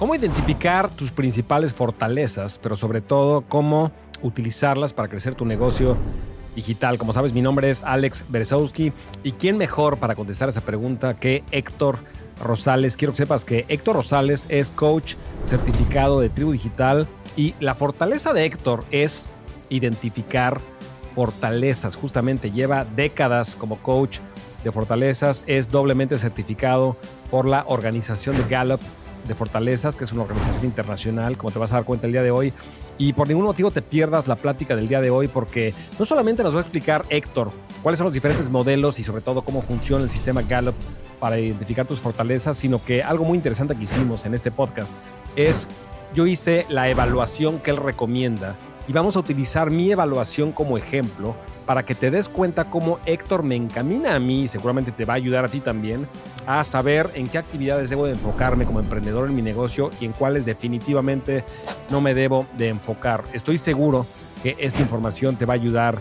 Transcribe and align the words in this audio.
cómo 0.00 0.14
identificar 0.14 0.88
tus 0.88 1.10
principales 1.10 1.74
fortalezas, 1.74 2.58
pero 2.58 2.74
sobre 2.74 3.02
todo 3.02 3.42
cómo 3.42 3.92
utilizarlas 4.22 4.94
para 4.94 5.08
crecer 5.10 5.34
tu 5.34 5.44
negocio 5.44 5.94
digital. 6.56 6.96
Como 6.96 7.12
sabes, 7.12 7.34
mi 7.34 7.42
nombre 7.42 7.68
es 7.68 7.82
Alex 7.82 8.24
Berezowski 8.30 8.94
y 9.22 9.32
quién 9.32 9.58
mejor 9.58 9.98
para 9.98 10.14
contestar 10.14 10.48
esa 10.48 10.62
pregunta 10.62 11.18
que 11.18 11.44
Héctor 11.50 11.98
Rosales. 12.42 12.96
Quiero 12.96 13.12
que 13.12 13.18
sepas 13.18 13.44
que 13.44 13.66
Héctor 13.68 13.96
Rosales 13.96 14.46
es 14.48 14.70
coach 14.70 15.16
certificado 15.44 16.18
de 16.20 16.30
tribu 16.30 16.52
digital 16.52 17.06
y 17.36 17.54
la 17.60 17.74
fortaleza 17.74 18.32
de 18.32 18.46
Héctor 18.46 18.84
es 18.90 19.28
identificar 19.68 20.62
fortalezas. 21.14 21.96
Justamente 21.96 22.50
lleva 22.50 22.86
décadas 22.86 23.54
como 23.54 23.76
coach 23.76 24.20
de 24.64 24.72
fortalezas, 24.72 25.44
es 25.46 25.70
doblemente 25.70 26.16
certificado 26.16 26.96
por 27.30 27.46
la 27.46 27.64
organización 27.68 28.38
de 28.38 28.44
Gallup 28.44 28.80
de 29.26 29.34
Fortalezas, 29.34 29.96
que 29.96 30.04
es 30.04 30.12
una 30.12 30.22
organización 30.22 30.64
internacional, 30.64 31.36
como 31.36 31.50
te 31.50 31.58
vas 31.58 31.72
a 31.72 31.76
dar 31.76 31.84
cuenta 31.84 32.06
el 32.06 32.12
día 32.12 32.22
de 32.22 32.30
hoy. 32.30 32.52
Y 32.98 33.12
por 33.12 33.28
ningún 33.28 33.44
motivo 33.44 33.70
te 33.70 33.82
pierdas 33.82 34.28
la 34.28 34.36
plática 34.36 34.76
del 34.76 34.88
día 34.88 35.00
de 35.00 35.10
hoy, 35.10 35.28
porque 35.28 35.74
no 35.98 36.04
solamente 36.04 36.42
nos 36.42 36.54
va 36.54 36.58
a 36.58 36.62
explicar 36.62 37.04
Héctor 37.08 37.50
cuáles 37.82 37.98
son 37.98 38.06
los 38.06 38.14
diferentes 38.14 38.50
modelos 38.50 38.98
y 38.98 39.04
sobre 39.04 39.22
todo 39.22 39.42
cómo 39.42 39.62
funciona 39.62 40.04
el 40.04 40.10
sistema 40.10 40.42
Gallup 40.42 40.74
para 41.18 41.38
identificar 41.38 41.86
tus 41.86 42.00
fortalezas, 42.00 42.56
sino 42.56 42.82
que 42.82 43.02
algo 43.02 43.24
muy 43.24 43.36
interesante 43.36 43.76
que 43.76 43.84
hicimos 43.84 44.24
en 44.26 44.34
este 44.34 44.50
podcast 44.50 44.92
es, 45.36 45.66
yo 46.14 46.26
hice 46.26 46.66
la 46.68 46.88
evaluación 46.88 47.58
que 47.58 47.70
él 47.70 47.76
recomienda 47.76 48.56
y 48.88 48.92
vamos 48.92 49.16
a 49.16 49.20
utilizar 49.20 49.70
mi 49.70 49.92
evaluación 49.92 50.52
como 50.52 50.76
ejemplo 50.76 51.36
para 51.66 51.84
que 51.84 51.94
te 51.94 52.10
des 52.10 52.28
cuenta 52.28 52.64
cómo 52.64 52.98
Héctor 53.06 53.44
me 53.44 53.54
encamina 53.54 54.16
a 54.16 54.18
mí 54.18 54.42
y 54.42 54.48
seguramente 54.48 54.90
te 54.90 55.04
va 55.04 55.12
a 55.12 55.16
ayudar 55.16 55.44
a 55.44 55.48
ti 55.48 55.60
también 55.60 56.08
a 56.58 56.64
saber 56.64 57.10
en 57.14 57.28
qué 57.28 57.38
actividades 57.38 57.90
debo 57.90 58.06
de 58.06 58.12
enfocarme 58.12 58.64
como 58.64 58.80
emprendedor 58.80 59.28
en 59.28 59.36
mi 59.36 59.42
negocio 59.42 59.90
y 60.00 60.06
en 60.06 60.12
cuáles 60.12 60.44
definitivamente 60.44 61.44
no 61.90 62.00
me 62.00 62.14
debo 62.14 62.46
de 62.58 62.68
enfocar. 62.68 63.22
Estoy 63.32 63.58
seguro 63.58 64.06
que 64.42 64.56
esta 64.58 64.80
información 64.80 65.36
te 65.36 65.44
va 65.44 65.54
a 65.54 65.56
ayudar 65.56 66.00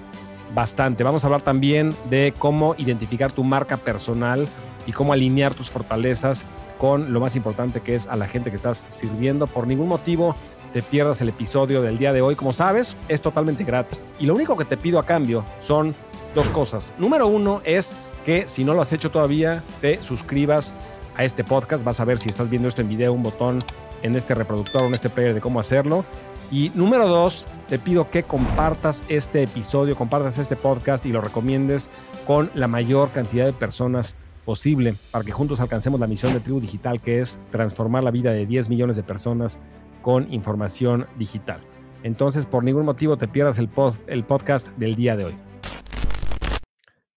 bastante. 0.55 1.03
Vamos 1.03 1.23
a 1.23 1.27
hablar 1.27 1.41
también 1.41 1.95
de 2.09 2.33
cómo 2.37 2.73
identificar 2.77 3.31
tu 3.31 3.43
marca 3.43 3.77
personal 3.77 4.47
y 4.87 4.91
cómo 4.91 5.13
alinear 5.13 5.53
tus 5.53 5.69
fortalezas 5.69 6.43
con 6.79 7.13
lo 7.13 7.19
más 7.19 7.35
importante 7.35 7.81
que 7.81 7.95
es 7.95 8.07
a 8.07 8.15
la 8.15 8.27
gente 8.27 8.49
que 8.49 8.55
estás 8.55 8.83
sirviendo. 8.87 9.45
Por 9.45 9.67
ningún 9.67 9.89
motivo 9.89 10.33
te 10.73 10.81
pierdas 10.81 11.21
el 11.21 11.29
episodio 11.29 11.81
del 11.81 11.97
día 11.97 12.13
de 12.13 12.21
hoy. 12.21 12.35
Como 12.35 12.53
sabes, 12.53 12.97
es 13.07 13.21
totalmente 13.21 13.63
gratis. 13.63 14.01
Y 14.19 14.25
lo 14.25 14.33
único 14.33 14.57
que 14.57 14.65
te 14.65 14.77
pido 14.77 14.97
a 14.97 15.05
cambio 15.05 15.43
son 15.59 15.93
dos 16.33 16.47
cosas. 16.49 16.93
Número 16.97 17.27
uno 17.27 17.61
es 17.65 17.95
que 18.29 18.47
si 18.47 18.63
no 18.63 18.75
lo 18.75 18.81
has 18.83 18.93
hecho 18.93 19.09
todavía, 19.09 19.63
te 19.81 20.03
suscribas 20.03 20.75
a 21.17 21.23
este 21.23 21.43
podcast. 21.43 21.83
Vas 21.83 21.99
a 21.99 22.05
ver 22.05 22.19
si 22.19 22.29
estás 22.29 22.47
viendo 22.47 22.67
esto 22.67 22.83
en 22.83 22.89
video, 22.89 23.11
un 23.11 23.23
botón 23.23 23.57
en 24.03 24.15
este 24.15 24.35
reproductor 24.35 24.83
o 24.83 24.85
en 24.85 24.93
este 24.93 25.09
player 25.09 25.33
de 25.33 25.41
cómo 25.41 25.59
hacerlo. 25.59 26.05
Y 26.51 26.71
número 26.75 27.07
dos, 27.07 27.47
te 27.67 27.79
pido 27.79 28.11
que 28.11 28.21
compartas 28.21 29.03
este 29.09 29.41
episodio, 29.41 29.95
compartas 29.95 30.37
este 30.37 30.55
podcast 30.55 31.07
y 31.07 31.11
lo 31.11 31.21
recomiendes 31.21 31.89
con 32.27 32.51
la 32.53 32.67
mayor 32.67 33.09
cantidad 33.09 33.47
de 33.47 33.53
personas 33.53 34.15
posible 34.45 34.93
para 35.09 35.25
que 35.25 35.31
juntos 35.31 35.59
alcancemos 35.59 35.99
la 35.99 36.05
misión 36.05 36.31
de 36.31 36.39
Tribu 36.39 36.59
Digital, 36.59 37.01
que 37.01 37.21
es 37.21 37.39
transformar 37.51 38.03
la 38.03 38.11
vida 38.11 38.31
de 38.31 38.45
10 38.45 38.69
millones 38.69 38.95
de 38.95 39.01
personas 39.01 39.59
con 40.03 40.31
información 40.31 41.07
digital. 41.17 41.61
Entonces, 42.03 42.45
por 42.45 42.63
ningún 42.63 42.85
motivo 42.85 43.17
te 43.17 43.27
pierdas 43.27 43.57
el, 43.57 43.71
el 44.05 44.23
podcast 44.23 44.67
del 44.77 44.93
día 44.95 45.17
de 45.17 45.25
hoy. 45.25 45.48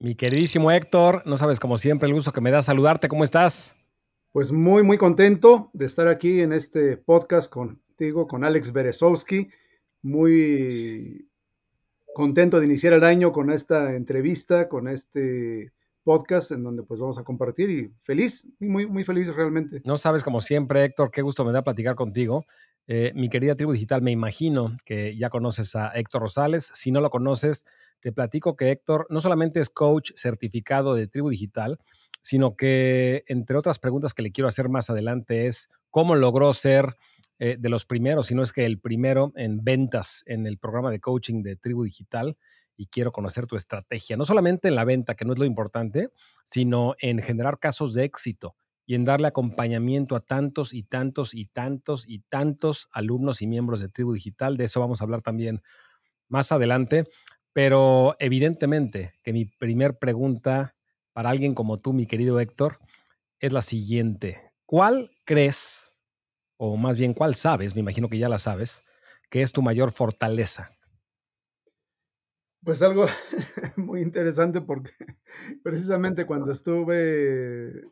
Mi 0.03 0.17
queridísimo 0.17 0.73
Héctor, 0.73 1.23
no 1.27 1.37
sabes 1.37 1.61
como 1.61 1.79
siempre 1.79 2.09
el 2.09 2.15
gusto 2.15 2.33
que 2.33 2.41
me 2.41 2.51
da 2.51 2.61
saludarte, 2.61 3.07
¿cómo 3.07 3.23
estás? 3.23 3.73
Pues 4.33 4.51
muy, 4.51 4.83
muy 4.83 4.99
contento 4.99 5.71
de 5.75 5.87
estar 5.87 6.09
aquí 6.09 6.41
en 6.41 6.53
este 6.53 6.97
podcast 6.97 7.49
contigo, 7.49 8.27
con 8.27 8.43
Alex 8.43 8.73
Berezowski. 8.73 9.49
Muy 10.03 11.29
contento 12.17 12.59
de 12.59 12.67
iniciar 12.67 12.95
el 12.95 13.05
año 13.05 13.31
con 13.31 13.53
esta 13.53 13.95
entrevista, 13.95 14.69
con 14.69 14.89
este 14.89 15.73
podcast 16.03 16.51
en 16.51 16.65
donde 16.65 16.83
pues 16.83 16.99
vamos 16.99 17.19
a 17.19 17.23
compartir 17.23 17.71
y 17.71 17.93
feliz, 18.03 18.45
muy, 18.59 18.87
muy 18.87 19.05
feliz 19.05 19.33
realmente. 19.33 19.83
No 19.85 19.99
sabes 19.99 20.25
como 20.25 20.41
siempre, 20.41 20.83
Héctor, 20.83 21.13
qué 21.13 21.23
gusto 21.23 21.45
me 21.45 21.53
da 21.53 21.63
platicar 21.63 21.95
contigo. 21.95 22.45
Eh, 22.89 23.13
mi 23.15 23.29
querida 23.29 23.55
tribu 23.55 23.71
digital, 23.71 24.03
me 24.03 24.11
imagino 24.11 24.77
que 24.85 25.17
ya 25.17 25.31
conoces 25.31 25.77
a 25.77 25.91
Héctor 25.91 26.23
Rosales. 26.23 26.73
Si 26.75 26.91
no 26.91 27.01
lo 27.01 27.11
conoces, 27.11 27.67
te 28.03 28.13
platico 28.13 28.57
que 28.57 28.71
Héctor 28.71 29.07
no 29.11 29.21
solamente 29.21 29.61
es 29.61 29.71
coach 29.71 30.11
certificado 30.17 30.95
de 30.95 31.07
tribu 31.07 31.31
digital, 31.31 31.79
sino 32.21 32.57
que 32.57 33.25
entre 33.29 33.57
otras 33.57 33.79
preguntas 33.79 34.13
que 34.13 34.23
le 34.23 34.33
quiero 34.33 34.49
hacer 34.49 34.69
más 34.69 34.91
adelante 34.91 35.47
es 35.47 35.71
cómo 35.91 36.17
logró 36.17 36.53
ser 36.53 36.97
eh, 37.39 37.57
de 37.59 37.69
los 37.69 37.87
primeros, 37.87 38.27
si 38.27 38.35
no 38.35 38.43
es 38.43 38.53
que 38.53 38.67
el 38.67 38.81
primero 38.81 39.33
en 39.37 39.65
ventas 39.65 40.25
en 40.27 40.47
el 40.47 40.59
programa 40.59 40.91
de 40.91 41.01
coaching 41.01 41.43
de 41.43 41.57
tribu 41.57 41.85
digital 41.85 42.37
y 42.77 42.87
quiero 42.87 43.13
conocer 43.13 43.47
tu 43.47 43.57
estrategia, 43.57 44.17
no 44.17 44.25
solamente 44.25 44.69
en 44.69 44.75
la 44.75 44.85
venta, 44.85 45.15
que 45.15 45.25
no 45.25 45.33
es 45.33 45.39
lo 45.39 45.45
importante, 45.45 46.11
sino 46.45 46.95
en 46.99 47.23
generar 47.23 47.59
casos 47.61 47.95
de 47.95 48.05
éxito 48.05 48.57
y 48.85 48.97
en 48.97 49.05
darle 49.05 49.29
acompañamiento 49.29 50.17
a 50.17 50.21
tantos 50.21 50.75
y 50.75 50.83
tantos 50.83 51.35
y 51.35 51.47
tantos 51.47 52.05
y 52.09 52.19
tantos 52.21 52.89
alumnos 52.93 53.41
y 53.43 53.47
miembros 53.47 53.81
de 53.81 53.89
Tribu 53.89 54.13
Digital. 54.13 54.57
De 54.57 54.65
eso 54.65 54.81
vamos 54.81 55.01
a 55.01 55.05
hablar 55.05 55.23
también 55.23 55.63
más 56.29 56.51
adelante. 56.51 57.09
Pero 57.53 58.17
evidentemente 58.19 59.13
que 59.23 59.33
mi 59.33 59.45
primer 59.45 59.99
pregunta 59.99 60.75
para 61.13 61.31
alguien 61.31 61.55
como 61.55 61.81
tú, 61.81 61.93
mi 61.93 62.07
querido 62.07 62.41
Héctor, 62.41 62.79
es 63.39 63.53
la 63.53 63.63
siguiente. 63.63 64.53
¿Cuál 64.65 65.11
crees, 65.25 65.95
o 66.57 66.77
más 66.77 66.97
bien 66.97 67.13
cuál 67.13 67.35
sabes, 67.35 67.75
me 67.75 67.81
imagino 67.81 68.09
que 68.09 68.19
ya 68.19 68.29
la 68.29 68.39
sabes, 68.39 68.85
que 69.29 69.43
es 69.43 69.53
tu 69.53 69.61
mayor 69.63 69.93
fortaleza? 69.93 70.71
Pues 72.65 72.81
algo 72.81 73.07
muy 73.77 74.01
interesante 74.01 74.61
porque 74.61 74.91
precisamente 75.63 76.25
cuando 76.25 76.53
estuve 76.53 77.83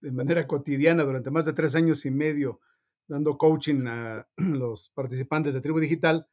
de 0.00 0.12
manera 0.12 0.46
cotidiana 0.46 1.04
durante 1.04 1.30
más 1.30 1.44
de 1.44 1.52
tres 1.52 1.74
años 1.74 2.04
y 2.04 2.10
medio 2.10 2.60
dando 3.08 3.38
coaching 3.38 3.86
a 3.86 4.26
los 4.36 4.90
participantes 4.90 5.54
de 5.54 5.60
Tribu 5.60 5.80
Digital, 5.80 6.28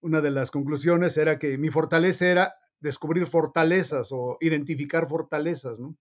una 0.00 0.20
de 0.20 0.30
las 0.30 0.50
conclusiones 0.50 1.16
era 1.16 1.38
que 1.38 1.58
mi 1.58 1.70
fortaleza 1.70 2.26
era 2.28 2.54
descubrir 2.80 3.26
fortalezas 3.26 4.10
o 4.12 4.36
identificar 4.40 5.08
fortalezas, 5.08 5.80
¿no? 5.80 5.96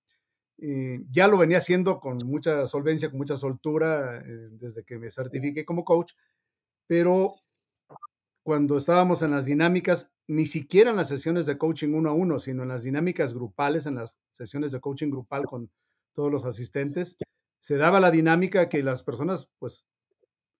ya 0.58 1.28
lo 1.28 1.38
venía 1.38 1.58
haciendo 1.58 2.00
con 2.00 2.18
mucha 2.26 2.66
solvencia, 2.68 3.10
con 3.10 3.18
mucha 3.18 3.36
soltura 3.36 4.20
eh, 4.20 4.50
desde 4.52 4.84
que 4.84 4.98
me 4.98 5.12
certifiqué 5.12 5.66
como 5.66 5.84
coach, 5.84 6.14
pero 6.88 7.36
cuando 8.44 8.78
estábamos 8.78 9.22
en 9.22 9.32
las 9.32 9.46
dinámicas, 9.46 10.12
ni 10.28 10.46
siquiera 10.46 10.92
en 10.92 10.98
las 10.98 11.10
sesiones 11.10 11.46
de 11.46 11.58
coaching 11.58 11.94
uno 11.94 12.12
a 12.12 12.14
uno, 12.14 12.40
sino 12.40 12.64
en 12.64 12.70
las 12.70 12.84
dinámicas 12.84 13.34
grupales, 13.34 13.86
en 13.86 13.96
las 13.96 14.20
sesiones 14.30 14.72
de 14.72 14.80
coaching 14.80 15.10
grupal 15.10 15.46
con 15.46 15.70
todos 16.14 16.32
los 16.32 16.46
asistentes, 16.46 17.18
se 17.60 17.78
daba 17.78 18.00
la 18.00 18.12
dinámica 18.12 18.68
que 18.68 18.84
las 18.84 19.04
personas, 19.04 19.50
pues, 19.60 19.86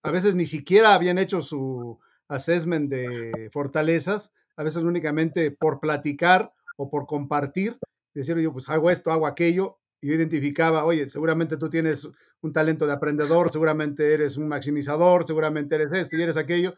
a 0.02 0.10
veces 0.10 0.34
ni 0.34 0.46
siquiera 0.46 0.94
habían 0.94 1.18
hecho 1.18 1.40
su 1.40 1.98
assessment 2.28 2.90
de 2.90 3.50
fortalezas, 3.52 4.32
a 4.56 4.62
veces 4.62 4.82
únicamente 4.82 5.50
por 5.50 5.80
platicar 5.80 6.52
o 6.76 6.88
por 6.90 7.06
compartir, 7.06 7.78
decir 8.14 8.36
yo, 8.38 8.52
pues 8.52 8.68
hago 8.68 8.90
esto, 8.90 9.12
hago 9.12 9.26
aquello, 9.26 9.78
y 10.00 10.08
yo 10.08 10.14
identificaba, 10.14 10.84
oye, 10.84 11.08
seguramente 11.08 11.56
tú 11.56 11.70
tienes 11.70 12.08
un 12.40 12.52
talento 12.52 12.86
de 12.86 12.92
aprendedor, 12.92 13.50
seguramente 13.50 14.12
eres 14.12 14.36
un 14.36 14.48
maximizador, 14.48 15.26
seguramente 15.26 15.74
eres 15.74 15.92
esto 15.92 16.16
y 16.16 16.22
eres 16.22 16.36
aquello, 16.36 16.74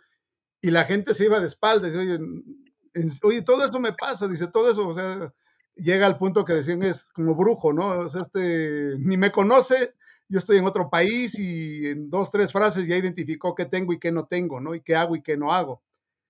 y 0.60 0.70
la 0.70 0.84
gente 0.84 1.14
se 1.14 1.25
iba 1.26 1.41
de 1.41 1.47
espaldas, 1.47 1.94
oye, 1.94 2.19
oye, 3.22 3.42
todo 3.42 3.64
esto 3.64 3.81
me 3.81 3.92
pasa, 3.92 4.28
dice, 4.28 4.48
todo 4.48 4.70
eso, 4.70 4.88
o 4.88 4.94
sea, 4.94 5.32
llega 5.75 6.06
al 6.06 6.19
punto 6.19 6.44
que 6.44 6.54
decían 6.54 6.82
es 6.82 7.10
como 7.10 7.34
brujo, 7.34 7.72
¿no? 7.72 8.00
O 8.00 8.08
sea, 8.08 8.22
este, 8.22 8.97
ni 8.98 9.16
me 9.16 9.31
conoce, 9.31 9.94
yo 10.28 10.38
estoy 10.38 10.58
en 10.58 10.66
otro 10.66 10.90
país 10.90 11.38
y 11.38 11.86
en 11.86 12.10
dos, 12.10 12.30
tres 12.30 12.52
frases 12.52 12.86
ya 12.86 12.96
identificó 12.96 13.54
qué 13.54 13.66
tengo 13.66 13.92
y 13.92 13.98
qué 13.98 14.12
no 14.12 14.26
tengo, 14.26 14.60
¿no? 14.60 14.75
Y 14.75 14.82
qué 14.82 14.94
hago 14.94 15.16
y 15.16 15.22
qué 15.22 15.36
no 15.36 15.52
hago. 15.52 15.82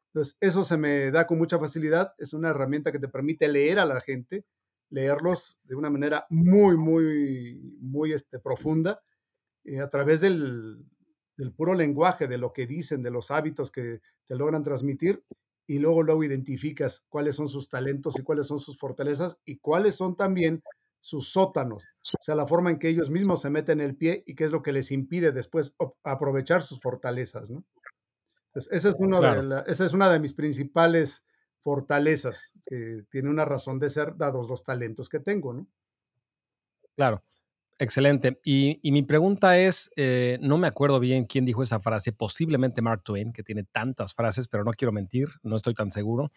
Entonces, 0.09 0.37
eso 0.41 0.63
se 0.63 0.77
me 0.77 1.11
da 1.11 1.27
con 1.27 1.39
mucha 1.39 1.59
facilidad. 1.59 2.15
Es 2.19 2.33
una 2.33 2.51
herramienta 2.51 2.93
que 2.93 2.99
te 2.99 3.09
permite 3.09 3.49
leer 3.49 3.79
a 3.79 3.85
la 3.85 4.01
gente, 4.01 4.45
leerlos 4.91 5.59
de 5.65 5.75
una 5.75 5.91
manera 5.91 6.27
muy, 6.31 6.77
muy, 6.77 7.61
muy 7.81 8.13
este, 8.13 8.39
profunda, 8.39 9.01
eh, 9.65 9.81
a 9.81 9.91
través 9.91 10.21
del, 10.21 10.85
del 11.37 11.53
puro 11.53 11.75
lenguaje, 11.75 12.27
de 12.27 12.39
lo 12.39 12.53
que 12.53 12.67
dicen, 12.67 13.03
de 13.03 13.11
los 13.11 13.31
hábitos 13.31 13.71
que 13.71 14.01
te 14.27 14.35
logran 14.37 14.63
transmitir 14.63 15.25
y 15.67 15.79
luego 15.79 16.03
luego 16.03 16.25
identificas 16.25 17.05
cuáles 17.11 17.37
son 17.37 17.49
sus 17.49 17.69
talentos 17.69 18.19
y 18.19 18.23
cuáles 18.23 18.47
son 18.47 18.59
sus 18.59 18.79
fortalezas 18.79 19.39
y 19.45 19.59
cuáles 19.59 19.97
son 19.97 20.17
también 20.17 20.63
sus 21.01 21.31
sótanos, 21.31 21.85
o 21.85 22.23
sea, 22.23 22.35
la 22.35 22.47
forma 22.47 22.71
en 22.71 22.79
que 22.79 22.89
ellos 22.89 23.11
mismos 23.11 23.43
se 23.43 23.51
meten 23.51 23.81
el 23.81 23.97
pie 23.97 24.25
y 24.27 24.35
qué 24.35 24.45
es 24.45 24.53
lo 24.53 24.63
que 24.63 24.73
les 24.73 24.91
impide 24.91 25.33
después 25.33 25.77
aprovechar 26.03 26.63
sus 26.63 26.81
fortalezas, 26.81 27.51
¿no? 27.51 27.65
esa, 28.55 28.75
es 28.75 28.83
de 28.83 29.63
esa 29.67 29.85
es 29.85 29.93
una 29.93 30.11
de 30.11 30.19
mis 30.19 30.35
principales 30.35 31.25
fortalezas, 31.63 32.53
que 32.67 33.05
tiene 33.11 33.31
una 33.31 33.45
razón 33.45 33.79
de 33.79 33.91
ser 33.91 34.17
dados 34.17 34.49
los 34.49 34.63
talentos 34.63 35.09
que 35.09 35.21
tengo, 35.21 35.53
¿no? 35.53 35.69
Claro. 36.97 37.23
Excelente. 37.81 38.41
Y, 38.43 38.81
mi 38.83 39.03
pregunta 39.03 39.57
es, 39.57 39.89
eh, 39.95 40.39
no 40.41 40.59
me 40.59 40.67
acuerdo 40.67 40.99
bien 40.99 41.27
quién 41.27 41.45
dijo 41.45 41.63
esa 41.63 41.79
frase, 41.79 42.13
posiblemente 42.13 42.83
Mark 42.83 43.05
Twain, 43.05 43.33
que 43.33 43.45
tiene 43.45 43.63
tantas 43.63 44.15
frases, 44.15 44.49
pero 44.49 44.65
no 44.65 44.73
quiero 44.73 44.91
mentir, 44.91 45.29
no 45.45 45.55
estoy 45.55 45.75
tan 45.75 45.93
seguro. 45.93 46.33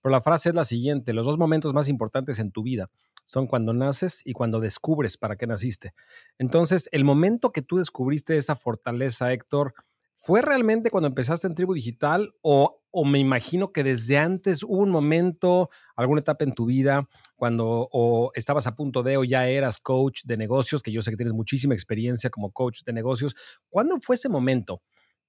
Pero 0.00 0.10
la 0.10 0.22
frase 0.22 0.48
es 0.48 0.54
la 0.54 0.64
siguiente, 0.64 1.12
los 1.12 1.26
dos 1.26 1.36
momentos 1.36 1.74
más 1.74 1.90
importantes 1.90 2.38
en 2.38 2.52
tu 2.52 2.62
vida 2.62 2.88
son 3.28 3.46
cuando 3.46 3.74
naces 3.74 4.22
y 4.24 4.32
cuando 4.32 4.58
descubres 4.58 5.18
para 5.18 5.36
qué 5.36 5.46
naciste. 5.46 5.92
Entonces, 6.38 6.88
el 6.92 7.04
momento 7.04 7.52
que 7.52 7.60
tú 7.60 7.76
descubriste 7.76 8.38
esa 8.38 8.56
fortaleza, 8.56 9.32
Héctor, 9.34 9.74
¿Fue 10.20 10.42
realmente 10.42 10.90
cuando 10.90 11.06
empezaste 11.06 11.46
en 11.46 11.54
Tribu 11.54 11.74
Digital 11.74 12.34
o, 12.42 12.82
o, 12.90 13.04
me 13.04 13.20
imagino 13.20 13.70
que 13.72 13.84
desde 13.84 14.18
antes 14.18 14.64
hubo 14.64 14.82
un 14.82 14.90
momento, 14.90 15.70
alguna 15.94 16.22
etapa 16.22 16.42
en 16.42 16.54
tu 16.54 16.66
vida, 16.66 17.08
cuando 17.36 17.88
o 17.92 18.32
estabas 18.34 18.66
a 18.66 18.74
punto 18.74 19.04
de 19.04 19.16
o 19.16 19.22
ya 19.22 19.46
eras 19.48 19.78
coach 19.78 20.22
de 20.24 20.36
negocios, 20.36 20.82
que 20.82 20.90
yo 20.90 21.02
sé 21.02 21.12
que 21.12 21.16
tienes 21.16 21.34
muchísima 21.34 21.72
experiencia 21.72 22.30
como 22.30 22.50
coach 22.50 22.82
de 22.84 22.92
negocios? 22.92 23.36
¿Cuándo 23.68 24.00
fue 24.00 24.16
ese 24.16 24.28
momento 24.28 24.82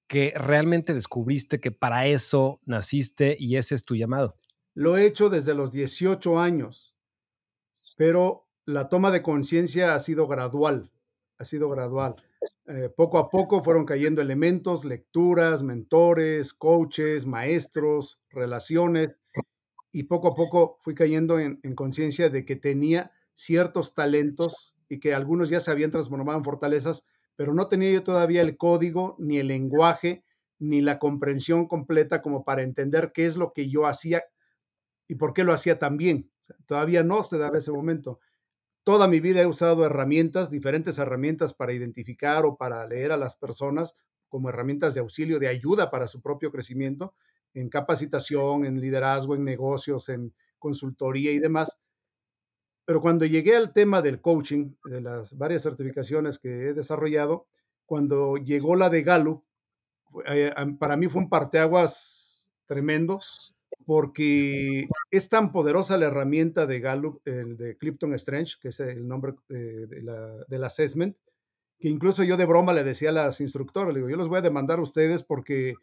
que 0.08 0.32
realmente 0.34 0.92
descubriste 0.92 1.60
que 1.60 1.70
para 1.70 2.06
eso 2.08 2.58
naciste 2.64 3.36
y 3.38 3.58
ese 3.58 3.76
es 3.76 3.84
tu 3.84 3.94
llamado? 3.94 4.34
Lo 4.74 4.96
he 4.96 5.06
hecho 5.06 5.30
desde 5.30 5.54
los 5.54 5.70
18 5.70 6.40
años, 6.40 6.96
pero 8.00 8.48
la 8.64 8.88
toma 8.88 9.10
de 9.10 9.20
conciencia 9.20 9.94
ha 9.94 9.98
sido 9.98 10.26
gradual, 10.26 10.90
ha 11.36 11.44
sido 11.44 11.68
gradual 11.68 12.16
eh, 12.66 12.88
poco 12.88 13.18
a 13.18 13.28
poco 13.28 13.62
fueron 13.62 13.84
cayendo 13.84 14.22
elementos, 14.22 14.86
lecturas, 14.86 15.62
mentores, 15.62 16.54
coaches, 16.54 17.26
maestros, 17.26 18.22
relaciones, 18.30 19.20
y 19.92 20.04
poco 20.04 20.28
a 20.28 20.34
poco 20.34 20.78
fui 20.82 20.94
cayendo 20.94 21.38
en, 21.38 21.58
conciencia 21.74 22.30
de 22.30 22.46
que 22.46 22.56
tenía 22.56 23.12
ciertos 23.34 23.94
talentos 23.94 24.76
y 24.88 25.00
que 25.00 25.12
algunos 25.12 25.50
ya 25.50 25.60
se 25.60 25.70
habían 25.70 25.90
transformado 25.90 26.38
en 26.38 26.44
fortalezas, 26.44 27.06
pero 27.36 27.52
no 27.52 27.68
tenía 27.68 27.92
yo 27.92 28.02
todavía 28.02 28.40
el 28.40 28.56
código, 28.56 29.16
ni 29.18 29.38
el 29.38 29.48
lenguaje, 29.48 30.24
ni 30.58 30.80
la 30.80 30.98
comprensión 30.98 31.66
completa 31.66 32.22
como 32.22 32.44
para 32.44 32.62
entender 32.62 33.10
qué 33.12 33.26
es 33.26 33.36
lo 33.36 33.52
que 33.52 33.68
yo 33.68 33.86
hacía 33.86 34.22
y 35.08 35.16
por 35.16 35.34
qué 35.34 35.44
lo 35.44 35.52
hacía 35.52 35.78
tan 35.78 35.96
bien. 35.96 36.30
Todavía 36.66 37.02
no 37.02 37.22
se 37.22 37.38
daba 37.38 37.58
ese 37.58 37.72
momento. 37.72 38.20
Toda 38.84 39.08
mi 39.08 39.20
vida 39.20 39.42
he 39.42 39.46
usado 39.46 39.84
herramientas, 39.84 40.50
diferentes 40.50 40.98
herramientas 40.98 41.52
para 41.52 41.72
identificar 41.72 42.46
o 42.46 42.56
para 42.56 42.86
leer 42.86 43.12
a 43.12 43.16
las 43.16 43.36
personas 43.36 43.94
como 44.28 44.48
herramientas 44.48 44.94
de 44.94 45.00
auxilio, 45.00 45.38
de 45.38 45.48
ayuda 45.48 45.90
para 45.90 46.06
su 46.06 46.22
propio 46.22 46.50
crecimiento, 46.50 47.14
en 47.52 47.68
capacitación, 47.68 48.64
en 48.64 48.80
liderazgo, 48.80 49.34
en 49.34 49.44
negocios, 49.44 50.08
en 50.08 50.32
consultoría 50.58 51.32
y 51.32 51.40
demás. 51.40 51.78
Pero 52.84 53.00
cuando 53.00 53.26
llegué 53.26 53.56
al 53.56 53.72
tema 53.72 54.02
del 54.02 54.20
coaching, 54.20 54.72
de 54.84 55.00
las 55.00 55.36
varias 55.36 55.62
certificaciones 55.62 56.38
que 56.38 56.68
he 56.68 56.74
desarrollado, 56.74 57.46
cuando 57.86 58.36
llegó 58.36 58.76
la 58.76 58.88
de 58.88 59.02
Gallup, 59.02 59.44
eh, 60.26 60.52
para 60.78 60.96
mí 60.96 61.08
fue 61.08 61.22
un 61.22 61.28
parteaguas 61.28 62.48
tremendo, 62.66 63.20
porque 63.86 64.88
es 65.10 65.28
tan 65.28 65.52
poderosa 65.52 65.96
la 65.96 66.06
herramienta 66.06 66.66
de 66.66 66.80
Gallup, 66.80 67.20
el 67.24 67.56
de 67.56 67.76
Clifton 67.76 68.14
Strange, 68.14 68.54
que 68.60 68.68
es 68.68 68.80
el 68.80 69.06
nombre 69.06 69.34
eh, 69.48 69.86
del 70.48 70.64
assessment, 70.64 71.16
que 71.78 71.88
incluso 71.88 72.22
yo 72.22 72.36
de 72.36 72.44
broma 72.44 72.72
le 72.72 72.84
decía 72.84 73.08
a 73.08 73.12
las 73.12 73.40
instructoras, 73.40 73.94
digo, 73.94 74.08
yo 74.08 74.16
los 74.16 74.28
voy 74.28 74.38
a 74.38 74.42
demandar 74.42 74.78
a 74.78 74.82
ustedes 74.82 75.22
porque 75.22 75.74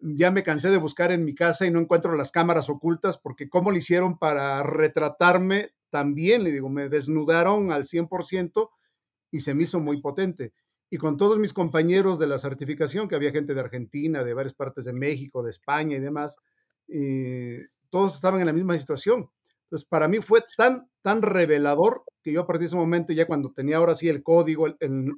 ya 0.00 0.30
me 0.30 0.42
cansé 0.42 0.70
de 0.70 0.76
buscar 0.76 1.12
en 1.12 1.24
mi 1.24 1.34
casa 1.34 1.66
y 1.66 1.70
no 1.70 1.80
encuentro 1.80 2.14
las 2.16 2.30
cámaras 2.30 2.68
ocultas, 2.68 3.18
porque 3.18 3.48
cómo 3.48 3.70
lo 3.70 3.78
hicieron 3.78 4.18
para 4.18 4.62
retratarme 4.62 5.70
también, 5.90 6.44
le 6.44 6.52
digo, 6.52 6.68
me 6.68 6.88
desnudaron 6.88 7.72
al 7.72 7.84
100% 7.84 8.70
y 9.30 9.40
se 9.40 9.54
me 9.54 9.64
hizo 9.64 9.80
muy 9.80 10.00
potente. 10.00 10.52
Y 10.90 10.98
con 10.98 11.16
todos 11.16 11.38
mis 11.38 11.52
compañeros 11.52 12.18
de 12.18 12.26
la 12.26 12.38
certificación, 12.38 13.08
que 13.08 13.16
había 13.16 13.32
gente 13.32 13.54
de 13.54 13.60
Argentina, 13.60 14.22
de 14.22 14.34
varias 14.34 14.54
partes 14.54 14.84
de 14.84 14.92
México, 14.92 15.42
de 15.42 15.50
España 15.50 15.96
y 15.96 16.00
demás, 16.00 16.36
eh, 16.88 17.66
todos 17.90 18.14
estaban 18.14 18.40
en 18.40 18.46
la 18.46 18.52
misma 18.52 18.76
situación. 18.78 19.30
Entonces, 19.64 19.88
para 19.88 20.08
mí 20.08 20.18
fue 20.18 20.42
tan, 20.56 20.88
tan 21.02 21.22
revelador 21.22 22.04
que 22.22 22.32
yo 22.32 22.42
a 22.42 22.46
partir 22.46 22.60
de 22.60 22.66
ese 22.66 22.76
momento, 22.76 23.12
ya 23.12 23.26
cuando 23.26 23.52
tenía 23.52 23.76
ahora 23.76 23.94
sí 23.94 24.08
el 24.08 24.22
código, 24.22 24.66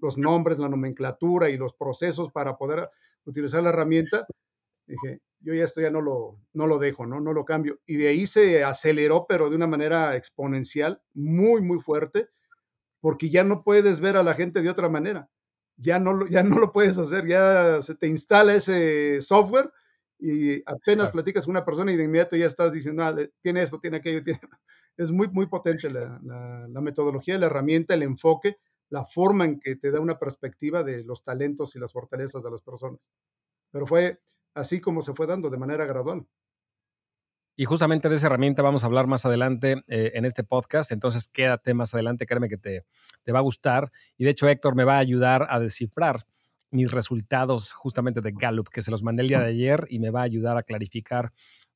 los 0.02 0.18
nombres, 0.18 0.58
la 0.58 0.68
nomenclatura 0.68 1.48
y 1.48 1.56
los 1.56 1.72
procesos 1.74 2.30
para 2.32 2.56
poder 2.56 2.90
utilizar 3.24 3.62
la 3.62 3.70
herramienta, 3.70 4.26
dije, 4.86 5.20
yo 5.40 5.54
ya 5.54 5.64
esto 5.64 5.80
ya 5.80 5.90
no 5.90 6.00
lo, 6.00 6.38
no 6.52 6.66
lo 6.66 6.78
dejo, 6.78 7.06
¿no? 7.06 7.20
no 7.20 7.32
lo 7.32 7.44
cambio. 7.44 7.78
Y 7.86 7.96
de 7.96 8.08
ahí 8.08 8.26
se 8.26 8.64
aceleró, 8.64 9.26
pero 9.28 9.50
de 9.50 9.56
una 9.56 9.66
manera 9.66 10.16
exponencial, 10.16 11.00
muy, 11.14 11.62
muy 11.62 11.80
fuerte, 11.80 12.28
porque 13.00 13.30
ya 13.30 13.44
no 13.44 13.62
puedes 13.62 14.00
ver 14.00 14.16
a 14.16 14.22
la 14.22 14.34
gente 14.34 14.62
de 14.62 14.70
otra 14.70 14.88
manera. 14.88 15.28
Ya 15.76 15.98
no, 15.98 16.26
ya 16.26 16.42
no 16.42 16.58
lo 16.58 16.72
puedes 16.72 16.98
hacer, 16.98 17.26
ya 17.26 17.80
se 17.82 17.94
te 17.94 18.08
instala 18.08 18.54
ese 18.54 19.20
software 19.20 19.70
y 20.18 20.62
apenas 20.64 21.10
platicas 21.10 21.44
con 21.44 21.52
una 21.52 21.64
persona 21.64 21.92
y 21.92 21.96
de 21.96 22.04
inmediato 22.04 22.36
ya 22.36 22.46
estás 22.46 22.72
diciendo, 22.72 23.04
ah, 23.04 23.14
tiene 23.42 23.62
esto, 23.62 23.78
tiene 23.78 23.98
aquello, 23.98 24.22
tiene... 24.22 24.40
Es 24.98 25.10
muy, 25.10 25.28
muy 25.28 25.46
potente 25.46 25.90
la, 25.90 26.18
la, 26.22 26.80
metodología, 26.80 27.36
la 27.36 27.46
herramienta, 27.46 27.92
el 27.92 28.02
enfoque, 28.02 28.56
la 28.88 29.04
forma 29.04 29.44
en 29.44 29.60
que 29.60 29.76
te 29.76 29.90
da 29.90 30.00
una 30.00 30.18
perspectiva 30.18 30.82
de 30.82 31.04
los 31.04 31.22
talentos 31.22 31.76
y 31.76 31.78
las 31.78 31.92
fortalezas 31.92 32.42
de 32.42 32.50
las 32.50 32.62
personas. 32.62 33.10
Pero 33.70 33.86
fue 33.86 34.22
así 34.54 34.80
como 34.80 35.02
se 35.02 35.12
fue 35.12 35.26
dando 35.26 35.50
de 35.50 35.58
manera 35.58 35.84
gradual. 35.84 36.26
Y 37.56 37.66
justamente 37.66 38.08
de 38.08 38.16
esa 38.16 38.28
herramienta 38.28 38.62
vamos 38.62 38.84
a 38.84 38.86
hablar 38.86 39.06
más 39.06 39.26
adelante 39.26 39.82
eh, 39.86 40.12
en 40.14 40.24
este 40.24 40.44
podcast, 40.44 40.90
entonces 40.92 41.28
quédate 41.28 41.74
más 41.74 41.92
adelante, 41.92 42.24
créeme 42.24 42.48
que 42.48 42.56
te, 42.56 42.86
te 43.22 43.32
va 43.32 43.40
a 43.40 43.42
gustar. 43.42 43.92
Y 44.16 44.24
de 44.24 44.30
hecho 44.30 44.48
Héctor 44.48 44.76
me 44.76 44.84
va 44.84 44.96
a 44.96 45.00
ayudar 45.00 45.46
a 45.50 45.60
descifrar 45.60 46.26
mis 46.70 46.90
resultados 46.90 47.72
justamente 47.72 48.20
de 48.20 48.32
Gallup, 48.32 48.68
que 48.68 48.82
se 48.82 48.90
los 48.90 49.02
mandé 49.02 49.22
el 49.22 49.28
día 49.28 49.40
de 49.40 49.50
ayer 49.50 49.86
y 49.90 49.98
me 49.98 50.10
va 50.10 50.20
a 50.20 50.24
ayudar 50.24 50.56
a 50.56 50.62
clarificar 50.62 51.32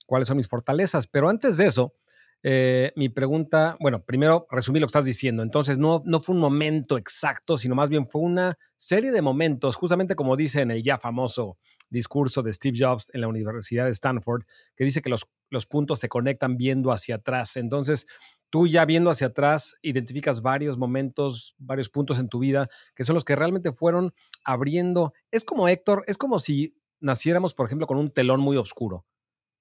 cuáles 0.07 0.29
son 0.29 0.37
mis 0.37 0.49
fortalezas. 0.49 1.07
Pero 1.07 1.29
antes 1.29 1.57
de 1.57 1.67
eso, 1.67 1.95
eh, 2.43 2.93
mi 2.97 3.09
pregunta, 3.09 3.77
bueno, 3.81 4.03
primero 4.03 4.47
resumí 4.51 4.81
lo 4.81 4.87
que 4.87 4.91
estás 4.91 5.05
diciendo. 5.05 5.43
Entonces, 5.43 5.79
no, 5.79 6.03
no 6.05 6.21
fue 6.21 6.35
un 6.35 6.41
momento 6.41 6.97
exacto, 6.97 7.59
sino 7.59 7.75
más 7.75 7.89
bien 7.89 8.09
fue 8.09 8.23
una 8.23 8.59
serie 8.77 9.13
de 9.13 9.23
momentos, 9.23 9.77
justamente 9.77 10.15
como 10.15 10.37
dice 10.37 10.63
en 10.63 10.71
el 10.71 10.83
ya 10.83 10.99
famoso 10.99 11.59
discurso 11.91 12.43
de 12.43 12.53
Steve 12.53 12.79
Jobs 12.79 13.11
en 13.13 13.21
la 13.21 13.29
Universidad 13.29 13.85
de 13.85 13.91
Stanford, 13.91 14.45
que 14.77 14.85
dice 14.85 15.03
que 15.03 15.11
los, 15.11 15.27
los 15.51 15.67
puntos 15.67 15.99
se 15.99 16.09
conectan 16.09 16.57
viendo 16.57 16.93
hacia 16.93 17.17
atrás. 17.17 17.57
Entonces, 17.57 18.07
tú 18.49 18.67
ya 18.67 18.85
viendo 18.85 19.11
hacia 19.11 19.29
atrás, 19.29 19.77
identificas 19.83 20.41
varios 20.41 20.79
momentos, 20.79 21.55
varios 21.59 21.89
puntos 21.89 22.19
en 22.19 22.29
tu 22.29 22.39
vida 22.39 22.69
que 22.95 23.05
son 23.05 23.15
los 23.15 23.25
que 23.25 23.37
realmente 23.37 23.73
fueron 23.73 24.13
abriendo. 24.45 25.13
Es 25.31 25.45
como 25.45 25.69
Héctor, 25.69 26.05
es 26.07 26.17
como 26.17 26.39
si 26.39 26.77
naciéramos, 27.01 27.55
por 27.55 27.67
ejemplo, 27.67 27.87
con 27.87 27.99
un 27.99 28.11
telón 28.11 28.41
muy 28.41 28.57
oscuro 28.57 29.05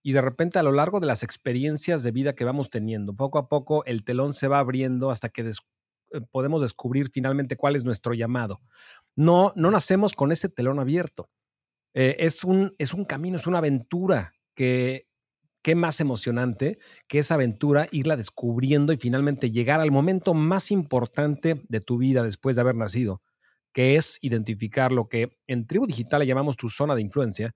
y 0.01 0.13
de 0.13 0.21
repente 0.21 0.59
a 0.59 0.63
lo 0.63 0.71
largo 0.71 0.99
de 0.99 1.07
las 1.07 1.23
experiencias 1.23 2.03
de 2.03 2.11
vida 2.11 2.33
que 2.33 2.45
vamos 2.45 2.69
teniendo, 2.69 3.13
poco 3.13 3.37
a 3.37 3.49
poco 3.49 3.83
el 3.85 4.03
telón 4.03 4.33
se 4.33 4.47
va 4.47 4.59
abriendo 4.59 5.11
hasta 5.11 5.29
que 5.29 5.41
eh, 5.41 6.21
podemos 6.31 6.61
descubrir 6.61 7.09
finalmente 7.09 7.57
cuál 7.57 7.75
es 7.75 7.83
nuestro 7.83 8.13
llamado. 8.13 8.61
No, 9.15 9.53
no 9.55 9.71
nacemos 9.71 10.13
con 10.13 10.31
ese 10.31 10.49
telón 10.49 10.79
abierto. 10.79 11.29
Eh, 11.93 12.15
es, 12.19 12.43
un, 12.43 12.75
es 12.77 12.93
un 12.93 13.05
camino, 13.05 13.37
es 13.37 13.47
una 13.47 13.57
aventura 13.59 14.33
que 14.55 15.09
qué 15.61 15.75
más 15.75 15.99
emocionante 15.99 16.79
que 17.07 17.19
esa 17.19 17.35
aventura, 17.35 17.87
irla 17.91 18.15
descubriendo 18.15 18.93
y 18.93 18.97
finalmente 18.97 19.51
llegar 19.51 19.81
al 19.81 19.91
momento 19.91 20.33
más 20.33 20.71
importante 20.71 21.61
de 21.67 21.81
tu 21.81 21.97
vida 21.97 22.23
después 22.23 22.55
de 22.55 22.61
haber 22.61 22.75
nacido, 22.75 23.21
que 23.73 23.95
es 23.95 24.17
identificar 24.21 24.91
lo 24.91 25.09
que 25.09 25.37
en 25.47 25.67
Tribu 25.67 25.85
Digital 25.85 26.19
le 26.19 26.27
llamamos 26.27 26.57
tu 26.57 26.69
zona 26.69 26.95
de 26.95 27.01
influencia 27.01 27.55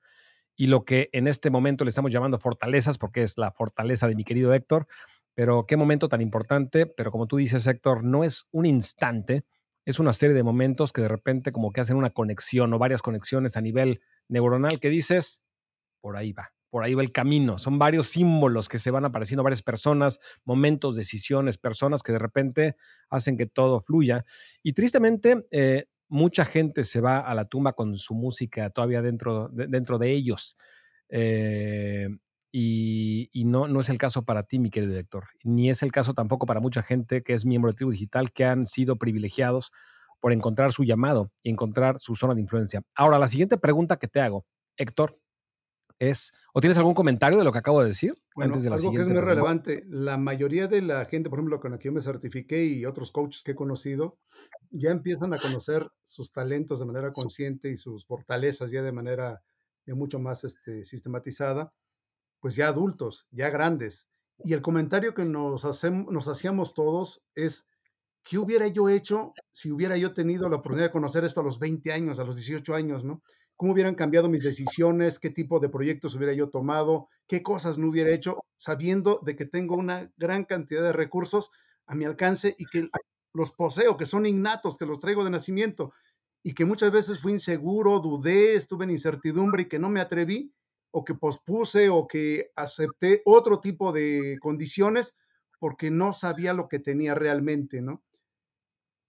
y 0.55 0.67
lo 0.67 0.85
que 0.85 1.09
en 1.13 1.27
este 1.27 1.49
momento 1.49 1.83
le 1.83 1.89
estamos 1.89 2.11
llamando 2.11 2.39
fortalezas, 2.39 2.97
porque 2.97 3.23
es 3.23 3.37
la 3.37 3.51
fortaleza 3.51 4.07
de 4.07 4.15
mi 4.15 4.23
querido 4.23 4.53
Héctor. 4.53 4.87
Pero 5.33 5.65
qué 5.65 5.77
momento 5.77 6.09
tan 6.09 6.21
importante, 6.21 6.85
pero 6.85 7.09
como 7.09 7.25
tú 7.25 7.37
dices, 7.37 7.65
Héctor, 7.65 8.03
no 8.03 8.23
es 8.23 8.45
un 8.51 8.67
instante, 8.67 9.45
es 9.85 9.99
una 9.99 10.13
serie 10.13 10.35
de 10.35 10.43
momentos 10.43 10.93
que 10.93 11.01
de 11.01 11.07
repente 11.07 11.51
como 11.51 11.71
que 11.71 11.81
hacen 11.81 11.97
una 11.97 12.11
conexión 12.11 12.71
o 12.71 12.77
varias 12.77 13.01
conexiones 13.01 13.57
a 13.57 13.61
nivel 13.61 14.01
neuronal 14.27 14.79
que 14.79 14.89
dices, 14.89 15.43
por 16.01 16.17
ahí 16.17 16.33
va, 16.33 16.53
por 16.69 16.83
ahí 16.83 16.93
va 16.93 17.01
el 17.01 17.11
camino. 17.11 17.57
Son 17.57 17.79
varios 17.79 18.07
símbolos 18.07 18.69
que 18.69 18.79
se 18.79 18.91
van 18.91 19.05
apareciendo, 19.05 19.43
varias 19.43 19.61
personas, 19.61 20.19
momentos, 20.43 20.95
decisiones, 20.95 21.57
personas 21.57 22.03
que 22.03 22.11
de 22.11 22.19
repente 22.19 22.75
hacen 23.09 23.37
que 23.37 23.45
todo 23.45 23.81
fluya. 23.81 24.25
Y 24.63 24.73
tristemente, 24.73 25.45
eh, 25.51 25.85
mucha 26.07 26.45
gente 26.45 26.83
se 26.83 27.01
va 27.01 27.19
a 27.19 27.33
la 27.33 27.45
tumba 27.45 27.73
con 27.73 27.97
su 27.97 28.13
música 28.13 28.69
todavía 28.69 29.01
dentro 29.01 29.49
de, 29.49 29.67
dentro 29.67 29.97
de 29.97 30.11
ellos. 30.11 30.57
Eh, 31.09 32.07
y, 32.55 33.43
no, 33.45 33.67
no 33.67 33.79
es 33.79 33.89
el 33.89 33.97
caso 33.97 34.25
para 34.25 34.43
ti, 34.43 34.59
mi 34.59 34.69
querido 34.69 34.91
director, 34.91 35.25
ni 35.43 35.71
es 35.71 35.81
el 35.81 35.91
caso 35.91 36.13
tampoco 36.13 36.45
para 36.45 36.59
mucha 36.59 36.83
gente 36.83 37.23
que 37.23 37.33
es 37.33 37.45
miembro 37.45 37.71
de 37.71 37.75
Tribu 37.75 37.91
Digital, 37.91 38.31
que 38.31 38.45
han 38.45 38.67
sido 38.67 38.97
privilegiados 38.97 39.71
por 40.23 40.31
encontrar 40.31 40.71
su 40.71 40.85
llamado 40.85 41.33
y 41.43 41.49
encontrar 41.49 41.99
su 41.99 42.15
zona 42.15 42.33
de 42.33 42.39
influencia. 42.39 42.81
Ahora, 42.95 43.19
la 43.19 43.27
siguiente 43.27 43.57
pregunta 43.57 43.97
que 43.97 44.07
te 44.07 44.21
hago, 44.21 44.45
Héctor, 44.77 45.19
es, 45.99 46.31
¿o 46.53 46.61
tienes 46.61 46.77
algún 46.77 46.93
comentario 46.93 47.37
de 47.37 47.43
lo 47.43 47.51
que 47.51 47.57
acabo 47.57 47.81
de 47.81 47.89
decir? 47.89 48.17
Bueno, 48.33 48.55
algo 48.55 48.91
que 48.93 49.01
es 49.01 49.07
muy 49.09 49.19
relevante, 49.19 49.83
la 49.85 50.17
mayoría 50.17 50.69
de 50.69 50.81
la 50.81 51.03
gente, 51.03 51.29
por 51.29 51.39
ejemplo, 51.39 51.59
con 51.59 51.71
la 51.71 51.77
que 51.77 51.89
yo 51.89 51.91
me 51.91 52.01
certifiqué 52.01 52.63
y 52.63 52.85
otros 52.85 53.11
coaches 53.11 53.43
que 53.43 53.51
he 53.51 53.55
conocido, 53.55 54.17
ya 54.71 54.91
empiezan 54.91 55.33
a 55.33 55.37
conocer 55.37 55.91
sus 56.03 56.31
talentos 56.31 56.79
de 56.79 56.85
manera 56.85 57.09
consciente 57.13 57.69
y 57.69 57.75
sus 57.75 58.05
fortalezas 58.05 58.71
ya 58.71 58.81
de 58.81 58.93
manera 58.93 59.43
mucho 59.87 60.19
más 60.19 60.45
este, 60.45 60.85
sistematizada, 60.85 61.69
pues 62.39 62.55
ya 62.55 62.69
adultos, 62.69 63.27
ya 63.31 63.49
grandes. 63.49 64.07
Y 64.41 64.53
el 64.53 64.61
comentario 64.61 65.13
que 65.13 65.25
nos, 65.25 65.65
hacemos, 65.65 66.09
nos 66.13 66.29
hacíamos 66.29 66.73
todos 66.73 67.21
es, 67.35 67.67
¿qué 68.23 68.37
hubiera 68.37 68.67
yo 68.67 68.89
hecho 68.89 69.33
si 69.51 69.71
hubiera 69.71 69.97
yo 69.97 70.13
tenido 70.13 70.49
la 70.49 70.55
oportunidad 70.55 70.87
de 70.87 70.91
conocer 70.91 71.23
esto 71.23 71.41
a 71.41 71.43
los 71.43 71.59
20 71.59 71.91
años, 71.91 72.19
a 72.19 72.23
los 72.23 72.35
18 72.35 72.73
años, 72.73 73.03
¿no? 73.03 73.21
¿Cómo 73.55 73.73
hubieran 73.73 73.95
cambiado 73.95 74.29
mis 74.29 74.43
decisiones? 74.43 75.19
¿Qué 75.19 75.29
tipo 75.29 75.59
de 75.59 75.69
proyectos 75.69 76.15
hubiera 76.15 76.33
yo 76.33 76.49
tomado? 76.49 77.09
¿Qué 77.27 77.43
cosas 77.43 77.77
no 77.77 77.89
hubiera 77.89 78.11
hecho 78.11 78.43
sabiendo 78.55 79.19
de 79.23 79.35
que 79.35 79.45
tengo 79.45 79.75
una 79.75 80.11
gran 80.17 80.45
cantidad 80.45 80.81
de 80.81 80.93
recursos 80.93 81.51
a 81.85 81.95
mi 81.95 82.05
alcance 82.05 82.55
y 82.57 82.65
que 82.65 82.89
los 83.33 83.51
poseo, 83.51 83.97
que 83.97 84.05
son 84.05 84.25
innatos, 84.25 84.77
que 84.77 84.85
los 84.85 84.99
traigo 84.99 85.23
de 85.23 85.29
nacimiento 85.29 85.93
y 86.43 86.53
que 86.53 86.65
muchas 86.65 86.91
veces 86.91 87.19
fui 87.21 87.33
inseguro, 87.33 87.99
dudé, 87.99 88.55
estuve 88.55 88.85
en 88.85 88.91
incertidumbre 88.91 89.63
y 89.63 89.67
que 89.67 89.79
no 89.79 89.89
me 89.89 90.01
atreví 90.01 90.53
o 90.91 91.03
que 91.03 91.15
pospuse 91.15 91.89
o 91.89 92.07
que 92.07 92.51
acepté 92.55 93.21
otro 93.25 93.59
tipo 93.59 93.91
de 93.91 94.37
condiciones 94.41 95.15
porque 95.59 95.89
no 95.89 96.13
sabía 96.13 96.53
lo 96.53 96.67
que 96.67 96.79
tenía 96.79 97.15
realmente, 97.15 97.81
¿no? 97.81 98.03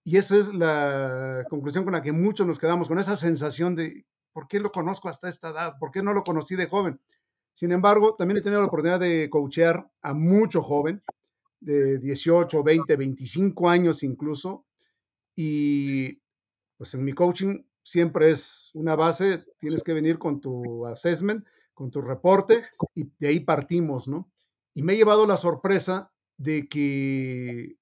Y 0.07 0.17
esa 0.17 0.37
es 0.37 0.53
la 0.53 1.43
conclusión 1.49 1.83
con 1.83 1.93
la 1.93 2.03
que 2.03 2.11
muchos 2.11 2.45
nos 2.45 2.59
quedamos, 2.59 2.87
con 2.87 2.99
esa 2.99 3.15
sensación 3.15 3.75
de, 3.75 4.05
¿por 4.33 4.47
qué 4.47 4.59
lo 4.59 4.71
conozco 4.71 5.09
hasta 5.09 5.27
esta 5.27 5.49
edad? 5.49 5.73
¿Por 5.79 5.89
qué 5.89 6.03
no 6.03 6.13
lo 6.13 6.23
conocí 6.23 6.55
de 6.55 6.67
joven? 6.67 7.01
Sin 7.53 7.71
embargo, 7.71 8.13
también 8.15 8.37
he 8.37 8.41
tenido 8.41 8.61
la 8.61 8.67
oportunidad 8.67 8.99
de 8.99 9.29
coachear 9.31 9.89
a 10.03 10.13
mucho 10.13 10.61
joven, 10.61 11.01
de 11.59 11.97
18, 11.97 12.61
20, 12.61 12.95
25 12.95 13.67
años 13.67 14.03
incluso, 14.03 14.67
y 15.33 16.21
pues 16.77 16.93
en 16.93 17.03
mi 17.03 17.13
coaching 17.13 17.63
siempre 17.81 18.29
es 18.29 18.69
una 18.75 18.95
base, 18.95 19.43
tienes 19.57 19.81
que 19.81 19.93
venir 19.93 20.19
con 20.19 20.39
tu 20.39 20.85
assessment, 20.85 21.43
con 21.73 21.89
tu 21.89 22.01
reporte, 22.01 22.59
y 22.93 23.09
de 23.17 23.27
ahí 23.29 23.39
partimos, 23.39 24.07
¿no? 24.07 24.29
Y 24.75 24.83
me 24.83 24.93
he 24.93 24.97
llevado 24.97 25.25
la 25.25 25.37
sorpresa 25.37 26.11
de 26.37 26.67
que 26.67 27.75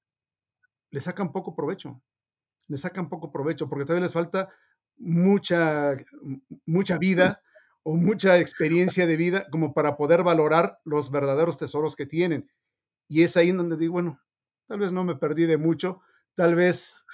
le 0.89 1.01
sacan 1.01 1.34
poco 1.34 1.53
provecho, 1.53 2.01
le 2.67 2.77
sacan 2.77 3.10
poco 3.10 3.32
provecho, 3.32 3.70
porque 3.70 3.86
todavía 3.86 4.03
les 4.03 4.13
falta 4.13 4.50
mucha, 4.98 5.98
mucha 6.65 6.98
vida 6.98 7.41
o 7.84 7.96
mucha 7.96 8.38
experiencia 8.38 9.05
de 9.05 9.17
vida 9.17 9.46
como 9.51 9.74
para 9.74 9.98
poder 9.98 10.24
valorar 10.24 10.79
los 10.86 11.12
verdaderos 11.12 11.58
tesoros 11.58 11.96
que 11.96 12.05
tienen. 12.05 12.50
Y 13.08 13.24
es 13.24 13.36
ahí 13.36 13.51
donde 13.51 13.77
digo, 13.77 13.93
bueno, 13.93 14.20
tal 14.67 14.79
vez 14.79 14.91
no 14.91 15.03
me 15.03 15.15
perdí 15.15 15.46
de 15.46 15.58
mucho, 15.58 16.01
tal 16.36 16.55
vez 16.55 17.05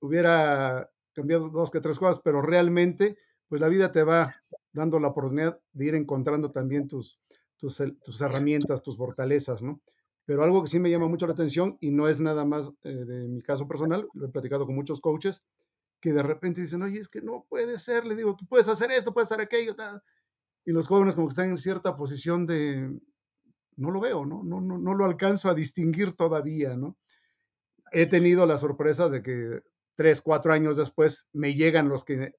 hubiera 0.00 0.90
cambiado 1.12 1.48
dos 1.48 1.70
que 1.70 1.80
tres 1.80 1.98
cosas, 1.98 2.20
pero 2.22 2.42
realmente, 2.42 3.18
pues 3.48 3.60
la 3.60 3.68
vida 3.68 3.90
te 3.90 4.02
va 4.02 4.36
dando 4.72 4.98
la 5.00 5.08
oportunidad 5.08 5.58
de 5.72 5.84
ir 5.86 5.94
encontrando 5.94 6.50
también 6.50 6.88
tus, 6.88 7.20
tus, 7.56 7.82
tus 8.02 8.20
herramientas, 8.20 8.82
tus 8.82 8.96
fortalezas, 8.96 9.62
¿no? 9.62 9.80
Pero 10.26 10.42
algo 10.42 10.62
que 10.62 10.68
sí 10.68 10.78
me 10.78 10.90
llama 10.90 11.08
mucho 11.08 11.26
la 11.26 11.34
atención 11.34 11.76
y 11.80 11.90
no 11.90 12.08
es 12.08 12.20
nada 12.20 12.44
más 12.44 12.70
eh, 12.82 12.88
de 12.88 13.28
mi 13.28 13.42
caso 13.42 13.68
personal, 13.68 14.08
lo 14.14 14.26
he 14.26 14.30
platicado 14.30 14.66
con 14.66 14.74
muchos 14.74 15.00
coaches, 15.00 15.44
que 16.00 16.12
de 16.12 16.22
repente 16.22 16.60
dicen, 16.60 16.82
oye, 16.82 17.00
es 17.00 17.08
que 17.08 17.20
no 17.20 17.46
puede 17.48 17.78
ser, 17.78 18.06
le 18.06 18.16
digo, 18.16 18.36
tú 18.36 18.46
puedes 18.46 18.68
hacer 18.68 18.90
esto, 18.90 19.12
puedes 19.12 19.30
hacer 19.30 19.44
aquello, 19.44 19.74
y 20.66 20.72
los 20.72 20.86
jóvenes 20.86 21.14
como 21.14 21.28
que 21.28 21.32
están 21.32 21.50
en 21.50 21.58
cierta 21.58 21.96
posición 21.96 22.46
de, 22.46 22.90
no 23.76 23.90
lo 23.90 24.00
veo, 24.00 24.24
¿no? 24.24 24.42
No, 24.42 24.60
no, 24.60 24.78
no 24.78 24.94
lo 24.94 25.04
alcanzo 25.04 25.48
a 25.48 25.54
distinguir 25.54 26.14
todavía, 26.14 26.76
¿no? 26.76 26.96
He 27.92 28.06
tenido 28.06 28.46
la 28.46 28.58
sorpresa 28.58 29.08
de 29.08 29.22
que 29.22 29.60
tres, 29.94 30.22
cuatro 30.22 30.52
años 30.52 30.76
después 30.76 31.28
me 31.32 31.54
llegan 31.54 31.88
los 31.88 32.04
que 32.04 32.34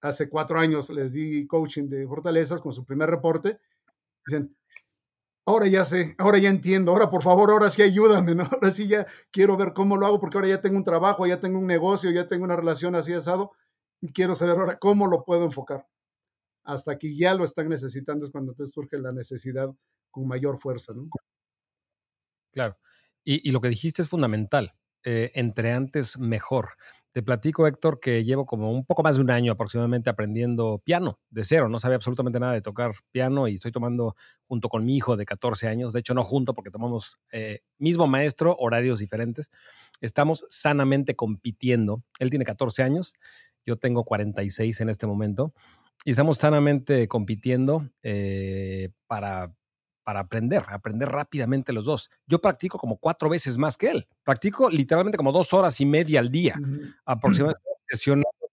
hace 0.00 0.28
cuatro 0.28 0.58
años 0.58 0.90
les 0.90 1.12
di 1.12 1.46
coaching 1.46 1.88
de 1.88 2.06
fortalezas 2.06 2.60
con 2.60 2.72
su 2.72 2.84
primer 2.84 3.10
reporte. 3.10 3.58
Dicen, 4.26 4.56
ahora 5.48 5.66
ya 5.66 5.84
sé, 5.84 6.14
ahora 6.18 6.36
ya 6.38 6.50
entiendo, 6.50 6.92
ahora 6.92 7.08
por 7.08 7.22
favor, 7.22 7.50
ahora 7.50 7.70
sí 7.70 7.80
ayúdame, 7.80 8.34
¿no? 8.34 8.42
Ahora 8.52 8.70
sí 8.70 8.86
ya 8.86 9.06
quiero 9.30 9.56
ver 9.56 9.72
cómo 9.72 9.96
lo 9.96 10.06
hago 10.06 10.20
porque 10.20 10.36
ahora 10.36 10.48
ya 10.48 10.60
tengo 10.60 10.76
un 10.76 10.84
trabajo, 10.84 11.26
ya 11.26 11.40
tengo 11.40 11.58
un 11.58 11.66
negocio, 11.66 12.10
ya 12.10 12.28
tengo 12.28 12.44
una 12.44 12.54
relación 12.54 12.94
así 12.94 13.14
asado 13.14 13.52
y 14.00 14.12
quiero 14.12 14.34
saber 14.34 14.58
ahora 14.58 14.78
cómo 14.78 15.06
lo 15.06 15.24
puedo 15.24 15.44
enfocar. 15.44 15.86
Hasta 16.64 16.98
que 16.98 17.16
ya 17.16 17.34
lo 17.34 17.44
están 17.44 17.70
necesitando 17.70 18.26
es 18.26 18.30
cuando 18.30 18.52
te 18.52 18.66
surge 18.66 18.98
la 18.98 19.10
necesidad 19.10 19.70
con 20.10 20.28
mayor 20.28 20.60
fuerza, 20.60 20.92
¿no? 20.94 21.08
Claro. 22.52 22.76
Y, 23.24 23.50
lo 23.50 23.60
que 23.60 23.68
dijiste 23.68 24.02
es 24.02 24.08
fundamental. 24.08 24.74
Eh, 25.04 25.30
entre 25.34 25.72
antes, 25.72 26.18
mejor. 26.18 26.70
Te 27.12 27.22
platico, 27.22 27.66
Héctor, 27.66 28.00
que 28.00 28.22
llevo 28.24 28.44
como 28.44 28.70
un 28.70 28.84
poco 28.84 29.02
más 29.02 29.16
de 29.16 29.22
un 29.22 29.30
año 29.30 29.52
aproximadamente 29.52 30.10
aprendiendo 30.10 30.80
piano 30.84 31.18
de 31.30 31.42
cero. 31.44 31.68
No 31.68 31.78
sabía 31.78 31.96
absolutamente 31.96 32.38
nada 32.38 32.52
de 32.52 32.60
tocar 32.60 32.92
piano 33.10 33.48
y 33.48 33.54
estoy 33.54 33.72
tomando 33.72 34.14
junto 34.46 34.68
con 34.68 34.84
mi 34.84 34.96
hijo 34.96 35.16
de 35.16 35.24
14 35.24 35.68
años. 35.68 35.92
De 35.92 36.00
hecho, 36.00 36.14
no 36.14 36.22
junto 36.22 36.54
porque 36.54 36.70
tomamos 36.70 37.18
eh, 37.32 37.60
mismo 37.78 38.06
maestro, 38.06 38.56
horarios 38.58 38.98
diferentes. 38.98 39.50
Estamos 40.00 40.44
sanamente 40.50 41.16
compitiendo. 41.16 42.02
Él 42.18 42.30
tiene 42.30 42.44
14 42.44 42.82
años, 42.82 43.14
yo 43.64 43.76
tengo 43.76 44.04
46 44.04 44.80
en 44.80 44.88
este 44.90 45.06
momento 45.06 45.54
y 46.04 46.12
estamos 46.12 46.38
sanamente 46.38 47.08
compitiendo 47.08 47.90
eh, 48.02 48.90
para 49.06 49.52
para 50.08 50.20
aprender, 50.20 50.64
aprender 50.68 51.06
rápidamente 51.10 51.70
los 51.70 51.84
dos. 51.84 52.10
Yo 52.26 52.40
practico 52.40 52.78
como 52.78 52.96
cuatro 52.96 53.28
veces 53.28 53.58
más 53.58 53.76
que 53.76 53.90
él. 53.90 54.08
Practico 54.24 54.70
literalmente 54.70 55.18
como 55.18 55.32
dos 55.32 55.52
horas 55.52 55.82
y 55.82 55.84
media 55.84 56.20
al 56.20 56.30
día, 56.30 56.58
aproximadamente 57.04 57.60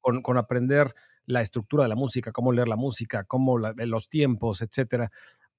con, 0.02 0.22
con, 0.22 0.38
aprender 0.38 0.94
la 1.26 1.40
estructura 1.40 1.84
de 1.84 1.88
la 1.88 1.96
música, 1.96 2.34
cómo 2.34 2.52
leer 2.52 2.68
la 2.68 2.76
música, 2.76 3.24
cómo 3.24 3.58
los 3.58 4.10
tiempos, 4.10 4.62
etcétera. 4.62 5.10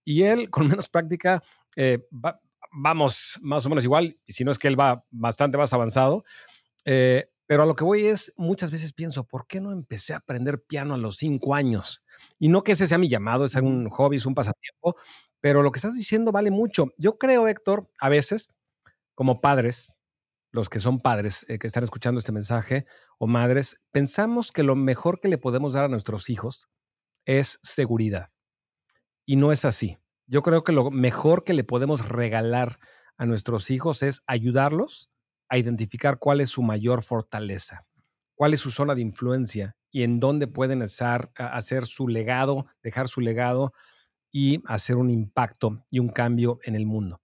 Y 0.05 0.25
él, 0.25 0.50
con 0.50 0.69
menos 0.69 0.91
práctica, 0.91 1.43
eh, 1.76 2.07
vamos 2.73 3.41
más 3.41 3.65
o 3.65 3.71
menos 3.71 3.83
igual, 3.83 4.19
si 4.26 4.45
no 4.45 4.50
es 4.50 4.59
que 4.59 4.69
él 4.69 4.79
va 4.79 5.03
bastante 5.11 5.57
más 5.57 5.73
avanzado. 5.73 6.25
Eh, 6.85 7.31
pero 7.47 7.62
a 7.62 7.67
lo 7.67 7.75
que 7.75 7.85
voy 7.85 8.05
es, 8.05 8.35
muchas 8.37 8.71
veces 8.71 8.93
pienso, 8.93 9.25
¿por 9.25 9.47
qué 9.47 9.62
no 9.62 9.73
empecé 9.73 10.12
a 10.12 10.19
aprender 10.19 10.62
piano 10.62 10.93
a 10.93 10.99
los 10.99 11.17
cinco 11.17 11.55
años? 11.55 12.03
Y 12.39 12.49
no 12.49 12.63
que 12.63 12.73
ese 12.73 12.87
sea 12.87 12.99
mi 12.99 13.09
llamado, 13.09 13.45
es 13.45 13.55
un 13.57 13.89
hobby, 13.91 14.17
es 14.19 14.27
un 14.27 14.35
pasatiempo, 14.35 14.97
pero 15.41 15.63
lo 15.63 15.73
que 15.73 15.79
estás 15.79 15.95
diciendo 15.95 16.33
vale 16.33 16.51
mucho. 16.51 16.93
Yo 16.99 17.19
creo, 17.19 17.49
Héctor, 17.49 17.91
a 17.99 18.09
veces, 18.09 18.49
como 19.15 19.41
padres, 19.41 19.97
los 20.53 20.69
que 20.69 20.81
son 20.81 21.01
padres 21.01 21.45
eh, 21.49 21.59
que 21.59 21.67
están 21.67 21.85
escuchando 21.85 22.19
este 22.19 22.33
mensaje, 22.33 22.87
o 23.19 23.27
madres, 23.27 23.81
pensamos 23.93 24.53
que 24.53 24.63
lo 24.63 24.77
mejor 24.77 25.21
que 25.21 25.29
le 25.29 25.39
podemos 25.39 25.75
dar 25.75 25.85
a 25.85 25.89
nuestros 25.89 26.31
hijos 26.31 26.69
es 27.27 27.59
seguridad. 27.63 28.31
Y 29.27 29.37
no 29.37 29.53
es 29.53 29.65
así. 29.65 29.99
Yo 30.27 30.43
creo 30.43 30.65
que 30.65 30.73
lo 30.73 30.91
mejor 30.91 31.45
que 31.45 31.55
le 31.55 31.65
podemos 31.65 32.09
regalar 32.09 32.79
a 33.17 33.27
nuestros 33.27 33.71
hijos 33.71 34.03
es 34.03 34.23
ayudarlos 34.27 35.11
a 35.49 35.59
identificar 35.59 36.19
cuál 36.19 36.41
es 36.41 36.51
su 36.51 36.63
mayor 36.63 37.03
fortaleza, 37.03 37.87
cuál 38.35 38.55
es 38.55 38.61
su 38.61 38.71
zona 38.71 38.95
de 38.95 39.03
influencia 39.03 39.75
y 39.90 40.02
en 40.02 40.21
dónde 40.21 40.47
pueden 40.47 40.83
hacer 40.83 41.87
su 41.87 42.09
legado, 42.09 42.66
dejar 42.83 43.09
su 43.09 43.21
legado 43.21 43.73
y 44.31 44.62
hacer 44.66 44.97
un 44.97 45.11
impacto 45.11 45.83
y 45.90 45.99
un 45.99 46.09
cambio 46.09 46.59
en 46.64 46.75
el 46.75 46.87
mundo. 46.87 47.21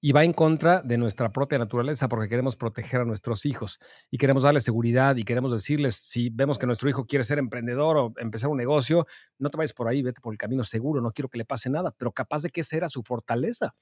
Y 0.00 0.12
va 0.12 0.22
en 0.22 0.34
contra 0.34 0.82
de 0.82 0.98
nuestra 0.98 1.32
propia 1.32 1.58
naturaleza 1.58 2.08
porque 2.08 2.28
queremos 2.28 2.56
proteger 2.56 3.00
a 3.00 3.04
nuestros 3.06 3.46
hijos 3.46 3.78
y 4.10 4.18
queremos 4.18 4.42
darles 4.42 4.62
seguridad 4.62 5.16
y 5.16 5.24
queremos 5.24 5.50
decirles, 5.50 5.96
si 5.96 6.28
vemos 6.28 6.58
que 6.58 6.66
nuestro 6.66 6.90
hijo 6.90 7.06
quiere 7.06 7.24
ser 7.24 7.38
emprendedor 7.38 7.96
o 7.96 8.12
empezar 8.18 8.50
un 8.50 8.58
negocio, 8.58 9.06
no 9.38 9.48
te 9.48 9.56
vayas 9.56 9.72
por 9.72 9.88
ahí, 9.88 10.02
vete 10.02 10.20
por 10.20 10.34
el 10.34 10.38
camino 10.38 10.62
seguro, 10.62 11.00
no 11.00 11.12
quiero 11.12 11.30
que 11.30 11.38
le 11.38 11.46
pase 11.46 11.70
nada, 11.70 11.90
pero 11.96 12.12
capaz 12.12 12.42
de 12.42 12.50
que 12.50 12.60
esa 12.60 12.88
su 12.90 13.02
fortaleza. 13.02 13.74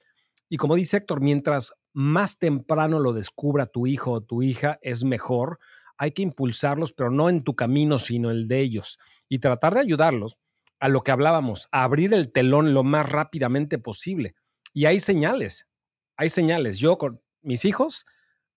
Y 0.47 0.57
como 0.57 0.75
dice 0.75 0.97
Héctor, 0.97 1.19
mientras 1.19 1.73
más 1.93 2.37
temprano 2.37 2.99
lo 2.99 3.11
descubra 3.11 3.65
tu 3.65 3.87
hijo 3.87 4.11
o 4.11 4.21
tu 4.21 4.43
hija, 4.43 4.79
es 4.81 5.03
mejor. 5.03 5.59
Hay 6.03 6.11
que 6.11 6.21
impulsarlos, 6.21 6.91
pero 6.91 7.09
no 7.09 7.29
en 7.29 7.45
tu 7.45 7.55
camino, 7.55 7.97
sino 7.97 8.29
el 8.29 8.49
de 8.49 8.59
ellos. 8.59 8.99
Y 9.29 9.39
tratar 9.39 9.73
de 9.73 9.79
ayudarlos 9.79 10.37
a 10.81 10.89
lo 10.89 10.99
que 11.01 11.11
hablábamos, 11.11 11.69
a 11.71 11.85
abrir 11.85 12.13
el 12.13 12.33
telón 12.33 12.73
lo 12.73 12.83
más 12.83 13.09
rápidamente 13.09 13.77
posible. 13.77 14.35
Y 14.73 14.83
hay 14.83 14.99
señales, 14.99 15.69
hay 16.17 16.29
señales. 16.29 16.77
Yo 16.77 16.97
con 16.97 17.21
mis 17.41 17.63
hijos 17.63 18.05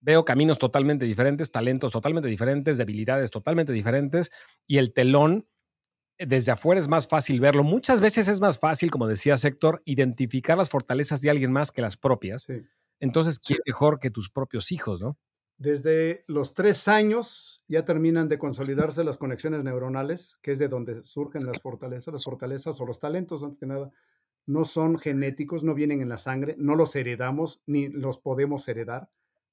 veo 0.00 0.24
caminos 0.24 0.58
totalmente 0.58 1.04
diferentes, 1.04 1.52
talentos 1.52 1.92
totalmente 1.92 2.28
diferentes, 2.28 2.78
debilidades 2.78 3.30
totalmente 3.30 3.72
diferentes, 3.72 4.32
y 4.66 4.78
el 4.78 4.92
telón 4.92 5.46
eh, 6.18 6.26
desde 6.26 6.50
afuera 6.50 6.80
es 6.80 6.88
más 6.88 7.06
fácil 7.06 7.38
verlo. 7.38 7.62
Muchas 7.62 8.00
veces 8.00 8.26
es 8.26 8.40
más 8.40 8.58
fácil, 8.58 8.90
como 8.90 9.06
decía 9.06 9.38
Sector, 9.38 9.82
identificar 9.84 10.58
las 10.58 10.68
fortalezas 10.68 11.20
de 11.20 11.30
alguien 11.30 11.52
más 11.52 11.70
que 11.70 11.80
las 11.80 11.96
propias. 11.96 12.48
Entonces, 12.98 13.38
¿quién 13.38 13.60
mejor 13.64 14.00
que 14.00 14.10
tus 14.10 14.30
propios 14.30 14.72
hijos, 14.72 15.00
no? 15.00 15.16
Desde 15.58 16.24
los 16.26 16.52
tres 16.52 16.86
años 16.86 17.64
ya 17.66 17.84
terminan 17.84 18.28
de 18.28 18.38
consolidarse 18.38 19.04
las 19.04 19.16
conexiones 19.16 19.64
neuronales, 19.64 20.38
que 20.42 20.50
es 20.50 20.58
de 20.58 20.68
donde 20.68 21.02
surgen 21.02 21.46
las 21.46 21.60
fortalezas, 21.62 22.12
las 22.12 22.24
fortalezas 22.24 22.78
o 22.80 22.86
los 22.86 23.00
talentos, 23.00 23.42
antes 23.42 23.58
que 23.58 23.66
nada, 23.66 23.90
no 24.44 24.66
son 24.66 24.98
genéticos, 24.98 25.64
no 25.64 25.74
vienen 25.74 26.02
en 26.02 26.10
la 26.10 26.18
sangre, 26.18 26.56
no 26.58 26.76
los 26.76 26.94
heredamos 26.94 27.62
ni 27.66 27.88
los 27.88 28.18
podemos 28.18 28.68
heredar. 28.68 29.08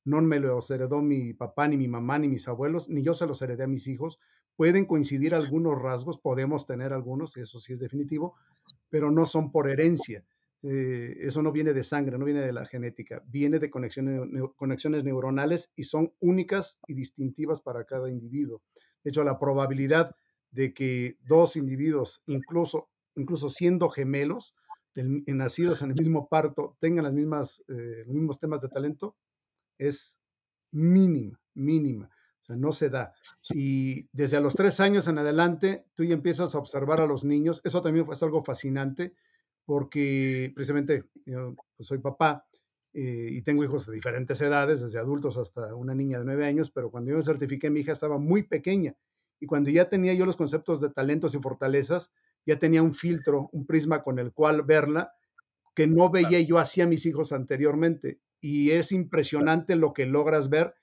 No 0.05 0.21
me 0.21 0.39
los 0.39 0.69
heredó 0.69 1.01
mi 1.01 1.33
papá, 1.33 1.69
ni 1.69 1.77
mi 1.77 1.87
mamá, 1.87 2.19
ni 2.19 2.27
mis 2.27 2.49
abuelos, 2.49 2.89
ni 2.89 3.01
yo 3.01 3.13
se 3.13 3.25
los 3.25 3.41
heredé 3.41 3.63
a 3.63 3.67
mis 3.67 3.87
hijos. 3.87 4.19
Pueden 4.57 4.85
coincidir 4.85 5.33
algunos 5.33 5.81
rasgos, 5.81 6.17
podemos 6.17 6.67
tener 6.67 6.91
algunos, 6.91 7.37
eso 7.37 7.61
sí 7.61 7.71
es 7.71 7.79
definitivo, 7.79 8.35
pero 8.89 9.09
no 9.09 9.25
son 9.25 9.51
por 9.51 9.69
herencia. 9.69 10.25
Eh, 10.65 11.17
eso 11.19 11.41
no 11.41 11.51
viene 11.51 11.73
de 11.73 11.83
sangre, 11.83 12.17
no 12.17 12.23
viene 12.23 12.39
de 12.39 12.53
la 12.53 12.65
genética, 12.65 13.21
viene 13.27 13.59
de 13.59 13.69
conexiones, 13.69 15.03
neuronales 15.03 15.73
y 15.75 15.83
son 15.83 16.13
únicas 16.21 16.79
y 16.87 16.93
distintivas 16.93 17.59
para 17.59 17.83
cada 17.83 18.09
individuo. 18.09 18.61
De 19.03 19.09
hecho, 19.09 19.25
la 19.25 19.37
probabilidad 19.37 20.15
de 20.51 20.73
que 20.73 21.17
dos 21.25 21.57
individuos, 21.57 22.23
incluso, 22.27 22.89
incluso 23.15 23.49
siendo 23.49 23.89
gemelos, 23.89 24.55
nacidos 24.95 25.81
en 25.81 25.89
el 25.89 25.95
mismo 25.97 26.29
parto, 26.29 26.77
tengan 26.79 27.03
las 27.03 27.13
mismas, 27.13 27.61
eh, 27.67 28.03
los 28.05 28.15
mismos 28.15 28.39
temas 28.39 28.61
de 28.61 28.69
talento, 28.69 29.17
es 29.77 30.17
mínima, 30.71 31.41
mínima. 31.55 32.09
O 32.39 32.45
sea, 32.45 32.55
no 32.55 32.71
se 32.71 32.89
da. 32.89 33.13
Y 33.53 34.07
desde 34.13 34.39
los 34.39 34.55
tres 34.55 34.79
años 34.79 35.07
en 35.09 35.17
adelante, 35.17 35.85
tú 35.95 36.05
ya 36.05 36.13
empiezas 36.13 36.55
a 36.55 36.59
observar 36.59 37.01
a 37.01 37.07
los 37.07 37.25
niños. 37.25 37.59
Eso 37.65 37.81
también 37.81 38.05
es 38.09 38.23
algo 38.23 38.43
fascinante 38.43 39.13
porque 39.65 40.51
precisamente 40.53 41.05
yo 41.25 41.55
pues, 41.75 41.87
soy 41.87 41.99
papá 41.99 42.45
eh, 42.93 43.29
y 43.31 43.41
tengo 43.41 43.63
hijos 43.63 43.85
de 43.85 43.93
diferentes 43.93 44.39
edades, 44.41 44.81
desde 44.81 44.99
adultos 44.99 45.37
hasta 45.37 45.73
una 45.75 45.95
niña 45.95 46.19
de 46.19 46.25
nueve 46.25 46.45
años, 46.45 46.69
pero 46.69 46.91
cuando 46.91 47.11
yo 47.11 47.17
me 47.17 47.23
certifiqué, 47.23 47.69
mi 47.69 47.81
hija 47.81 47.91
estaba 47.91 48.17
muy 48.17 48.43
pequeña. 48.43 48.95
Y 49.39 49.45
cuando 49.45 49.69
ya 49.71 49.89
tenía 49.89 50.13
yo 50.13 50.25
los 50.25 50.37
conceptos 50.37 50.79
de 50.79 50.89
talentos 50.89 51.35
y 51.35 51.39
fortalezas, 51.39 52.13
ya 52.45 52.59
tenía 52.59 52.83
un 52.83 52.93
filtro, 52.93 53.49
un 53.51 53.65
prisma 53.65 54.03
con 54.03 54.19
el 54.19 54.31
cual 54.31 54.61
verla, 54.61 55.13
que 55.75 55.87
no 55.87 56.09
veía 56.09 56.39
yo 56.41 56.59
hacia 56.59 56.85
mis 56.85 57.05
hijos 57.05 57.31
anteriormente. 57.31 58.19
Y 58.39 58.71
es 58.71 58.91
impresionante 58.91 59.75
lo 59.75 59.93
que 59.93 60.05
logras 60.05 60.49
ver 60.49 60.75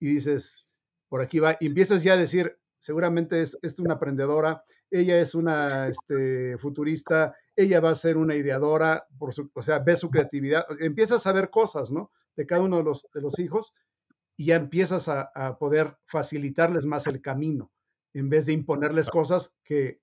y 0.00 0.06
dices, 0.06 0.66
por 1.08 1.22
aquí 1.22 1.38
va, 1.38 1.56
y 1.60 1.66
empiezas 1.66 2.02
ya 2.02 2.12
a 2.12 2.16
decir, 2.16 2.58
seguramente 2.78 3.40
es, 3.40 3.58
es 3.62 3.78
una 3.78 3.94
aprendedora, 3.94 4.62
ella 4.90 5.18
es 5.18 5.34
una 5.34 5.88
este, 5.88 6.58
futurista, 6.58 7.34
ella 7.56 7.80
va 7.80 7.90
a 7.90 7.94
ser 7.94 8.16
una 8.16 8.34
ideadora, 8.34 9.06
por 9.18 9.32
su, 9.32 9.50
o 9.54 9.62
sea, 9.62 9.78
ve 9.78 9.96
su 9.96 10.10
creatividad, 10.10 10.64
empiezas 10.80 11.26
a 11.26 11.32
ver 11.32 11.50
cosas, 11.50 11.90
¿no? 11.90 12.10
De 12.36 12.46
cada 12.46 12.62
uno 12.62 12.78
de 12.78 12.84
los, 12.84 13.08
de 13.14 13.20
los 13.20 13.38
hijos 13.38 13.74
y 14.36 14.46
ya 14.46 14.56
empiezas 14.56 15.08
a, 15.08 15.30
a 15.34 15.58
poder 15.58 15.96
facilitarles 16.06 16.86
más 16.86 17.06
el 17.06 17.20
camino, 17.20 17.70
en 18.12 18.28
vez 18.28 18.46
de 18.46 18.52
imponerles 18.52 19.08
cosas 19.08 19.54
que 19.64 20.00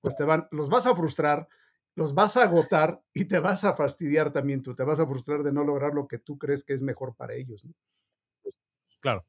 pues 0.00 0.16
te 0.16 0.24
van, 0.24 0.48
los 0.50 0.68
vas 0.68 0.86
a 0.86 0.94
frustrar, 0.94 1.48
los 1.94 2.14
vas 2.14 2.36
a 2.36 2.44
agotar 2.44 3.02
y 3.12 3.26
te 3.26 3.38
vas 3.38 3.64
a 3.64 3.74
fastidiar 3.74 4.32
también 4.32 4.62
tú, 4.62 4.74
te 4.74 4.84
vas 4.84 5.00
a 5.00 5.06
frustrar 5.06 5.42
de 5.42 5.52
no 5.52 5.64
lograr 5.64 5.94
lo 5.94 6.06
que 6.06 6.18
tú 6.18 6.38
crees 6.38 6.64
que 6.64 6.72
es 6.72 6.82
mejor 6.82 7.14
para 7.14 7.34
ellos. 7.34 7.66
Claro. 9.00 9.26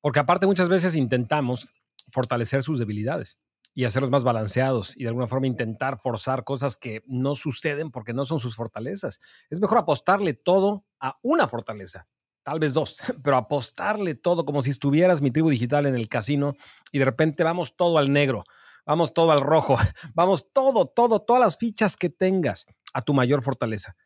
Porque 0.00 0.20
aparte 0.20 0.46
muchas 0.46 0.68
veces 0.68 0.94
intentamos 0.94 1.72
fortalecer 2.10 2.62
sus 2.62 2.78
debilidades 2.78 3.38
y 3.76 3.84
hacerlos 3.84 4.10
más 4.10 4.24
balanceados 4.24 4.96
y 4.96 5.02
de 5.02 5.08
alguna 5.08 5.28
forma 5.28 5.46
intentar 5.46 6.00
forzar 6.00 6.42
cosas 6.44 6.78
que 6.78 7.04
no 7.06 7.36
suceden 7.36 7.90
porque 7.90 8.14
no 8.14 8.24
son 8.24 8.40
sus 8.40 8.56
fortalezas. 8.56 9.20
Es 9.50 9.60
mejor 9.60 9.76
apostarle 9.78 10.32
todo 10.32 10.86
a 10.98 11.18
una 11.22 11.46
fortaleza, 11.46 12.08
tal 12.42 12.58
vez 12.58 12.72
dos, 12.72 12.98
pero 13.22 13.36
apostarle 13.36 14.14
todo 14.14 14.46
como 14.46 14.62
si 14.62 14.70
estuvieras 14.70 15.20
mi 15.20 15.30
tribu 15.30 15.50
digital 15.50 15.84
en 15.84 15.94
el 15.94 16.08
casino 16.08 16.54
y 16.90 16.98
de 16.98 17.04
repente 17.04 17.44
vamos 17.44 17.76
todo 17.76 17.98
al 17.98 18.12
negro 18.12 18.44
vamos 18.86 19.12
todo 19.12 19.32
al 19.32 19.40
rojo, 19.40 19.76
vamos 20.14 20.52
todo, 20.52 20.86
todo, 20.86 21.20
todas 21.20 21.40
las 21.40 21.58
fichas 21.58 21.96
que 21.96 22.08
tengas 22.08 22.66
a 22.94 23.02
tu 23.02 23.12
mayor 23.12 23.42
fortaleza. 23.42 23.96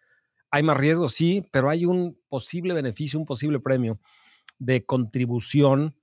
Hay 0.51 0.63
más 0.65 0.79
riesgo, 0.79 1.09
sí, 1.09 1.47
pero 1.53 1.71
hay 1.71 1.85
un 1.85 2.19
posible 2.29 2.75
beneficio, 2.75 3.21
un 3.21 3.27
posible 3.27 3.61
premio 3.61 4.01
de 4.59 4.85
contribución, 4.85 5.97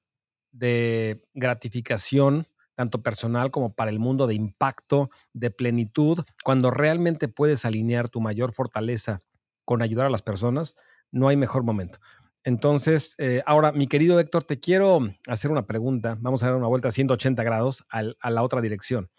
de 0.51 1.25
gratificación, 1.33 2.47
tanto 2.77 3.01
personal 3.01 3.49
como 3.49 3.73
para 3.73 3.89
el 3.89 3.97
mundo, 3.97 4.27
de 4.27 4.35
impacto, 4.35 5.09
de 5.33 5.49
plenitud. 5.49 6.19
Cuando 6.43 6.69
realmente 6.69 7.27
puedes 7.27 7.65
alinear 7.65 8.07
tu 8.07 8.21
mayor 8.21 8.53
fortaleza 8.53 9.23
con 9.65 9.81
ayudar 9.81 10.05
a 10.05 10.09
las 10.11 10.21
personas, 10.21 10.75
no 11.11 11.27
hay 11.27 11.37
mejor 11.37 11.63
momento. 11.63 11.97
Entonces, 12.43 13.15
eh, 13.17 13.41
ahora, 13.47 13.71
mi 13.71 13.87
querido 13.87 14.19
Héctor, 14.19 14.43
te 14.43 14.59
quiero 14.59 14.99
hacer 15.27 15.49
una 15.49 15.65
pregunta. 15.65 16.19
Vamos 16.21 16.43
a 16.43 16.45
dar 16.45 16.55
una 16.55 16.67
vuelta 16.67 16.89
a 16.89 16.91
180 16.91 17.43
grados 17.43 17.83
a 17.89 18.29
la 18.29 18.43
otra 18.43 18.61
dirección. 18.61 19.09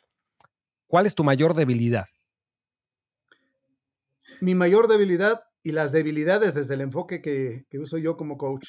¿Cuál 0.87 1.07
es 1.07 1.17
tu 1.17 1.25
mayor 1.25 1.55
debilidad? 1.55 2.07
Mi 4.41 4.55
mayor 4.55 4.87
debilidad 4.87 5.43
y 5.65 5.73
las 5.73 5.91
debilidades 5.91 6.55
desde 6.55 6.75
el 6.75 6.81
enfoque 6.81 7.21
que, 7.21 7.67
que 7.69 7.81
uso 7.81 7.99
yo 7.99 8.17
como 8.17 8.39
coach 8.39 8.69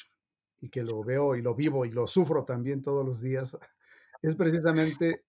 y 0.60 0.68
que 0.68 0.82
lo 0.82 1.04
veo 1.04 1.36
y 1.36 1.42
lo 1.42 1.54
vivo 1.54 1.86
y 1.86 1.92
lo 1.92 2.08
sufro 2.08 2.42
también 2.42 2.82
todos 2.82 3.06
los 3.06 3.20
días, 3.20 3.56
es 4.22 4.36
precisamente 4.36 5.24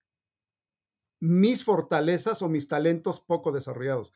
mis 1.19 1.63
fortalezas 1.63 2.41
o 2.41 2.49
mis 2.49 2.67
talentos 2.67 3.19
poco 3.19 3.51
desarrollados. 3.51 4.13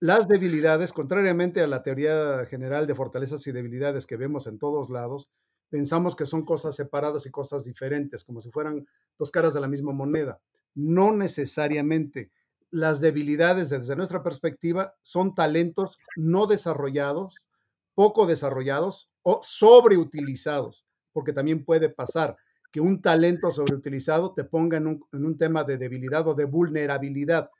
Las 0.00 0.28
debilidades, 0.28 0.92
contrariamente 0.92 1.60
a 1.60 1.66
la 1.66 1.82
teoría 1.82 2.44
general 2.46 2.86
de 2.86 2.94
fortalezas 2.94 3.46
y 3.46 3.52
debilidades 3.52 4.06
que 4.06 4.16
vemos 4.16 4.46
en 4.46 4.58
todos 4.58 4.90
lados, 4.90 5.30
pensamos 5.70 6.14
que 6.14 6.26
son 6.26 6.44
cosas 6.44 6.76
separadas 6.76 7.26
y 7.26 7.30
cosas 7.30 7.64
diferentes, 7.64 8.24
como 8.24 8.40
si 8.40 8.50
fueran 8.50 8.86
dos 9.18 9.30
caras 9.30 9.54
de 9.54 9.60
la 9.60 9.68
misma 9.68 9.92
moneda. 9.92 10.40
No 10.74 11.12
necesariamente. 11.12 12.30
Las 12.70 13.00
debilidades, 13.00 13.70
desde 13.70 13.96
nuestra 13.96 14.22
perspectiva, 14.22 14.94
son 15.00 15.34
talentos 15.34 15.96
no 16.16 16.46
desarrollados, 16.46 17.48
poco 17.94 18.26
desarrollados 18.26 19.10
o 19.22 19.40
sobreutilizados, 19.42 20.86
porque 21.12 21.32
también 21.32 21.64
puede 21.64 21.88
pasar 21.88 22.36
que 22.70 22.80
un 22.80 23.00
talento 23.00 23.50
sobreutilizado 23.50 24.34
te 24.34 24.44
ponga 24.44 24.76
en 24.76 24.86
un, 24.86 25.04
en 25.12 25.24
un 25.24 25.38
tema 25.38 25.64
de 25.64 25.78
debilidad 25.78 26.26
o 26.28 26.34
de 26.34 26.44
vulnerabilidad. 26.44 27.50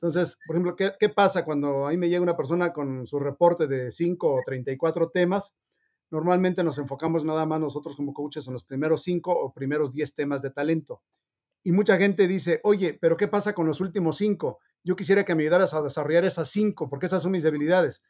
Entonces, 0.00 0.38
por 0.46 0.56
ejemplo, 0.56 0.76
¿qué, 0.76 1.08
pasa 1.08 1.44
cuando 1.44 1.86
a 1.86 1.90
mí 1.90 1.96
me 1.96 2.08
llega 2.08 2.22
una 2.22 2.36
persona 2.36 2.72
con 2.72 3.06
su 3.06 3.18
reporte 3.18 3.66
de 3.66 3.90
5 3.90 4.32
o 4.32 4.42
34 4.46 5.10
temas? 5.10 5.54
Normalmente 6.10 6.62
nos 6.62 6.78
enfocamos 6.78 7.24
nada 7.24 7.44
más 7.46 7.60
nosotros 7.60 7.96
como 7.96 8.14
coaches 8.14 8.46
en 8.46 8.52
los 8.52 8.64
primeros 8.64 9.02
5 9.02 9.32
o 9.32 9.50
primeros 9.52 9.92
10 9.92 10.14
temas 10.14 10.40
de 10.42 10.50
talento. 10.50 11.02
Y 11.64 11.72
mucha 11.72 11.96
gente 11.96 12.28
dice, 12.28 12.60
oye, 12.62 12.96
pero 13.00 13.16
¿qué 13.16 13.26
pasa 13.26 13.54
con 13.54 13.66
los 13.66 13.80
últimos 13.80 14.16
5? 14.18 14.58
Yo 14.84 14.94
quisiera 14.94 15.24
que 15.24 15.34
me 15.34 15.42
ayudaras 15.42 15.74
a 15.74 15.82
desarrollar 15.82 16.24
esas 16.24 16.48
5 16.50 16.88
porque 16.88 17.06
esas 17.06 17.22
son 17.22 17.32
mis 17.32 17.42
debilidades. 17.42 18.02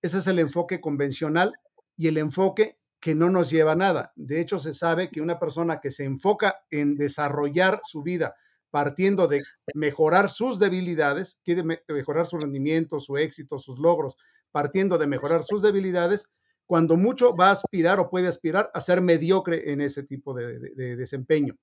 Ese 0.00 0.18
es 0.18 0.26
el 0.28 0.38
enfoque 0.38 0.80
convencional 0.80 1.54
y 1.96 2.06
el 2.06 2.18
enfoque 2.18 2.78
que 3.02 3.14
no 3.14 3.28
nos 3.28 3.50
lleva 3.50 3.72
a 3.72 3.76
nada. 3.76 4.12
De 4.14 4.40
hecho, 4.40 4.58
se 4.58 4.72
sabe 4.72 5.10
que 5.10 5.20
una 5.20 5.38
persona 5.38 5.80
que 5.80 5.90
se 5.90 6.04
enfoca 6.04 6.62
en 6.70 6.94
desarrollar 6.94 7.80
su 7.82 8.02
vida 8.02 8.34
partiendo 8.72 9.28
de 9.28 9.42
mejorar 9.74 10.30
sus 10.30 10.58
debilidades, 10.58 11.38
quiere 11.44 11.62
mejorar 11.88 12.26
su 12.26 12.38
rendimiento, 12.38 12.98
su 13.00 13.18
éxito, 13.18 13.58
sus 13.58 13.78
logros, 13.78 14.16
partiendo 14.50 14.96
de 14.96 15.06
mejorar 15.06 15.44
sus 15.44 15.60
debilidades, 15.60 16.30
cuando 16.64 16.96
mucho 16.96 17.36
va 17.36 17.48
a 17.48 17.52
aspirar 17.52 18.00
o 18.00 18.08
puede 18.08 18.28
aspirar 18.28 18.70
a 18.72 18.80
ser 18.80 19.02
mediocre 19.02 19.72
en 19.72 19.82
ese 19.82 20.04
tipo 20.04 20.32
de, 20.32 20.96
desempeño. 20.96 21.54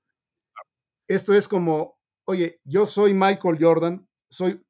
Esto 1.08 1.34
es 1.34 1.48
como, 1.48 1.98
oye, 2.26 2.60
yo 2.64 2.86
soy 2.86 3.16
Michael 3.16 3.58
Jordan, 3.60 4.08
soy 4.30 4.62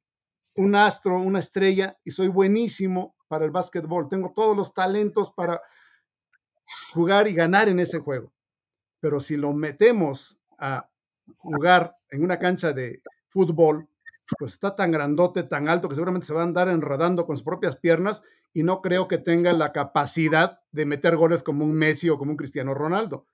un 0.56 0.74
astro, 0.76 1.20
una 1.20 1.40
estrella 1.40 1.98
y 2.04 2.12
soy 2.12 2.28
buenísimo 2.28 3.14
para 3.28 3.44
el 3.44 3.50
básquetbol. 3.50 4.08
Tengo 4.08 4.32
todos 4.34 4.56
los 4.56 4.72
talentos 4.72 5.30
para 5.30 5.60
jugar 6.92 7.28
y 7.28 7.34
ganar 7.34 7.68
en 7.68 7.80
ese 7.80 7.98
juego. 7.98 8.32
Pero 9.00 9.20
si 9.20 9.36
lo 9.36 9.52
metemos 9.52 10.38
a 10.58 10.88
jugar 11.38 11.96
en 12.10 12.24
una 12.24 12.38
cancha 12.38 12.72
de 12.72 13.02
fútbol, 13.28 13.88
pues 14.38 14.54
está 14.54 14.76
tan 14.76 14.92
grandote, 14.92 15.42
tan 15.42 15.68
alto, 15.68 15.88
que 15.88 15.94
seguramente 15.94 16.26
se 16.26 16.34
va 16.34 16.40
a 16.40 16.44
andar 16.44 16.68
enredando 16.68 17.26
con 17.26 17.36
sus 17.36 17.44
propias 17.44 17.76
piernas 17.76 18.22
y 18.52 18.62
no 18.62 18.80
creo 18.80 19.08
que 19.08 19.18
tenga 19.18 19.52
la 19.52 19.72
capacidad 19.72 20.60
de 20.72 20.86
meter 20.86 21.16
goles 21.16 21.42
como 21.42 21.64
un 21.64 21.72
Messi 21.72 22.08
o 22.08 22.18
como 22.18 22.32
un 22.32 22.36
Cristiano 22.36 22.74
Ronaldo. 22.74 23.26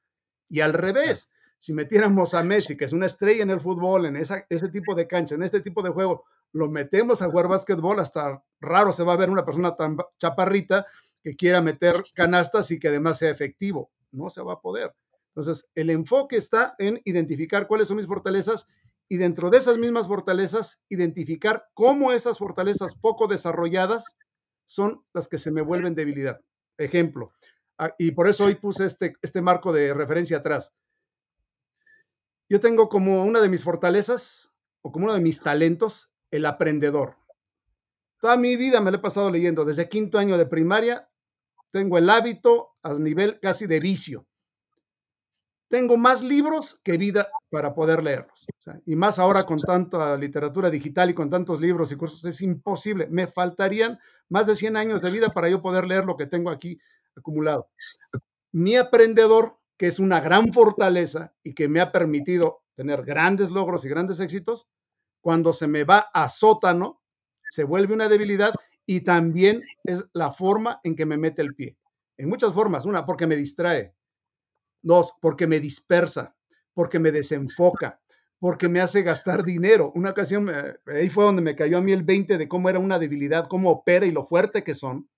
Y 0.48 0.60
al 0.60 0.72
revés, 0.72 1.30
si 1.58 1.72
metiéramos 1.72 2.34
a 2.34 2.42
Messi, 2.42 2.76
que 2.76 2.84
es 2.84 2.92
una 2.92 3.06
estrella 3.06 3.42
en 3.42 3.50
el 3.50 3.60
fútbol, 3.60 4.06
en 4.06 4.16
ese 4.16 4.68
tipo 4.70 4.94
de 4.94 5.06
cancha, 5.06 5.34
en 5.34 5.42
este 5.42 5.60
tipo 5.60 5.82
de 5.82 5.90
juego, 5.90 6.24
lo 6.52 6.68
metemos 6.68 7.22
a 7.22 7.30
jugar 7.30 7.48
básquetbol, 7.48 7.98
hasta 7.98 8.42
raro 8.60 8.92
se 8.92 9.02
va 9.02 9.14
a 9.14 9.16
ver 9.16 9.30
una 9.30 9.44
persona 9.44 9.74
tan 9.74 9.96
chaparrita 10.18 10.86
que 11.26 11.34
quiera 11.34 11.60
meter 11.60 11.96
canastas 12.14 12.70
y 12.70 12.78
que 12.78 12.86
además 12.86 13.18
sea 13.18 13.32
efectivo. 13.32 13.90
No 14.12 14.30
se 14.30 14.42
va 14.42 14.52
a 14.52 14.60
poder. 14.60 14.94
Entonces, 15.30 15.66
el 15.74 15.90
enfoque 15.90 16.36
está 16.36 16.76
en 16.78 17.02
identificar 17.04 17.66
cuáles 17.66 17.88
son 17.88 17.96
mis 17.96 18.06
fortalezas 18.06 18.68
y 19.08 19.16
dentro 19.16 19.50
de 19.50 19.58
esas 19.58 19.76
mismas 19.76 20.06
fortalezas, 20.06 20.80
identificar 20.88 21.66
cómo 21.74 22.12
esas 22.12 22.38
fortalezas 22.38 22.94
poco 22.94 23.26
desarrolladas 23.26 24.16
son 24.66 25.02
las 25.12 25.26
que 25.26 25.36
se 25.36 25.50
me 25.50 25.62
vuelven 25.62 25.96
debilidad. 25.96 26.40
Ejemplo, 26.78 27.32
y 27.98 28.12
por 28.12 28.28
eso 28.28 28.44
hoy 28.44 28.54
puse 28.54 28.84
este, 28.84 29.16
este 29.20 29.42
marco 29.42 29.72
de 29.72 29.94
referencia 29.94 30.36
atrás. 30.36 30.74
Yo 32.48 32.60
tengo 32.60 32.88
como 32.88 33.24
una 33.24 33.40
de 33.40 33.48
mis 33.48 33.64
fortalezas 33.64 34.52
o 34.80 34.92
como 34.92 35.06
uno 35.06 35.14
de 35.14 35.20
mis 35.20 35.40
talentos 35.40 36.08
el 36.30 36.46
aprendedor. 36.46 37.16
Toda 38.20 38.36
mi 38.36 38.54
vida 38.54 38.80
me 38.80 38.92
lo 38.92 38.98
he 38.98 39.00
pasado 39.00 39.28
leyendo. 39.28 39.64
Desde 39.64 39.88
quinto 39.88 40.18
año 40.18 40.38
de 40.38 40.46
primaria 40.46 41.08
tengo 41.76 41.98
el 41.98 42.08
hábito 42.08 42.70
a 42.82 42.94
nivel 42.94 43.38
casi 43.38 43.66
de 43.66 43.80
vicio. 43.80 44.26
Tengo 45.68 45.98
más 45.98 46.22
libros 46.22 46.80
que 46.82 46.96
vida 46.96 47.28
para 47.50 47.74
poder 47.74 48.02
leerlos. 48.02 48.46
y 48.86 48.96
más 48.96 49.18
ahora 49.18 49.44
con 49.44 49.58
tanta 49.58 50.16
literatura 50.16 50.70
digital 50.70 51.10
y 51.10 51.14
con 51.14 51.28
tantos 51.28 51.60
libros 51.60 51.92
y 51.92 51.96
cursos, 51.96 52.24
es 52.24 52.40
imposible. 52.40 53.08
Me 53.10 53.26
faltarían 53.26 53.98
más 54.30 54.46
de 54.46 54.54
100 54.54 54.78
años 54.78 55.02
de 55.02 55.10
vida 55.10 55.28
para 55.28 55.50
yo 55.50 55.60
poder 55.60 55.84
leer 55.84 56.06
lo 56.06 56.16
que 56.16 56.24
tengo 56.24 56.48
aquí 56.48 56.78
acumulado. 57.14 57.68
Mi 58.52 58.76
aprendedor, 58.76 59.58
que 59.76 59.88
es 59.88 59.98
una 59.98 60.20
gran 60.20 60.54
fortaleza 60.54 61.34
y 61.42 61.52
que 61.52 61.68
me 61.68 61.80
ha 61.80 61.92
permitido 61.92 62.62
tener 62.74 63.04
grandes 63.04 63.50
logros 63.50 63.84
y 63.84 63.90
grandes 63.90 64.18
éxitos, 64.20 64.70
cuando 65.20 65.52
se 65.52 65.66
me 65.66 65.84
va 65.84 66.08
a 66.14 66.30
sótano, 66.30 67.02
se 67.50 67.64
vuelve 67.64 67.92
una 67.92 68.08
debilidad 68.08 68.50
y 68.86 69.00
también 69.00 69.62
es 69.82 70.04
la 70.12 70.32
forma 70.32 70.80
en 70.84 70.94
que 70.94 71.04
me 71.04 71.18
mete 71.18 71.42
el 71.42 71.54
pie. 71.54 71.76
En 72.16 72.28
muchas 72.28 72.54
formas. 72.54 72.86
Una, 72.86 73.04
porque 73.04 73.26
me 73.26 73.36
distrae. 73.36 73.92
Dos, 74.80 75.12
porque 75.20 75.48
me 75.48 75.58
dispersa, 75.58 76.36
porque 76.72 77.00
me 77.00 77.10
desenfoca, 77.10 78.00
porque 78.38 78.68
me 78.68 78.80
hace 78.80 79.02
gastar 79.02 79.42
dinero. 79.42 79.90
Una 79.96 80.10
ocasión, 80.10 80.48
ahí 80.86 81.10
fue 81.10 81.24
donde 81.24 81.42
me 81.42 81.56
cayó 81.56 81.78
a 81.78 81.80
mí 81.82 81.92
el 81.92 82.04
20 82.04 82.38
de 82.38 82.48
cómo 82.48 82.70
era 82.70 82.78
una 82.78 82.98
debilidad, 82.98 83.48
cómo 83.48 83.70
opera 83.70 84.06
y 84.06 84.12
lo 84.12 84.24
fuerte 84.24 84.62
que 84.62 84.74
son. 84.74 85.08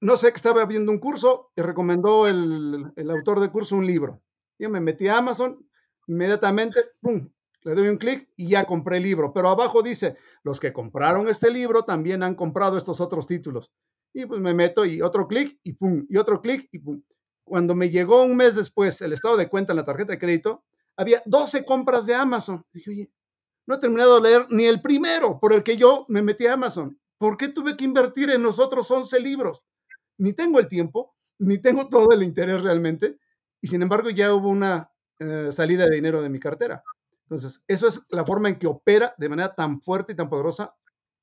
No 0.00 0.16
sé 0.16 0.30
que 0.30 0.36
estaba 0.36 0.66
viendo 0.66 0.92
un 0.92 0.98
curso 0.98 1.52
y 1.56 1.62
recomendó 1.62 2.26
el, 2.26 2.92
el 2.96 3.10
autor 3.10 3.40
del 3.40 3.52
curso 3.52 3.76
un 3.76 3.86
libro. 3.86 4.20
Yo 4.58 4.68
me 4.68 4.80
metí 4.80 5.08
a 5.08 5.18
Amazon, 5.18 5.66
inmediatamente, 6.06 6.80
¡pum! 7.00 7.30
Le 7.64 7.74
doy 7.74 7.88
un 7.88 7.96
clic 7.96 8.28
y 8.36 8.48
ya 8.48 8.64
compré 8.64 8.96
el 8.96 9.04
libro. 9.04 9.32
Pero 9.32 9.48
abajo 9.48 9.82
dice, 9.82 10.16
los 10.42 10.58
que 10.58 10.72
compraron 10.72 11.28
este 11.28 11.50
libro 11.50 11.84
también 11.84 12.22
han 12.22 12.34
comprado 12.34 12.76
estos 12.76 13.00
otros 13.00 13.26
títulos. 13.26 13.72
Y 14.12 14.26
pues 14.26 14.40
me 14.40 14.54
meto 14.54 14.84
y 14.84 15.00
otro 15.00 15.26
clic 15.26 15.58
y 15.62 15.72
pum, 15.72 16.04
y 16.08 16.16
otro 16.16 16.40
clic 16.40 16.68
y 16.72 16.78
pum. 16.78 17.02
Cuando 17.44 17.74
me 17.74 17.90
llegó 17.90 18.22
un 18.24 18.36
mes 18.36 18.54
después 18.54 19.00
el 19.00 19.12
estado 19.12 19.36
de 19.36 19.48
cuenta 19.48 19.72
en 19.72 19.76
la 19.76 19.84
tarjeta 19.84 20.12
de 20.12 20.18
crédito, 20.18 20.64
había 20.96 21.22
12 21.24 21.64
compras 21.64 22.06
de 22.06 22.14
Amazon. 22.14 22.64
Dije, 22.72 22.90
oye, 22.90 23.10
no 23.66 23.76
he 23.76 23.78
terminado 23.78 24.16
de 24.16 24.28
leer 24.28 24.46
ni 24.50 24.64
el 24.64 24.82
primero 24.82 25.38
por 25.38 25.52
el 25.52 25.62
que 25.62 25.76
yo 25.76 26.04
me 26.08 26.22
metí 26.22 26.46
a 26.46 26.54
Amazon. 26.54 26.98
¿Por 27.18 27.36
qué 27.36 27.48
tuve 27.48 27.76
que 27.76 27.84
invertir 27.84 28.30
en 28.30 28.42
los 28.42 28.58
otros 28.58 28.90
11 28.90 29.20
libros? 29.20 29.64
Ni 30.18 30.32
tengo 30.32 30.58
el 30.58 30.68
tiempo, 30.68 31.14
ni 31.38 31.58
tengo 31.58 31.88
todo 31.88 32.12
el 32.12 32.22
interés 32.22 32.62
realmente. 32.62 33.18
Y 33.60 33.68
sin 33.68 33.82
embargo 33.82 34.10
ya 34.10 34.34
hubo 34.34 34.48
una 34.48 34.90
eh, 35.18 35.48
salida 35.52 35.84
de 35.86 35.94
dinero 35.94 36.20
de 36.20 36.28
mi 36.28 36.40
cartera. 36.40 36.82
Entonces, 37.32 37.64
eso 37.66 37.88
es 37.88 38.02
la 38.10 38.26
forma 38.26 38.50
en 38.50 38.56
que 38.56 38.66
opera 38.66 39.14
de 39.16 39.26
manera 39.30 39.54
tan 39.54 39.80
fuerte 39.80 40.12
y 40.12 40.16
tan 40.16 40.28
poderosa 40.28 40.76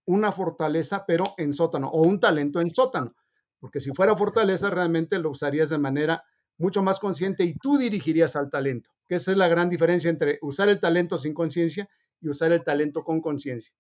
una 0.08 0.32
fortaleza, 0.32 1.06
pero 1.06 1.24
en 1.38 1.54
sótano, 1.54 1.88
o 1.88 2.02
un 2.02 2.20
talento 2.20 2.60
en 2.60 2.72
sótano. 2.72 3.16
Porque 3.60 3.80
si 3.80 3.92
fuera 3.92 4.16
fortaleza, 4.16 4.72
realmente 4.72 5.20
lo 5.20 5.30
usarías 5.30 5.70
de 5.70 5.78
manera 5.78 6.24
mucho 6.58 6.82
más 6.82 7.00
consciente 7.00 7.44
y 7.44 7.54
tú 7.54 7.78
dirigirías 7.78 8.36
al 8.36 8.50
talento, 8.50 8.90
que 9.08 9.16
esa 9.16 9.30
es 9.30 9.38
la 9.38 9.48
gran 9.48 9.70
diferencia 9.70 10.10
entre 10.10 10.40
usar 10.42 10.68
el 10.70 10.80
talento 10.80 11.16
sin 11.16 11.36
conciencia 11.36 11.88
y 12.20 12.30
usar 12.30 12.54
el 12.54 12.64
talento 12.64 13.04
con 13.04 13.22
conciencia. 13.22 13.72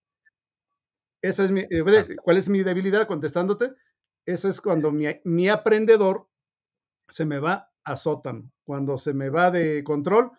Esa 1.23 1.45
es 1.45 1.49
mi, 1.49 1.61
eh, 1.61 2.15
¿Cuál 2.21 2.37
es 2.37 2.47
mi 2.47 2.61
debilidad? 2.61 3.07
Contestándote, 3.07 3.71
eso 4.27 4.47
es 4.49 4.61
cuando 4.61 4.91
mi, 4.91 5.07
mi 5.23 5.49
aprendedor 5.49 6.27
se 7.07 7.25
me 7.25 7.39
va 7.39 7.71
a 7.83 7.95
sótano, 7.95 8.51
cuando 8.65 8.97
se 8.97 9.15
me 9.15 9.31
va 9.31 9.49
de 9.49 9.83
control 9.83 10.31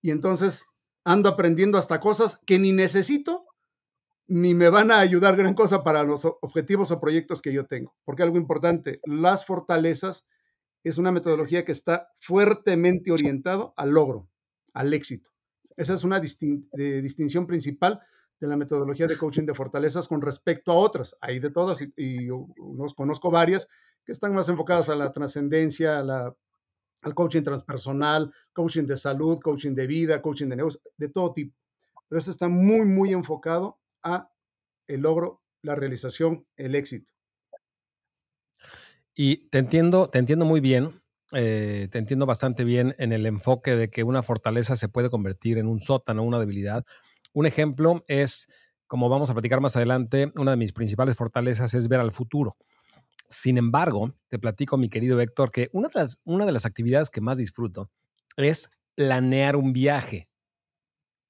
y 0.00 0.10
entonces 0.10 0.64
ando 1.08 1.30
aprendiendo 1.30 1.78
hasta 1.78 2.00
cosas 2.00 2.38
que 2.44 2.58
ni 2.58 2.72
necesito 2.72 3.46
ni 4.26 4.52
me 4.52 4.68
van 4.68 4.90
a 4.90 4.98
ayudar 4.98 5.36
gran 5.36 5.54
cosa 5.54 5.82
para 5.82 6.02
los 6.02 6.26
objetivos 6.26 6.90
o 6.90 7.00
proyectos 7.00 7.40
que 7.40 7.50
yo 7.50 7.64
tengo. 7.64 7.96
Porque 8.04 8.22
algo 8.22 8.36
importante, 8.36 9.00
las 9.04 9.46
fortalezas 9.46 10.26
es 10.84 10.98
una 10.98 11.10
metodología 11.10 11.64
que 11.64 11.72
está 11.72 12.10
fuertemente 12.20 13.10
orientado 13.10 13.72
al 13.78 13.88
logro, 13.88 14.28
al 14.74 14.92
éxito. 14.92 15.30
Esa 15.78 15.94
es 15.94 16.04
una 16.04 16.20
distinción 16.20 17.46
principal 17.46 18.02
de 18.38 18.46
la 18.46 18.58
metodología 18.58 19.06
de 19.06 19.16
coaching 19.16 19.46
de 19.46 19.54
fortalezas 19.54 20.08
con 20.08 20.20
respecto 20.20 20.72
a 20.72 20.76
otras. 20.76 21.16
Hay 21.22 21.38
de 21.38 21.48
todas 21.48 21.80
y, 21.80 21.90
y 21.96 22.28
conozco 22.94 23.30
varias 23.30 23.66
que 24.04 24.12
están 24.12 24.34
más 24.34 24.50
enfocadas 24.50 24.90
a 24.90 24.94
la 24.94 25.10
trascendencia, 25.10 26.00
a 26.00 26.02
la 26.02 26.36
al 27.02 27.14
coaching 27.14 27.42
transpersonal, 27.42 28.32
coaching 28.52 28.84
de 28.84 28.96
salud, 28.96 29.38
coaching 29.40 29.74
de 29.74 29.86
vida, 29.86 30.20
coaching 30.22 30.48
de 30.48 30.56
negocios, 30.56 30.82
de 30.96 31.08
todo 31.08 31.32
tipo. 31.32 31.54
Pero 32.08 32.18
este 32.18 32.30
está 32.30 32.48
muy, 32.48 32.86
muy 32.86 33.12
enfocado 33.12 33.78
a 34.02 34.30
el 34.86 35.00
logro, 35.00 35.42
la 35.62 35.74
realización, 35.74 36.46
el 36.56 36.74
éxito. 36.74 37.12
Y 39.14 39.48
te 39.48 39.58
entiendo, 39.58 40.08
te 40.08 40.18
entiendo 40.18 40.44
muy 40.44 40.60
bien, 40.60 41.02
eh, 41.32 41.88
te 41.90 41.98
entiendo 41.98 42.24
bastante 42.24 42.64
bien 42.64 42.94
en 42.98 43.12
el 43.12 43.26
enfoque 43.26 43.76
de 43.76 43.90
que 43.90 44.04
una 44.04 44.22
fortaleza 44.22 44.76
se 44.76 44.88
puede 44.88 45.10
convertir 45.10 45.58
en 45.58 45.66
un 45.66 45.80
sótano, 45.80 46.22
una 46.22 46.38
debilidad. 46.38 46.84
Un 47.32 47.44
ejemplo 47.46 48.04
es, 48.06 48.48
como 48.86 49.08
vamos 49.08 49.28
a 49.28 49.34
platicar 49.34 49.60
más 49.60 49.76
adelante, 49.76 50.32
una 50.36 50.52
de 50.52 50.56
mis 50.56 50.72
principales 50.72 51.16
fortalezas 51.16 51.74
es 51.74 51.88
ver 51.88 52.00
al 52.00 52.12
futuro. 52.12 52.56
Sin 53.28 53.58
embargo, 53.58 54.14
te 54.28 54.38
platico, 54.38 54.76
mi 54.78 54.88
querido 54.88 55.20
Héctor, 55.20 55.50
que 55.50 55.68
una 55.72 55.88
de, 55.88 56.00
las, 56.00 56.20
una 56.24 56.46
de 56.46 56.52
las 56.52 56.64
actividades 56.64 57.10
que 57.10 57.20
más 57.20 57.38
disfruto 57.38 57.90
es 58.36 58.70
planear 58.94 59.56
un 59.56 59.72
viaje. 59.72 60.28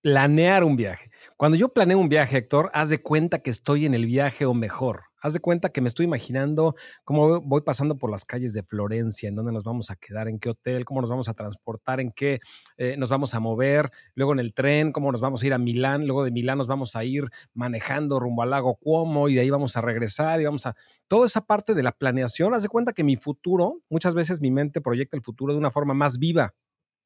Planear 0.03 0.65
un 0.65 0.77
viaje. 0.77 1.11
Cuando 1.37 1.57
yo 1.57 1.73
planeo 1.73 1.99
un 1.99 2.09
viaje, 2.09 2.39
Héctor, 2.39 2.71
haz 2.73 2.89
de 2.89 3.03
cuenta 3.03 3.41
que 3.41 3.51
estoy 3.51 3.85
en 3.85 3.95
el 3.95 4.07
viaje 4.07 4.47
o 4.47 4.55
mejor. 4.55 5.08
Haz 5.21 5.33
de 5.33 5.41
cuenta 5.41 5.71
que 5.71 5.81
me 5.81 5.89
estoy 5.89 6.05
imaginando 6.05 6.77
cómo 7.05 7.41
voy 7.41 7.63
pasando 7.63 7.97
por 7.97 8.11
las 8.11 8.25
calles 8.25 8.53
de 8.55 8.63
Florencia, 8.63 9.29
en 9.29 9.35
dónde 9.35 9.53
nos 9.53 9.65
vamos 9.65 9.91
a 9.91 9.97
quedar, 9.97 10.29
en 10.29 10.39
qué 10.39 10.51
hotel, 10.51 10.85
cómo 10.85 11.01
nos 11.01 11.11
vamos 11.11 11.29
a 11.29 11.35
transportar, 11.35 12.01
en 12.01 12.13
qué 12.13 12.41
eh, 12.77 12.97
nos 12.97 13.11
vamos 13.11 13.35
a 13.35 13.41
mover, 13.41 13.91
luego 14.15 14.33
en 14.33 14.39
el 14.39 14.55
tren, 14.55 14.93
cómo 14.93 15.11
nos 15.11 15.21
vamos 15.21 15.43
a 15.43 15.47
ir 15.47 15.55
a 15.55 15.59
Milán, 15.59 16.07
luego 16.07 16.25
de 16.25 16.31
Milán 16.31 16.59
nos 16.59 16.69
vamos 16.69 16.95
a 16.95 17.05
ir 17.05 17.29
manejando 17.53 18.21
rumbo 18.21 18.43
al 18.43 18.51
lago 18.51 18.77
Cuomo 18.77 19.29
y 19.29 19.35
de 19.35 19.41
ahí 19.41 19.51
vamos 19.51 19.77
a 19.77 19.81
regresar 19.81 20.41
y 20.41 20.45
vamos 20.45 20.67
a... 20.67 20.77
Toda 21.09 21.27
esa 21.27 21.41
parte 21.41 21.75
de 21.75 21.83
la 21.83 21.93
planeación, 21.93 22.55
haz 22.55 22.63
de 22.63 22.69
cuenta 22.69 22.93
que 22.93 23.03
mi 23.03 23.17
futuro, 23.17 23.83
muchas 23.89 24.15
veces 24.15 24.41
mi 24.41 24.51
mente 24.51 24.81
proyecta 24.81 25.17
el 25.17 25.23
futuro 25.23 25.53
de 25.53 25.59
una 25.59 25.71
forma 25.71 25.95
más 25.95 26.19
viva. 26.19 26.55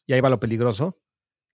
Y 0.06 0.12
ahí 0.12 0.20
va 0.20 0.28
lo 0.28 0.40
peligroso, 0.40 0.98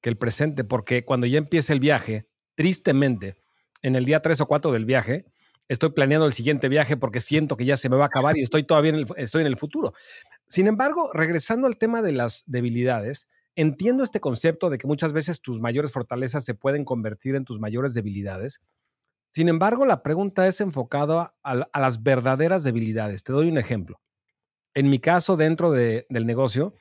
que 0.01 0.09
el 0.09 0.17
presente, 0.17 0.65
porque 0.65 1.05
cuando 1.05 1.27
ya 1.27 1.39
empiece 1.39 1.73
el 1.73 1.81
viaje, 1.81 2.29
tristemente, 2.55 3.37
en 3.83 3.95
el 3.95 4.05
día 4.05 4.23
3 4.23 4.41
o 4.41 4.47
4 4.47 4.73
del 4.73 4.85
viaje, 4.85 5.27
estoy 5.69 5.91
planeando 5.91 6.27
el 6.27 6.33
siguiente 6.33 6.69
viaje 6.69 6.97
porque 6.97 7.21
siento 7.21 7.57
que 7.57 7.65
ya 7.65 7.77
se 7.77 7.89
me 7.89 7.97
va 7.97 8.05
a 8.05 8.09
acabar 8.09 8.37
y 8.37 8.43
estoy 8.43 8.65
todavía 8.65 8.91
en 8.91 8.97
el, 8.97 9.07
estoy 9.17 9.43
en 9.43 9.47
el 9.47 9.57
futuro. 9.57 9.93
Sin 10.47 10.67
embargo, 10.67 11.11
regresando 11.13 11.67
al 11.67 11.77
tema 11.77 12.03
de 12.03 12.13
las 12.13 12.45
debilidades, 12.47 13.29
entiendo 13.55 14.03
este 14.03 14.21
concepto 14.21 14.71
de 14.71 14.79
que 14.79 14.87
muchas 14.87 15.13
veces 15.13 15.41
tus 15.41 15.61
mayores 15.61 15.93
fortalezas 15.93 16.45
se 16.45 16.55
pueden 16.55 16.85
convertir 16.85 17.35
en 17.35 17.45
tus 17.45 17.61
mayores 17.61 17.95
debilidades. 17.95 18.61
Sin 19.31 19.49
embargo, 19.49 19.85
la 19.85 20.03
pregunta 20.03 20.49
es 20.49 20.61
enfocada 20.61 21.35
a, 21.43 21.55
las 21.55 22.03
verdaderas 22.03 22.65
debilidades. 22.65 23.23
Te 23.25 23.33
doy 23.33 23.49
un 23.49 23.59
ejemplo. 23.59 24.01
En 24.75 24.89
mi 24.89 25.01
caso, 25.01 25.37
dentro 25.37 25.71
del 25.71 26.27
negocio, 26.27 26.75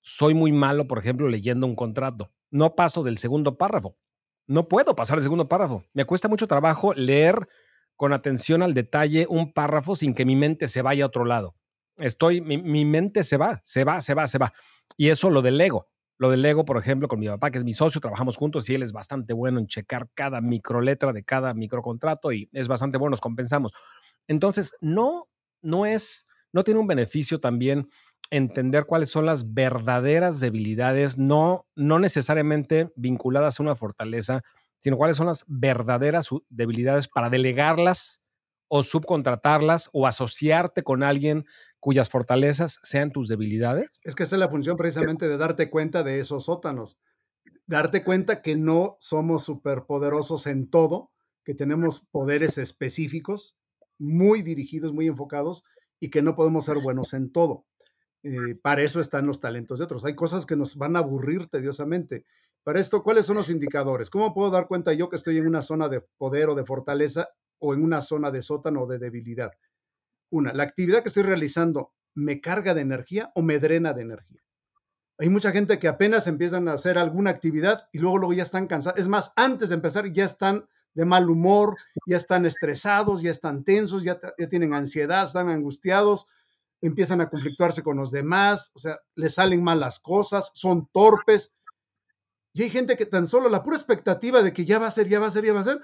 soy 0.00 0.34
muy 0.34 0.52
malo, 0.52 0.88
por 0.88 0.98
ejemplo, 0.98 1.28
leyendo 1.28 1.66
un 1.66 1.76
contrato. 1.76 2.32
No 2.50 2.74
paso 2.74 3.02
del 3.02 3.18
segundo 3.18 3.56
párrafo. 3.56 3.96
No 4.46 4.68
puedo 4.68 4.96
pasar 4.96 5.18
el 5.18 5.22
segundo 5.22 5.48
párrafo. 5.48 5.84
Me 5.92 6.04
cuesta 6.04 6.28
mucho 6.28 6.48
trabajo 6.48 6.92
leer 6.94 7.48
con 8.02 8.12
atención 8.12 8.64
al 8.64 8.74
detalle 8.74 9.28
un 9.30 9.52
párrafo 9.52 9.94
sin 9.94 10.12
que 10.12 10.24
mi 10.24 10.34
mente 10.34 10.66
se 10.66 10.82
vaya 10.82 11.04
a 11.04 11.06
otro 11.06 11.24
lado. 11.24 11.54
Estoy, 11.98 12.40
mi, 12.40 12.84
mente 12.84 13.22
se 13.22 13.36
va, 13.36 13.60
se 13.62 13.84
va, 13.84 14.00
se 14.00 14.12
va, 14.14 14.26
se 14.26 14.38
va. 14.38 14.52
Y 14.96 15.10
eso 15.10 15.30
lo 15.30 15.40
delego. 15.40 15.86
Lo 16.18 16.28
delego, 16.28 16.64
por 16.64 16.78
ejemplo, 16.78 17.06
con 17.06 17.20
mi 17.20 17.28
papá, 17.28 17.52
que 17.52 17.58
es 17.58 17.64
mi 17.64 17.72
socio, 17.72 18.00
trabajamos 18.00 18.36
juntos 18.36 18.68
y 18.68 18.74
él 18.74 18.82
es 18.82 18.92
bastante 18.92 19.34
bueno 19.34 19.60
en 19.60 19.68
checar 19.68 20.08
cada 20.14 20.40
microletra 20.40 21.12
de 21.12 21.22
cada 21.22 21.54
microcontrato 21.54 22.32
y 22.32 22.48
es 22.50 22.66
bastante 22.66 22.98
bueno, 22.98 23.10
nos 23.10 23.20
compensamos. 23.20 23.72
Entonces, 24.26 24.74
no, 24.80 25.28
no 25.60 25.86
es, 25.86 26.26
no 26.52 26.64
tiene 26.64 26.80
un 26.80 26.88
beneficio 26.88 27.38
también 27.38 27.88
entender 28.30 28.84
cuáles 28.84 29.10
son 29.10 29.26
las 29.26 29.54
verdaderas 29.54 30.40
debilidades, 30.40 31.18
no, 31.18 31.68
no 31.76 32.00
necesariamente 32.00 32.90
vinculadas 32.96 33.60
a 33.60 33.62
una 33.62 33.76
fortaleza, 33.76 34.42
sino 34.82 34.96
cuáles 34.96 35.16
son 35.16 35.28
las 35.28 35.44
verdaderas 35.46 36.28
debilidades 36.48 37.06
para 37.06 37.30
delegarlas 37.30 38.20
o 38.68 38.82
subcontratarlas 38.82 39.90
o 39.92 40.06
asociarte 40.06 40.82
con 40.82 41.02
alguien 41.02 41.44
cuyas 41.78 42.08
fortalezas 42.08 42.80
sean 42.82 43.12
tus 43.12 43.28
debilidades? 43.28 43.90
Es 44.02 44.14
que 44.14 44.24
esa 44.24 44.36
es 44.36 44.40
la 44.40 44.48
función 44.48 44.76
precisamente 44.76 45.28
de 45.28 45.36
darte 45.36 45.70
cuenta 45.70 46.02
de 46.02 46.18
esos 46.18 46.46
sótanos, 46.46 46.98
darte 47.66 48.02
cuenta 48.02 48.42
que 48.42 48.56
no 48.56 48.96
somos 48.98 49.44
superpoderosos 49.44 50.46
en 50.46 50.68
todo, 50.68 51.12
que 51.44 51.54
tenemos 51.54 52.00
poderes 52.10 52.58
específicos, 52.58 53.56
muy 53.98 54.42
dirigidos, 54.42 54.92
muy 54.92 55.06
enfocados 55.06 55.64
y 56.00 56.10
que 56.10 56.22
no 56.22 56.34
podemos 56.34 56.64
ser 56.64 56.78
buenos 56.78 57.14
en 57.14 57.30
todo. 57.30 57.66
Eh, 58.24 58.54
para 58.62 58.82
eso 58.82 59.00
están 59.00 59.26
los 59.26 59.38
talentos 59.38 59.78
de 59.78 59.84
otros. 59.84 60.04
Hay 60.04 60.14
cosas 60.14 60.46
que 60.46 60.56
nos 60.56 60.76
van 60.76 60.96
a 60.96 61.00
aburrir 61.00 61.48
tediosamente 61.48 62.24
Para 62.64 62.80
esto, 62.80 63.02
¿cuáles 63.02 63.26
son 63.26 63.36
los 63.36 63.50
indicadores? 63.50 64.08
¿Cómo 64.08 64.32
puedo 64.32 64.50
dar 64.50 64.68
cuenta 64.68 64.92
yo 64.92 65.08
que 65.08 65.16
estoy 65.16 65.38
en 65.38 65.46
una 65.46 65.62
zona 65.62 65.88
de 65.88 66.00
poder 66.00 66.48
o 66.48 66.54
de 66.54 66.64
fortaleza 66.64 67.28
o 67.58 67.74
en 67.74 67.82
una 67.82 68.00
zona 68.00 68.30
de 68.30 68.42
sótano 68.42 68.82
o 68.82 68.86
de 68.86 68.98
debilidad? 68.98 69.50
Una, 70.30 70.52
la 70.52 70.62
actividad 70.62 71.02
que 71.02 71.08
estoy 71.08 71.24
realizando 71.24 71.92
me 72.14 72.40
carga 72.40 72.74
de 72.74 72.82
energía 72.82 73.32
o 73.34 73.42
me 73.42 73.58
drena 73.58 73.92
de 73.92 74.02
energía. 74.02 74.42
Hay 75.18 75.28
mucha 75.28 75.50
gente 75.50 75.78
que 75.78 75.88
apenas 75.88 76.26
empiezan 76.26 76.68
a 76.68 76.74
hacer 76.74 76.98
alguna 76.98 77.30
actividad 77.30 77.88
y 77.92 77.98
luego, 77.98 78.18
luego 78.18 78.32
ya 78.32 78.42
están 78.42 78.66
cansados. 78.66 78.98
Es 79.00 79.08
más, 79.08 79.32
antes 79.36 79.68
de 79.68 79.74
empezar 79.74 80.10
ya 80.12 80.24
están 80.24 80.66
de 80.94 81.04
mal 81.04 81.28
humor, 81.30 81.76
ya 82.06 82.16
están 82.16 82.46
estresados, 82.46 83.22
ya 83.22 83.30
están 83.30 83.64
tensos, 83.64 84.04
ya, 84.04 84.20
ya 84.38 84.48
tienen 84.48 84.74
ansiedad, 84.74 85.24
están 85.24 85.48
angustiados, 85.48 86.26
empiezan 86.80 87.20
a 87.20 87.30
conflictuarse 87.30 87.82
con 87.82 87.96
los 87.96 88.10
demás, 88.10 88.72
o 88.74 88.78
sea, 88.78 89.00
les 89.14 89.34
salen 89.34 89.62
mal 89.62 89.78
las 89.78 89.98
cosas, 90.00 90.50
son 90.54 90.88
torpes. 90.92 91.54
Y 92.52 92.62
hay 92.62 92.70
gente 92.70 92.96
que 92.96 93.06
tan 93.06 93.26
solo 93.26 93.48
la 93.48 93.62
pura 93.62 93.76
expectativa 93.76 94.42
de 94.42 94.52
que 94.52 94.64
ya 94.64 94.78
va 94.78 94.86
a 94.86 94.90
ser, 94.90 95.08
ya 95.08 95.18
va 95.20 95.26
a 95.26 95.30
ser, 95.30 95.44
ya 95.44 95.54
va 95.54 95.60
a 95.60 95.64
ser, 95.64 95.80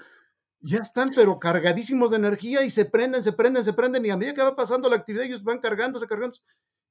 ya 0.61 0.79
están 0.79 1.11
pero 1.15 1.39
cargadísimos 1.39 2.11
de 2.11 2.17
energía 2.17 2.63
y 2.63 2.69
se 2.69 2.85
prenden, 2.85 3.23
se 3.23 3.33
prenden, 3.33 3.63
se 3.63 3.73
prenden 3.73 4.05
y 4.05 4.09
a 4.09 4.17
medida 4.17 4.33
que 4.33 4.41
va 4.41 4.55
pasando 4.55 4.89
la 4.89 4.97
actividad 4.97 5.25
ellos 5.25 5.43
van 5.43 5.59
cargándose, 5.59 6.07
cargándose. 6.07 6.41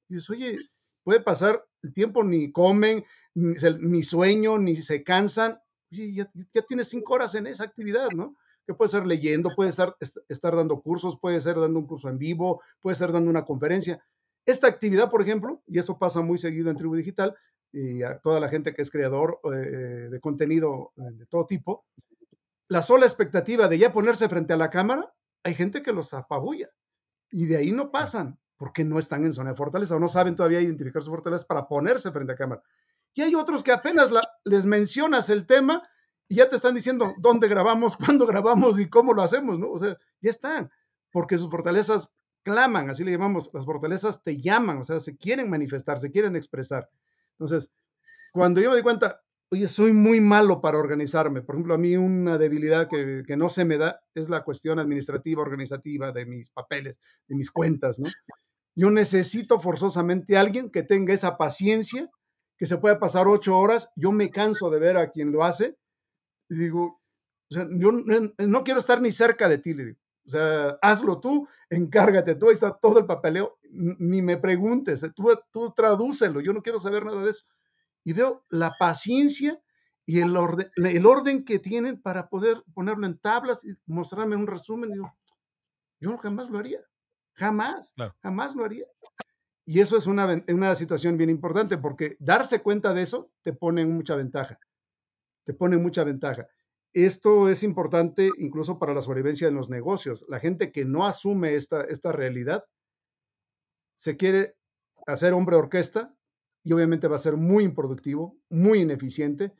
Y 0.09 0.15
dices, 0.15 0.29
oye, 0.29 0.57
puede 1.03 1.21
pasar 1.21 1.65
el 1.83 1.93
tiempo, 1.93 2.23
ni 2.23 2.51
comen, 2.51 3.05
ni, 3.35 4.03
sueño, 4.03 4.57
ni 4.57 4.75
se 4.75 5.03
cansan. 5.03 5.59
Oye, 5.91 6.13
ya, 6.13 6.31
ya, 6.53 6.61
tienes 6.63 6.89
cinco 6.89 7.13
horas 7.13 7.35
en 7.35 7.47
esa 7.47 7.63
actividad, 7.63 8.09
¿no? 8.11 8.35
Que 8.65 8.73
puede 8.73 8.89
ser 8.89 9.05
leyendo, 9.05 9.49
puede 9.55 9.69
estar, 9.69 9.95
estar 10.27 10.55
dando 10.55 10.81
cursos, 10.81 11.17
puede 11.19 11.39
ser 11.39 11.59
dando 11.59 11.79
un 11.79 11.87
curso 11.87 12.09
en 12.09 12.17
vivo, 12.17 12.61
puede 12.81 12.95
ser 12.95 13.11
dando 13.11 13.29
una 13.29 13.45
conferencia. 13.45 14.03
Esta 14.45 14.67
actividad, 14.67 15.09
por 15.09 15.21
ejemplo, 15.21 15.61
y 15.67 15.79
eso 15.79 15.97
pasa 15.97 16.21
muy 16.21 16.37
seguido 16.37 16.69
en 16.69 16.75
Tribu 16.75 16.95
Digital, 16.95 17.35
y 17.71 18.03
a 18.03 18.19
toda 18.19 18.39
la 18.39 18.49
gente 18.49 18.73
que 18.73 18.81
es 18.81 18.91
creador 18.91 19.39
eh, 19.45 20.09
de 20.09 20.19
contenido 20.19 20.93
eh, 20.97 21.11
de 21.11 21.25
todo 21.25 21.45
tipo, 21.45 21.85
la 22.67 22.81
sola 22.81 23.05
expectativa 23.05 23.67
de 23.67 23.77
ya 23.77 23.91
ponerse 23.91 24.29
frente 24.29 24.53
a 24.53 24.57
la 24.57 24.69
cámara, 24.69 25.13
hay 25.43 25.55
gente 25.55 25.81
que 25.81 25.91
los 25.91 26.13
apabulla 26.13 26.69
y 27.31 27.45
de 27.45 27.57
ahí 27.57 27.71
no 27.71 27.91
pasan 27.91 28.39
porque 28.57 28.83
no 28.83 28.99
están 28.99 29.23
en 29.23 29.33
zona 29.33 29.51
de 29.51 29.57
fortaleza 29.57 29.95
o 29.95 29.99
no 29.99 30.07
saben 30.07 30.35
todavía 30.35 30.61
identificar 30.61 31.01
su 31.01 31.09
fortaleza 31.09 31.45
para 31.47 31.67
ponerse 31.67 32.11
frente 32.11 32.33
a 32.33 32.35
cámara. 32.35 32.61
Y 33.13 33.21
hay 33.21 33.33
otros 33.33 33.63
que 33.63 33.71
apenas 33.71 34.11
les 34.43 34.65
mencionas 34.65 35.29
el 35.29 35.45
tema 35.45 35.87
y 36.27 36.35
ya 36.35 36.49
te 36.49 36.57
están 36.57 36.75
diciendo 36.75 37.15
dónde 37.17 37.47
grabamos, 37.47 37.97
cuándo 37.97 38.25
grabamos 38.25 38.79
y 38.79 38.89
cómo 38.89 39.13
lo 39.13 39.21
hacemos, 39.21 39.57
¿no? 39.57 39.71
O 39.71 39.79
sea, 39.79 39.97
ya 40.21 40.29
están, 40.29 40.69
porque 41.11 41.37
sus 41.37 41.49
fortalezas 41.49 42.11
claman, 42.43 42.89
así 42.89 43.03
le 43.03 43.11
llamamos, 43.11 43.49
las 43.53 43.65
fortalezas 43.65 44.23
te 44.23 44.39
llaman, 44.39 44.77
o 44.79 44.83
sea, 44.83 44.99
se 44.99 45.17
quieren 45.17 45.49
manifestar, 45.49 45.99
se 45.99 46.11
quieren 46.11 46.35
expresar. 46.35 46.89
Entonces, 47.39 47.71
cuando 48.33 48.61
yo 48.61 48.69
me 48.69 48.75
di 48.75 48.81
cuenta, 48.81 49.21
oye, 49.51 49.67
soy 49.67 49.93
muy 49.93 50.21
malo 50.21 50.61
para 50.61 50.77
organizarme. 50.77 51.41
Por 51.41 51.55
ejemplo, 51.55 51.73
a 51.73 51.77
mí 51.77 51.95
una 51.95 52.37
debilidad 52.37 52.87
que, 52.89 53.23
no 53.37 53.49
se 53.49 53.65
me 53.65 53.77
da 53.77 54.01
es 54.13 54.29
la 54.29 54.43
cuestión 54.43 54.79
administrativa, 54.79 55.41
organizativa 55.41 56.11
de 56.11 56.25
mis 56.25 56.49
papeles, 56.49 56.99
de 57.27 57.35
mis 57.35 57.49
cuentas, 57.51 57.99
¿no? 57.99 58.09
Yo 58.75 58.91
necesito 58.91 59.59
forzosamente 59.59 60.37
a 60.37 60.41
alguien 60.41 60.69
que 60.69 60.83
tenga 60.83 61.13
esa 61.13 61.37
paciencia, 61.37 62.09
que 62.57 62.65
se 62.65 62.77
pueda 62.77 62.99
pasar 62.99 63.27
ocho 63.27 63.57
horas. 63.57 63.89
Yo 63.95 64.11
me 64.11 64.29
canso 64.29 64.69
de 64.69 64.79
ver 64.79 64.97
a 64.97 65.11
quien 65.11 65.31
lo 65.31 65.43
hace 65.43 65.77
y 66.49 66.55
digo, 66.55 67.01
o 67.51 67.53
sea, 67.53 67.67
yo 67.71 67.91
no, 67.91 68.63
quiero 68.63 68.79
estar 68.79 69.01
ni 69.01 69.11
cerca 69.11 69.49
de 69.49 69.57
ti, 69.57 69.73
le 69.73 69.85
digo. 69.85 69.99
O 70.25 70.29
sea, 70.29 70.77
hazlo 70.81 71.19
tú, 71.19 71.47
encárgate 71.69 72.35
tú, 72.35 72.47
ahí 72.47 72.53
está 72.53 72.77
todo 72.77 72.99
el 72.99 73.05
papeleo, 73.05 73.57
ni 73.71 74.21
me 74.21 74.37
preguntes, 74.37 75.03
tú, 75.15 75.31
tú 75.51 75.73
tradúcelo, 75.75 76.39
yo 76.41 76.53
no 76.53 76.61
quiero 76.61 76.79
saber 76.79 77.05
nada 77.05 77.23
de 77.23 77.31
eso 77.31 77.45
y 78.03 78.13
veo 78.13 78.45
la 78.49 78.75
paciencia 78.77 79.61
y 80.05 80.21
el 80.21 80.35
orden, 80.35 80.71
el 80.75 81.05
orden 81.05 81.45
que 81.45 81.59
tienen 81.59 82.01
para 82.01 82.29
poder 82.29 82.63
ponerlo 82.73 83.05
en 83.05 83.19
tablas 83.19 83.63
y 83.63 83.75
mostrarme 83.85 84.35
un 84.35 84.47
resumen. 84.47 84.91
Digo, 84.91 85.15
yo 85.99 86.17
jamás 86.17 86.49
lo 86.49 86.57
haría, 86.57 86.79
jamás, 87.33 87.93
jamás 88.21 88.55
lo 88.55 88.65
haría. 88.65 88.85
Y 89.65 89.79
eso 89.79 89.97
es 89.97 90.07
una, 90.07 90.43
una 90.47 90.73
situación 90.73 91.17
bien 91.17 91.29
importante 91.29 91.77
porque 91.77 92.17
darse 92.19 92.63
cuenta 92.63 92.93
de 92.93 93.03
eso 93.03 93.31
te 93.43 93.53
pone 93.53 93.83
en 93.83 93.93
mucha 93.93 94.15
ventaja, 94.15 94.59
te 95.43 95.53
pone 95.53 95.75
en 95.75 95.83
mucha 95.83 96.03
ventaja. 96.03 96.47
Esto 96.93 97.49
es 97.49 97.63
importante 97.63 98.31
incluso 98.37 98.79
para 98.79 98.93
la 98.93 99.01
sobrevivencia 99.01 99.47
en 99.47 99.55
los 99.55 99.69
negocios. 99.69 100.25
La 100.27 100.39
gente 100.39 100.71
que 100.71 100.85
no 100.85 101.05
asume 101.05 101.55
esta, 101.55 101.81
esta 101.81 102.11
realidad 102.11 102.63
se 103.95 104.17
quiere 104.17 104.55
hacer 105.05 105.33
hombre 105.33 105.55
orquesta 105.55 106.13
y 106.63 106.73
obviamente 106.73 107.07
va 107.07 107.17
a 107.17 107.19
ser 107.19 107.37
muy 107.37 107.63
improductivo, 107.63 108.37
muy 108.49 108.79
ineficiente 108.79 109.53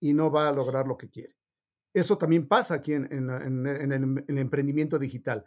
y 0.00 0.12
no 0.12 0.30
va 0.30 0.48
a 0.48 0.52
lograr 0.52 0.86
lo 0.86 0.96
que 0.96 1.08
quiere. 1.08 1.34
Eso 1.92 2.18
también 2.18 2.48
pasa 2.48 2.74
aquí 2.74 2.92
en, 2.92 3.06
el, 3.12 4.38
emprendimiento 4.38 4.98
digital. 4.98 5.44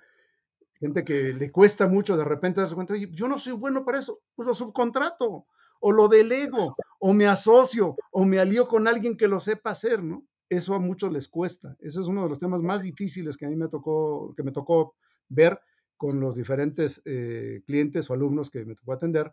Gente 0.73 1.03
que 1.03 1.33
le 1.33 1.51
cuesta 1.51 1.87
mucho 1.87 2.15
de 2.15 2.23
repente 2.23 2.61
darse 2.61 2.75
cuenta, 2.75 2.95
yo 2.95 3.27
no 3.27 3.37
soy 3.37 3.53
bueno 3.53 3.83
para 3.83 3.99
eso, 3.99 4.21
pues 4.35 4.47
lo 4.47 4.53
subcontrato, 4.53 5.45
o 5.79 5.91
lo 5.91 6.07
delego, 6.07 6.75
o 6.99 7.13
me 7.13 7.27
asocio, 7.27 7.95
o 8.11 8.23
me 8.23 8.39
alío 8.39 8.67
con 8.67 8.87
alguien 8.87 9.17
que 9.17 9.27
lo 9.27 9.39
sepa 9.39 9.71
hacer, 9.71 10.01
¿no? 10.01 10.25
Eso 10.49 10.73
a 10.73 10.79
muchos 10.79 11.11
les 11.11 11.27
cuesta. 11.27 11.75
Eso 11.79 12.01
es 12.01 12.07
uno 12.07 12.23
de 12.23 12.29
los 12.29 12.39
temas 12.39 12.61
más 12.61 12.83
difíciles 12.83 13.35
que 13.37 13.45
a 13.45 13.49
mí 13.49 13.55
me 13.55 13.67
tocó, 13.67 14.33
que 14.35 14.43
me 14.43 14.51
tocó 14.51 14.95
ver 15.27 15.59
con 15.97 16.19
los 16.19 16.35
diferentes 16.35 17.01
eh, 17.05 17.61
clientes 17.65 18.09
o 18.09 18.13
alumnos 18.13 18.49
que 18.49 18.63
me 18.63 18.75
tocó 18.75 18.93
atender, 18.93 19.31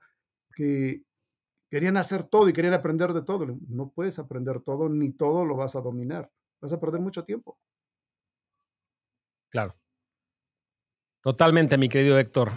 que 0.54 1.02
querían 1.70 1.96
hacer 1.96 2.24
todo 2.24 2.48
y 2.48 2.52
querían 2.52 2.74
aprender 2.74 3.12
de 3.12 3.22
todo. 3.22 3.46
No 3.68 3.90
puedes 3.90 4.18
aprender 4.18 4.60
todo, 4.60 4.88
ni 4.88 5.12
todo 5.12 5.44
lo 5.44 5.56
vas 5.56 5.76
a 5.76 5.80
dominar. 5.80 6.30
Vas 6.60 6.72
a 6.72 6.80
perder 6.80 7.00
mucho 7.00 7.22
tiempo. 7.22 7.58
Claro. 9.50 9.76
Totalmente, 11.20 11.78
mi 11.78 11.88
querido 11.88 12.18
Héctor. 12.18 12.52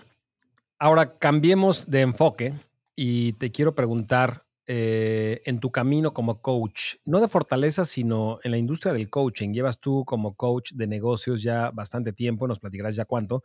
Ahora 0.79 1.17
cambiemos 1.17 1.89
de 1.89 2.01
enfoque 2.01 2.53
y 2.95 3.33
te 3.33 3.51
quiero 3.51 3.75
preguntar 3.75 4.46
eh, 4.67 5.41
en 5.45 5.59
tu 5.59 5.71
camino 5.71 6.13
como 6.13 6.41
coach, 6.41 6.95
no 7.05 7.21
de 7.21 7.27
fortaleza, 7.29 7.85
sino 7.85 8.39
en 8.43 8.51
la 8.51 8.57
industria 8.57 8.93
del 8.93 9.09
coaching. 9.09 9.53
Llevas 9.53 9.79
tú 9.79 10.03
como 10.05 10.35
coach 10.35 10.73
de 10.73 10.87
negocios 10.87 11.41
ya 11.43 11.71
bastante 11.71 12.13
tiempo, 12.13 12.47
nos 12.47 12.59
platicarás 12.59 12.95
ya 12.95 13.05
cuánto, 13.05 13.43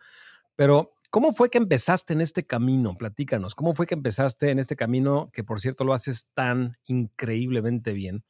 pero 0.57 0.93
¿Cómo 1.13 1.35
fue 1.35 1.51
que 1.51 1.59
empezaste 1.59 2.15
en 2.15 2.23
este 2.23 2.47
camino? 2.47 2.97
Platícanos, 2.97 3.55
¿cómo 3.55 3.75
fue 3.75 3.87
que 3.87 3.93
empezaste 3.93 4.49
en 4.51 4.59
este 4.59 4.77
camino, 4.77 5.31
que 5.35 5.45
por 5.45 5.61
cierto 5.61 5.85
lo 5.85 5.93
haces 5.93 6.27
tan 6.33 6.79
increíblemente 6.87 7.93
bien, 7.93 8.25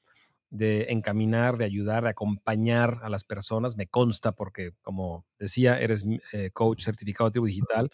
de 0.50 0.86
encaminar, 0.90 1.58
de 1.58 1.64
ayudar, 1.64 2.04
de 2.04 2.10
acompañar 2.10 2.98
a 3.02 3.08
las 3.08 3.24
personas? 3.24 3.76
Me 3.76 3.86
consta 3.86 4.32
porque, 4.32 4.72
como 4.82 5.24
decía, 5.38 5.80
eres 5.80 6.04
eh, 6.32 6.50
coach 6.52 6.82
certificado 6.84 7.30
de 7.30 7.40
digital 7.40 7.90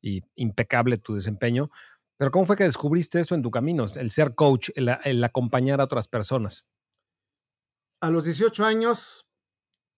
y 0.00 0.22
impecable 0.36 0.98
tu 0.98 1.14
desempeño. 1.14 1.70
Pero 2.20 2.32
¿cómo 2.32 2.44
fue 2.44 2.56
que 2.56 2.64
descubriste 2.64 3.18
esto 3.18 3.34
en 3.34 3.40
tu 3.40 3.50
camino, 3.50 3.86
el 3.96 4.10
ser 4.10 4.34
coach, 4.34 4.68
el, 4.74 5.24
acompañar 5.24 5.80
a 5.80 5.84
otras 5.84 6.06
personas? 6.06 6.66
A 8.02 8.10
los 8.10 8.26
18 8.26 8.62
años 8.62 9.26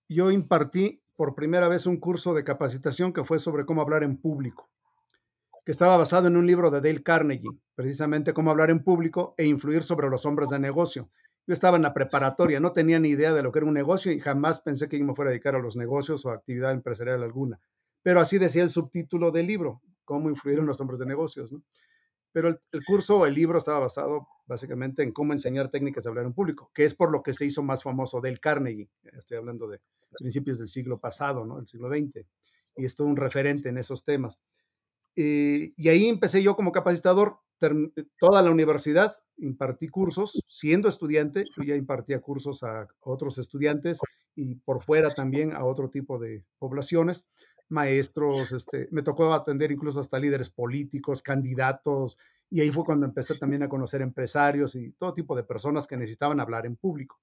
yo 0.09 0.31
impartí 0.31 1.03
por 1.17 1.35
primera 1.35 1.67
vez 1.67 1.85
un 1.85 1.97
curso 1.97 2.33
de 2.33 2.45
capacitación 2.45 3.13
que 3.13 3.25
fue 3.25 3.41
sobre 3.41 3.67
cómo 3.67 3.83
hablar 3.83 4.05
en 4.05 4.19
público, 4.19 4.71
que 5.67 5.73
estaba 5.73 5.97
basado 5.97 6.29
en 6.29 6.37
un 6.37 6.47
libro 6.47 6.71
de 6.71 6.81
Dale 6.81 7.03
Carnegie, 7.03 7.59
precisamente 7.75 8.33
cómo 8.33 8.53
hablar 8.53 8.71
en 8.71 8.85
público 8.85 9.35
e 9.37 9.45
influir 9.45 9.83
sobre 9.83 10.09
los 10.09 10.25
hombres 10.25 10.51
de 10.51 10.61
negocio. 10.61 11.11
Yo 11.45 11.55
estaba 11.55 11.77
en 11.77 11.83
la 11.83 11.93
preparatoria, 11.93 12.61
no 12.61 12.71
tenía 12.71 13.01
ni 13.01 13.09
idea 13.09 13.33
de 13.33 13.43
lo 13.43 13.51
que 13.51 13.59
era 13.59 13.67
un 13.67 13.75
negocio 13.75 14.13
y 14.13 14.21
jamás 14.21 14.61
pensé 14.61 14.89
que 14.89 14.97
yo 14.97 15.05
me 15.05 15.17
fuera 15.17 15.31
a 15.31 15.33
dedicar 15.33 15.57
a 15.57 15.59
los 15.59 15.75
negocios 15.75 16.25
o 16.25 16.31
actividad 16.31 16.71
empresarial 16.71 17.21
alguna. 17.25 17.59
Pero 18.01 18.21
así 18.21 18.39
decía 18.39 18.63
el 18.63 18.71
subtítulo 18.71 19.33
del 19.33 19.49
libro, 19.49 19.83
cómo 20.05 20.31
influir 20.31 20.61
en 20.61 20.67
los 20.67 20.81
hombres 20.81 21.01
de 21.01 21.07
negocios. 21.07 21.53
Pero 22.33 22.49
el, 22.49 22.61
el 22.73 22.85
curso 22.85 23.19
o 23.19 23.27
el 23.27 23.35
libro 23.35 23.59
estaba 23.59 23.79
basado 23.79 24.27
básicamente 24.47 25.03
en 25.03 25.13
cómo 25.13 25.33
enseñar 25.33 25.71
técnicas 25.71 26.05
de 26.05 26.11
hablar 26.11 26.27
en 26.27 26.35
público, 26.35 26.71
que 26.75 26.85
es 26.85 26.95
por 26.95 27.13
lo 27.13 27.23
que 27.23 27.33
se 27.33 27.47
hizo 27.47 27.63
más 27.63 27.83
famoso 27.83 28.21
Dale 28.21 28.39
Carnegie. 28.39 28.89
Estoy 29.17 29.39
hablando 29.39 29.69
de 29.69 29.81
principios 30.19 30.59
del 30.59 30.69
siglo 30.69 30.99
pasado, 30.99 31.45
¿no? 31.45 31.59
El 31.59 31.67
siglo 31.67 31.89
XX. 31.89 32.27
Y 32.77 32.85
es 32.85 32.95
todo 32.95 33.07
un 33.07 33.17
referente 33.17 33.69
en 33.69 33.79
esos 33.79 34.05
temas. 34.05 34.39
Eh, 35.17 35.73
y 35.77 35.89
ahí 35.89 36.09
empecé 36.09 36.43
yo 36.43 36.57
como 36.57 36.73
capacitador, 36.73 37.39
toda 38.19 38.43
la 38.43 38.51
universidad, 38.51 39.17
impartí 39.37 39.89
cursos, 39.89 40.43
siendo 40.49 40.89
estudiante, 40.89 41.45
yo 41.57 41.65
ya 41.65 41.77
impartía 41.77 42.21
cursos 42.21 42.63
a 42.63 42.89
otros 43.01 43.39
estudiantes 43.39 44.01
y 44.35 44.57
por 44.57 44.83
fuera 44.83 45.11
también 45.15 45.55
a 45.55 45.65
otro 45.65 45.89
tipo 45.89 46.19
de 46.19 46.45
poblaciones, 46.59 47.27
maestros, 47.73 48.53
este, 48.53 48.89
me 48.91 49.03
tocó 49.03 49.33
atender 49.35 49.73
incluso 49.73 50.01
hasta 50.01 50.19
líderes 50.19 50.51
políticos, 50.51 51.23
candidatos, 51.23 52.19
y 52.51 52.61
ahí 52.61 52.71
fue 52.71 52.85
cuando 52.85 53.07
empecé 53.07 53.35
también 53.37 53.63
a 53.63 53.69
conocer 53.69 54.03
empresarios 54.03 54.75
y 54.75 54.93
todo 54.93 55.15
tipo 55.15 55.35
de 55.35 55.43
personas 55.43 55.87
que 55.87 55.97
necesitaban 55.97 56.39
hablar 56.39 56.67
en 56.67 56.77
público. 56.77 57.19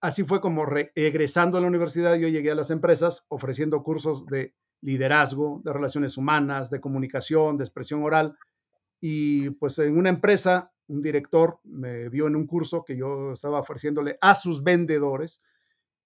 Así 0.00 0.24
fue 0.24 0.40
como 0.40 0.66
regresando 0.66 1.58
a 1.58 1.60
la 1.60 1.66
universidad 1.66 2.14
yo 2.16 2.28
llegué 2.28 2.50
a 2.50 2.56
las 2.56 2.70
empresas 2.70 3.24
ofreciendo 3.28 3.82
cursos 3.82 4.26
de 4.26 4.54
liderazgo, 4.80 5.60
de 5.64 5.72
relaciones 5.72 6.16
humanas, 6.16 6.70
de 6.70 6.80
comunicación, 6.80 7.56
de 7.56 7.64
expresión 7.64 8.02
oral. 8.02 8.36
Y 9.00 9.50
pues 9.50 9.78
en 9.78 9.96
una 9.96 10.08
empresa 10.08 10.72
un 10.88 11.02
director 11.02 11.60
me 11.64 12.08
vio 12.08 12.26
en 12.26 12.36
un 12.36 12.46
curso 12.46 12.84
que 12.84 12.96
yo 12.96 13.32
estaba 13.32 13.60
ofreciéndole 13.60 14.18
a 14.20 14.34
sus 14.34 14.62
vendedores 14.62 15.42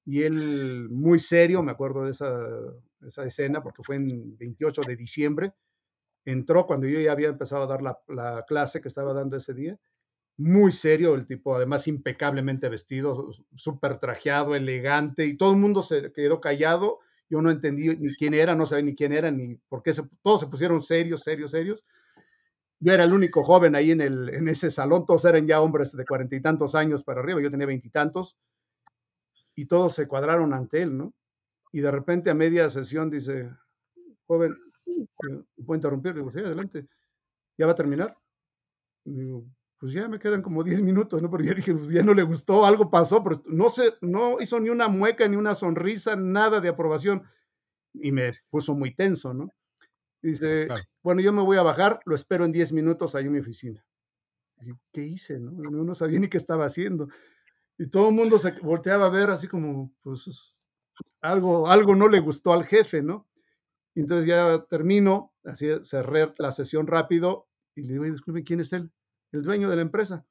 y 0.04 0.22
él 0.22 0.88
muy 0.90 1.18
serio, 1.18 1.62
me 1.62 1.72
acuerdo 1.72 2.04
de 2.04 2.10
esa, 2.10 2.34
esa 3.06 3.24
escena 3.24 3.62
porque 3.62 3.82
fue 3.82 3.96
en 3.96 4.36
28 4.38 4.82
de 4.86 4.96
diciembre, 4.96 5.52
entró 6.24 6.66
cuando 6.66 6.86
yo 6.86 7.00
ya 7.00 7.12
había 7.12 7.28
empezado 7.28 7.64
a 7.64 7.66
dar 7.66 7.82
la, 7.82 7.98
la 8.08 8.44
clase 8.46 8.80
que 8.80 8.88
estaba 8.88 9.12
dando 9.12 9.36
ese 9.36 9.54
día 9.54 9.78
muy 10.36 10.72
serio, 10.72 11.14
el 11.14 11.26
tipo 11.26 11.54
además 11.54 11.86
impecablemente 11.88 12.68
vestido, 12.68 13.32
súper 13.54 13.98
trajeado, 13.98 14.54
elegante, 14.54 15.26
y 15.26 15.36
todo 15.36 15.52
el 15.52 15.58
mundo 15.58 15.82
se 15.82 16.12
quedó 16.12 16.40
callado. 16.40 17.00
Yo 17.28 17.40
no 17.42 17.50
entendí 17.50 17.88
ni 17.96 18.14
quién 18.18 18.34
era, 18.34 18.54
no 18.54 18.66
sabía 18.66 18.84
ni 18.84 18.96
quién 18.96 19.12
era, 19.12 19.30
ni 19.30 19.56
por 19.68 19.82
qué 19.82 19.92
se, 19.92 20.02
todos 20.22 20.40
se 20.40 20.46
pusieron 20.46 20.80
serios, 20.80 21.22
serios, 21.22 21.50
serios. 21.50 21.84
Yo 22.80 22.92
era 22.92 23.04
el 23.04 23.12
único 23.12 23.44
joven 23.44 23.76
ahí 23.76 23.92
en, 23.92 24.00
el, 24.00 24.28
en 24.30 24.48
ese 24.48 24.70
salón, 24.70 25.06
todos 25.06 25.24
eran 25.24 25.46
ya 25.46 25.60
hombres 25.60 25.92
de 25.92 26.04
cuarenta 26.04 26.34
y 26.34 26.42
tantos 26.42 26.74
años 26.74 27.04
para 27.04 27.20
arriba, 27.20 27.40
yo 27.40 27.50
tenía 27.50 27.66
veintitantos, 27.66 28.38
y, 29.54 29.66
todos 29.66 29.94
se 29.94 30.06
cuadraron 30.06 30.52
ante 30.54 30.82
él, 30.82 30.96
¿no? 30.96 31.14
Y 31.72 31.80
de 31.80 31.90
repente 31.90 32.30
a 32.30 32.34
media 32.34 32.68
sesión 32.68 33.10
dice, 33.10 33.50
joven, 34.26 34.56
¿puedo 35.64 35.74
interrumpir? 35.74 36.12
Le 36.12 36.20
digo, 36.20 36.30
sí, 36.30 36.40
adelante, 36.40 36.86
¿ya 37.56 37.66
va 37.66 37.72
a 37.72 37.76
terminar? 37.76 38.16
digo, 39.04 39.44
pues 39.78 39.92
ya 39.92 40.06
me 40.06 40.20
quedan 40.20 40.42
como 40.42 40.62
10 40.62 40.80
minutos, 40.82 41.20
¿no? 41.20 41.28
Porque 41.28 41.48
ya 41.48 41.54
dije, 41.54 41.74
pues 41.74 41.88
ya 41.88 42.04
no 42.04 42.14
le 42.14 42.22
gustó, 42.22 42.64
algo 42.64 42.88
pasó, 42.88 43.24
pero 43.24 43.42
no 43.46 43.68
se, 43.68 43.94
no 44.00 44.40
hizo 44.40 44.60
ni 44.60 44.68
una 44.68 44.86
mueca, 44.88 45.26
ni 45.26 45.36
una 45.36 45.56
sonrisa, 45.56 46.14
nada 46.14 46.60
de 46.60 46.68
aprobación. 46.68 47.24
Y 47.94 48.12
me 48.12 48.32
puso 48.48 48.74
muy 48.74 48.94
tenso, 48.94 49.34
¿no? 49.34 49.48
Dice, 50.22 50.68
bueno, 51.02 51.20
yo 51.20 51.32
me 51.32 51.42
voy 51.42 51.56
a 51.56 51.62
bajar, 51.62 52.00
lo 52.04 52.14
espero 52.14 52.44
en 52.44 52.52
10 52.52 52.72
minutos 52.74 53.16
ahí 53.16 53.24
en 53.24 53.32
mi 53.32 53.40
oficina. 53.40 53.84
¿Qué 54.92 55.02
hice, 55.02 55.40
no? 55.40 55.50
No 55.50 55.94
sabía 55.96 56.20
ni 56.20 56.28
qué 56.28 56.36
estaba 56.36 56.64
haciendo. 56.64 57.08
Y 57.78 57.88
todo 57.88 58.08
el 58.08 58.14
mundo 58.14 58.38
se 58.38 58.52
volteaba 58.60 59.06
a 59.06 59.10
ver 59.10 59.30
así 59.30 59.48
como, 59.48 59.92
pues, 60.02 60.60
algo, 61.20 61.68
algo 61.68 61.94
no 61.94 62.08
le 62.08 62.20
gustó 62.20 62.52
al 62.52 62.64
jefe, 62.64 63.02
¿no? 63.02 63.28
Entonces 63.94 64.26
ya 64.26 64.64
termino, 64.68 65.32
así 65.44 65.68
cerré 65.82 66.32
la 66.38 66.52
sesión 66.52 66.86
rápido 66.86 67.48
y 67.74 67.82
le 67.82 67.94
digo, 67.94 68.04
disculpe, 68.04 68.44
¿quién 68.44 68.60
es 68.60 68.72
él? 68.72 68.90
el 69.32 69.42
dueño 69.42 69.68
de 69.68 69.76
la 69.76 69.82
empresa. 69.82 70.24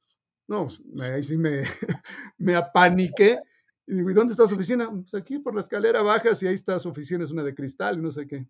No, 0.48 0.68
pues, 0.68 0.82
ahí 1.02 1.24
sí 1.24 1.38
me, 1.38 1.64
me 2.38 2.56
apaniqué. 2.56 3.40
Y 3.88 3.96
digo, 3.96 4.12
¿y 4.12 4.14
dónde 4.14 4.32
está 4.32 4.48
su 4.48 4.56
oficina? 4.56 4.90
Pues 4.90 5.14
aquí 5.16 5.40
por 5.40 5.54
la 5.54 5.62
escalera 5.62 6.02
bajas 6.02 6.42
y 6.44 6.48
ahí 6.48 6.54
está 6.54 6.78
su 6.80 6.90
oficina, 6.90 7.24
es 7.24 7.32
una 7.32 7.44
de 7.44 7.56
cristal 7.56 7.98
y 7.98 8.02
no 8.02 8.12
sé 8.12 8.28
qué. 8.28 8.48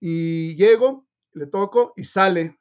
Y 0.00 0.56
llego, 0.56 1.06
le 1.32 1.46
toco 1.46 1.92
y 1.96 2.04
sale. 2.04 2.58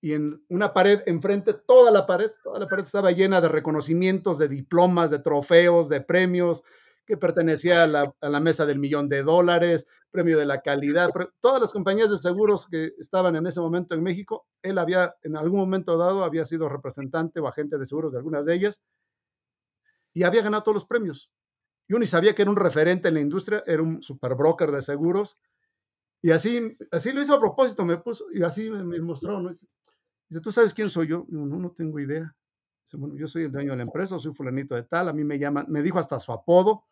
Y 0.00 0.12
en 0.12 0.44
una 0.48 0.72
pared 0.72 1.02
enfrente, 1.06 1.54
toda 1.54 1.90
la 1.90 2.06
pared, 2.06 2.30
toda 2.42 2.58
la 2.58 2.68
pared 2.68 2.84
estaba 2.84 3.10
llena 3.10 3.40
de 3.40 3.48
reconocimientos, 3.48 4.38
de 4.38 4.48
diplomas, 4.48 5.10
de 5.10 5.18
trofeos, 5.18 5.88
de 5.88 6.00
premios, 6.00 6.62
que 7.08 7.16
pertenecía 7.16 7.84
a 7.84 7.86
la, 7.86 8.40
mesa 8.40 8.66
del 8.66 8.78
millón 8.78 9.08
de 9.08 9.22
dólares, 9.22 9.86
premio 10.10 10.38
de 10.38 10.44
la 10.44 10.60
calidad, 10.60 11.08
todas 11.40 11.58
las 11.58 11.72
compañías 11.72 12.10
de 12.10 12.18
seguros 12.18 12.68
que 12.70 12.92
estaban 12.98 13.34
en 13.34 13.46
ese 13.46 13.60
momento 13.60 13.94
en 13.94 14.02
México, 14.02 14.46
él 14.60 14.76
había 14.76 15.14
en 15.22 15.34
algún 15.34 15.58
momento 15.58 15.96
dado, 15.96 16.22
había 16.22 16.44
sido 16.44 16.68
representante 16.68 17.40
o 17.40 17.48
agente 17.48 17.78
de 17.78 17.86
seguros 17.86 18.12
de 18.12 18.18
algunas 18.18 18.44
de 18.44 18.54
ellas 18.54 18.82
y 20.12 20.24
había 20.24 20.42
ganado 20.42 20.64
todos 20.64 20.74
los 20.74 20.86
premios. 20.86 21.30
Yo 21.88 21.98
ni 21.98 22.06
sabía 22.06 22.34
que 22.34 22.42
era 22.42 22.50
un 22.50 22.58
referente 22.58 23.08
en 23.08 23.14
la 23.14 23.20
industria, 23.20 23.64
era 23.66 23.82
un 23.82 24.02
super 24.02 24.34
broker 24.34 24.70
de 24.70 24.82
seguros 24.82 25.38
y 26.20 26.32
así, 26.32 26.76
así 26.90 27.12
lo 27.12 27.22
hizo 27.22 27.34
a 27.34 27.40
propósito, 27.40 27.86
me 27.86 27.96
puso 27.96 28.26
y 28.30 28.42
así 28.42 28.68
me, 28.68 29.00
mostró, 29.00 29.40
¿no? 29.40 29.50
Dice, 30.28 30.40
¿tú 30.40 30.52
sabes 30.52 30.74
quién 30.74 30.90
soy 30.90 31.08
yo? 31.08 31.26
no, 31.28 31.46
no 31.46 31.70
tengo 31.70 31.98
idea. 31.98 32.34
Dice, 32.84 32.96
bueno, 32.96 33.16
yo 33.16 33.28
soy 33.28 33.44
el 33.44 33.52
dueño 33.52 33.72
de 33.72 33.78
la 33.78 33.84
empresa, 33.84 34.18
soy 34.18 34.32
fulanito 34.34 34.74
de 34.74 34.82
tal, 34.82 35.08
a 35.08 35.12
mí 35.12 35.24
me 35.24 35.38
llaman, 35.38 35.66
me 35.68 35.82
dijo 35.82 35.98
hasta 35.98 36.18
su 36.18 36.32
apodo, 36.32 36.84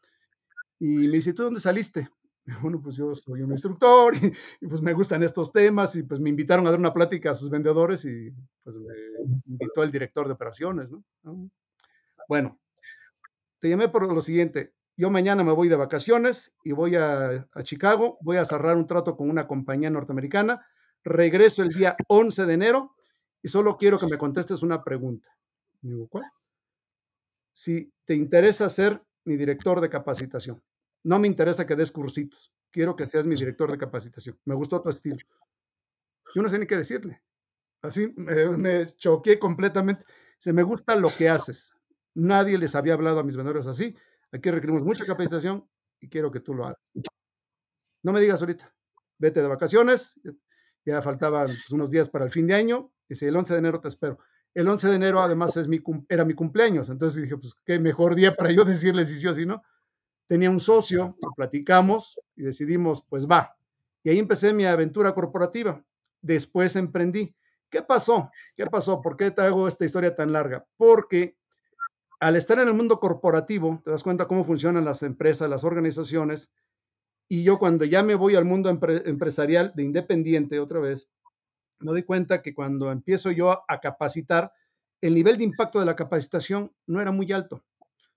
y 0.79 1.09
me 1.09 1.17
dice, 1.17 1.33
¿tú 1.33 1.45
dónde 1.45 1.61
saliste? 1.61 2.09
Bueno, 2.63 2.81
pues 2.81 2.95
yo 2.95 3.13
soy 3.13 3.43
un 3.43 3.51
instructor 3.51 4.15
y, 4.61 4.69
pues 4.69 4.81
me 4.81 4.93
gustan 4.93 5.21
estos 5.25 5.51
temas 5.51 5.97
y 5.97 6.05
pues 6.05 6.21
me 6.21 6.31
invitaron 6.31 6.65
a 6.65 6.71
dar 6.71 6.79
una 6.79 6.95
plática 6.95 7.33
a 7.33 7.35
sus 7.35 7.51
vendedores 7.51 8.05
y 8.05 8.33
pues 8.63 8.77
me 8.77 8.95
invitó 9.47 9.83
el 9.83 9.91
director 9.91 10.29
de 10.29 10.35
operaciones, 10.35 10.93
¿no? 10.93 11.03
Bueno, 12.29 12.57
te 13.59 13.69
llamé 13.69 13.89
por 13.89 14.07
lo 14.07 14.21
siguiente. 14.21 14.75
Yo 14.97 15.11
mañana 15.11 15.43
me 15.43 15.51
voy 15.51 15.67
de 15.67 15.75
vacaciones 15.75 16.55
y 16.63 16.71
voy 16.71 16.95
a, 16.95 17.49
a 17.51 17.63
Chicago, 17.65 18.17
voy 18.21 18.37
a 18.37 18.45
cerrar 18.45 18.77
un 18.77 18.87
trato 18.87 19.17
con 19.17 19.29
una 19.29 19.49
compañía 19.49 19.91
norteamericana, 19.91 20.65
regreso 21.03 21.65
el 21.65 21.71
día 21.71 21.97
11 22.07 22.47
de 22.47 22.55
enero 22.55 22.96
y 23.47 23.49
solo 23.49 23.77
quiero 23.77 23.97
que 23.97 24.09
me 24.09 24.19
contestes 24.19 24.65
una 24.65 24.83
pregunta. 24.83 25.33
Digo, 25.81 26.09
¿cuál? 26.09 26.25
Si 27.53 27.93
te 28.05 28.13
interesa 28.13 28.69
ser 28.69 29.01
mi 29.25 29.37
director 29.37 29.81
de 29.81 29.89
capacitación. 29.89 30.61
No 31.05 31.21
me 31.21 31.29
interesa 31.29 31.65
que 31.65 31.77
des 31.77 31.93
cursitos. 31.93 32.53
Quiero 32.73 32.97
que 32.97 33.07
seas 33.07 33.25
mi 33.25 33.37
director 33.37 33.71
de 33.71 33.79
capacitación. 33.79 34.37
Me 34.47 34.57
gustó 34.57 34.83
tu 34.83 34.89
estilo. 34.89 35.15
Yo 36.35 36.43
no 36.43 36.49
sé 36.49 36.59
ni 36.59 36.67
qué 36.67 36.77
decirle. 36.77 37.23
Así 37.83 38.13
me, 38.17 38.85
choqué 38.85 39.39
completamente. 39.39 40.05
Se 40.39 40.53
me 40.53 40.65
gusta 40.65 40.97
lo 40.97 41.11
que 41.17 41.29
haces. 41.29 41.73
Nadie 42.15 42.59
les 42.59 42.75
había 42.75 42.95
hablado 42.95 43.21
a 43.21 43.23
mis 43.23 43.37
vendedores 43.37 43.69
así. 43.69 43.95
Aquí 44.33 44.51
requerimos 44.51 44.83
mucha 44.83 45.07
capacitación 45.07 45.71
y 46.01 46.09
quiero 46.09 46.33
que 46.33 46.41
tú 46.41 46.53
lo 46.53 46.65
hagas. 46.65 46.91
No 48.03 48.13
me 48.13 48.21
digas 48.21 48.41
ahorita. 48.41 48.75
Vete 49.19 49.41
de 49.41 49.47
vacaciones. 49.47 50.21
Ya 50.85 51.01
faltaban 51.01 51.47
pues, 51.47 51.71
unos 51.71 51.93
días 51.93 52.09
para 52.09 52.25
el 52.25 52.33
fin 52.33 52.49
de 52.49 52.55
año. 52.55 52.91
Si 53.15 53.27
el 53.27 53.37
11 53.37 53.53
de 53.53 53.59
enero 53.59 53.81
te 53.81 53.89
espero. 53.89 54.19
El 54.55 54.69
11 54.69 54.89
de 54.89 54.97
enero, 54.97 55.21
además, 55.21 55.57
es 55.57 55.69
mi, 55.69 55.81
era 56.09 56.25
mi 56.25 56.35
cumpleaños. 56.35 56.89
Entonces 56.89 57.23
dije, 57.23 57.37
pues 57.37 57.55
qué 57.65 57.79
mejor 57.79 58.15
día 58.15 58.35
para 58.35 58.51
yo 58.51 58.65
decirle 58.65 59.05
si 59.05 59.17
sí 59.17 59.27
o 59.27 59.35
si 59.35 59.47
no. 59.47 59.63
Tenía 60.27 60.51
un 60.51 60.59
socio, 60.59 61.17
platicamos 61.37 62.19
y 62.35 62.43
decidimos, 62.43 63.05
pues 63.09 63.29
va. 63.29 63.55
Y 64.03 64.11
ahí 64.11 64.19
empecé 64.19 64.53
mi 64.53 64.65
aventura 64.65 65.15
corporativa. 65.15 65.85
Después 66.21 66.75
emprendí. 66.75 67.37
¿Qué 67.71 67.83
pasó? 67.83 68.31
¿Qué 68.57 68.67
pasó? 68.67 69.01
¿Por 69.03 69.17
qué 69.17 69.31
te 69.31 69.43
hago 69.43 69.69
esta 69.69 69.85
historia 69.85 70.15
tan 70.15 70.33
larga? 70.33 70.67
Porque 70.77 71.37
al 72.19 72.37
estar 72.37 72.59
en 72.59 72.69
el 72.69 72.75
mundo 72.75 72.99
corporativo, 72.99 73.81
te 73.85 73.91
das 73.91 74.03
cuenta 74.03 74.27
cómo 74.27 74.45
funcionan 74.45 74.85
las 74.85 75.03
empresas, 75.03 75.51
las 75.51 75.65
organizaciones, 75.65 76.51
y 77.29 77.43
yo 77.43 77.59
cuando 77.59 77.85
ya 77.85 78.03
me 78.03 78.15
voy 78.15 78.37
al 78.37 78.45
mundo 78.45 78.71
empresarial 78.71 79.73
de 79.75 79.83
independiente 79.83 80.61
otra 80.61 80.79
vez, 80.79 81.11
me 81.79 81.93
doy 81.93 82.03
cuenta 82.03 82.43
que 82.43 82.55
cuando 82.55 82.91
empiezo 82.91 83.31
yo 83.31 83.63
a 83.69 83.81
capacitar, 83.81 84.53
el 85.01 85.15
nivel 85.15 85.39
de 85.39 85.45
impacto 85.45 85.79
de 85.79 85.87
la 85.87 85.97
capacitación 85.97 86.73
no 86.87 87.01
era 87.01 87.11
muy 87.11 87.31
alto, 87.33 87.65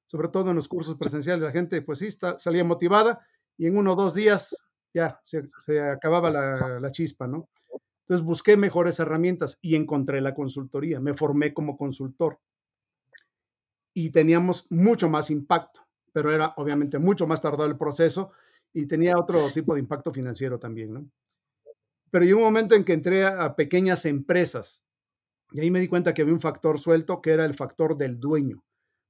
sobre 0.06 0.30
todo 0.30 0.50
en 0.50 0.56
los 0.56 0.67
cursos 0.67 0.95
presenciales. 0.98 1.43
La 1.43 1.52
gente, 1.52 1.82
pues 1.82 2.00
sí, 2.00 2.10
salía 2.38 2.63
motivada 2.63 3.26
y 3.58 3.67
en 3.67 3.78
uno 3.78 3.93
o 3.93 3.95
dos 3.95 4.13
días 4.13 4.56
ya 4.93 5.19
se, 5.22 5.50
acababa 5.82 6.30
la, 6.30 6.80
la, 6.80 6.91
chispa, 6.91 7.28
¿no? 7.28 7.50
Entonces 8.02 8.26
busqué 8.26 8.58
mejores 8.58 9.00
herramientas 9.00 9.60
y 9.62 9.76
encontré 9.76 10.19
la 10.22 10.34
consultoría. 10.34 11.00
Me 11.00 11.13
formé 11.13 11.54
como 11.54 11.78
consultor 11.78 12.39
y 13.93 14.10
teníamos 14.10 14.65
mucho 14.69 15.10
más 15.10 15.30
impacto, 15.30 15.86
pero 16.12 16.34
era 16.34 16.54
obviamente 16.58 16.98
mucho 16.98 17.28
más 17.28 17.41
tardado 17.41 17.65
el 17.65 17.78
proceso 17.78 18.32
y 18.74 18.88
tenía 18.88 19.17
otro 19.17 19.50
tipo 19.52 19.74
de 19.74 19.82
impacto 19.82 20.12
financiero 20.12 20.58
también, 20.58 20.93
¿no? 20.93 21.06
Pero 22.12 22.26
llegó 22.26 22.39
un 22.39 22.45
momento 22.45 22.76
en 22.76 22.84
que 22.84 22.93
entré 22.93 23.26
a 23.26 23.56
pequeñas 23.56 24.06
empresas 24.06 24.84
y 25.52 25.62
ahí 25.62 25.72
me 25.72 25.80
di 25.80 25.88
cuenta 25.88 26.13
que 26.13 26.22
había 26.22 26.34
un 26.34 26.41
factor 26.41 26.80
suelto 26.80 27.22
que 27.22 27.32
era 27.32 27.45
el 27.45 27.56
factor 27.56 27.98
del 27.98 28.19
dueño, 28.19 28.63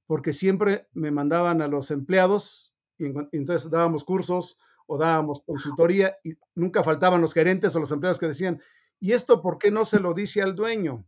porque 0.06 0.32
siempre 0.32 0.88
me 0.92 1.10
mandaban 1.10 1.60
a 1.62 1.68
los 1.68 1.90
empleados 1.90 2.74
y 2.98 3.06
entonces 3.32 3.70
dábamos 3.70 4.04
cursos 4.04 4.58
o 4.86 4.98
dábamos 4.98 5.40
consultoría 5.46 6.16
y 6.24 6.34
nunca 6.54 6.82
faltaban 6.82 7.20
los 7.20 7.34
gerentes 7.34 7.74
o 7.76 7.80
los 7.80 7.92
empleados 7.92 8.18
que 8.18 8.26
decían, 8.26 8.60
¿y 8.98 9.12
esto 9.12 9.40
por 9.40 9.58
qué 9.58 9.70
no 9.70 9.84
se 9.84 10.00
lo 10.00 10.14
dice 10.14 10.42
al 10.42 10.54
dueño? 10.56 11.06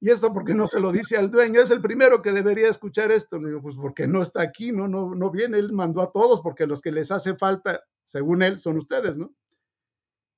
¿Y 0.00 0.10
esto 0.10 0.32
por 0.32 0.44
qué 0.44 0.54
no 0.54 0.66
se 0.66 0.80
lo 0.80 0.92
dice 0.92 1.16
al 1.16 1.30
dueño? 1.30 1.62
Es 1.62 1.70
el 1.70 1.80
primero 1.80 2.20
que 2.20 2.32
debería 2.32 2.68
escuchar 2.68 3.10
esto. 3.10 3.38
Le 3.38 3.48
digo, 3.48 3.62
pues 3.62 3.74
porque 3.76 4.06
no 4.06 4.20
está 4.20 4.42
aquí, 4.42 4.70
¿no? 4.70 4.86
No, 4.86 5.14
no 5.14 5.30
viene, 5.30 5.58
él 5.58 5.72
mandó 5.72 6.02
a 6.02 6.12
todos 6.12 6.42
porque 6.42 6.66
los 6.66 6.82
que 6.82 6.92
les 6.92 7.10
hace 7.10 7.34
falta, 7.36 7.82
según 8.02 8.42
él, 8.42 8.58
son 8.58 8.76
ustedes, 8.76 9.16
¿no? 9.16 9.34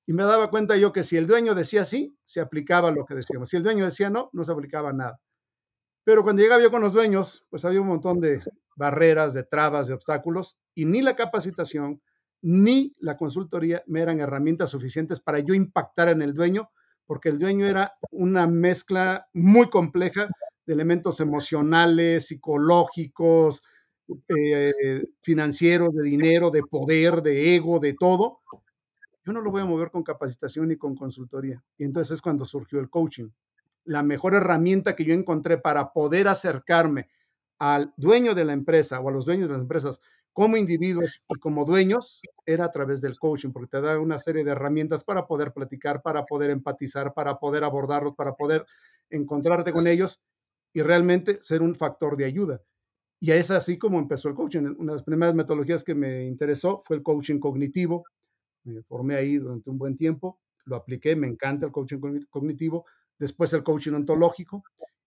Y 0.09 0.13
me 0.13 0.23
daba 0.23 0.49
cuenta 0.49 0.77
yo 0.77 0.93
que 0.93 1.03
si 1.03 1.17
el 1.17 1.27
dueño 1.27 1.53
decía 1.53 1.83
sí, 1.83 2.17
se 2.23 2.39
aplicaba 2.39 2.91
lo 2.91 3.05
que 3.05 3.13
decíamos. 3.13 3.49
Si 3.49 3.57
el 3.57 3.63
dueño 3.63 3.83
decía 3.83 4.09
no, 4.09 4.29
no 4.31 4.43
se 4.45 4.53
aplicaba 4.53 4.93
nada. 4.93 5.19
Pero 6.05 6.23
cuando 6.23 6.41
llegaba 6.41 6.63
yo 6.63 6.71
con 6.71 6.81
los 6.81 6.93
dueños, 6.93 7.45
pues 7.49 7.65
había 7.65 7.81
un 7.81 7.87
montón 7.87 8.21
de 8.21 8.39
barreras, 8.77 9.33
de 9.33 9.43
trabas, 9.43 9.87
de 9.87 9.93
obstáculos, 9.93 10.57
y 10.73 10.85
ni 10.85 11.01
la 11.01 11.17
capacitación 11.17 12.01
ni 12.41 12.93
la 12.99 13.17
consultoría 13.17 13.83
me 13.87 13.99
eran 13.99 14.21
herramientas 14.21 14.69
suficientes 14.69 15.19
para 15.19 15.39
yo 15.39 15.53
impactar 15.53 16.07
en 16.07 16.21
el 16.21 16.33
dueño, 16.33 16.69
porque 17.05 17.27
el 17.27 17.39
dueño 17.39 17.65
era 17.65 17.93
una 18.11 18.47
mezcla 18.47 19.27
muy 19.33 19.69
compleja 19.69 20.29
de 20.65 20.73
elementos 20.73 21.19
emocionales, 21.19 22.27
psicológicos, 22.27 23.61
eh, 24.29 25.03
financieros, 25.21 25.93
de 25.93 26.03
dinero, 26.03 26.49
de 26.51 26.63
poder, 26.63 27.21
de 27.21 27.55
ego, 27.55 27.79
de 27.79 27.93
todo, 27.93 28.39
yo 29.27 29.33
no 29.33 29.41
lo 29.41 29.51
voy 29.51 29.61
a 29.61 29.65
mover 29.65 29.91
con 29.91 30.03
capacitación 30.03 30.69
ni 30.69 30.77
con 30.77 30.95
consultoría. 30.95 31.61
Y 31.77 31.83
entonces 31.83 32.15
es 32.15 32.21
cuando 32.21 32.45
surgió 32.45 32.79
el 32.79 32.89
coaching. 32.89 33.29
la 33.83 34.01
mejor 34.01 34.33
herramienta 34.35 34.95
que 34.95 35.03
yo 35.05 35.13
encontré 35.13 35.57
para 35.57 35.91
poder 35.91 36.27
acercarme 36.29 37.09
al 37.59 37.93
dueño 37.97 38.35
de 38.35 38.45
la 38.45 38.53
empresa 38.53 38.99
o 38.99 39.09
a 39.09 39.11
los 39.11 39.25
dueños 39.25 39.49
de 39.49 39.55
las 39.55 39.61
empresas 39.61 40.01
como 40.33 40.55
individuos 40.55 41.23
y 41.27 41.35
como 41.39 41.65
dueños 41.65 42.21
era 42.45 42.65
a 42.65 42.71
través 42.71 43.01
del 43.01 43.17
coaching, 43.17 43.51
porque 43.51 43.69
te 43.69 43.81
da 43.81 43.99
una 43.99 44.19
serie 44.19 44.43
de 44.43 44.51
herramientas 44.51 45.03
para 45.03 45.25
poder 45.25 45.51
platicar, 45.51 46.01
para 46.01 46.25
poder 46.25 46.51
empatizar, 46.51 47.13
para 47.13 47.37
poder 47.39 47.63
abordarlos, 47.63 48.13
para 48.13 48.33
poder 48.35 48.65
encontrarte 49.09 49.73
con 49.73 49.87
ellos 49.87 50.21
y 50.73 50.81
realmente 50.81 51.39
ser 51.41 51.61
un 51.61 51.75
factor 51.75 52.15
de 52.15 52.25
ayuda. 52.25 52.61
Y 53.19 53.31
es 53.31 53.51
así 53.51 53.77
como 53.77 53.99
empezó 53.99 54.29
el 54.29 54.35
coaching. 54.35 54.75
Una 54.77 54.93
de 54.93 54.97
las 54.97 55.03
primeras 55.03 55.33
metodologías 55.33 55.83
que 55.83 55.95
me 55.95 56.25
interesó 56.25 56.83
fue 56.85 56.97
el 56.97 57.03
coaching 57.03 57.39
cognitivo. 57.39 58.05
Me 58.67 58.83
formé 58.83 59.15
ahí 59.15 59.37
durante 59.37 59.69
un 59.69 59.77
buen 59.77 59.95
tiempo, 59.95 60.39
lo 60.65 60.75
apliqué, 60.75 61.15
me 61.15 61.27
encanta 61.27 61.65
el 61.65 61.71
coaching 61.71 61.99
cognitivo. 62.29 62.85
Después 63.17 63.53
el 63.53 63.63
coaching 63.63 63.93
ontológico. 63.93 64.63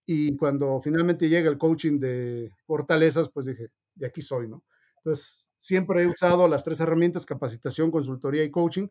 Y 0.06 0.36
cuando 0.36 0.80
finalmente 0.82 1.28
llega 1.28 1.50
el 1.50 1.58
coaching 1.58 1.98
de 1.98 2.50
fortalezas, 2.64 3.28
pues 3.28 3.46
dije, 3.46 3.68
de 3.94 4.06
aquí 4.06 4.22
soy, 4.22 4.48
¿no? 4.48 4.64
Entonces, 4.96 5.50
siempre 5.54 6.02
he 6.02 6.06
usado 6.06 6.48
las 6.48 6.64
tres 6.64 6.80
herramientas, 6.80 7.26
capacitación, 7.26 7.90
consultoría 7.90 8.42
y 8.42 8.50
coaching, 8.50 8.88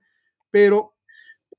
pero 0.50 0.94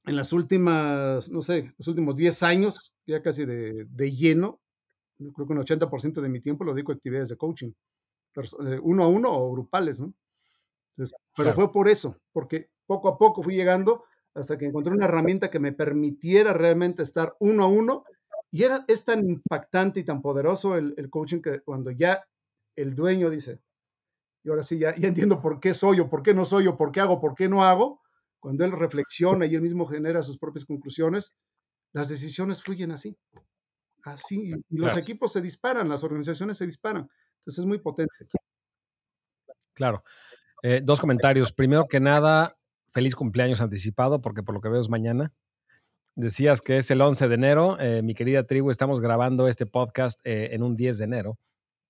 en 0.06 0.16
las 0.16 0.32
últimas, 0.32 1.28
no 1.30 1.42
sé, 1.42 1.74
los 1.78 1.88
últimos 1.88 2.16
10 2.16 2.42
años, 2.42 2.92
ya 3.06 3.22
casi 3.22 3.44
de, 3.44 3.86
de 3.88 4.12
lleno, 4.12 4.60
yo 5.18 5.32
creo 5.32 5.46
que 5.46 5.52
un 5.52 5.58
80% 5.60 6.20
de 6.20 6.28
mi 6.28 6.40
tiempo 6.40 6.64
lo 6.64 6.72
dedico 6.72 6.92
a 6.92 6.94
actividades 6.94 7.28
de 7.28 7.36
coaching, 7.36 7.72
eh, 8.36 8.78
uno 8.82 9.04
a 9.04 9.08
uno 9.08 9.30
o 9.30 9.52
grupales, 9.52 10.00
¿no? 10.00 10.14
Entonces, 10.92 11.16
pero 11.36 11.52
fue 11.52 11.70
por 11.70 11.88
eso, 11.88 12.16
porque 12.32 12.70
poco 12.90 13.08
a 13.08 13.16
poco 13.16 13.40
fui 13.40 13.54
llegando 13.54 14.02
hasta 14.34 14.58
que 14.58 14.66
encontré 14.66 14.92
una 14.92 15.04
herramienta 15.04 15.48
que 15.48 15.60
me 15.60 15.70
permitiera 15.70 16.52
realmente 16.52 17.04
estar 17.04 17.36
uno 17.38 17.62
a 17.62 17.68
uno 17.68 18.02
y 18.50 18.64
era, 18.64 18.84
es 18.88 19.04
tan 19.04 19.20
impactante 19.30 20.00
y 20.00 20.04
tan 20.04 20.20
poderoso 20.20 20.76
el, 20.76 20.94
el 20.96 21.08
coaching 21.08 21.40
que 21.40 21.60
cuando 21.60 21.92
ya 21.92 22.24
el 22.74 22.96
dueño 22.96 23.30
dice, 23.30 23.60
y 24.42 24.48
ahora 24.48 24.64
sí, 24.64 24.80
ya, 24.80 24.96
ya 24.96 25.06
entiendo 25.06 25.40
por 25.40 25.60
qué 25.60 25.72
soy 25.72 26.00
o 26.00 26.10
por 26.10 26.24
qué 26.24 26.34
no 26.34 26.44
soy 26.44 26.66
o 26.66 26.76
por 26.76 26.90
qué 26.90 26.98
hago, 26.98 27.20
por 27.20 27.36
qué 27.36 27.48
no 27.48 27.62
hago, 27.62 28.00
cuando 28.40 28.64
él 28.64 28.72
reflexiona 28.72 29.46
y 29.46 29.54
él 29.54 29.62
mismo 29.62 29.86
genera 29.86 30.24
sus 30.24 30.36
propias 30.36 30.64
conclusiones, 30.64 31.32
las 31.92 32.08
decisiones 32.08 32.60
fluyen 32.60 32.90
así. 32.90 33.16
Así, 34.02 34.52
y 34.68 34.76
los 34.78 34.96
equipos 34.96 35.32
se 35.32 35.40
disparan, 35.40 35.88
las 35.88 36.02
organizaciones 36.02 36.58
se 36.58 36.66
disparan. 36.66 37.08
Entonces 37.38 37.58
es 37.60 37.66
muy 37.66 37.78
potente. 37.78 38.26
Claro. 39.74 40.02
Eh, 40.62 40.80
dos 40.82 41.00
comentarios. 41.00 41.52
Primero 41.52 41.86
que 41.86 42.00
nada, 42.00 42.56
feliz 42.92 43.14
cumpleaños 43.14 43.60
anticipado, 43.60 44.20
porque 44.20 44.42
por 44.42 44.54
lo 44.54 44.60
que 44.60 44.68
veo 44.68 44.80
es 44.80 44.88
mañana. 44.88 45.32
Decías 46.16 46.60
que 46.60 46.76
es 46.76 46.90
el 46.90 47.00
11 47.00 47.28
de 47.28 47.34
enero. 47.34 47.78
Eh, 47.80 48.02
mi 48.02 48.14
querida 48.14 48.44
tribu, 48.44 48.70
estamos 48.70 49.00
grabando 49.00 49.48
este 49.48 49.66
podcast 49.66 50.20
eh, 50.24 50.50
en 50.52 50.62
un 50.62 50.76
10 50.76 50.98
de 50.98 51.04
enero. 51.04 51.38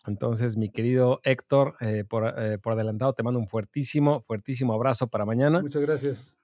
Entonces, 0.06 0.56
mi 0.56 0.70
querido 0.70 1.20
Héctor, 1.24 1.76
eh, 1.80 2.04
por, 2.08 2.34
por, 2.60 2.72
adelantado, 2.72 3.12
te 3.12 3.22
mando 3.22 3.38
un 3.38 3.48
fuertísimo, 3.48 4.22
fuertísimo 4.22 4.72
abrazo 4.72 5.08
para 5.08 5.26
mañana. 5.26 5.60
Muchas 5.60 5.82
gracias. 5.82 6.38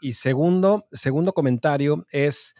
Y 0.00 0.14
segundo, 0.14 0.86
segundo 0.92 1.32
comentario 1.32 2.04
es, 2.10 2.54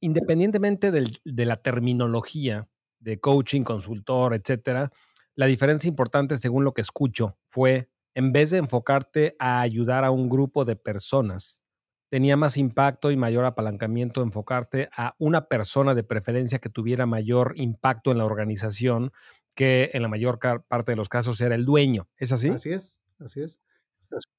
independientemente 0.00 0.90
del, 0.90 1.18
de 1.24 1.44
la 1.44 1.56
terminología 1.56 2.68
de 2.98 3.20
coaching, 3.20 3.62
consultor, 3.62 4.34
etcétera, 4.34 4.90
la 5.38 5.46
diferencia 5.46 5.86
importante, 5.86 6.36
según 6.36 6.64
lo 6.64 6.72
que 6.74 6.80
escucho, 6.80 7.36
fue 7.48 7.88
en 8.18 8.32
vez 8.32 8.50
de 8.50 8.58
enfocarte 8.58 9.36
a 9.38 9.60
ayudar 9.60 10.04
a 10.04 10.10
un 10.10 10.28
grupo 10.28 10.64
de 10.64 10.74
personas, 10.74 11.62
tenía 12.10 12.36
más 12.36 12.56
impacto 12.56 13.12
y 13.12 13.16
mayor 13.16 13.44
apalancamiento 13.44 14.22
enfocarte 14.22 14.88
a 14.96 15.14
una 15.18 15.46
persona 15.46 15.94
de 15.94 16.02
preferencia 16.02 16.58
que 16.58 16.68
tuviera 16.68 17.06
mayor 17.06 17.52
impacto 17.54 18.10
en 18.10 18.18
la 18.18 18.24
organización, 18.24 19.12
que 19.54 19.90
en 19.92 20.02
la 20.02 20.08
mayor 20.08 20.40
parte 20.40 20.90
de 20.90 20.96
los 20.96 21.08
casos 21.08 21.40
era 21.40 21.54
el 21.54 21.64
dueño. 21.64 22.08
¿Es 22.16 22.32
así? 22.32 22.48
Así 22.48 22.72
es, 22.72 23.00
así 23.20 23.40
es. 23.40 23.60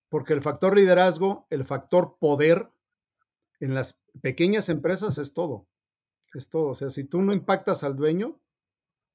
Porque 0.09 0.34
el 0.34 0.41
factor 0.41 0.75
liderazgo, 0.75 1.47
el 1.49 1.63
factor 1.63 2.17
poder 2.19 2.69
en 3.61 3.75
las 3.75 3.97
pequeñas 4.21 4.67
empresas 4.67 5.17
es 5.19 5.34
todo. 5.34 5.69
Es 6.34 6.49
todo. 6.49 6.71
O 6.71 6.75
sea, 6.75 6.89
si 6.89 7.05
tú 7.05 7.21
no 7.21 7.32
impactas 7.32 7.86
al 7.86 7.95
dueño, 7.95 8.41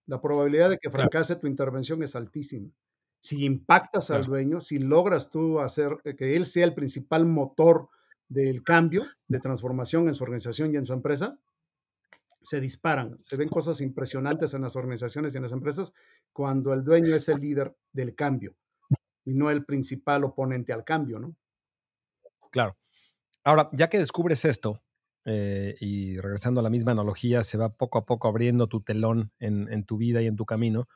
la 0.06 0.22
probabilidad 0.22 0.70
de 0.70 0.78
que 0.78 0.88
fracase 0.88 1.36
tu 1.36 1.48
intervención 1.48 2.02
es 2.02 2.16
altísima. 2.16 2.70
Si 3.24 3.42
impactas 3.46 4.10
al 4.10 4.24
dueño, 4.24 4.60
si 4.60 4.76
logras 4.76 5.30
tú 5.30 5.58
hacer 5.58 5.96
que 6.18 6.36
él 6.36 6.44
sea 6.44 6.66
el 6.66 6.74
principal 6.74 7.24
motor 7.24 7.88
del 8.28 8.62
cambio, 8.62 9.06
de 9.28 9.40
transformación 9.40 10.08
en 10.08 10.14
su 10.14 10.24
organización 10.24 10.74
y 10.74 10.76
en 10.76 10.84
su 10.84 10.92
empresa, 10.92 11.38
se 12.42 12.60
disparan. 12.60 13.16
Se 13.22 13.38
ven 13.38 13.48
cosas 13.48 13.80
impresionantes 13.80 14.52
en 14.52 14.60
las 14.60 14.76
organizaciones 14.76 15.32
y 15.32 15.38
en 15.38 15.44
las 15.44 15.52
empresas 15.52 15.94
cuando 16.34 16.74
el 16.74 16.84
dueño 16.84 17.14
es 17.14 17.30
el 17.30 17.40
líder 17.40 17.74
del 17.94 18.14
cambio 18.14 18.56
y 19.24 19.32
no 19.32 19.50
el 19.50 19.64
principal 19.64 20.24
oponente 20.24 20.74
al 20.74 20.84
cambio, 20.84 21.18
¿no? 21.18 21.34
Claro. 22.50 22.76
Ahora, 23.42 23.70
ya 23.72 23.88
que 23.88 23.98
descubres 23.98 24.44
esto, 24.44 24.82
eh, 25.24 25.76
y 25.80 26.18
regresando 26.18 26.60
a 26.60 26.62
la 26.62 26.68
misma 26.68 26.92
analogía, 26.92 27.42
se 27.42 27.56
va 27.56 27.70
poco 27.70 27.96
a 27.96 28.04
poco 28.04 28.28
abriendo 28.28 28.66
tu 28.66 28.82
telón 28.82 29.32
en 29.38 29.84
tu 29.86 29.96
vida 29.96 30.20
y 30.20 30.26
en 30.26 30.36
tu 30.36 30.44
camino. 30.44 30.88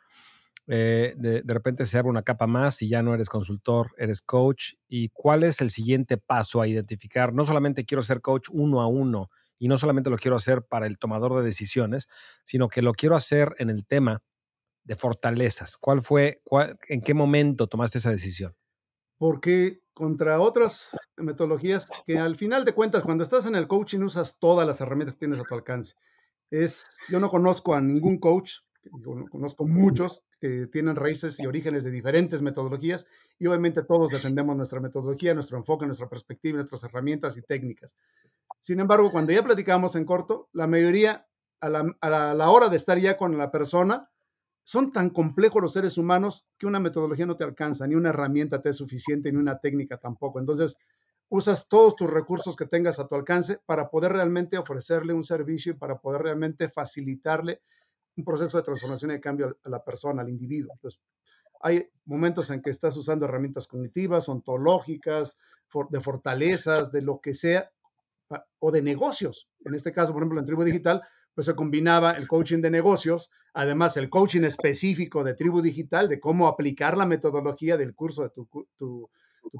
Eh, 0.71 1.15
de, 1.17 1.43
repente 1.47 1.87
se 1.87 1.97
abre 1.97 2.11
una 2.11 2.23
capa 2.23 2.47
más 2.47 2.83
y 2.83 2.89
ya 2.89 3.03
no 3.03 3.15
eres 3.15 3.31
consultor, 3.31 3.95
eres 3.97 4.21
coach. 4.21 4.75
¿Y 4.87 5.09
cuál 5.09 5.43
es 5.43 5.61
el 5.61 5.71
siguiente 5.71 6.19
paso 6.19 6.61
a 6.61 6.69
identificar? 6.69 7.33
No 7.33 7.45
solamente 7.45 7.87
quiero 7.87 8.03
ser 8.03 8.21
coach 8.21 8.49
uno 8.53 8.83
a 8.83 8.87
uno 8.87 9.31
y 9.59 9.69
no 9.69 9.79
solamente 9.79 10.11
lo 10.11 10.19
quiero 10.19 10.37
hacer 10.37 10.63
para 10.63 10.87
el 10.87 10.99
tomador 10.99 11.39
de 11.39 11.45
decisiones, 11.45 12.09
sino 12.45 12.69
que 12.69 12.83
lo 12.83 12.93
quiero 12.93 13.17
hacer 13.17 13.55
en 13.59 13.71
el 13.71 13.87
tema 13.87 14.23
de 14.85 14.95
fortalezas. 14.95 15.77
¿Cuál 15.79 16.03
fue, 16.03 16.41
en 16.89 17.01
qué 17.01 17.15
momento 17.15 17.67
tomaste 17.67 17.99
esa 17.99 18.11
decisión? 18.11 18.55
Porque 19.17 19.81
contra 19.95 20.39
otras 20.41 20.97
metodologías 21.17 21.89
que 22.07 22.19
al 22.19 22.37
final 22.37 22.65
de 22.65 22.73
cuentas, 22.73 23.03
cuando 23.03 23.25
estás 23.25 23.47
en 23.47 23.57
el 23.57 23.67
coaching 23.67 24.01
usas 24.01 24.39
todas 24.39 24.67
las 24.67 24.81
herramientas 24.81 25.17
que 25.17 25.21
tienes 25.21 25.41
a 25.41 25.45
tu 25.45 25.55
alcance. 25.55 25.95
Es, 26.51 26.99
yo 27.09 27.21
no 27.21 27.29
conozco 27.29 27.75
a 27.75 27.81
ningún 27.81 28.19
coach, 28.19 28.61
conozco 29.31 29.67
muchos 29.67 30.23
que 30.41 30.67
tienen 30.67 30.97
raíces 30.97 31.39
y 31.41 31.47
orígenes 31.47 31.85
de 31.85 31.91
diferentes 31.91 32.43
metodologías 32.43 33.07
y 33.39 33.47
obviamente 33.47 33.83
todos 33.83 34.11
defendemos 34.11 34.57
nuestra 34.57 34.81
metodología, 34.81 35.35
nuestro 35.35 35.59
enfoque, 35.59 35.87
nuestra 35.87 36.09
perspectiva, 36.09 36.57
nuestras 36.57 36.85
herramientas 36.85 37.37
y 37.37 37.43
técnicas. 37.43 37.97
Sin 38.61 38.81
embargo, 38.81 39.11
cuando 39.11 39.33
ya 39.33 39.43
platicamos 39.43 39.97
en 39.97 40.05
corto, 40.05 40.49
la 40.53 40.67
mayoría 40.67 41.27
a 41.61 41.69
la, 41.69 42.51
hora 42.51 42.69
de 42.69 42.77
estar 42.77 42.99
ya 42.99 43.17
con 43.17 43.37
la 43.37 43.51
persona, 43.51 44.11
son 44.65 44.93
tan 44.93 45.11
complejos 45.11 45.63
los 45.63 45.73
seres 45.73 45.99
humanos 45.99 46.47
que 46.59 46.67
una 46.67 46.79
metodología 46.79 47.27
no 47.27 47.37
te 47.37 47.45
alcanza, 47.45 47.87
ni 47.87 47.95
una 47.95 48.11
herramienta 48.11 48.61
te 48.61 48.69
es 48.69 48.77
suficiente, 48.77 49.33
ni 49.33 49.39
una 49.39 49.59
técnica 49.59 49.97
tampoco. 49.97 50.39
Entonces, 50.39 50.77
usas 51.31 51.69
todos 51.69 51.97
tus 51.97 52.11
recursos 52.11 52.55
que 52.55 52.67
tengas 52.67 52.99
a 52.99 53.09
tu 53.09 53.15
alcance 53.15 53.61
para 53.65 53.89
poder 53.89 54.13
realmente 54.13 54.59
ofrecerle 54.59 55.15
un 55.15 55.25
servicio 55.25 55.73
y 55.73 55.77
para 55.77 55.99
poder 55.99 56.23
realmente 56.23 56.69
facilitarle 56.69 57.63
un 58.19 58.25
proceso 58.25 58.59
de 58.59 58.65
transformación 58.65 59.13
y 59.13 59.15
de 59.15 59.21
cambio 59.21 59.57
a 59.65 59.69
la 59.69 59.83
persona, 59.83 60.23
al 60.23 60.29
individuo. 60.29 60.73
Entonces, 60.75 61.01
hay 61.61 61.89
momentos 62.05 62.51
en 62.51 62.61
que 62.61 62.71
estás 62.71 62.97
usando 62.97 63.25
herramientas 63.25 63.67
cognitivas, 63.67 64.29
ontológicas, 64.29 65.39
de 65.91 66.01
fortalezas, 66.01 66.91
de 66.91 67.03
lo 67.03 67.21
que 67.21 67.35
sea, 67.35 67.71
o 68.59 68.71
de 68.71 68.83
negocios. 68.83 69.49
En 69.65 69.75
este 69.75 69.93
caso, 69.93 70.13
por 70.13 70.23
ejemplo, 70.23 70.41
en 70.41 70.47
Tribu 70.47 70.65
Digital, 70.65 71.03
pues 71.35 71.47
se 71.47 71.55
combinaba 71.55 72.13
el 72.13 72.27
coaching 72.27 72.61
de 72.61 72.71
negocios, 72.71 73.31
además 73.55 73.97
el 73.97 74.11
coaching 74.11 74.43
específico 74.43 75.23
de 75.23 75.35
Tribu 75.35 75.63
Digital, 75.63 76.09
de 76.09 76.19
cómo 76.19 76.49
aplicar 76.49 76.97
la 76.97 77.07
metodología 77.07 77.77
del 77.77 77.95
curso 77.95 78.23
de 78.23 78.31
tu, 78.31 78.49
tu, 78.77 79.11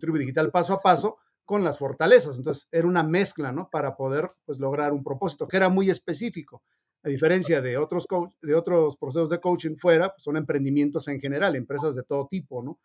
Tribu 0.01 0.19
Digital 0.19 0.51
paso 0.51 0.75
a 0.75 0.81
paso 0.81 1.19
con 1.45 1.63
las 1.63 1.79
fortalezas. 1.79 2.37
Entonces, 2.37 2.69
era 2.73 2.89
una 2.89 3.05
mezcla, 3.05 3.53
¿no? 3.53 3.69
Para 3.71 3.97
poder, 3.97 4.29
pues, 4.45 4.59
lograr 4.59 4.93
un 4.93 5.05
propósito 5.05 5.47
que 5.47 5.57
era 5.57 5.69
muy 5.69 5.89
específico 5.89 6.63
a 7.03 7.09
diferencia 7.09 7.61
de 7.61 7.77
otros, 7.77 8.07
de 8.43 8.55
otros 8.55 8.97
procesos 8.97 9.31
de 9.31 9.41
coaching 9.41 9.77
fuera, 9.77 10.11
pues, 10.11 10.23
son 10.23 10.37
emprendimientos 10.37 11.09
en 11.09 11.21
general, 11.21 11.57
empresas 11.57 11.95
de 11.95 12.03
todo 12.03 12.27
tipo, 12.27 12.63
¿no? 12.63 12.79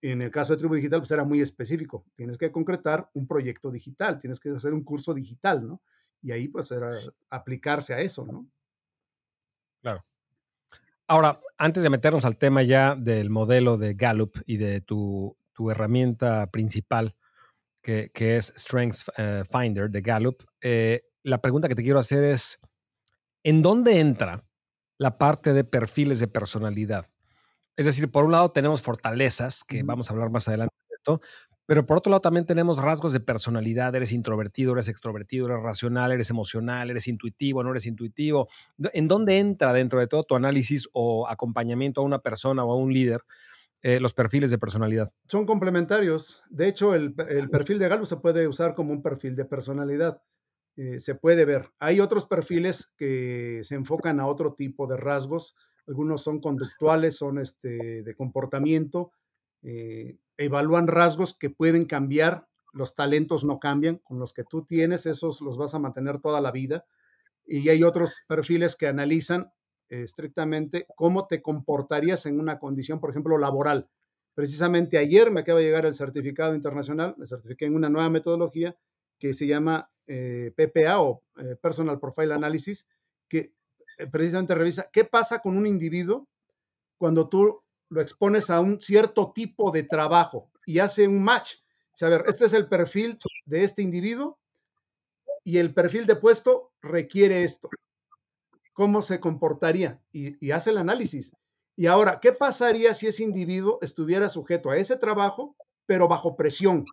En 0.00 0.22
el 0.22 0.30
caso 0.30 0.52
de 0.52 0.58
Tribu 0.58 0.74
Digital, 0.74 1.00
pues 1.00 1.10
era 1.10 1.24
muy 1.24 1.40
específico. 1.40 2.04
Tienes 2.14 2.38
que 2.38 2.52
concretar 2.52 3.10
un 3.14 3.26
proyecto 3.26 3.70
digital, 3.70 4.18
tienes 4.18 4.38
que 4.38 4.50
hacer 4.50 4.72
un 4.72 4.84
curso 4.84 5.12
digital, 5.14 5.66
¿no? 5.66 5.82
Y 6.22 6.32
ahí, 6.32 6.48
pues, 6.48 6.70
era 6.70 6.90
aplicarse 7.30 7.94
a 7.94 8.00
eso, 8.00 8.24
¿no? 8.24 8.46
Claro. 9.82 10.04
Ahora, 11.08 11.40
antes 11.56 11.82
de 11.82 11.90
meternos 11.90 12.24
al 12.24 12.36
tema 12.36 12.62
ya 12.62 12.94
del 12.96 13.30
modelo 13.30 13.76
de 13.76 13.94
Gallup 13.94 14.38
y 14.44 14.56
de 14.56 14.80
tu, 14.80 15.36
tu 15.52 15.70
herramienta 15.70 16.50
principal, 16.50 17.16
que, 17.82 18.10
que 18.12 18.36
es 18.36 18.52
Strengths 18.56 19.10
eh, 19.16 19.44
Finder 19.50 19.88
de 19.88 20.00
Gallup, 20.00 20.42
eh, 20.60 21.04
la 21.22 21.40
pregunta 21.40 21.68
que 21.68 21.76
te 21.76 21.82
quiero 21.82 22.00
hacer 22.00 22.24
es, 22.24 22.58
¿en 23.46 23.62
dónde 23.62 24.00
entra 24.00 24.44
la 24.98 25.18
parte 25.18 25.52
de 25.52 25.62
perfiles 25.62 26.18
de 26.18 26.26
personalidad? 26.26 27.06
Es 27.76 27.86
decir, 27.86 28.10
por 28.10 28.24
un 28.24 28.32
lado 28.32 28.50
tenemos 28.50 28.82
fortalezas, 28.82 29.62
que 29.62 29.84
vamos 29.84 30.10
a 30.10 30.14
hablar 30.14 30.30
más 30.30 30.48
adelante 30.48 30.74
de 30.90 30.96
esto, 30.96 31.20
Pero 31.64 31.86
por 31.86 31.98
otro 31.98 32.10
lado 32.10 32.20
también 32.20 32.44
tenemos 32.44 32.78
rasgos 32.78 33.12
de 33.12 33.20
personalidad, 33.20 33.94
eres 33.94 34.10
introvertido, 34.10 34.72
eres 34.72 34.88
extrovertido, 34.88 35.46
eres 35.46 35.62
racional, 35.62 36.10
eres 36.10 36.28
emocional, 36.30 36.90
eres 36.90 37.06
intuitivo, 37.06 37.62
no 37.62 37.70
eres 37.70 37.86
intuitivo. 37.86 38.48
¿En 38.92 39.06
dónde 39.06 39.38
entra 39.38 39.72
dentro 39.72 40.00
de 40.00 40.08
todo 40.08 40.24
tu 40.24 40.34
análisis 40.34 40.88
o 40.92 41.28
acompañamiento 41.28 42.00
a 42.00 42.04
una 42.04 42.18
persona 42.18 42.64
o 42.64 42.72
a 42.72 42.76
un 42.76 42.92
líder 42.92 43.20
eh, 43.82 44.00
los 44.00 44.12
perfiles 44.12 44.50
de 44.50 44.58
personalidad? 44.58 45.12
Son 45.28 45.46
complementarios. 45.46 46.42
De 46.50 46.66
hecho, 46.66 46.96
el, 46.96 47.14
perfil 47.14 47.78
de 47.78 47.88
Gallup 47.88 48.06
se 48.06 48.16
puede 48.16 48.48
usar 48.48 48.74
como 48.74 48.92
un 48.92 49.02
perfil 49.02 49.36
de 49.36 49.44
personalidad. 49.44 50.20
Eh, 50.76 51.00
se 51.00 51.14
puede 51.14 51.44
ver. 51.44 51.70
Hay 51.78 52.00
otros 52.00 52.26
perfiles 52.26 52.92
que 52.98 53.60
se 53.62 53.74
enfocan 53.74 54.20
a 54.20 54.26
otro 54.26 54.52
tipo 54.52 54.86
de 54.86 54.96
rasgos. 54.96 55.56
Algunos 55.86 56.22
son 56.22 56.40
conductuales, 56.40 57.16
son 57.16 57.38
este, 57.38 58.02
de 58.02 58.14
comportamiento. 58.14 59.12
Eh, 59.62 60.18
evalúan 60.36 60.86
rasgos 60.86 61.36
que 61.36 61.48
pueden 61.48 61.86
cambiar, 61.86 62.46
los 62.72 62.94
talentos 62.94 63.42
no 63.44 63.58
cambian, 63.58 63.96
con 63.98 64.18
los 64.18 64.34
que 64.34 64.44
tú 64.44 64.64
tienes, 64.64 65.06
esos 65.06 65.40
los 65.40 65.56
vas 65.56 65.74
a 65.74 65.78
mantener 65.78 66.20
toda 66.20 66.42
la 66.42 66.50
vida. 66.50 66.84
Y 67.46 67.68
hay 67.70 67.82
otros 67.82 68.22
perfiles 68.28 68.76
que 68.76 68.86
analizan 68.86 69.50
estrictamente 69.88 70.86
cómo 70.94 71.26
te 71.26 71.40
comportarías 71.40 72.26
en 72.26 72.38
una 72.38 72.58
condición, 72.58 73.00
por 73.00 73.10
ejemplo, 73.10 73.38
laboral. 73.38 73.88
Precisamente 74.34 74.98
ayer 74.98 75.30
me 75.30 75.40
acaba 75.40 75.60
de 75.60 75.66
llegar 75.66 75.86
el 75.86 75.94
certificado 75.94 76.54
internacional, 76.54 77.14
me 77.16 77.24
certifiqué 77.24 77.64
en 77.64 77.76
una 77.76 77.88
nueva 77.88 78.10
metodología 78.10 78.76
que 79.18 79.34
se 79.34 79.46
llama 79.46 79.90
eh, 80.06 80.52
PPA 80.56 81.00
o 81.00 81.22
eh, 81.38 81.56
Personal 81.60 81.98
Profile 81.98 82.34
Analysis, 82.34 82.86
que 83.28 83.52
eh, 83.98 84.06
precisamente 84.06 84.54
revisa 84.54 84.88
qué 84.92 85.04
pasa 85.04 85.40
con 85.40 85.56
un 85.56 85.66
individuo 85.66 86.28
cuando 86.98 87.28
tú 87.28 87.62
lo 87.88 88.00
expones 88.00 88.50
a 88.50 88.60
un 88.60 88.80
cierto 88.80 89.32
tipo 89.34 89.70
de 89.70 89.82
trabajo 89.82 90.50
y 90.64 90.78
hace 90.78 91.08
un 91.08 91.22
match. 91.22 91.56
O 92.00 92.04
a 92.04 92.08
ver, 92.08 92.24
este 92.26 92.44
es 92.44 92.52
el 92.52 92.68
perfil 92.68 93.16
de 93.46 93.64
este 93.64 93.82
individuo 93.82 94.38
y 95.44 95.58
el 95.58 95.72
perfil 95.72 96.06
de 96.06 96.16
puesto 96.16 96.72
requiere 96.82 97.42
esto. 97.42 97.68
¿Cómo 98.74 99.00
se 99.02 99.20
comportaría? 99.20 100.00
Y, 100.12 100.44
y 100.44 100.50
hace 100.50 100.70
el 100.70 100.78
análisis. 100.78 101.32
Y 101.76 101.86
ahora, 101.86 102.20
¿qué 102.20 102.32
pasaría 102.32 102.94
si 102.94 103.06
ese 103.06 103.22
individuo 103.22 103.78
estuviera 103.82 104.28
sujeto 104.28 104.70
a 104.70 104.76
ese 104.76 104.96
trabajo, 104.96 105.56
pero 105.86 106.08
bajo 106.08 106.36
presión? 106.36 106.84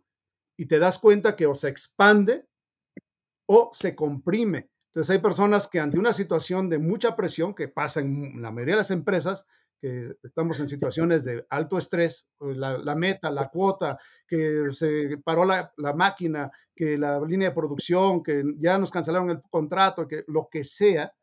Y 0.58 0.68
te 0.68 0.80
das 0.80 1.00
cuenta 1.00 1.36
que 1.36 1.48
o 1.48 1.56
se 1.56 1.70
expande 1.70 2.48
o 3.46 3.70
se 3.74 3.96
comprime. 3.96 4.70
Entonces 4.88 5.10
hay 5.10 5.20
personas 5.20 5.68
que 5.68 5.80
ante 5.80 5.98
una 5.98 6.14
situación 6.14 6.70
de 6.70 6.78
mucha 6.78 7.16
presión, 7.16 7.56
que 7.56 7.68
pasa 7.68 8.00
en 8.00 8.42
la 8.42 8.52
mayoría 8.52 8.76
de 8.76 8.82
las 8.82 8.92
empresas, 8.92 9.46
que 9.84 10.16
estamos 10.24 10.60
en 10.62 10.70
situaciones 10.70 11.26
de 11.26 11.46
alto 11.50 11.78
estrés, 11.78 12.30
la, 12.40 12.96
meta, 12.96 13.30
la 13.30 13.50
cuota, 13.50 13.98
que 14.26 14.68
se 14.72 15.18
paró 15.18 15.44
la, 15.44 15.74
máquina, 15.94 16.50
que 16.74 16.98
la 16.98 17.20
línea 17.20 17.50
de 17.50 17.56
producción, 17.56 18.24
que 18.24 18.44
ya 18.60 18.78
nos 18.78 18.92
cancelaron 18.92 19.30
el 19.30 19.42
contrato, 19.50 20.08
que 20.08 20.24
lo 20.28 20.48
que 20.50 20.64
sea, 20.64 21.14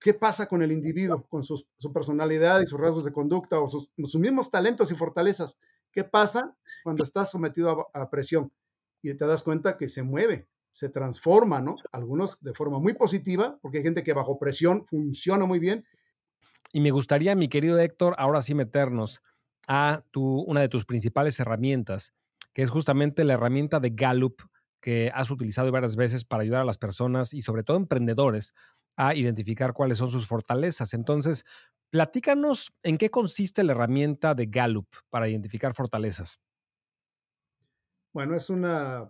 ¿qué 0.00 0.14
pasa 0.14 0.46
con 0.46 0.62
el 0.62 0.72
individuo, 0.72 1.26
con 1.28 1.44
su 1.44 1.92
personalidad 1.92 2.62
y 2.62 2.66
sus 2.66 2.80
rasgos 2.80 3.04
de 3.04 3.12
conducta 3.12 3.60
o 3.60 3.68
sus, 3.68 3.90
mismos 4.14 4.50
talentos 4.50 4.90
y 4.90 4.94
fortalezas? 4.94 5.58
¿Qué 5.98 6.04
pasa 6.04 6.56
cuando 6.84 7.02
estás 7.02 7.28
sometido 7.28 7.90
a, 7.92 8.02
a 8.02 8.08
presión? 8.08 8.52
Y 9.02 9.14
te 9.14 9.26
das 9.26 9.42
cuenta 9.42 9.76
que 9.76 9.88
se 9.88 10.04
mueve, 10.04 10.46
se 10.70 10.88
transforma, 10.88 11.60
¿no? 11.60 11.74
Algunos 11.90 12.38
de 12.40 12.54
forma 12.54 12.78
muy 12.78 12.94
positiva, 12.94 13.58
porque 13.60 13.78
hay 13.78 13.84
gente 13.84 14.04
que 14.04 14.12
bajo 14.12 14.38
presión 14.38 14.86
funciona 14.86 15.44
muy 15.44 15.58
bien 15.58 15.84
y 16.72 16.80
me 16.80 16.90
gustaría, 16.90 17.34
mi 17.34 17.48
querido 17.48 17.78
Héctor, 17.78 18.14
ahora 18.18 18.42
sí 18.42 18.54
meternos 18.54 19.22
a 19.66 20.02
tu, 20.10 20.40
una 20.42 20.60
de 20.60 20.68
tus 20.68 20.84
principales 20.84 21.40
herramientas, 21.40 22.14
que 22.52 22.62
es 22.62 22.70
justamente 22.70 23.24
la 23.24 23.34
herramienta 23.34 23.80
de 23.80 23.90
Gallup 23.90 24.42
que 24.80 25.10
has 25.14 25.30
utilizado 25.30 25.72
varias 25.72 25.96
veces 25.96 26.24
para 26.24 26.42
ayudar 26.42 26.62
a 26.62 26.66
las 26.66 26.78
personas 26.78 27.34
y 27.34 27.42
sobre 27.42 27.64
todo 27.64 27.76
emprendedores 27.76 28.54
a 28.98 29.14
identificar 29.14 29.72
cuáles 29.72 29.98
son 29.98 30.10
sus 30.10 30.26
fortalezas. 30.26 30.92
Entonces, 30.92 31.44
platícanos 31.88 32.72
en 32.82 32.98
qué 32.98 33.10
consiste 33.10 33.62
la 33.62 33.72
herramienta 33.72 34.34
de 34.34 34.46
Gallup 34.46 34.88
para 35.08 35.28
identificar 35.28 35.72
fortalezas. 35.72 36.40
Bueno, 38.12 38.34
es 38.34 38.50
una 38.50 39.08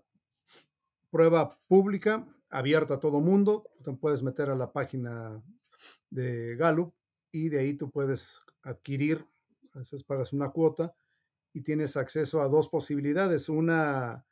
prueba 1.10 1.58
pública, 1.66 2.28
abierta 2.50 2.94
a 2.94 3.00
todo 3.00 3.20
mundo. 3.20 3.64
Te 3.82 3.90
puedes 3.94 4.22
meter 4.22 4.50
a 4.50 4.54
la 4.54 4.70
página 4.70 5.42
de 6.10 6.54
Gallup 6.56 6.92
y 7.32 7.48
de 7.48 7.60
ahí 7.60 7.74
tú 7.74 7.90
puedes 7.90 8.42
adquirir, 8.62 9.26
a 9.72 9.78
veces 9.78 10.04
pagas 10.04 10.34
una 10.34 10.50
cuota 10.50 10.94
y 11.54 11.62
tienes 11.62 11.96
acceso 11.96 12.42
a 12.42 12.48
dos 12.48 12.68
posibilidades. 12.68 13.48
Una 13.48 14.26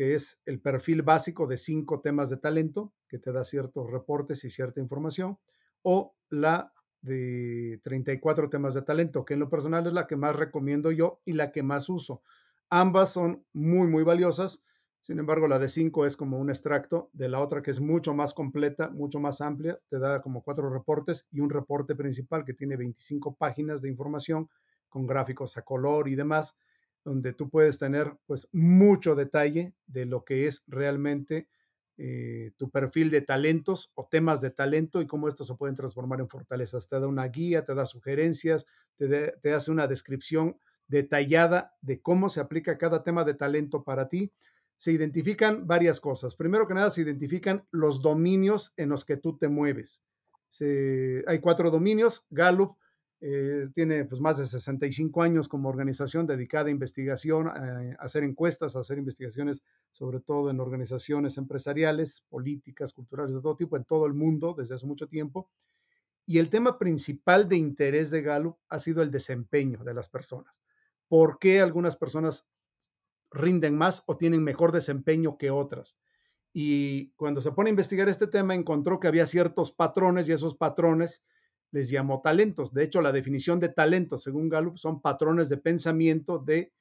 que 0.00 0.14
es 0.14 0.40
el 0.46 0.62
perfil 0.62 1.02
básico 1.02 1.46
de 1.46 1.58
cinco 1.58 2.00
temas 2.00 2.30
de 2.30 2.38
talento, 2.38 2.94
que 3.06 3.18
te 3.18 3.32
da 3.32 3.44
ciertos 3.44 3.90
reportes 3.90 4.42
y 4.44 4.48
cierta 4.48 4.80
información, 4.80 5.36
o 5.82 6.14
la 6.30 6.72
de 7.02 7.78
34 7.84 8.48
temas 8.48 8.72
de 8.72 8.80
talento, 8.80 9.26
que 9.26 9.34
en 9.34 9.40
lo 9.40 9.50
personal 9.50 9.86
es 9.86 9.92
la 9.92 10.06
que 10.06 10.16
más 10.16 10.36
recomiendo 10.36 10.90
yo 10.90 11.20
y 11.26 11.34
la 11.34 11.52
que 11.52 11.62
más 11.62 11.90
uso. 11.90 12.22
Ambas 12.70 13.12
son 13.12 13.44
muy, 13.52 13.88
muy 13.88 14.02
valiosas 14.02 14.62
sin 15.02 15.18
embargo, 15.18 15.48
la 15.48 15.58
de 15.58 15.68
5 15.68 16.04
es 16.04 16.14
como 16.14 16.38
un 16.38 16.50
extracto 16.50 17.08
de 17.14 17.30
la 17.30 17.40
otra 17.40 17.62
que 17.62 17.70
es 17.70 17.80
mucho 17.80 18.12
más 18.12 18.34
completa, 18.34 18.90
mucho 18.90 19.18
más 19.18 19.40
amplia, 19.40 19.80
te 19.88 19.98
da 19.98 20.20
como 20.20 20.42
cuatro 20.42 20.68
reportes 20.68 21.26
y 21.32 21.40
un 21.40 21.48
reporte 21.48 21.94
principal 21.94 22.44
que 22.44 22.52
tiene 22.52 22.76
25 22.76 23.34
páginas 23.34 23.80
de 23.80 23.88
información 23.88 24.50
con 24.90 25.06
gráficos 25.06 25.56
a 25.56 25.62
color 25.62 26.06
y 26.06 26.16
demás, 26.16 26.58
donde 27.04 27.32
tú 27.32 27.48
puedes 27.48 27.78
tener 27.78 28.16
pues 28.26 28.48
mucho 28.52 29.14
detalle 29.14 29.74
de 29.86 30.06
lo 30.06 30.24
que 30.24 30.46
es 30.46 30.64
realmente 30.66 31.48
eh, 31.96 32.52
tu 32.56 32.70
perfil 32.70 33.10
de 33.10 33.20
talentos 33.20 33.92
o 33.94 34.08
temas 34.10 34.40
de 34.40 34.50
talento 34.50 35.02
y 35.02 35.06
cómo 35.06 35.28
estos 35.28 35.46
se 35.46 35.54
pueden 35.54 35.76
transformar 35.76 36.20
en 36.20 36.28
fortalezas. 36.28 36.88
Te 36.88 36.98
da 36.98 37.06
una 37.06 37.26
guía, 37.28 37.64
te 37.64 37.74
da 37.74 37.86
sugerencias, 37.86 38.66
te, 38.96 39.32
te 39.42 39.52
hace 39.52 39.70
una 39.70 39.86
descripción 39.86 40.58
detallada 40.86 41.74
de 41.80 42.00
cómo 42.00 42.28
se 42.28 42.40
aplica 42.40 42.78
cada 42.78 43.02
tema 43.02 43.24
de 43.24 43.34
talento 43.34 43.84
para 43.84 44.08
ti 44.08 44.32
se 44.80 44.92
identifican 44.92 45.66
varias 45.66 46.00
cosas. 46.00 46.34
Primero 46.34 46.66
que 46.66 46.72
nada, 46.72 46.88
se 46.88 47.02
identifican 47.02 47.66
los 47.70 48.00
dominios 48.00 48.72
en 48.78 48.88
los 48.88 49.04
que 49.04 49.18
tú 49.18 49.36
te 49.36 49.46
mueves. 49.46 50.02
hay 51.26 51.38
cuatro 51.40 51.70
dominios. 51.70 52.24
Gallup 52.30 52.78
eh, 53.20 53.68
tiene 53.74 54.04
pues, 54.04 54.20
más 54.20 54.38
de 54.38 54.46
65 54.46 55.22
años 55.22 55.48
como 55.48 55.68
organización 55.68 56.26
dedicada 56.26 56.68
a 56.68 56.70
investigación, 56.70 57.48
a, 57.48 57.96
hacer 57.98 58.24
encuestas, 58.24 58.76
a 58.76 58.80
hacer 58.80 58.98
investigaciones, 58.98 59.62
sobre 59.90 60.20
todo 60.20 60.50
en 60.50 60.60
organizaciones 60.60 61.36
empresariales, 61.36 62.24
políticas, 62.28 62.92
culturales 62.92 63.34
de 63.34 63.42
todo 63.42 63.56
tipo, 63.56 63.76
en 63.76 63.84
todo 63.84 64.06
el 64.06 64.14
mundo 64.14 64.54
desde 64.56 64.74
hace 64.74 64.86
mucho 64.86 65.06
tiempo. 65.06 65.50
Y 66.26 66.38
el 66.38 66.48
tema 66.48 66.78
principal 66.78 67.48
de 67.48 67.56
interés 67.56 68.10
de 68.10 68.22
Gallup 68.22 68.56
ha 68.68 68.78
sido 68.78 69.02
el 69.02 69.10
desempeño 69.10 69.82
de 69.84 69.94
las 69.94 70.08
personas. 70.08 70.60
¿Por 71.08 71.38
qué 71.38 71.60
algunas 71.60 71.96
personas 71.96 72.46
rinden 73.30 73.76
más 73.76 74.02
o 74.06 74.16
tienen 74.16 74.42
mejor 74.42 74.72
desempeño 74.72 75.38
que 75.38 75.50
otras. 75.50 75.98
Y 76.52 77.10
cuando 77.12 77.40
se 77.40 77.52
pone 77.52 77.70
a 77.70 77.72
investigar 77.72 78.08
este 78.08 78.26
tema, 78.26 78.54
encontró 78.54 78.98
que 78.98 79.08
había 79.08 79.26
ciertos 79.26 79.70
patrones 79.70 80.28
y 80.28 80.32
esos 80.32 80.56
patrones 80.56 81.22
les 81.72 81.90
llamó 81.90 82.20
talentos. 82.20 82.72
De 82.72 82.84
hecho, 82.84 83.00
la 83.00 83.12
definición 83.12 83.60
de 83.60 83.68
talento, 83.68 84.18
según 84.18 84.48
Gallup, 84.48 84.76
son 84.76 85.00
patrones 85.00 85.48
de 85.48 85.56
pensamiento, 85.56 86.38
de 86.38 86.72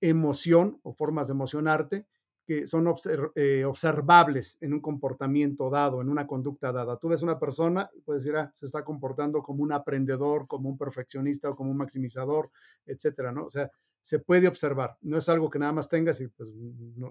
emoción 0.00 0.80
o 0.82 0.92
formas 0.92 1.28
de 1.28 1.32
emocionarte 1.32 2.06
que 2.50 2.66
son 2.66 2.92
eh, 3.36 3.64
observables 3.64 4.58
en 4.60 4.72
un 4.72 4.80
comportamiento 4.80 5.70
dado, 5.70 6.00
en 6.00 6.08
una 6.08 6.26
conducta 6.26 6.72
dada. 6.72 6.96
Tú 6.96 7.06
ves 7.06 7.22
una 7.22 7.38
persona, 7.38 7.88
puedes 8.04 8.24
decir, 8.24 8.36
ah, 8.36 8.50
se 8.56 8.66
está 8.66 8.82
comportando 8.84 9.40
como 9.40 9.62
un 9.62 9.72
aprendedor, 9.72 10.48
como 10.48 10.68
un 10.68 10.76
perfeccionista 10.76 11.50
o 11.50 11.54
como 11.54 11.70
un 11.70 11.76
maximizador, 11.76 12.50
etcétera, 12.86 13.30
¿no? 13.30 13.44
O 13.44 13.48
sea, 13.48 13.68
se 14.00 14.18
puede 14.18 14.48
observar. 14.48 14.96
No 15.02 15.18
es 15.18 15.28
algo 15.28 15.48
que 15.48 15.60
nada 15.60 15.72
más 15.72 15.88
tengas 15.88 16.20
y 16.20 16.26
pues 16.26 16.50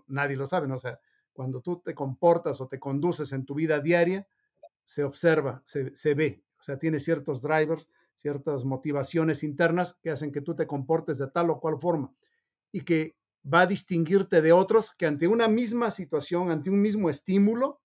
nadie 0.07 0.35
lo 0.35 0.45
sabe, 0.45 0.67
¿no? 0.67 0.75
O 0.75 0.79
sea, 0.79 0.99
cuando 1.31 1.61
tú 1.61 1.79
te 1.79 1.95
comportas 1.95 2.59
o 2.59 2.67
te 2.67 2.77
conduces 2.77 3.31
en 3.31 3.45
tu 3.45 3.55
vida 3.55 3.79
diaria, 3.79 4.27
se 4.83 5.05
observa, 5.05 5.61
se, 5.63 5.95
se 5.95 6.15
ve. 6.15 6.43
O 6.59 6.63
sea, 6.63 6.77
tiene 6.77 6.99
ciertos 6.99 7.41
drivers, 7.41 7.89
ciertas 8.13 8.65
motivaciones 8.65 9.43
internas 9.43 9.97
que 10.01 10.11
hacen 10.11 10.31
que 10.31 10.41
tú 10.41 10.55
te 10.55 10.67
comportes 10.67 11.17
de 11.17 11.27
tal 11.27 11.49
o 11.49 11.59
cual 11.59 11.79
forma 11.79 12.13
y 12.71 12.81
que 12.81 13.15
va 13.51 13.61
a 13.61 13.67
distinguirte 13.67 14.41
de 14.41 14.51
otros 14.51 14.91
que 14.95 15.05
ante 15.05 15.27
una 15.27 15.47
misma 15.47 15.89
situación, 15.91 16.51
ante 16.51 16.69
un 16.69 16.81
mismo 16.81 17.09
estímulo, 17.09 17.81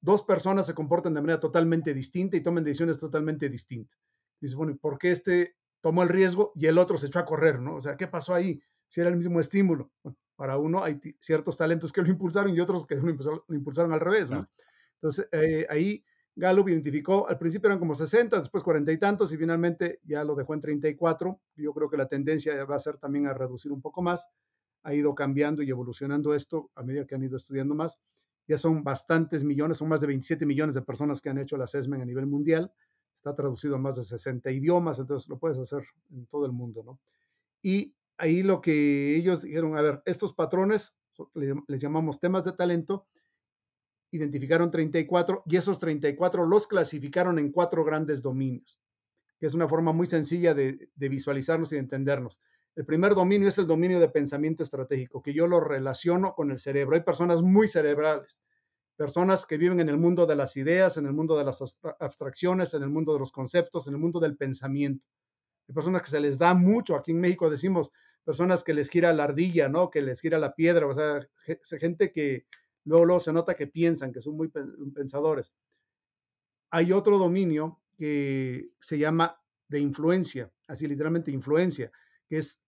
dos 0.00 0.22
personas 0.22 0.66
se 0.66 0.74
comportan 0.74 1.14
de 1.14 1.20
manera 1.20 1.40
totalmente 1.40 1.94
distinta 1.94 2.36
y 2.36 2.42
toman 2.42 2.64
decisiones 2.64 2.98
totalmente 2.98 3.48
distintas. 3.48 3.98
Dices, 4.40 4.56
bueno, 4.56 4.76
¿por 4.76 4.98
qué 4.98 5.12
este 5.12 5.54
tomó 5.80 6.02
el 6.02 6.08
riesgo 6.08 6.52
y 6.56 6.66
el 6.66 6.78
otro 6.78 6.98
se 6.98 7.06
echó 7.06 7.20
a 7.20 7.24
correr, 7.24 7.60
¿no? 7.60 7.76
O 7.76 7.80
sea, 7.80 7.96
¿qué 7.96 8.08
pasó 8.08 8.34
ahí? 8.34 8.60
Si 8.88 9.00
era 9.00 9.10
el 9.10 9.16
mismo 9.16 9.40
estímulo. 9.40 9.90
para 10.34 10.58
uno 10.58 10.82
hay 10.82 10.98
ciertos 11.20 11.56
talentos 11.56 11.92
que 11.92 12.02
lo 12.02 12.08
impulsaron 12.08 12.52
y 12.52 12.58
otros 12.58 12.84
que 12.84 12.96
lo 12.96 13.08
impulsaron, 13.48 13.92
al 13.92 14.00
revés, 14.00 14.30
¿no? 14.32 14.48
Entonces, 14.94 15.28
eh, 15.30 15.66
ahí 15.70 16.04
Gallup 16.34 16.68
identificó, 16.68 17.28
al 17.28 17.38
principio 17.38 17.68
eran 17.68 17.78
como 17.78 17.94
60, 17.94 18.38
después 18.38 18.64
40 18.64 18.90
y 18.90 18.98
tantos 18.98 19.32
y 19.32 19.36
finalmente 19.36 20.00
ya 20.04 20.24
lo 20.24 20.34
dejó 20.34 20.54
en 20.54 20.60
34. 20.60 21.40
Yo 21.56 21.74
creo 21.74 21.90
que 21.90 21.96
la 21.96 22.08
tendencia 22.08 22.64
va 22.64 22.76
a 22.76 22.78
ser 22.78 22.96
también 22.96 23.26
a 23.26 23.34
reducir 23.34 23.70
un 23.70 23.82
poco 23.82 24.02
más. 24.02 24.28
ha 24.84 24.94
ido 24.94 25.14
cambiando 25.14 25.62
y 25.62 25.70
evolucionando 25.70 26.34
esto 26.34 26.70
a 26.74 26.82
medida 26.82 27.06
que 27.06 27.14
han 27.14 27.22
ido 27.22 27.36
estudiando 27.36 27.74
más. 27.74 28.00
Ya 28.48 28.58
son 28.58 28.82
bastantes 28.82 29.44
millones, 29.44 29.78
son 29.78 29.88
más 29.88 30.00
de 30.00 30.08
27 30.08 30.44
millones 30.44 30.74
de 30.74 30.82
personas 30.82 31.20
que 31.20 31.30
han 31.30 31.38
hecho 31.38 31.56
el 31.56 31.62
assessment 31.62 32.02
a 32.02 32.06
nivel 32.06 32.26
mundial. 32.26 32.72
Está 33.14 33.34
traducido 33.34 33.76
a 33.76 33.78
más 33.78 33.96
de 33.96 34.02
60 34.02 34.50
idiomas, 34.50 34.98
entonces 34.98 35.28
lo 35.28 35.38
puedes 35.38 35.58
hacer 35.58 35.84
en 36.10 36.26
todo 36.26 36.46
el 36.46 36.52
mundo, 36.52 36.82
¿no? 36.82 36.98
Y 37.62 37.94
ahí 38.16 38.42
lo 38.42 38.60
que 38.60 39.16
ellos 39.16 39.42
dijeron, 39.42 39.76
a 39.76 39.82
ver, 39.82 40.02
estos 40.06 40.32
patrones 40.32 40.96
les 41.34 41.80
llamamos 41.80 42.18
temas 42.18 42.44
de 42.44 42.52
talento, 42.52 43.06
identificaron 44.12 44.70
34 44.70 45.42
y 45.46 45.56
esos 45.56 45.78
34 45.80 46.46
los 46.46 46.66
clasificaron 46.66 47.38
en 47.38 47.50
cuatro 47.50 47.82
grandes 47.84 48.22
dominios, 48.22 48.78
que 49.40 49.46
es 49.46 49.54
una 49.54 49.68
forma 49.68 49.92
muy 49.92 50.06
sencilla 50.06 50.54
de, 50.54 50.90
de 50.94 51.08
visualizarnos 51.08 51.72
y 51.72 51.76
de 51.76 51.80
entendernos. 51.80 52.40
El 52.74 52.86
primer 52.86 53.14
dominio 53.14 53.48
es 53.48 53.58
el 53.58 53.66
dominio 53.66 54.00
de 54.00 54.08
pensamiento 54.08 54.62
estratégico, 54.62 55.22
que 55.22 55.34
yo 55.34 55.46
lo 55.46 55.60
relaciono 55.60 56.34
con 56.34 56.50
el 56.50 56.58
cerebro. 56.58 56.96
Hay 56.96 57.02
personas 57.02 57.42
muy 57.42 57.68
cerebrales, 57.68 58.42
personas 58.96 59.46
que 59.46 59.58
viven 59.58 59.80
en 59.80 59.88
el 59.88 59.98
mundo 59.98 60.26
de 60.26 60.36
las 60.36 60.56
ideas, 60.56 60.96
en 60.96 61.06
el 61.06 61.12
mundo 61.12 61.36
de 61.36 61.44
las 61.44 61.80
abstracciones, 61.98 62.72
en 62.74 62.82
el 62.82 62.88
mundo 62.88 63.12
de 63.12 63.18
los 63.18 63.32
conceptos, 63.32 63.86
en 63.88 63.94
el 63.94 64.00
mundo 64.00 64.20
del 64.20 64.36
pensamiento. 64.36 65.04
Hay 65.68 65.74
personas 65.74 66.02
que 66.02 66.08
se 66.10 66.20
les 66.20 66.38
da 66.38 66.54
mucho, 66.54 66.96
aquí 66.96 67.12
en 67.12 67.20
México 67.20 67.50
decimos 67.50 67.90
personas 68.24 68.62
que 68.62 68.74
les 68.74 68.88
gira 68.88 69.12
la 69.12 69.24
ardilla, 69.24 69.68
¿no? 69.68 69.90
Que 69.90 70.00
les 70.00 70.20
gira 70.20 70.38
la 70.38 70.54
piedra, 70.54 70.86
o 70.86 70.94
sea, 70.94 71.26
gente 71.80 72.12
que 72.12 72.46
luego, 72.84 73.04
luego 73.04 73.20
se 73.20 73.32
nota 73.32 73.54
que 73.54 73.66
piensan, 73.66 74.12
que 74.12 74.20
son 74.20 74.36
muy 74.36 74.48
pensadores. 74.94 75.52
Hay 76.70 76.92
otro 76.92 77.18
dominio 77.18 77.80
que 77.96 78.70
se 78.80 78.98
llama 78.98 79.38
de 79.68 79.80
influencia, 79.80 80.50
así 80.68 80.86
literalmente 80.86 81.30
influencia, 81.30 81.90
que 82.28 82.38
es 82.38 82.62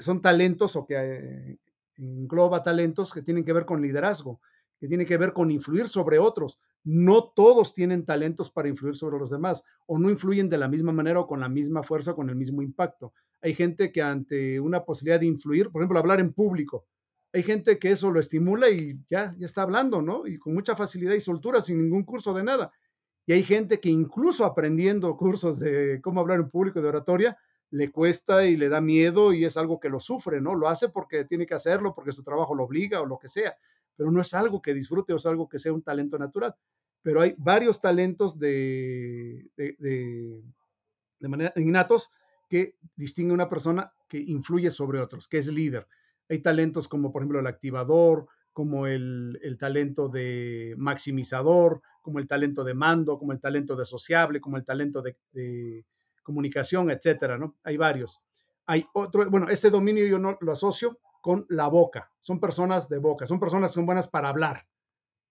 son 0.00 0.20
talentos 0.20 0.76
o 0.76 0.86
que 0.86 0.96
eh, 0.96 1.58
engloba 1.96 2.62
talentos 2.62 3.12
que 3.12 3.22
tienen 3.22 3.44
que 3.44 3.52
ver 3.52 3.64
con 3.64 3.80
liderazgo, 3.80 4.40
que 4.78 4.88
tienen 4.88 5.06
que 5.06 5.16
ver 5.16 5.32
con 5.32 5.50
influir 5.50 5.88
sobre 5.88 6.18
otros. 6.18 6.60
No 6.82 7.24
todos 7.24 7.74
tienen 7.74 8.04
talentos 8.06 8.50
para 8.50 8.68
influir 8.68 8.96
sobre 8.96 9.18
los 9.18 9.30
demás 9.30 9.62
o 9.86 9.98
no 9.98 10.10
influyen 10.10 10.48
de 10.48 10.58
la 10.58 10.68
misma 10.68 10.92
manera 10.92 11.20
o 11.20 11.26
con 11.26 11.40
la 11.40 11.48
misma 11.48 11.82
fuerza, 11.82 12.14
con 12.14 12.30
el 12.30 12.36
mismo 12.36 12.62
impacto. 12.62 13.12
Hay 13.42 13.54
gente 13.54 13.92
que 13.92 14.02
ante 14.02 14.58
una 14.58 14.84
posibilidad 14.84 15.20
de 15.20 15.26
influir, 15.26 15.70
por 15.70 15.82
ejemplo, 15.82 15.98
hablar 15.98 16.20
en 16.20 16.32
público, 16.32 16.86
hay 17.32 17.42
gente 17.42 17.78
que 17.78 17.92
eso 17.92 18.10
lo 18.10 18.18
estimula 18.18 18.68
y 18.70 18.98
ya, 19.08 19.34
está 19.40 19.62
hablando, 19.62 20.02
¿no? 20.02 20.26
Y 20.26 20.38
con 20.38 20.54
mucha 20.54 20.74
facilidad 20.74 21.14
y 21.14 21.20
soltura, 21.20 21.60
sin 21.60 21.78
ningún 21.78 22.04
curso 22.04 22.34
de 22.34 22.42
nada. 22.42 22.72
Y 23.26 23.32
hay 23.32 23.42
gente 23.44 23.78
que 23.78 23.88
incluso 23.88 24.44
aprendiendo 24.44 25.16
cursos 25.16 25.58
de 25.60 26.00
cómo 26.02 26.20
hablar 26.20 26.40
en 26.40 26.50
público, 26.50 26.82
de 26.82 26.88
oratoria, 26.88 27.38
le 27.70 27.92
cuesta 27.92 28.44
y 28.46 28.56
le 28.56 28.68
da 28.68 28.80
miedo 28.80 29.32
y 29.32 29.44
es 29.44 29.56
algo 29.56 29.78
que 29.78 29.88
lo 29.88 30.00
sufre, 30.00 30.40
¿no? 30.40 30.56
Lo 30.56 30.68
hace 30.68 30.88
porque 30.88 31.24
tiene 31.24 31.46
que 31.46 31.54
hacerlo, 31.54 31.94
porque 31.94 32.10
su 32.10 32.24
trabajo 32.24 32.54
lo 32.54 32.64
obliga 32.64 33.00
o 33.00 33.06
lo 33.06 33.18
que 33.18 33.28
sea, 33.28 33.56
pero 33.94 34.10
no 34.10 34.20
es 34.20 34.34
algo 34.34 34.60
que 34.60 34.74
disfrute 34.74 35.12
o 35.12 35.16
es 35.16 35.26
algo 35.26 35.48
que 35.48 35.60
sea 35.60 35.72
un 35.72 35.82
talento 35.82 36.18
natural. 36.18 36.54
Pero 37.02 37.20
hay 37.20 37.34
varios 37.38 37.80
talentos 37.80 38.38
de, 38.38 39.46
de, 39.56 40.42
manera 41.20 41.52
innatos 41.56 42.10
que 42.48 42.74
distingue 42.96 43.30
a 43.30 43.34
una 43.34 43.48
persona 43.48 43.92
que 44.08 44.18
influye 44.18 44.70
sobre 44.72 45.00
otros, 45.00 45.28
que 45.28 45.38
es 45.38 45.46
líder. 45.46 45.86
Hay 46.30 46.38
talentos 46.38 46.88
como, 46.88 47.12
por 47.12 47.22
ejemplo, 47.22 47.40
el 47.40 47.46
activador, 47.48 48.28
como 48.52 48.86
el, 48.86 49.38
el, 49.42 49.58
talento 49.58 50.08
de 50.08 50.74
maximizador, 50.78 51.82
como 52.00 52.18
el 52.18 52.26
talento 52.26 52.64
de 52.64 52.74
mando, 52.74 53.18
como 53.18 53.32
el 53.32 53.40
talento 53.40 53.76
de 53.76 53.84
sociable, 53.84 54.40
como 54.40 54.56
el 54.56 54.64
talento 54.64 55.02
de, 55.02 55.84
comunicación, 56.22 56.90
etcétera, 56.90 57.38
¿no? 57.38 57.56
Hay 57.64 57.76
varios. 57.76 58.20
Hay 58.66 58.86
otro, 58.92 59.28
bueno, 59.28 59.48
ese 59.48 59.70
dominio 59.70 60.06
yo 60.06 60.18
no 60.18 60.38
lo 60.40 60.52
asocio 60.52 60.98
con 61.20 61.44
la 61.48 61.66
boca. 61.66 62.12
Son 62.20 62.38
personas 62.38 62.88
de 62.88 62.98
boca, 62.98 63.26
son 63.26 63.40
personas 63.40 63.72
que 63.72 63.74
son 63.74 63.86
buenas 63.86 64.06
para 64.06 64.28
hablar, 64.28 64.66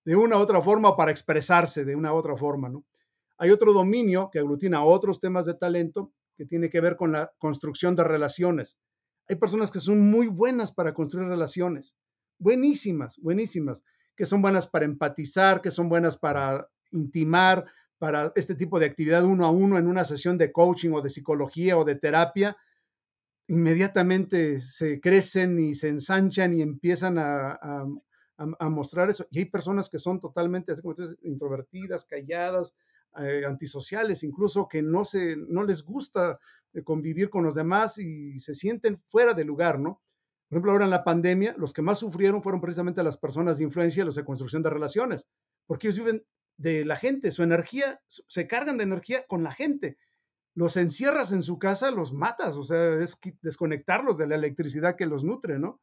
de 0.03 0.17
una 0.17 0.37
u 0.37 0.39
otra 0.39 0.59
forma, 0.59 0.89
o 0.89 0.97
para 0.97 1.11
expresarse 1.11 1.85
de 1.85 1.95
una 1.95 2.13
u 2.13 2.17
otra 2.17 2.35
forma, 2.35 2.67
¿no? 2.67 2.83
Hay 3.37 3.51
otro 3.51 3.71
dominio 3.71 4.29
que 4.29 4.39
aglutina 4.39 4.83
otros 4.83 5.21
temas 5.21 5.45
de 5.45 5.53
talento 5.53 6.11
que 6.35 6.45
tiene 6.45 6.69
que 6.69 6.81
ver 6.81 6.97
con 6.97 7.13
la 7.13 7.31
construcción 7.37 7.95
de 7.95 8.03
relaciones. 8.03 8.77
Hay 9.29 9.35
personas 9.35 9.71
que 9.71 9.79
son 9.79 9.99
muy 9.99 10.27
buenas 10.27 10.71
para 10.71 10.93
construir 10.93 11.27
relaciones, 11.27 11.95
buenísimas, 12.39 13.19
buenísimas, 13.19 13.85
que 14.15 14.25
son 14.25 14.41
buenas 14.41 14.65
para 14.67 14.85
empatizar, 14.85 15.61
que 15.61 15.71
son 15.71 15.87
buenas 15.87 16.17
para 16.17 16.67
intimar, 16.91 17.65
para 17.99 18.31
este 18.35 18.55
tipo 18.55 18.79
de 18.79 18.87
actividad 18.87 19.23
uno 19.23 19.45
a 19.45 19.51
uno 19.51 19.77
en 19.77 19.87
una 19.87 20.03
sesión 20.03 20.37
de 20.37 20.51
coaching 20.51 20.91
o 20.93 21.01
de 21.01 21.09
psicología 21.09 21.77
o 21.77 21.85
de 21.85 21.95
terapia, 21.95 22.57
inmediatamente 23.47 24.61
se 24.61 24.99
crecen 24.99 25.59
y 25.59 25.75
se 25.75 25.89
ensanchan 25.89 26.53
y 26.53 26.61
empiezan 26.61 27.17
a, 27.19 27.85
mostrar 28.61 29.09
eso. 29.09 29.27
Y 29.31 29.39
hay 29.39 29.45
personas 29.45 29.89
que 29.89 29.99
son 29.99 30.21
totalmente 30.21 30.71
así 30.71 30.81
como 30.81 30.95
introvertidas, 31.23 32.05
calladas, 32.05 32.73
eh, 33.19 33.43
antisociales, 33.45 34.23
incluso 34.23 34.67
que 34.67 34.81
no, 34.81 35.03
se, 35.03 35.35
no 35.35 35.63
les 35.63 35.83
gusta 35.83 36.39
eh, 36.73 36.83
convivir 36.83 37.29
con 37.29 37.43
los 37.43 37.55
demás 37.55 37.97
y 37.97 38.39
se 38.39 38.53
sienten 38.53 39.01
fuera 39.05 39.33
de 39.33 39.43
lugar, 39.43 39.79
¿no? 39.79 40.01
Por 40.49 40.57
ejemplo, 40.57 40.71
ahora 40.71 40.85
en 40.85 40.91
la 40.91 41.03
pandemia, 41.03 41.55
los 41.57 41.73
que 41.73 41.83
más 41.83 41.99
sufrieron 41.99 42.41
fueron 42.41 42.59
precisamente 42.59 43.03
las 43.03 43.17
personas 43.17 43.57
de 43.57 43.65
influencia, 43.65 44.03
los 44.03 44.15
de 44.15 44.25
construcción 44.25 44.63
de 44.63 44.71
relaciones, 44.71 45.27
porque 45.67 45.87
ellos 45.87 45.99
viven 45.99 46.25
de 46.57 46.85
la 46.85 46.95
gente, 46.95 47.31
su 47.31 47.43
energía, 47.43 48.01
se 48.07 48.47
cargan 48.47 48.77
de 48.77 48.83
energía 48.83 49.25
con 49.27 49.43
la 49.43 49.53
gente. 49.53 49.97
Los 50.55 50.75
encierras 50.75 51.31
en 51.31 51.43
su 51.43 51.59
casa, 51.59 51.91
los 51.91 52.11
matas, 52.13 52.57
o 52.57 52.63
sea, 52.63 52.95
es 52.95 53.17
desconectarlos 53.41 54.17
de 54.17 54.27
la 54.27 54.35
electricidad 54.35 54.95
que 54.95 55.05
los 55.05 55.23
nutre, 55.23 55.59
¿no? 55.59 55.79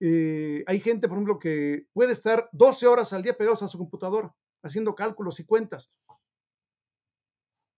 Eh, 0.00 0.62
hay 0.66 0.78
gente, 0.78 1.08
por 1.08 1.16
ejemplo, 1.16 1.38
que 1.38 1.86
puede 1.92 2.12
estar 2.12 2.48
12 2.52 2.86
horas 2.86 3.12
al 3.12 3.22
día 3.22 3.36
pegados 3.36 3.62
a 3.64 3.68
su 3.68 3.78
computadora, 3.78 4.32
haciendo 4.62 4.94
cálculos 4.94 5.40
y 5.40 5.44
cuentas. 5.44 5.92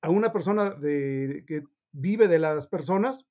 A 0.02 0.10
una 0.10 0.32
persona 0.32 0.76
que 0.80 1.64
vive 1.92 2.28
de 2.28 2.38
las 2.38 2.66
personas, 2.66 3.26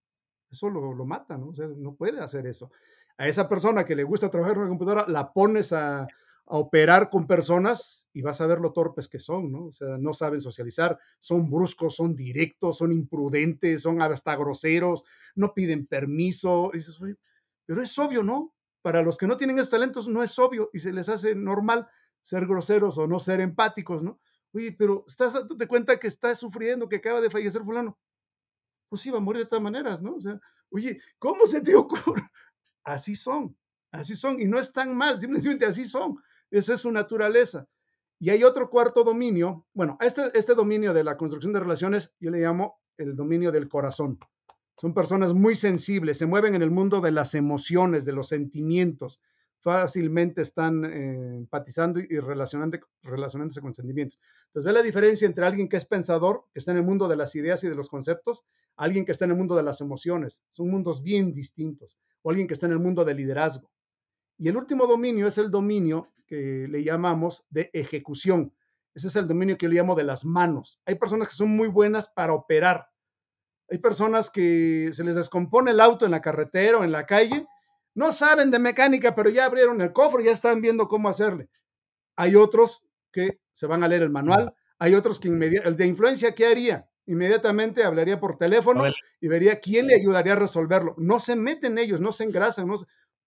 eso 0.51 0.69
lo, 0.69 0.93
lo 0.93 1.05
mata, 1.05 1.37
¿no? 1.37 1.49
O 1.49 1.53
sea, 1.53 1.67
no 1.67 1.95
puede 1.95 2.19
hacer 2.19 2.47
eso. 2.47 2.71
A 3.17 3.27
esa 3.27 3.49
persona 3.49 3.85
que 3.85 3.95
le 3.95 4.03
gusta 4.03 4.29
trabajar 4.29 4.55
en 4.55 4.61
una 4.61 4.69
computadora, 4.69 5.05
la 5.07 5.31
pones 5.33 5.73
a, 5.73 6.07
a 6.49 6.57
operar 6.57 7.09
con 7.09 7.27
personas 7.27 8.09
y 8.11 8.23
vas 8.23 8.41
a 8.41 8.47
ver 8.47 8.59
lo 8.59 8.73
torpes 8.73 9.07
que 9.07 9.19
son, 9.19 9.51
¿no? 9.51 9.65
O 9.65 9.71
sea, 9.71 9.97
no 9.99 10.13
saben 10.13 10.41
socializar, 10.41 10.97
son 11.19 11.49
bruscos, 11.49 11.95
son 11.95 12.15
directos, 12.15 12.79
son 12.79 12.91
imprudentes, 12.91 13.83
son 13.83 14.01
hasta 14.01 14.35
groseros, 14.35 15.03
no 15.35 15.53
piden 15.53 15.85
permiso. 15.85 16.71
dices, 16.73 16.97
pero 17.65 17.83
es 17.83 17.97
obvio, 17.99 18.23
¿no? 18.23 18.55
Para 18.81 19.03
los 19.03 19.17
que 19.17 19.27
no 19.27 19.37
tienen 19.37 19.59
estos 19.59 19.71
talentos 19.71 20.07
no 20.07 20.23
es 20.23 20.39
obvio 20.39 20.71
y 20.73 20.79
se 20.79 20.91
les 20.91 21.07
hace 21.07 21.35
normal 21.35 21.87
ser 22.21 22.47
groseros 22.47 22.97
o 22.97 23.05
no 23.05 23.19
ser 23.19 23.41
empáticos, 23.41 24.01
¿no? 24.01 24.19
Oye, 24.53 24.75
pero 24.77 25.05
estás 25.07 25.33
dándote 25.33 25.67
cuenta 25.67 25.99
que 25.99 26.07
está 26.07 26.33
sufriendo, 26.35 26.89
que 26.89 26.97
acaba 26.97 27.21
de 27.21 27.29
fallecer 27.29 27.63
fulano. 27.63 27.97
Pues 28.89 29.01
sí, 29.01 29.09
va 29.09 29.17
a 29.17 29.21
morir 29.21 29.43
de 29.43 29.49
todas 29.49 29.63
maneras, 29.63 30.01
¿no? 30.01 30.15
O 30.15 30.21
sea, 30.21 30.39
oye, 30.71 30.99
¿cómo 31.19 31.45
se 31.45 31.61
te 31.61 31.75
ocurre? 31.75 32.23
Así 32.83 33.15
son, 33.15 33.55
así 33.91 34.15
son, 34.15 34.41
y 34.41 34.45
no 34.45 34.59
es 34.59 34.71
tan 34.71 34.95
mal, 34.95 35.19
simplemente 35.19 35.65
así 35.65 35.85
son. 35.85 36.17
Esa 36.49 36.73
es 36.73 36.81
su 36.81 36.91
naturaleza. 36.91 37.67
Y 38.19 38.31
hay 38.31 38.43
otro 38.43 38.69
cuarto 38.69 39.03
dominio, 39.03 39.65
bueno, 39.73 39.97
este, 40.01 40.31
este 40.33 40.53
dominio 40.53 40.93
de 40.93 41.03
la 41.03 41.15
construcción 41.15 41.53
de 41.53 41.59
relaciones 41.61 42.13
yo 42.19 42.31
le 42.31 42.39
llamo 42.39 42.81
el 42.97 43.15
dominio 43.15 43.51
del 43.51 43.69
corazón. 43.69 44.19
Son 44.77 44.93
personas 44.93 45.33
muy 45.33 45.55
sensibles, 45.55 46.17
se 46.17 46.25
mueven 46.25 46.55
en 46.55 46.61
el 46.61 46.71
mundo 46.71 46.99
de 47.01 47.11
las 47.11 47.33
emociones, 47.35 48.05
de 48.05 48.13
los 48.13 48.27
sentimientos, 48.27 49.21
fácilmente 49.61 50.41
están 50.41 50.85
eh, 50.85 51.35
empatizando 51.37 51.99
y 51.99 52.19
relacionándose 52.19 53.61
con 53.61 53.73
sentimientos. 53.73 54.19
Entonces, 54.47 54.65
ve 54.65 54.73
la 54.73 54.81
diferencia 54.81 55.25
entre 55.25 55.45
alguien 55.45 55.67
que 55.67 55.77
es 55.77 55.85
pensador, 55.85 56.45
que 56.53 56.59
está 56.59 56.71
en 56.71 56.77
el 56.77 56.83
mundo 56.83 57.07
de 57.07 57.15
las 57.15 57.35
ideas 57.35 57.63
y 57.63 57.69
de 57.69 57.75
los 57.75 57.89
conceptos, 57.89 58.45
alguien 58.77 59.05
que 59.05 59.11
está 59.11 59.25
en 59.25 59.31
el 59.31 59.37
mundo 59.37 59.55
de 59.55 59.63
las 59.63 59.81
emociones. 59.81 60.43
Son 60.49 60.69
mundos 60.69 61.03
bien 61.03 61.33
distintos. 61.33 61.97
O 62.21 62.29
alguien 62.29 62.47
que 62.47 62.53
está 62.53 62.65
en 62.65 62.73
el 62.73 62.79
mundo 62.79 63.03
del 63.05 63.17
liderazgo. 63.17 63.69
Y 64.37 64.47
el 64.47 64.57
último 64.57 64.87
dominio 64.87 65.27
es 65.27 65.37
el 65.37 65.51
dominio 65.51 66.11
que 66.25 66.67
le 66.69 66.83
llamamos 66.83 67.45
de 67.49 67.69
ejecución. 67.73 68.53
Ese 68.93 69.07
es 69.07 69.15
el 69.15 69.27
dominio 69.27 69.57
que 69.57 69.65
yo 69.65 69.69
le 69.69 69.75
llamo 69.75 69.95
de 69.95 70.03
las 70.03 70.23
manos. 70.23 70.79
Hay 70.85 70.95
personas 70.95 71.27
que 71.27 71.35
son 71.35 71.49
muy 71.49 71.67
buenas 71.67 72.07
para 72.07 72.33
operar. 72.33 72.87
Hay 73.69 73.77
personas 73.79 74.29
que 74.29 74.89
se 74.93 75.03
les 75.03 75.15
descompone 75.15 75.71
el 75.71 75.79
auto 75.79 76.05
en 76.05 76.11
la 76.11 76.21
carretera 76.21 76.77
o 76.77 76.83
en 76.83 76.91
la 76.91 77.05
calle. 77.05 77.45
No 77.95 78.11
saben 78.11 78.51
de 78.51 78.59
mecánica, 78.59 79.15
pero 79.15 79.29
ya 79.29 79.45
abrieron 79.45 79.81
el 79.81 79.91
cofre 79.91 80.23
ya 80.23 80.31
están 80.31 80.61
viendo 80.61 80.87
cómo 80.87 81.09
hacerle. 81.09 81.49
Hay 82.15 82.35
otros 82.35 82.83
que 83.11 83.39
se 83.51 83.67
van 83.67 83.83
a 83.83 83.87
leer 83.87 84.03
el 84.03 84.09
manual. 84.09 84.53
Hay 84.77 84.95
otros 84.95 85.19
que 85.19 85.27
el 85.27 85.75
de 85.75 85.85
influencia, 85.85 86.33
¿qué 86.33 86.47
haría? 86.47 86.89
Inmediatamente 87.05 87.83
hablaría 87.83 88.19
por 88.19 88.37
teléfono 88.37 88.83
y 89.19 89.27
vería 89.27 89.59
quién 89.59 89.87
le 89.87 89.95
ayudaría 89.95 90.33
a 90.33 90.37
resolverlo. 90.37 90.95
No 90.97 91.19
se 91.19 91.35
meten 91.35 91.77
ellos, 91.77 91.99
no 91.99 92.11
se 92.11 92.23
engrasan. 92.23 92.67
No 92.67 92.75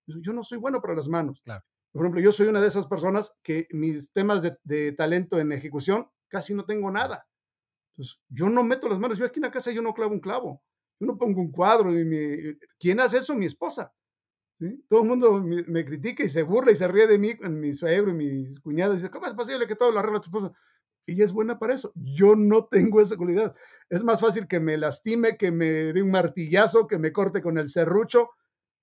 Yo 0.06 0.32
no 0.32 0.42
soy 0.42 0.58
bueno 0.58 0.80
para 0.80 0.94
las 0.94 1.08
manos. 1.08 1.40
Claro. 1.44 1.64
Por 1.92 2.02
ejemplo, 2.02 2.22
yo 2.22 2.32
soy 2.32 2.46
una 2.46 2.60
de 2.60 2.68
esas 2.68 2.86
personas 2.86 3.34
que 3.42 3.66
mis 3.70 4.12
temas 4.12 4.42
de, 4.42 4.92
talento 4.92 5.38
en 5.38 5.52
ejecución 5.52 6.08
casi 6.28 6.54
no 6.54 6.64
tengo 6.64 6.90
nada. 6.90 7.26
Entonces, 7.92 8.18
yo 8.28 8.48
no 8.48 8.64
meto 8.64 8.88
las 8.88 8.98
manos. 8.98 9.18
Yo 9.18 9.26
aquí 9.26 9.38
en 9.38 9.44
la 9.44 9.50
casa 9.50 9.70
yo 9.70 9.82
no 9.82 9.92
clavo 9.92 10.12
un 10.12 10.20
clavo. 10.20 10.62
Yo 10.98 11.06
no 11.06 11.18
pongo 11.18 11.40
un 11.40 11.52
cuadro. 11.52 11.92
Y 11.92 12.58
¿Quién 12.78 13.00
hace 13.00 13.18
eso? 13.18 13.34
Mi 13.34 13.44
esposa. 13.44 13.92
Todo 14.88 15.02
el 15.02 15.08
mundo 15.08 15.42
me, 15.42 15.84
critica 15.84 16.22
y 16.22 16.28
se 16.28 16.42
burla 16.42 16.72
y 16.72 16.76
se 16.76 16.86
ríe 16.86 17.06
de 17.06 17.18
mí, 17.18 17.34
mi 17.48 17.74
suegro 17.74 18.10
y 18.10 18.14
mis 18.14 18.60
cuñados. 18.60 18.96
Dice, 18.96 19.10
¿cómo 19.10 19.26
es 19.26 19.34
posible 19.34 19.66
que 19.66 19.76
todo 19.76 19.90
lo 19.90 19.98
arregla 19.98 20.20
tu 20.20 20.26
esposa? 20.26 20.52
Y 21.04 21.20
es 21.20 21.32
buena 21.32 21.58
para 21.58 21.74
eso. 21.74 21.92
Yo 21.96 22.36
no 22.36 22.66
tengo 22.66 23.00
esa 23.00 23.16
cualidad. 23.16 23.54
Es 23.90 24.04
más 24.04 24.20
fácil 24.20 24.46
que 24.46 24.60
me 24.60 24.76
lastime, 24.76 25.36
que 25.36 25.50
me 25.50 25.92
dé 25.92 26.02
un 26.02 26.10
martillazo, 26.10 26.86
que 26.86 26.98
me 26.98 27.12
corte 27.12 27.42
con 27.42 27.58
el 27.58 27.68
serrucho. 27.68 28.30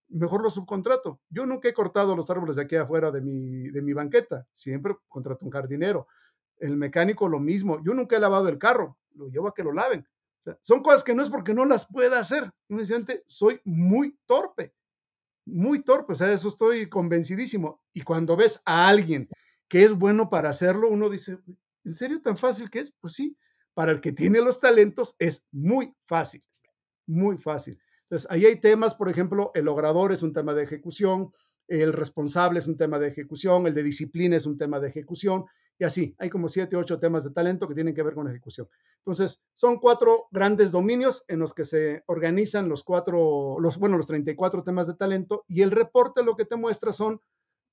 Mejor 0.09 0.43
lo 0.43 0.49
subcontrato. 0.49 1.21
Yo 1.29 1.45
nunca 1.45 1.69
he 1.69 1.73
cortado 1.73 2.15
los 2.15 2.29
árboles 2.29 2.57
de 2.57 2.63
aquí 2.63 2.75
afuera 2.75 3.11
de 3.11 3.21
mi, 3.21 3.69
de 3.69 3.81
mi 3.81 3.93
banqueta. 3.93 4.45
Siempre 4.51 4.95
contrato 5.07 5.45
un 5.45 5.51
jardinero. 5.51 6.07
El 6.57 6.75
mecánico 6.75 7.29
lo 7.29 7.39
mismo. 7.39 7.81
Yo 7.85 7.93
nunca 7.93 8.17
he 8.17 8.19
lavado 8.19 8.49
el 8.49 8.57
carro. 8.57 8.97
Lo 9.15 9.29
llevo 9.29 9.47
a 9.47 9.53
que 9.53 9.63
lo 9.63 9.71
laven. 9.71 10.05
son 10.59 10.83
cosas 10.83 11.03
que 11.03 11.15
no 11.15 11.23
es 11.23 11.29
porque 11.29 11.53
no 11.53 11.63
las 11.65 11.87
pueda 11.87 12.19
hacer. 12.19 12.51
Un 12.67 12.85
soy 13.27 13.61
muy 13.63 14.17
torpe 14.25 14.73
muy 15.49 15.83
torpe, 15.83 16.13
o 16.13 16.15
sea, 16.15 16.31
eso 16.31 16.47
estoy 16.47 16.89
convencidísimo. 16.89 17.81
Y 17.93 18.01
cuando 18.01 18.35
ves 18.35 18.61
a 18.65 18.87
alguien 18.87 19.27
que 19.67 19.83
es 19.83 19.93
bueno 19.93 20.29
para 20.29 20.49
hacerlo, 20.49 20.89
uno 20.89 21.09
dice, 21.09 21.37
¿en 21.83 21.93
serio 21.93 22.21
tan 22.21 22.37
fácil 22.37 22.69
que 22.69 22.79
es? 22.79 22.93
Pues 22.99 23.13
sí, 23.13 23.37
para 23.73 23.91
el 23.91 24.01
que 24.01 24.11
tiene 24.11 24.41
los 24.41 24.59
talentos 24.59 25.15
es 25.19 25.47
muy 25.51 25.93
fácil, 26.05 26.43
muy 27.05 27.37
fácil. 27.37 27.79
Entonces, 28.03 28.27
ahí 28.31 28.45
hay 28.45 28.59
temas, 28.59 28.95
por 28.95 29.09
ejemplo, 29.09 29.51
el 29.53 29.65
logrador 29.65 30.11
es 30.11 30.23
un 30.23 30.33
tema 30.33 30.53
de 30.53 30.63
ejecución, 30.63 31.31
el 31.67 31.93
responsable 31.93 32.59
es 32.59 32.67
un 32.67 32.77
tema 32.77 32.97
de 32.97 33.07
ejecución, 33.07 33.67
el 33.67 33.75
de 33.75 33.83
disciplina 33.83 34.35
es 34.35 34.47
un 34.47 34.57
tema 34.57 34.79
de 34.79 34.89
ejecución, 34.89 35.45
y 35.79 35.85
así, 35.85 36.13
hay 36.19 36.29
como 36.29 36.49
siete, 36.49 36.75
ocho 36.75 36.99
temas 36.99 37.23
de 37.23 37.31
talento 37.31 37.65
que 37.65 37.73
tienen 37.73 37.95
que 37.95 38.03
ver 38.03 38.13
con 38.13 38.27
ejecución. 38.27 38.67
Entonces, 38.97 39.41
son 39.53 39.79
cuatro 39.79 40.27
grandes 40.29 40.73
dominios 40.73 41.23
en 41.29 41.39
los 41.39 41.53
que 41.53 41.63
se 41.63 42.03
organizan 42.07 42.67
los 42.67 42.83
cuatro, 42.83 43.57
los, 43.61 43.77
bueno, 43.77 43.95
los 43.95 44.07
34 44.07 44.63
temas 44.63 44.87
de 44.87 44.95
talento 44.95 45.45
y 45.47 45.61
el 45.61 45.71
reporte 45.71 46.21
lo 46.21 46.35
que 46.35 46.43
te 46.43 46.57
muestra 46.57 46.91
son 46.91 47.21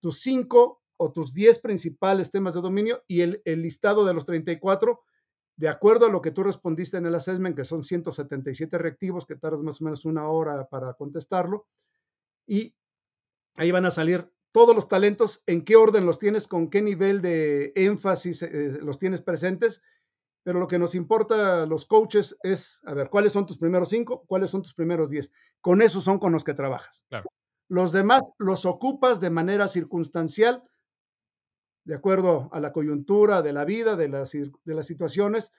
tus 0.01 0.21
cinco 0.21 0.83
o 0.97 1.11
tus 1.11 1.35
diez 1.35 1.59
principales 1.59 2.31
temas 2.31 2.55
de 2.55 2.61
dominio 2.61 3.03
y 3.09 3.23
el, 3.23 3.43
el 3.45 3.61
listado 3.61 4.07
de 4.07 4.15
los 4.15 4.25
34 4.25 5.01
de 5.57 5.69
acuerdo 5.69 6.07
a 6.07 6.11
lo 6.11 6.23
que 6.23 6.31
tú 6.31 6.45
respondiste 6.45 6.99
en 6.99 7.07
el 7.07 7.15
assessment, 7.15 7.57
que 7.57 7.65
son 7.65 7.83
177 7.83 8.79
reactivos, 8.79 9.27
que 9.27 9.35
tardas 9.35 9.63
más 9.63 9.81
o 9.81 9.85
menos 9.85 10.05
una 10.05 10.29
hora 10.29 10.69
para 10.69 10.93
contestarlo, 10.95 11.67
y 12.47 12.75
ahí 13.57 13.71
van 13.71 13.87
a 13.87 13.91
salir 13.91 14.31
todos 14.57 14.75
los 14.75 14.89
talentos, 14.89 15.43
en 15.47 15.67
qué 15.67 15.77
orden 15.77 16.07
los 16.07 16.19
tienes, 16.19 16.49
con 16.49 16.71
qué 16.71 16.81
nivel 16.81 17.21
de 17.21 17.75
énfasis 17.77 18.43
eh, 18.43 18.79
los 18.81 18.99
tienes 18.99 19.21
presentes, 19.21 19.83
pero 20.45 20.59
lo 20.59 20.67
que 20.67 20.79
nos 20.79 20.95
importa 20.95 21.65
a 21.65 21.67
los 21.67 21.85
coaches 21.85 22.39
es, 22.43 22.81
a 22.87 22.95
ver, 22.95 23.11
¿cuáles 23.11 23.35
son 23.35 23.45
tus 23.45 23.59
primeros 23.59 23.91
cinco? 23.91 24.25
¿Cuáles 24.27 24.51
son 24.51 24.63
tus 24.63 24.73
primeros 24.73 25.11
diez? 25.11 25.31
Con 25.61 25.83
esos 25.83 26.05
son 26.05 26.19
con 26.19 26.33
los 26.33 26.43
que 26.43 26.55
trabajas. 26.55 27.07
Los 27.69 27.93
demás 27.93 28.23
los 28.39 28.65
ocupas 28.65 29.21
de 29.21 29.29
manera 29.29 29.69
circunstancial, 29.69 30.63
de 31.85 31.95
acuerdo 31.95 32.49
a 32.51 32.59
la 32.59 32.73
coyuntura 32.73 33.43
de 33.43 33.53
la 33.53 33.67
vida, 33.67 33.95
de 33.95 34.09
las, 34.09 34.33
de 34.33 34.75
las 34.75 34.87
situaciones, 34.87 35.53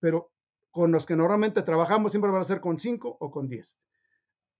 pero 0.00 0.30
con 0.70 0.92
los 0.92 1.06
que 1.06 1.16
normalmente 1.16 1.62
trabajamos 1.62 2.12
siempre 2.12 2.30
van 2.30 2.42
a 2.42 2.44
ser 2.44 2.60
con 2.60 2.78
cinco 2.78 3.16
o 3.20 3.30
con 3.30 3.48
diez. 3.48 3.78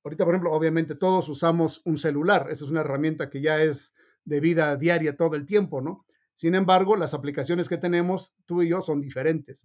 Ahorita, 0.05 0.25
por 0.25 0.35
ejemplo, 0.35 0.53
obviamente 0.53 0.97
todos 0.97 1.29
usamos 1.29 1.81
un 1.85 1.97
celular, 1.97 2.49
esa 2.51 2.65
es 2.65 2.71
una 2.71 2.81
herramienta 2.81 3.31
que 3.31 3.41
ya 3.41 3.63
es 3.63 3.95
de 4.25 4.41
vida 4.41 4.77
diaria 4.77 5.17
todo 5.17 5.37
el 5.37 5.47
tiempo, 5.47 5.81
¿no? 5.81 6.05
Sin 6.35 6.55
embargo, 6.55 6.97
las 6.97 7.15
aplicaciones 7.15 7.69
que 7.69 7.79
tenemos, 7.79 8.35
tú 8.47 8.63
y 8.63 8.69
yo, 8.69 8.81
son 8.83 9.01
diferentes. 9.01 9.65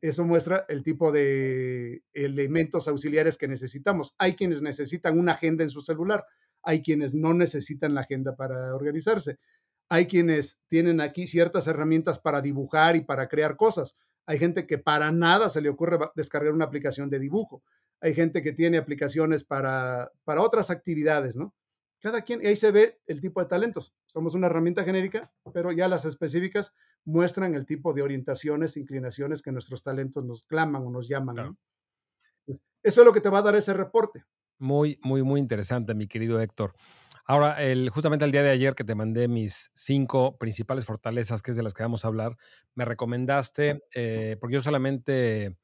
Eso 0.00 0.24
muestra 0.24 0.66
el 0.68 0.82
tipo 0.82 1.12
de 1.12 2.02
elementos 2.12 2.88
auxiliares 2.88 3.38
que 3.38 3.48
necesitamos. 3.48 4.14
Hay 4.18 4.34
quienes 4.34 4.60
necesitan 4.60 5.18
una 5.18 5.32
agenda 5.32 5.62
en 5.62 5.70
su 5.70 5.82
celular, 5.82 6.24
hay 6.62 6.82
quienes 6.82 7.14
no 7.14 7.32
necesitan 7.32 7.94
la 7.94 8.02
agenda 8.02 8.34
para 8.36 8.74
organizarse, 8.74 9.38
hay 9.88 10.06
quienes 10.06 10.60
tienen 10.68 11.00
aquí 11.00 11.26
ciertas 11.26 11.66
herramientas 11.66 12.18
para 12.18 12.40
dibujar 12.40 12.96
y 12.96 13.02
para 13.02 13.28
crear 13.28 13.56
cosas. 13.56 13.96
Hay 14.26 14.38
gente 14.38 14.66
que 14.66 14.78
para 14.78 15.10
nada 15.12 15.48
se 15.48 15.60
le 15.60 15.68
ocurre 15.68 15.98
descargar 16.14 16.52
una 16.52 16.66
aplicación 16.66 17.08
de 17.08 17.18
dibujo 17.18 17.62
hay 18.00 18.14
gente 18.14 18.42
que 18.42 18.52
tiene 18.52 18.78
aplicaciones 18.78 19.44
para, 19.44 20.10
para 20.24 20.42
otras 20.42 20.70
actividades, 20.70 21.36
¿no? 21.36 21.54
Cada 22.00 22.22
quien, 22.22 22.42
y 22.42 22.46
ahí 22.46 22.56
se 22.56 22.70
ve 22.70 22.98
el 23.06 23.20
tipo 23.20 23.40
de 23.40 23.46
talentos. 23.46 23.94
Somos 24.06 24.34
una 24.34 24.46
herramienta 24.46 24.84
genérica, 24.84 25.30
pero 25.52 25.70
ya 25.70 25.86
las 25.86 26.06
específicas 26.06 26.74
muestran 27.04 27.54
el 27.54 27.66
tipo 27.66 27.92
de 27.92 28.02
orientaciones, 28.02 28.78
inclinaciones 28.78 29.42
que 29.42 29.52
nuestros 29.52 29.82
talentos 29.82 30.24
nos 30.24 30.44
claman 30.44 30.82
o 30.82 30.90
nos 30.90 31.08
llaman. 31.08 31.36
¿no? 31.36 31.58
Eso 32.82 33.00
es 33.02 33.04
lo 33.04 33.12
que 33.12 33.20
te 33.20 33.28
va 33.28 33.40
a 33.40 33.42
dar 33.42 33.54
ese 33.54 33.74
reporte. 33.74 34.24
Muy, 34.58 34.98
muy, 35.02 35.22
muy 35.22 35.40
interesante, 35.40 35.94
mi 35.94 36.06
querido 36.06 36.40
Héctor. 36.40 36.74
Ahora, 37.26 37.62
el, 37.62 37.90
justamente 37.90 38.24
el 38.24 38.32
día 38.32 38.42
de 38.42 38.50
ayer 38.50 38.74
que 38.74 38.84
te 38.84 38.94
mandé 38.94 39.28
mis 39.28 39.70
cinco 39.74 40.38
principales 40.38 40.86
fortalezas, 40.86 41.42
que 41.42 41.50
es 41.50 41.56
de 41.56 41.62
las 41.62 41.74
que 41.74 41.82
vamos 41.82 42.04
a 42.04 42.08
hablar, 42.08 42.36
me 42.74 42.84
recomendaste, 42.86 43.82
eh, 43.94 44.36
porque 44.40 44.54
yo 44.54 44.62
solamente 44.62 45.56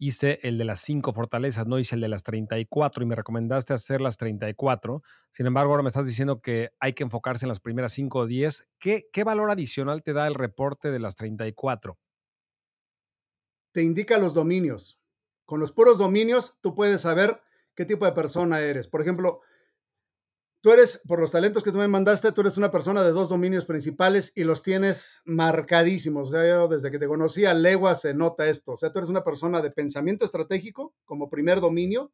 hice 0.00 0.40
el 0.42 0.56
de 0.56 0.64
las 0.64 0.80
cinco 0.80 1.12
fortalezas, 1.12 1.66
no 1.66 1.78
hice 1.78 1.94
el 1.94 2.00
de 2.00 2.08
las 2.08 2.24
34 2.24 3.04
y 3.04 3.06
me 3.06 3.14
recomendaste 3.14 3.74
hacer 3.74 4.00
las 4.00 4.16
34. 4.16 5.02
Sin 5.30 5.46
embargo, 5.46 5.72
ahora 5.72 5.82
me 5.82 5.90
estás 5.90 6.06
diciendo 6.06 6.40
que 6.40 6.70
hay 6.80 6.94
que 6.94 7.04
enfocarse 7.04 7.44
en 7.44 7.50
las 7.50 7.60
primeras 7.60 7.92
5 7.92 8.18
o 8.20 8.26
10. 8.26 8.66
¿Qué, 8.78 9.08
¿Qué 9.12 9.24
valor 9.24 9.50
adicional 9.50 10.02
te 10.02 10.14
da 10.14 10.26
el 10.26 10.34
reporte 10.34 10.90
de 10.90 10.98
las 11.00 11.16
34? 11.16 11.98
Te 13.72 13.82
indica 13.82 14.18
los 14.18 14.32
dominios. 14.32 14.98
Con 15.44 15.60
los 15.60 15.70
puros 15.70 15.98
dominios, 15.98 16.56
tú 16.62 16.74
puedes 16.74 17.02
saber 17.02 17.42
qué 17.74 17.84
tipo 17.84 18.06
de 18.06 18.12
persona 18.12 18.60
eres. 18.62 18.88
Por 18.88 19.02
ejemplo, 19.02 19.42
Tú 20.62 20.72
eres, 20.72 21.00
por 21.08 21.20
los 21.20 21.32
talentos 21.32 21.64
que 21.64 21.72
tú 21.72 21.78
me 21.78 21.88
mandaste, 21.88 22.32
tú 22.32 22.42
eres 22.42 22.58
una 22.58 22.70
persona 22.70 23.02
de 23.02 23.12
dos 23.12 23.30
dominios 23.30 23.64
principales 23.64 24.30
y 24.34 24.44
los 24.44 24.62
tienes 24.62 25.22
marcadísimos. 25.24 26.28
O 26.28 26.32
sea, 26.32 26.46
yo 26.46 26.68
desde 26.68 26.90
que 26.90 26.98
te 26.98 27.08
conocí 27.08 27.46
a 27.46 27.54
legua 27.54 27.94
se 27.94 28.12
nota 28.12 28.46
esto. 28.46 28.72
O 28.72 28.76
sea, 28.76 28.92
tú 28.92 28.98
eres 28.98 29.08
una 29.08 29.24
persona 29.24 29.62
de 29.62 29.70
pensamiento 29.70 30.26
estratégico 30.26 30.94
como 31.06 31.30
primer 31.30 31.60
dominio 31.60 32.12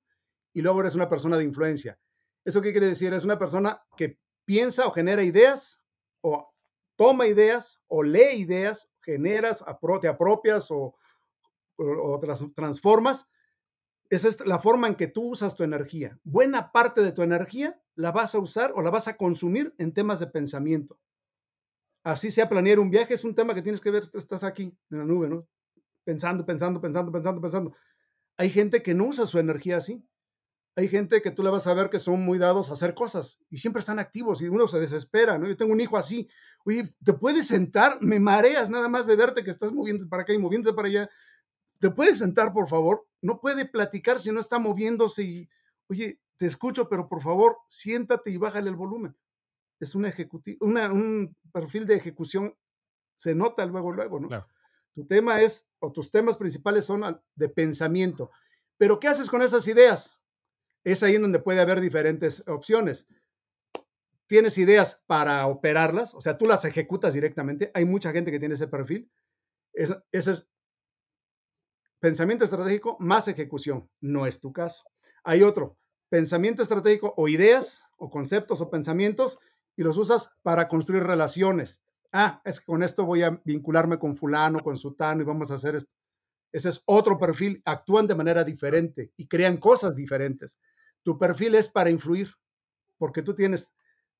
y 0.52 0.62
luego 0.62 0.80
eres 0.80 0.94
una 0.94 1.08
persona 1.08 1.36
de 1.36 1.42
influencia. 1.42 1.98
¿Eso 2.44 2.62
qué 2.62 2.70
quiere 2.70 2.86
decir? 2.86 3.12
Es 3.14 3.24
una 3.24 3.38
persona 3.38 3.82
que 3.96 4.20
piensa 4.44 4.86
o 4.86 4.92
genera 4.92 5.24
ideas 5.24 5.82
o 6.20 6.54
toma 6.94 7.26
ideas 7.26 7.82
o 7.88 8.04
lee 8.04 8.36
ideas, 8.36 8.92
generas, 9.02 9.64
te 10.00 10.06
apropias 10.06 10.70
o, 10.70 10.94
o, 11.78 12.20
transformas 12.54 13.28
esa 14.08 14.28
es 14.28 14.46
la 14.46 14.60
forma 14.60 14.86
en 14.86 14.94
que 14.94 15.08
tú 15.08 15.30
usas 15.30 15.56
tu 15.56 15.64
energía. 15.64 16.16
Buena 16.22 16.70
parte 16.70 17.02
de 17.02 17.10
tu 17.10 17.22
energía 17.22 17.76
la 17.96 18.12
vas 18.12 18.34
a 18.34 18.38
usar 18.38 18.72
o 18.74 18.82
la 18.82 18.90
vas 18.90 19.08
a 19.08 19.16
consumir 19.16 19.74
en 19.78 19.92
temas 19.92 20.20
de 20.20 20.28
pensamiento. 20.28 20.98
Así 22.04 22.30
sea 22.30 22.48
planear 22.48 22.78
un 22.78 22.90
viaje, 22.90 23.14
es 23.14 23.24
un 23.24 23.34
tema 23.34 23.54
que 23.54 23.62
tienes 23.62 23.80
que 23.80 23.90
ver, 23.90 24.04
estás 24.14 24.44
aquí 24.44 24.62
en 24.90 24.98
la 24.98 25.04
nube, 25.04 25.28
¿no? 25.28 25.48
Pensando, 26.04 26.46
pensando, 26.46 26.80
pensando, 26.80 27.10
pensando, 27.10 27.40
pensando. 27.40 27.76
Hay 28.36 28.50
gente 28.50 28.82
que 28.82 28.94
no 28.94 29.06
usa 29.06 29.26
su 29.26 29.38
energía 29.38 29.78
así. 29.78 30.06
Hay 30.76 30.88
gente 30.88 31.22
que 31.22 31.30
tú 31.30 31.42
le 31.42 31.50
vas 31.50 31.66
a 31.66 31.74
ver 31.74 31.88
que 31.88 31.98
son 31.98 32.22
muy 32.22 32.38
dados 32.38 32.68
a 32.68 32.74
hacer 32.74 32.92
cosas 32.92 33.38
y 33.48 33.56
siempre 33.56 33.80
están 33.80 33.98
activos 33.98 34.42
y 34.42 34.48
uno 34.48 34.68
se 34.68 34.78
desespera, 34.78 35.38
¿no? 35.38 35.48
Yo 35.48 35.56
tengo 35.56 35.72
un 35.72 35.80
hijo 35.80 35.96
así, 35.96 36.28
oye, 36.66 36.94
¿te 37.02 37.14
puedes 37.14 37.48
sentar? 37.48 37.98
Me 38.02 38.20
mareas 38.20 38.68
nada 38.68 38.86
más 38.86 39.06
de 39.06 39.16
verte 39.16 39.42
que 39.42 39.50
estás 39.50 39.72
moviendo 39.72 40.06
para 40.06 40.24
acá 40.24 40.34
y 40.34 40.38
moviéndote 40.38 40.76
para 40.76 40.88
allá. 40.88 41.10
¿te 41.78 41.90
puedes 41.90 42.18
sentar, 42.18 42.52
por 42.52 42.68
favor? 42.68 43.06
No 43.20 43.40
puede 43.40 43.66
platicar 43.66 44.20
si 44.20 44.30
no 44.32 44.40
está 44.40 44.58
moviéndose 44.58 45.22
y, 45.22 45.48
oye, 45.88 46.20
te 46.36 46.46
escucho, 46.46 46.88
pero 46.88 47.08
por 47.08 47.22
favor, 47.22 47.58
siéntate 47.68 48.30
y 48.30 48.36
bájale 48.36 48.70
el 48.70 48.76
volumen. 48.76 49.16
Es 49.80 49.94
un 49.94 50.06
ejecutivo, 50.06 50.66
un 50.66 51.36
perfil 51.52 51.86
de 51.86 51.96
ejecución, 51.96 52.54
se 53.14 53.34
nota 53.34 53.64
luego, 53.66 53.92
luego, 53.92 54.20
¿no? 54.20 54.46
Tu 54.94 55.06
tema 55.06 55.42
es, 55.42 55.68
o 55.78 55.92
tus 55.92 56.10
temas 56.10 56.36
principales 56.36 56.86
son 56.86 57.20
de 57.34 57.48
pensamiento. 57.48 58.30
Pero 58.78 58.98
¿qué 58.98 59.08
haces 59.08 59.28
con 59.28 59.42
esas 59.42 59.68
ideas? 59.68 60.22
Es 60.84 61.02
ahí 61.02 61.16
en 61.16 61.22
donde 61.22 61.38
puede 61.38 61.60
haber 61.60 61.80
diferentes 61.80 62.42
opciones. 62.46 63.06
Tienes 64.26 64.58
ideas 64.58 65.02
para 65.06 65.46
operarlas, 65.46 66.14
o 66.14 66.20
sea, 66.20 66.36
tú 66.38 66.46
las 66.46 66.64
ejecutas 66.64 67.14
directamente. 67.14 67.70
Hay 67.74 67.84
mucha 67.84 68.12
gente 68.12 68.30
que 68.30 68.38
tiene 68.38 68.54
ese 68.54 68.68
perfil. 68.68 69.10
ese 69.72 70.00
es 70.12 70.48
pensamiento 72.00 72.44
estratégico 72.44 72.96
más 73.00 73.28
ejecución. 73.28 73.88
No 74.00 74.26
es 74.26 74.40
tu 74.40 74.52
caso. 74.52 74.84
Hay 75.24 75.42
otro, 75.42 75.76
pensamiento 76.08 76.62
estratégico 76.62 77.14
o 77.16 77.28
ideas 77.28 77.84
o 77.96 78.10
conceptos 78.10 78.60
o 78.60 78.70
pensamientos 78.70 79.38
y 79.76 79.82
los 79.82 79.98
usas 79.98 80.32
para 80.42 80.68
construir 80.68 81.02
relaciones. 81.02 81.82
Ah, 82.12 82.40
es 82.44 82.60
que 82.60 82.66
con 82.66 82.82
esto 82.82 83.04
voy 83.04 83.22
a 83.22 83.40
vincularme 83.44 83.98
con 83.98 84.16
fulano, 84.16 84.60
con 84.62 84.76
sutano 84.76 85.22
y 85.22 85.24
vamos 85.24 85.50
a 85.50 85.54
hacer 85.54 85.76
esto. 85.76 85.92
Ese 86.52 86.70
es 86.70 86.82
otro 86.86 87.18
perfil. 87.18 87.60
Actúan 87.64 88.06
de 88.06 88.14
manera 88.14 88.44
diferente 88.44 89.12
y 89.16 89.26
crean 89.26 89.58
cosas 89.58 89.96
diferentes. 89.96 90.58
Tu 91.02 91.18
perfil 91.18 91.54
es 91.54 91.68
para 91.68 91.90
influir, 91.90 92.34
porque 92.98 93.22
tú 93.22 93.34
tienes 93.34 93.72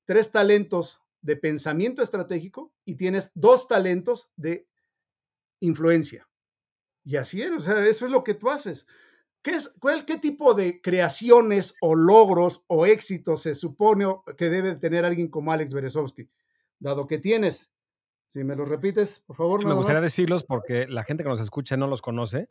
tres 0.05 0.31
talentos 0.31 1.01
de 1.21 1.35
pensamiento 1.35 2.01
estratégico 2.01 2.71
y 2.85 2.95
tienes 2.95 3.31
dos 3.33 3.67
talentos 3.67 4.29
de 4.35 4.67
influencia. 5.59 6.29
Y 7.03 7.15
así 7.15 7.41
es, 7.41 7.51
o 7.51 7.59
sea, 7.59 7.85
eso 7.85 8.05
es 8.05 8.11
lo 8.11 8.23
que 8.23 8.33
tú 8.33 8.49
haces. 8.49 8.85
¿Qué, 9.47 9.55
es, 9.55 9.73
cuál, 9.79 10.03
¿qué 10.03 10.17
tipo 10.17 10.53
de 10.53 10.81
creaciones 10.81 11.75
o 11.79 11.95
logros 11.95 12.65
o 12.67 12.85
éxitos 12.85 13.43
se 13.43 13.53
supone 13.53 14.05
que 14.37 14.49
debe 14.49 14.75
tener 14.75 15.05
alguien 15.05 15.29
como 15.29 15.53
Alex 15.53 15.73
Berezovsky? 15.73 16.29
Dado 16.79 17.07
que 17.07 17.17
tienes, 17.17 17.71
si 18.27 18.43
me 18.43 18.57
los 18.57 18.67
repites, 18.67 19.23
por 19.25 19.37
favor. 19.37 19.65
Me 19.65 19.73
gustaría 19.73 20.01
decirlos 20.01 20.43
porque 20.43 20.85
la 20.87 21.05
gente 21.05 21.23
que 21.23 21.29
nos 21.29 21.39
escucha 21.39 21.77
no 21.77 21.87
los 21.87 22.01
conoce, 22.01 22.49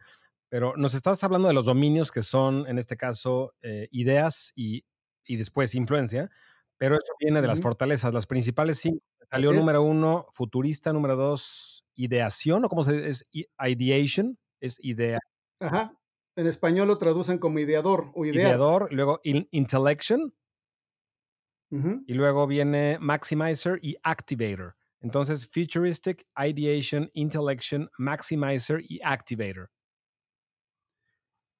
pero 0.49 0.75
nos 0.79 0.95
estás 0.95 1.23
hablando 1.23 1.49
de 1.49 1.55
los 1.55 1.67
dominios 1.67 2.11
que 2.11 2.23
son, 2.23 2.67
en 2.67 2.79
este 2.79 2.97
caso, 2.97 3.53
eh, 3.61 3.89
ideas 3.91 4.53
y, 4.57 4.87
y, 5.27 5.37
después 5.37 5.75
influencia, 5.75 6.31
pero 6.79 6.95
eso 6.95 7.13
viene 7.21 7.43
de 7.43 7.47
las 7.47 7.61
fortalezas. 7.61 8.15
Las 8.15 8.27
principales 8.27 8.79
cinco. 8.79 9.05
Salió 9.31 9.53
número 9.53 9.83
uno, 9.83 10.27
futurista, 10.33 10.95
número 10.95 11.17
dos, 11.17 11.85
ideación, 11.95 12.65
o 12.65 12.69
cómo 12.71 12.85
se 12.85 12.93
dice, 12.93 13.09
es 13.09 13.27
ideation, 13.59 14.39
es 14.61 14.79
idea. 14.83 15.19
Ajá. 15.61 15.93
En 16.37 16.47
español 16.47 16.89
lo 16.89 16.99
traducen 16.99 17.39
como 17.39 17.59
ideador 17.59 18.11
o 18.15 18.25
idear. 18.25 18.49
Ideador, 18.49 18.93
luego 18.93 19.21
intellection, 19.23 20.33
y 21.71 22.15
luego 22.15 22.47
viene 22.47 22.99
maximizer 23.01 23.79
y 23.83 23.97
activator. 24.03 24.77
Entonces, 25.01 25.47
futuristic, 25.47 26.27
ideation, 26.37 27.11
intellection, 27.15 27.91
maximizer 27.99 28.81
y 28.89 29.01
activator. 29.03 29.71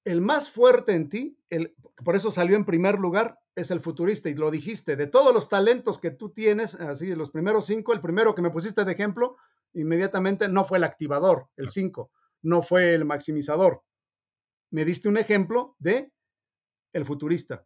El 0.05 0.21
más 0.21 0.49
fuerte 0.49 0.93
en 0.93 1.09
ti, 1.09 1.37
el, 1.49 1.75
por 2.03 2.15
eso 2.15 2.31
salió 2.31 2.55
en 2.55 2.65
primer 2.65 2.97
lugar, 2.97 3.39
es 3.55 3.71
el 3.71 3.81
futurista. 3.81 4.29
Y 4.29 4.35
lo 4.35 4.49
dijiste, 4.49 4.95
de 4.95 5.07
todos 5.07 5.33
los 5.33 5.49
talentos 5.49 5.97
que 5.97 6.11
tú 6.11 6.29
tienes, 6.29 6.75
así, 6.75 7.13
los 7.13 7.29
primeros 7.29 7.65
cinco, 7.65 7.93
el 7.93 8.01
primero 8.01 8.33
que 8.33 8.41
me 8.41 8.51
pusiste 8.51 8.85
de 8.85 8.93
ejemplo, 8.93 9.35
inmediatamente 9.73 10.47
no 10.47 10.63
fue 10.63 10.77
el 10.77 10.85
activador, 10.85 11.49
el 11.57 11.69
cinco, 11.69 12.11
no 12.41 12.61
fue 12.61 12.93
el 12.93 13.03
maximizador. 13.03 13.83
Me 14.69 14.85
diste 14.85 15.07
un 15.07 15.17
ejemplo 15.17 15.75
de 15.79 16.11
el 16.93 17.05
futurista. 17.05 17.65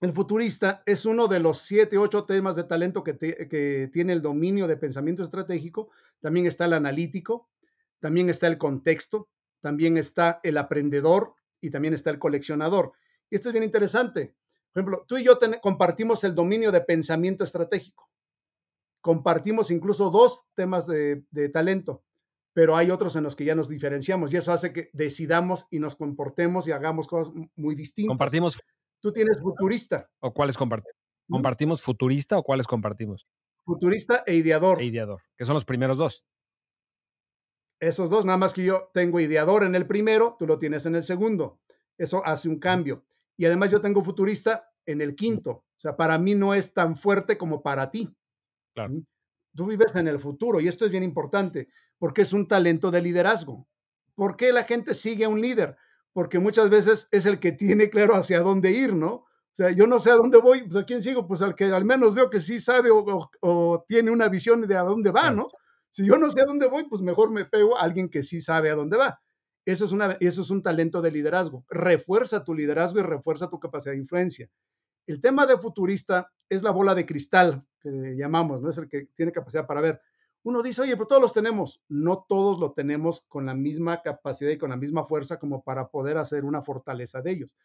El 0.00 0.12
futurista 0.12 0.82
es 0.86 1.06
uno 1.06 1.28
de 1.28 1.40
los 1.40 1.58
siete, 1.58 1.98
ocho 1.98 2.24
temas 2.24 2.56
de 2.56 2.64
talento 2.64 3.02
que, 3.02 3.88
tiene 3.92 4.12
el 4.12 4.22
dominio 4.22 4.66
de 4.66 4.76
pensamiento 4.76 5.22
estratégico. 5.22 5.90
También 6.20 6.46
está 6.46 6.66
el 6.66 6.74
analítico, 6.74 7.48
también 8.00 8.28
está 8.28 8.46
el 8.46 8.58
contexto, 8.58 9.28
también 9.60 9.96
está 9.96 10.40
el 10.42 10.58
aprendedor 10.58 11.34
y 11.60 11.70
también 11.70 11.94
está 11.94 12.10
el 12.10 12.18
coleccionador. 12.18 12.92
Y 13.30 13.36
esto 13.36 13.48
es 13.48 13.54
bien 13.54 13.64
interesante. 13.64 14.34
Por 14.72 14.80
ejemplo, 14.82 15.04
tú 15.06 15.16
y 15.16 15.24
yo 15.24 15.38
compartimos 15.62 16.24
el 16.24 16.34
dominio 16.34 16.72
de 16.72 16.80
pensamiento 16.80 17.44
estratégico. 17.44 18.10
Compartimos 19.00 19.70
incluso 19.70 20.10
dos 20.10 20.44
temas 20.54 20.86
de 20.86 21.50
talento, 21.52 22.02
pero 22.54 22.76
hay 22.76 22.90
otros 22.90 23.16
en 23.16 23.24
los 23.24 23.36
que 23.36 23.44
ya 23.44 23.54
nos 23.54 23.68
diferenciamos 23.68 24.32
y 24.32 24.38
eso 24.38 24.52
hace 24.52 24.72
que 24.72 24.88
decidamos 24.94 25.66
y 25.70 25.80
nos 25.80 25.96
comportemos 25.96 26.66
y 26.66 26.72
hagamos 26.72 27.06
cosas 27.06 27.34
muy 27.56 27.74
distintas. 27.74 28.08
Compartimos 28.08 28.60
Tú 29.04 29.12
tienes 29.12 29.38
futurista. 29.38 30.08
¿O 30.20 30.32
cuáles 30.32 30.56
compartimos? 30.56 30.96
¿Compartimos 31.28 31.82
futurista 31.82 32.38
o 32.38 32.42
cuáles 32.42 32.66
compartimos? 32.66 33.28
Futurista 33.62 34.24
e 34.26 34.34
ideador. 34.34 34.80
E 34.80 34.86
ideador, 34.86 35.20
que 35.36 35.44
son 35.44 35.52
los 35.52 35.66
primeros 35.66 35.98
dos. 35.98 36.24
Esos 37.80 38.08
dos, 38.08 38.24
nada 38.24 38.38
más 38.38 38.54
que 38.54 38.64
yo 38.64 38.88
tengo 38.94 39.20
ideador 39.20 39.64
en 39.64 39.74
el 39.74 39.86
primero, 39.86 40.36
tú 40.38 40.46
lo 40.46 40.58
tienes 40.58 40.86
en 40.86 40.94
el 40.94 41.02
segundo. 41.02 41.60
Eso 41.98 42.24
hace 42.24 42.48
un 42.48 42.58
cambio. 42.58 43.04
Y 43.36 43.44
además 43.44 43.70
yo 43.70 43.82
tengo 43.82 44.02
futurista 44.02 44.72
en 44.86 45.02
el 45.02 45.14
quinto. 45.14 45.50
O 45.50 45.64
sea, 45.76 45.98
para 45.98 46.16
mí 46.16 46.34
no 46.34 46.54
es 46.54 46.72
tan 46.72 46.96
fuerte 46.96 47.36
como 47.36 47.62
para 47.62 47.90
ti. 47.90 48.16
Claro. 48.74 49.02
Tú 49.54 49.66
vives 49.66 49.94
en 49.96 50.08
el 50.08 50.20
futuro 50.20 50.60
y 50.60 50.68
esto 50.68 50.84
es 50.84 50.90
bien 50.90 51.02
importante 51.02 51.68
porque 51.98 52.22
es 52.22 52.32
un 52.32 52.48
talento 52.48 52.90
de 52.90 53.02
liderazgo. 53.02 53.66
¿Por 54.14 54.36
qué 54.36 54.52
la 54.52 54.64
gente 54.64 54.94
sigue 54.94 55.24
a 55.24 55.28
un 55.28 55.40
líder? 55.40 55.76
porque 56.14 56.38
muchas 56.38 56.70
veces 56.70 57.08
es 57.10 57.26
el 57.26 57.40
que 57.40 57.52
tiene 57.52 57.90
claro 57.90 58.14
hacia 58.14 58.40
dónde 58.40 58.70
ir, 58.70 58.94
¿no? 58.94 59.08
O 59.08 59.56
sea, 59.56 59.70
yo 59.70 59.86
no 59.86 59.98
sé 59.98 60.10
a 60.10 60.14
dónde 60.14 60.38
voy, 60.38 60.62
pues 60.62 60.76
a 60.76 60.86
quién 60.86 61.02
sigo, 61.02 61.26
pues 61.26 61.42
al 61.42 61.54
que 61.54 61.64
al 61.64 61.84
menos 61.84 62.14
veo 62.14 62.30
que 62.30 62.40
sí 62.40 62.60
sabe 62.60 62.88
o, 62.90 63.84
tiene 63.86 64.10
una 64.10 64.28
visión 64.28 64.66
de 64.66 64.76
a 64.76 64.82
dónde 64.82 65.10
va, 65.10 65.30
¿no? 65.30 65.46
Si 65.90 66.06
yo 66.06 66.16
no 66.16 66.30
sé 66.30 66.40
a 66.40 66.44
dónde 66.44 66.66
voy, 66.66 66.88
pues 66.88 67.02
mejor 67.02 67.30
me 67.30 67.44
pego 67.44 67.76
a 67.76 67.82
alguien 67.82 68.08
que 68.08 68.22
sí 68.22 68.40
sabe 68.40 68.70
a 68.70 68.74
dónde 68.74 68.96
va. 68.96 69.20
Eso 69.64 69.84
es, 69.84 69.92
una, 69.92 70.16
eso 70.20 70.42
es 70.42 70.50
un 70.50 70.62
talento 70.62 71.02
de 71.02 71.10
liderazgo. 71.10 71.64
Refuerza 71.68 72.44
tu 72.44 72.54
liderazgo 72.54 73.00
y 73.00 73.02
refuerza 73.02 73.48
tu 73.48 73.58
capacidad 73.58 73.94
de 73.94 74.00
influencia. 74.00 74.48
El 75.06 75.20
tema 75.20 75.46
de 75.46 75.58
futurista 75.58 76.30
es 76.48 76.62
la 76.62 76.70
bola 76.70 76.94
de 76.94 77.06
cristal, 77.06 77.64
llamamos, 77.84 78.62
¿no? 78.62 78.68
Es 78.68 78.78
el 78.78 78.88
que 78.88 79.06
tiene 79.14 79.32
capacidad 79.32 79.66
para 79.66 79.80
ver 79.80 80.00
uno 80.44 80.62
dice, 80.62 80.82
oye, 80.82 80.94
pero 80.94 81.06
todos 81.06 81.22
los 81.22 81.32
tenemos. 81.32 81.82
No 81.88 82.26
todos 82.28 82.58
lo 82.58 82.72
tenemos 82.72 83.22
con 83.28 83.46
la 83.46 83.54
misma 83.54 84.02
capacidad 84.02 84.50
y 84.50 84.58
con 84.58 84.70
la 84.70 84.76
misma 84.76 85.06
fuerza 85.06 85.38
como 85.38 85.62
para 85.62 85.88
poder 85.88 86.18
hacer 86.18 86.44
una 86.44 86.62
fortaleza 86.62 87.22
de 87.22 87.32
ellos. 87.32 87.56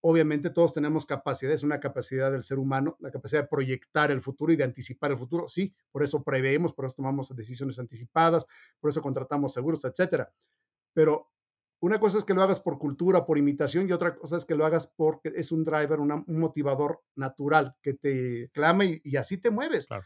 Obviamente 0.00 0.50
todos 0.50 0.74
tenemos 0.74 1.06
capacidad, 1.06 1.52
es 1.52 1.62
una 1.62 1.80
capacidad 1.80 2.30
del 2.32 2.42
ser 2.42 2.58
humano, 2.58 2.96
la 2.98 3.12
capacidad 3.12 3.42
de 3.42 3.48
proyectar 3.48 4.10
el 4.10 4.20
futuro 4.20 4.52
y 4.52 4.56
de 4.56 4.64
anticipar 4.64 5.12
el 5.12 5.18
futuro. 5.18 5.48
Sí, 5.48 5.74
por 5.92 6.02
eso 6.02 6.22
preveemos, 6.24 6.74
por 6.74 6.86
eso 6.86 6.96
tomamos 6.96 7.34
decisiones 7.34 7.78
anticipadas, 7.78 8.46
por 8.80 8.90
eso 8.90 9.00
contratamos 9.00 9.52
seguros, 9.52 9.84
etcétera. 9.84 10.30
Pero 10.92 11.30
una 11.84 12.00
cosa 12.00 12.18
es 12.18 12.24
que 12.24 12.34
lo 12.34 12.42
hagas 12.42 12.60
por 12.60 12.78
cultura, 12.78 13.24
por 13.24 13.38
imitación, 13.38 13.88
y 13.88 13.92
otra 13.92 14.14
cosa 14.14 14.36
es 14.36 14.44
que 14.44 14.54
lo 14.54 14.64
hagas 14.64 14.86
porque 14.96 15.32
es 15.34 15.52
un 15.52 15.64
driver, 15.64 16.00
un 16.00 16.24
motivador 16.26 17.02
natural 17.16 17.74
que 17.82 17.94
te 17.94 18.50
clama 18.52 18.84
y, 18.84 19.00
y 19.04 19.16
así 19.16 19.38
te 19.38 19.50
mueves. 19.50 19.86
Claro 19.86 20.04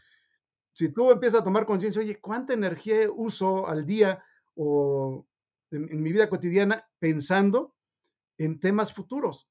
si 0.79 0.87
tú 0.87 1.11
empiezas 1.11 1.41
a 1.41 1.43
tomar 1.43 1.65
conciencia, 1.65 2.01
oye, 2.01 2.21
¿cuánta 2.21 2.53
energía 2.53 3.11
uso 3.13 3.67
al 3.67 3.85
día 3.85 4.23
o 4.55 5.27
en, 5.71 6.01
mi 6.01 6.13
vida 6.13 6.29
cotidiana 6.29 6.87
pensando 6.99 7.75
en 8.37 8.61
temas 8.61 8.93
futuros? 8.93 9.49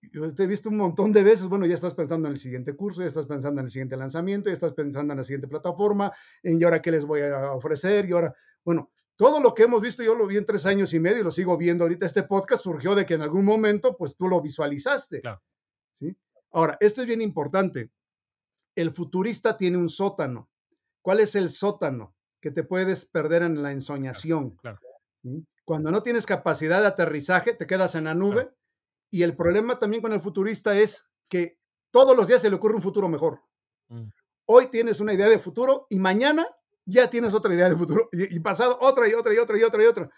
Yo 0.00 0.34
te 0.34 0.44
he 0.44 0.46
visto 0.46 0.70
un 0.70 0.78
montón 0.78 1.12
de 1.12 1.22
veces, 1.22 1.48
bueno, 1.48 1.66
ya 1.66 1.74
estás 1.74 1.92
pensando 1.92 2.28
en 2.28 2.32
el 2.32 2.38
siguiente 2.38 2.74
curso, 2.74 3.02
ya 3.02 3.08
estás 3.08 3.26
pensando 3.26 3.60
en 3.60 3.66
el 3.66 3.70
siguiente 3.70 3.98
lanzamiento, 3.98 4.48
ya 4.48 4.54
estás 4.54 4.72
pensando 4.72 5.12
en 5.12 5.18
la 5.18 5.24
siguiente 5.24 5.48
plataforma, 5.48 6.10
en 6.42 6.58
y 6.58 6.64
ahora 6.64 6.80
qué 6.80 6.90
les 6.90 7.04
voy 7.04 7.20
a 7.20 7.52
ofrecer, 7.52 8.08
y 8.08 8.12
ahora, 8.12 8.34
bueno, 8.64 8.90
todo 9.16 9.40
lo 9.40 9.54
que 9.54 9.64
hemos 9.64 9.80
visto, 9.80 10.02
yo 10.02 10.14
lo 10.14 10.26
vi 10.26 10.36
en 10.36 10.46
tres 10.46 10.66
años 10.66 10.92
y 10.92 11.00
medio 11.00 11.20
y 11.20 11.24
lo 11.24 11.30
sigo 11.30 11.56
viendo 11.56 11.84
ahorita. 11.84 12.04
Este 12.04 12.24
podcast 12.24 12.62
surgió 12.62 12.94
de 12.94 13.06
que 13.06 13.14
en 13.14 13.22
algún 13.22 13.44
momento, 13.44 13.96
pues 13.96 14.16
tú 14.16 14.28
lo 14.28 14.40
visualizaste. 14.40 15.22
¿sí? 15.92 16.16
Ahora, 16.50 16.76
esto 16.80 17.02
es 17.02 17.06
bien 17.06 17.22
importante. 17.22 17.90
El 18.74 18.92
futurista 18.92 19.56
tiene 19.56 19.76
un 19.76 19.88
sótano. 19.88 20.48
¿Cuál 21.00 21.20
es 21.20 21.36
el 21.36 21.50
sótano 21.50 22.14
que 22.40 22.50
te 22.50 22.64
puedes 22.64 23.04
perder 23.04 23.42
en 23.42 23.62
la 23.62 23.70
ensoñación? 23.72 24.58
Cuando 25.64 25.90
no 25.90 26.02
tienes 26.02 26.26
capacidad 26.26 26.80
de 26.80 26.88
aterrizaje, 26.88 27.54
te 27.54 27.66
quedas 27.66 27.94
en 27.94 28.04
la 28.04 28.14
nube. 28.14 28.50
Y 29.10 29.22
el 29.22 29.36
problema 29.36 29.78
también 29.78 30.02
con 30.02 30.12
el 30.12 30.20
futurista 30.20 30.76
es 30.76 31.08
que 31.28 31.58
todos 31.92 32.16
los 32.16 32.26
días 32.26 32.42
se 32.42 32.50
le 32.50 32.56
ocurre 32.56 32.74
un 32.74 32.82
futuro 32.82 33.08
mejor. 33.08 33.40
Mm. 33.88 34.08
Hoy 34.46 34.70
tienes 34.70 34.98
una 34.98 35.14
idea 35.14 35.28
de 35.28 35.38
futuro 35.38 35.86
y 35.88 35.98
mañana 36.00 36.46
ya 36.84 37.08
tienes 37.08 37.34
otra 37.34 37.54
idea 37.54 37.68
de 37.68 37.76
futuro 37.76 38.08
y, 38.12 38.38
pasado 38.40 38.78
otra 38.80 39.08
y 39.08 39.14
otra 39.14 39.34
y 39.34 39.38
otra 39.38 39.58
y 39.58 39.62
otra 39.62 39.82
y 39.82 39.86
otra. 39.86 40.10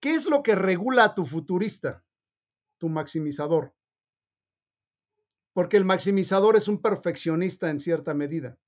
¿Qué 0.00 0.14
es 0.14 0.26
lo 0.26 0.42
que 0.42 0.54
regula 0.54 1.04
a 1.04 1.14
tu 1.14 1.26
futurista? 1.26 2.02
Tu 2.78 2.88
maximizador. 2.88 3.72
Porque 5.52 5.76
el 5.76 5.84
maximizador 5.84 6.56
es 6.56 6.66
un 6.66 6.80
perfeccionista 6.80 7.70
en 7.70 7.78
cierta 7.78 8.14
medida 8.14 8.58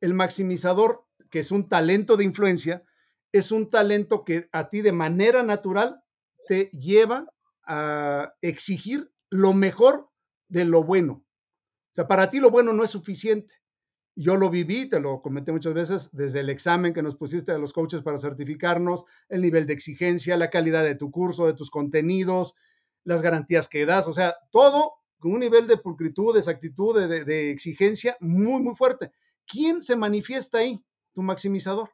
el 0.00 0.14
maximizador, 0.14 1.04
que 1.30 1.40
es 1.40 1.50
un 1.50 1.68
talento 1.68 2.16
de 2.16 2.24
influencia, 2.24 2.84
es 3.32 3.52
un 3.52 3.70
talento 3.70 4.24
que 4.24 4.48
a 4.52 4.68
ti 4.68 4.80
de 4.80 4.92
manera 4.92 5.42
natural 5.42 6.02
te 6.48 6.70
lleva 6.70 7.32
a 7.64 8.34
exigir 8.40 9.12
lo 9.28 9.52
mejor 9.52 10.10
de 10.48 10.64
lo 10.64 10.82
bueno. 10.82 11.24
O 11.90 11.94
sea, 11.94 12.08
para 12.08 12.30
ti 12.30 12.40
lo 12.40 12.50
bueno 12.50 12.72
no 12.72 12.82
es 12.82 12.90
suficiente. 12.90 13.54
Yo 14.20 14.36
lo 14.36 14.50
viví, 14.50 14.88
te 14.88 15.00
lo 15.00 15.22
comenté 15.22 15.50
muchas 15.50 15.72
veces, 15.72 16.10
desde 16.12 16.40
el 16.40 16.50
examen 16.50 16.92
que 16.92 17.02
nos 17.02 17.16
pusiste 17.16 17.52
a 17.52 17.58
los 17.58 17.72
coaches 17.72 18.02
para 18.02 18.18
certificarnos, 18.18 19.06
el 19.28 19.40
nivel 19.40 19.66
de 19.66 19.72
exigencia, 19.72 20.36
la 20.36 20.50
calidad 20.50 20.84
de 20.84 20.94
tu 20.94 21.10
curso, 21.10 21.46
de 21.46 21.54
tus 21.54 21.70
contenidos, 21.70 22.54
las 23.04 23.22
garantías 23.22 23.68
que 23.68 23.86
das, 23.86 24.08
o 24.08 24.12
sea, 24.12 24.34
todo 24.50 24.92
con 25.18 25.32
un 25.32 25.40
nivel 25.40 25.66
de 25.66 25.78
pulcritud, 25.78 26.34
de 26.34 26.40
exactitud, 26.40 27.08
de, 27.08 27.24
de 27.24 27.50
exigencia 27.50 28.16
muy, 28.20 28.62
muy 28.62 28.74
fuerte. 28.74 29.10
¿quién 29.50 29.82
se 29.82 29.96
manifiesta 29.96 30.58
ahí? 30.58 30.82
Tu 31.12 31.22
maximizador. 31.22 31.90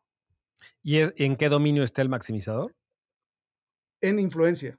¿Y 0.82 0.98
en 1.00 1.36
qué 1.36 1.48
dominio 1.48 1.82
está 1.82 2.02
el 2.02 2.08
maximizador? 2.08 2.74
En 4.00 4.18
influencia. 4.18 4.78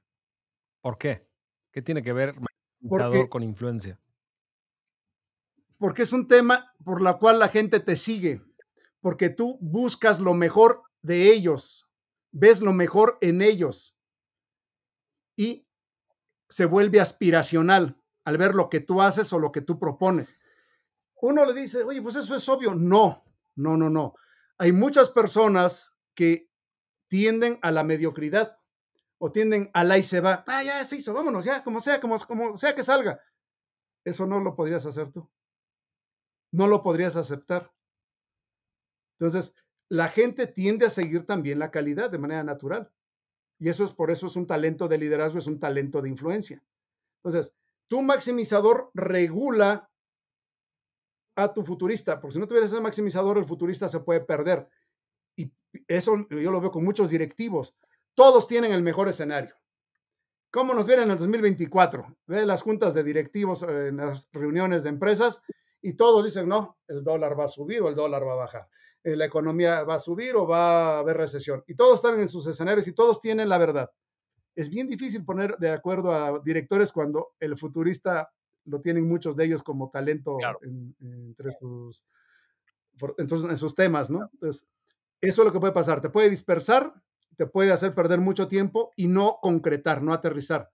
¿Por 0.80 0.96
qué? 0.96 1.26
¿Qué 1.72 1.82
tiene 1.82 2.02
que 2.02 2.12
ver 2.12 2.34
maximizador 2.80 3.28
con 3.28 3.42
influencia? 3.42 3.98
Porque 5.78 6.02
es 6.02 6.12
un 6.12 6.26
tema 6.26 6.74
por 6.84 7.00
la 7.00 7.18
cual 7.18 7.38
la 7.38 7.48
gente 7.48 7.80
te 7.80 7.96
sigue, 7.96 8.42
porque 9.00 9.30
tú 9.30 9.58
buscas 9.60 10.20
lo 10.20 10.34
mejor 10.34 10.82
de 11.02 11.32
ellos, 11.32 11.88
ves 12.32 12.60
lo 12.60 12.72
mejor 12.72 13.18
en 13.20 13.42
ellos 13.42 13.96
y 15.36 15.66
se 16.48 16.64
vuelve 16.64 17.00
aspiracional 17.00 17.96
al 18.24 18.38
ver 18.38 18.54
lo 18.54 18.68
que 18.68 18.80
tú 18.80 19.00
haces 19.00 19.32
o 19.32 19.38
lo 19.38 19.52
que 19.52 19.60
tú 19.60 19.78
propones 19.78 20.36
uno 21.20 21.44
le 21.44 21.54
dice, 21.54 21.82
oye, 21.82 22.00
pues 22.02 22.16
eso 22.16 22.34
es 22.34 22.48
obvio. 22.48 22.74
No, 22.74 23.24
no, 23.56 23.76
no, 23.76 23.90
no. 23.90 24.14
Hay 24.58 24.72
muchas 24.72 25.10
personas 25.10 25.92
que 26.14 26.50
tienden 27.08 27.58
a 27.62 27.70
la 27.70 27.84
mediocridad. 27.84 28.56
o 29.20 29.32
tienden 29.32 29.70
al 29.74 29.90
ahí 29.90 30.04
se 30.04 30.20
va. 30.20 30.44
Ah, 30.46 30.62
ya 30.62 30.84
se 30.84 30.96
hizo, 30.96 31.12
vámonos, 31.12 31.44
ya, 31.44 31.64
como 31.64 31.80
sea, 31.80 32.00
como, 32.00 32.16
como 32.20 32.56
sea 32.56 32.76
que 32.76 32.84
salga. 32.84 33.20
Eso 34.04 34.26
no 34.26 34.38
lo 34.38 34.54
podrías 34.54 34.86
hacer 34.86 35.10
tú. 35.10 35.28
No 36.52 36.66
lo 36.66 36.82
podrías 36.82 37.16
aceptar. 37.16 37.72
Entonces, 39.18 39.54
la 39.88 40.08
gente 40.08 40.46
tiende 40.46 40.86
a 40.86 40.90
seguir 40.90 41.26
también 41.26 41.58
la 41.58 41.70
calidad 41.70 42.10
de 42.10 42.18
manera 42.18 42.44
natural. 42.44 42.90
Y 43.58 43.68
eso 43.68 43.84
es 43.84 43.92
por 43.92 44.10
eso 44.10 44.26
es 44.26 44.36
un 44.36 44.46
talento 44.46 44.86
de 44.86 44.98
liderazgo, 44.98 45.38
es 45.38 45.46
un 45.46 45.58
talento 45.58 46.00
de 46.00 46.08
influencia. 46.08 46.62
Entonces, 47.16 47.54
tu 47.88 48.02
maximizador 48.02 48.90
regula 48.94 49.90
a 51.36 51.52
tu 51.52 51.64
futurista, 51.64 52.20
porque 52.20 52.34
si 52.34 52.38
no 52.38 52.46
tuvieras 52.46 52.72
ese 52.72 52.80
maximizador, 52.80 53.38
el 53.38 53.46
futurista 53.46 53.88
se 53.88 54.00
puede 54.00 54.20
perder. 54.20 54.68
Y 55.36 55.52
eso 55.86 56.26
yo 56.30 56.50
lo 56.50 56.60
veo 56.60 56.70
con 56.70 56.84
muchos 56.84 57.10
directivos. 57.10 57.76
Todos 58.14 58.46
tienen 58.46 58.72
el 58.72 58.82
mejor 58.82 59.08
escenario. 59.08 59.54
¿Cómo 60.50 60.74
nos 60.74 60.86
viene 60.86 61.02
en 61.02 61.10
el 61.10 61.18
2024? 61.18 62.16
Ve 62.26 62.46
las 62.46 62.62
juntas 62.62 62.94
de 62.94 63.04
directivos 63.04 63.62
en 63.62 63.98
las 63.98 64.28
reuniones 64.32 64.82
de 64.82 64.88
empresas 64.88 65.42
y 65.80 65.94
todos 65.94 66.24
dicen, 66.24 66.48
no, 66.48 66.78
el 66.88 67.04
dólar 67.04 67.38
va 67.38 67.44
a 67.44 67.48
subir 67.48 67.82
o 67.82 67.88
el 67.88 67.94
dólar 67.94 68.26
va 68.26 68.32
a 68.32 68.36
bajar. 68.36 68.68
Eh, 69.04 69.16
la 69.16 69.26
economía 69.26 69.84
va 69.84 69.94
a 69.94 69.98
subir 69.98 70.34
o 70.36 70.46
va 70.46 70.96
a 70.96 70.98
haber 70.98 71.16
recesión. 71.16 71.62
Y 71.66 71.74
todos 71.74 71.96
están 71.96 72.18
en 72.18 72.28
sus 72.28 72.46
escenarios 72.46 72.88
y 72.88 72.92
todos 72.92 73.20
tienen 73.20 73.48
la 73.48 73.58
verdad. 73.58 73.90
Es 74.54 74.68
bien 74.68 74.88
difícil 74.88 75.24
poner 75.24 75.56
de 75.58 75.70
acuerdo 75.70 76.12
a 76.12 76.40
directores 76.44 76.92
cuando 76.92 77.28
el 77.38 77.56
futurista 77.56 78.28
lo 78.64 78.80
tienen 78.80 79.08
muchos 79.08 79.36
de 79.36 79.44
ellos 79.44 79.62
como 79.62 79.90
talento 79.90 80.36
entre 81.00 81.52
sus, 81.52 82.04
entonces, 83.16 83.48
en 83.48 83.56
sus 83.56 83.74
temas, 83.74 84.10
¿no? 84.10 84.28
Entonces, 84.32 84.66
eso 85.20 85.42
es 85.42 85.46
lo 85.46 85.52
que 85.52 85.60
puede 85.60 85.72
pasar. 85.72 86.00
Te 86.00 86.10
puede 86.10 86.28
dispersar, 86.28 86.92
te 87.36 87.46
puede 87.46 87.72
hacer 87.72 87.94
perder 87.94 88.20
mucho 88.20 88.48
tiempo 88.48 88.90
y 88.96 89.06
no 89.06 89.38
concretar, 89.40 90.02
no 90.02 90.12
aterrizar. 90.12 90.70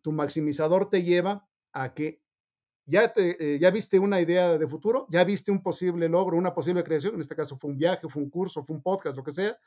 Tu 0.00 0.12
maximizador 0.12 0.88
te 0.88 1.02
lleva 1.02 1.46
a 1.72 1.92
que 1.92 2.22
ya, 2.86 3.12
te, 3.12 3.54
eh, 3.54 3.58
ya 3.58 3.70
viste 3.70 3.98
una 3.98 4.20
idea 4.20 4.58
de 4.58 4.66
futuro, 4.66 5.06
ya 5.10 5.24
viste 5.24 5.50
un 5.50 5.62
posible 5.62 6.08
logro, 6.08 6.36
una 6.36 6.54
posible 6.54 6.84
creación, 6.84 7.14
en 7.14 7.20
este 7.20 7.36
caso 7.36 7.56
fue 7.56 7.70
un 7.70 7.78
viaje, 7.78 8.08
fue 8.08 8.22
un 8.22 8.30
curso, 8.30 8.64
fue 8.64 8.76
un 8.76 8.82
podcast, 8.82 9.16
lo 9.16 9.24
que 9.24 9.32
sea, 9.32 9.58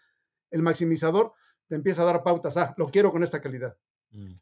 el 0.51 0.61
maximizador 0.61 1.33
te 1.67 1.75
empieza 1.75 2.03
a 2.03 2.05
dar 2.05 2.23
pautas, 2.23 2.57
ah, 2.57 2.73
lo 2.77 2.89
quiero 2.89 3.11
con 3.11 3.23
esta 3.23 3.41
calidad. 3.41 3.75
Mm. 4.11 4.35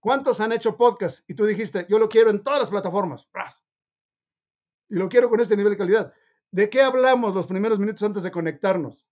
¿Cuántos 0.00 0.40
han 0.40 0.52
hecho 0.52 0.76
podcast? 0.76 1.28
Y 1.28 1.34
tú 1.34 1.44
dijiste, 1.44 1.86
yo 1.88 1.98
lo 1.98 2.08
quiero 2.08 2.30
en 2.30 2.42
todas 2.42 2.60
las 2.60 2.70
plataformas. 2.70 3.28
Y 4.88 4.94
lo 4.94 5.08
quiero 5.08 5.28
con 5.28 5.40
este 5.40 5.56
nivel 5.56 5.72
de 5.72 5.78
calidad. 5.78 6.12
¿De 6.50 6.70
qué 6.70 6.82
hablamos 6.82 7.34
los 7.34 7.46
primeros 7.46 7.78
minutos 7.78 8.02
antes 8.02 8.22
de 8.22 8.30
conectarnos? 8.30 9.06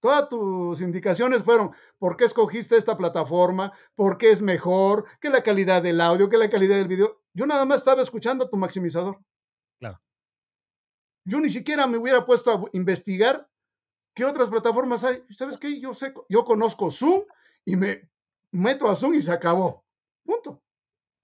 Todas 0.00 0.28
tus 0.28 0.80
indicaciones 0.80 1.42
fueron 1.42 1.72
por 1.98 2.16
qué 2.16 2.24
escogiste 2.24 2.76
esta 2.76 2.96
plataforma, 2.96 3.72
por 3.94 4.16
qué 4.16 4.30
es 4.30 4.42
mejor, 4.42 5.04
qué 5.20 5.28
la 5.28 5.42
calidad 5.42 5.82
del 5.82 6.00
audio, 6.00 6.28
qué 6.28 6.38
la 6.38 6.48
calidad 6.48 6.76
del 6.76 6.88
video. 6.88 7.17
Yo 7.34 7.46
nada 7.46 7.64
más 7.64 7.80
estaba 7.80 8.02
escuchando 8.02 8.48
tu 8.48 8.56
maximizador. 8.56 9.18
Claro. 9.78 10.00
Yo 11.24 11.40
ni 11.40 11.50
siquiera 11.50 11.86
me 11.86 11.98
hubiera 11.98 12.24
puesto 12.24 12.52
a 12.52 12.64
investigar 12.72 13.48
qué 14.14 14.24
otras 14.24 14.50
plataformas 14.50 15.04
hay. 15.04 15.22
¿Sabes 15.30 15.60
qué? 15.60 15.80
Yo 15.80 15.94
sé, 15.94 16.12
yo 16.28 16.44
conozco 16.44 16.90
Zoom 16.90 17.22
y 17.64 17.76
me 17.76 18.10
meto 18.50 18.88
a 18.88 18.96
Zoom 18.96 19.14
y 19.14 19.22
se 19.22 19.32
acabó. 19.32 19.84
Punto. 20.24 20.62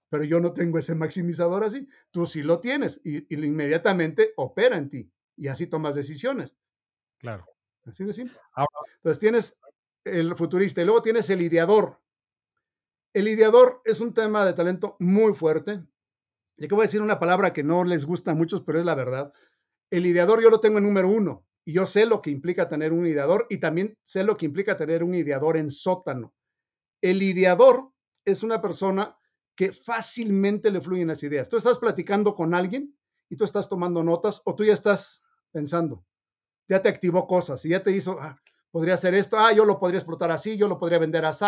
Pero 0.09 0.23
yo 0.23 0.39
no 0.39 0.53
tengo 0.53 0.77
ese 0.77 0.95
maximizador 0.95 1.63
así. 1.63 1.87
Tú 2.11 2.25
sí 2.25 2.43
lo 2.43 2.59
tienes 2.59 3.01
y, 3.03 3.17
y 3.33 3.45
inmediatamente 3.45 4.33
opera 4.37 4.77
en 4.77 4.89
ti 4.89 5.11
y 5.35 5.47
así 5.47 5.67
tomas 5.67 5.95
decisiones. 5.95 6.57
Claro. 7.17 7.43
Así 7.85 8.03
de 8.03 8.13
simple. 8.13 8.37
Entonces 8.97 9.19
tienes 9.19 9.59
el 10.03 10.35
futurista 10.35 10.81
y 10.81 10.85
luego 10.85 11.01
tienes 11.01 11.29
el 11.29 11.41
ideador. 11.41 11.99
El 13.13 13.27
ideador 13.27 13.81
es 13.85 14.01
un 14.01 14.13
tema 14.13 14.45
de 14.45 14.53
talento 14.53 14.95
muy 14.99 15.33
fuerte. 15.33 15.83
Y 16.57 16.67
que 16.67 16.75
voy 16.75 16.83
a 16.83 16.87
decir 16.87 17.01
una 17.01 17.19
palabra 17.19 17.53
que 17.53 17.63
no 17.63 17.83
les 17.83 18.05
gusta 18.05 18.31
a 18.31 18.35
muchos, 18.35 18.61
pero 18.61 18.79
es 18.79 18.85
la 18.85 18.95
verdad. 18.95 19.33
El 19.89 20.05
ideador 20.05 20.41
yo 20.41 20.49
lo 20.49 20.59
tengo 20.59 20.77
en 20.77 20.85
número 20.85 21.09
uno 21.09 21.45
y 21.65 21.73
yo 21.73 21.85
sé 21.85 22.05
lo 22.05 22.21
que 22.21 22.29
implica 22.29 22.67
tener 22.67 22.93
un 22.93 23.07
ideador 23.07 23.47
y 23.49 23.57
también 23.57 23.97
sé 24.03 24.23
lo 24.23 24.37
que 24.37 24.45
implica 24.45 24.77
tener 24.77 25.03
un 25.03 25.13
ideador 25.13 25.57
en 25.57 25.69
sótano. 25.69 26.33
El 27.01 27.21
ideador 27.21 27.91
es 28.23 28.43
una 28.43 28.61
persona 28.61 29.17
que 29.55 29.71
fácilmente 29.71 30.69
le 30.69 30.81
fluyen 30.81 31.07
las 31.07 31.23
ideas. 31.23 31.49
Tú 31.49 31.57
estás 31.57 31.77
platicando 31.77 32.35
con 32.35 32.53
alguien 32.53 32.95
y 33.29 33.35
tú 33.35 33.45
estás 33.45 33.69
tomando 33.69 34.03
notas 34.03 34.41
o 34.45 34.55
tú 34.55 34.63
ya 34.63 34.73
estás 34.73 35.23
pensando, 35.51 36.05
ya 36.67 36.81
te 36.81 36.89
activó 36.89 37.25
cosas 37.27 37.63
y 37.65 37.69
ya 37.69 37.81
te 37.81 37.91
hizo, 37.91 38.19
ah, 38.19 38.37
podría 38.69 38.95
hacer 38.95 39.13
esto, 39.13 39.39
ah, 39.39 39.53
yo 39.53 39.65
lo 39.65 39.79
podría 39.79 39.99
explotar 39.99 40.31
así, 40.31 40.57
yo 40.57 40.67
lo 40.67 40.77
podría 40.77 40.99
vender 40.99 41.25
así, 41.25 41.45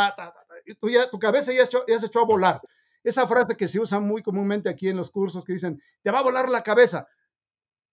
tú 0.80 0.90
tu 1.12 1.20
cabeza 1.20 1.52
ya, 1.52 1.64
ya 1.88 2.00
se 2.00 2.06
echó 2.06 2.22
a 2.22 2.26
volar. 2.26 2.62
Esa 3.04 3.28
frase 3.28 3.56
que 3.56 3.68
se 3.68 3.80
usa 3.80 4.00
muy 4.00 4.22
comúnmente 4.22 4.70
aquí 4.70 4.90
en 4.90 4.98
los 4.98 5.12
cursos 5.12 5.46
que 5.46 5.54
dicen, 5.54 5.82
te 6.02 6.12
va 6.12 6.20
a 6.20 6.24
volar 6.24 6.50
la 6.50 6.64
cabeza, 6.64 7.08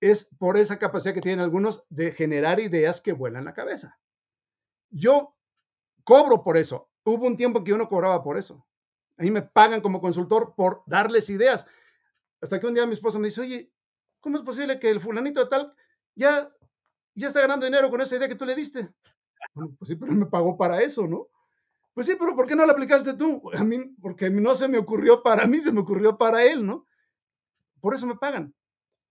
es 0.00 0.28
por 0.38 0.56
esa 0.56 0.78
capacidad 0.78 1.14
que 1.14 1.20
tienen 1.20 1.40
algunos 1.40 1.84
de 1.88 2.12
generar 2.12 2.60
ideas 2.60 3.00
que 3.00 3.12
vuelan 3.12 3.44
la 3.44 3.54
cabeza. 3.54 3.98
Yo 4.90 5.34
cobro 6.04 6.42
por 6.42 6.56
eso. 6.56 6.90
Hubo 7.04 7.26
un 7.26 7.36
tiempo 7.36 7.62
que 7.62 7.70
yo 7.70 7.78
no 7.78 7.88
cobraba 7.88 8.22
por 8.22 8.36
eso. 8.36 8.66
A 9.16 9.22
mí 9.22 9.30
me 9.30 9.42
pagan 9.42 9.80
como 9.80 10.00
consultor 10.00 10.54
por 10.56 10.82
darles 10.86 11.30
ideas. 11.30 11.66
Hasta 12.40 12.60
que 12.60 12.66
un 12.66 12.74
día 12.74 12.86
mi 12.86 12.94
esposa 12.94 13.18
me 13.18 13.28
dice, 13.28 13.40
oye, 13.40 13.72
¿cómo 14.20 14.36
es 14.36 14.42
posible 14.42 14.78
que 14.78 14.90
el 14.90 15.00
fulanito 15.00 15.40
de 15.40 15.46
tal 15.46 15.74
ya 16.14 16.50
ya 17.14 17.28
está 17.28 17.40
ganando 17.40 17.66
dinero 17.66 17.90
con 17.90 18.00
esa 18.00 18.16
idea 18.16 18.28
que 18.28 18.34
tú 18.34 18.44
le 18.44 18.54
diste. 18.54 18.92
Bueno, 19.54 19.74
pues 19.78 19.88
sí, 19.88 19.96
pero 19.96 20.12
él 20.12 20.18
me 20.18 20.26
pagó 20.26 20.56
para 20.56 20.80
eso, 20.80 21.06
¿no? 21.06 21.28
Pues 21.94 22.06
sí, 22.06 22.16
pero 22.18 22.34
¿por 22.34 22.46
qué 22.46 22.56
no 22.56 22.66
la 22.66 22.72
aplicaste 22.72 23.14
tú? 23.14 23.42
A 23.54 23.64
mí, 23.64 23.78
porque 24.02 24.28
no 24.28 24.54
se 24.54 24.68
me 24.68 24.78
ocurrió 24.78 25.22
para 25.22 25.46
mí, 25.46 25.60
se 25.60 25.72
me 25.72 25.80
ocurrió 25.80 26.18
para 26.18 26.44
él, 26.44 26.66
¿no? 26.66 26.86
Por 27.80 27.94
eso 27.94 28.06
me 28.06 28.16
pagan. 28.16 28.54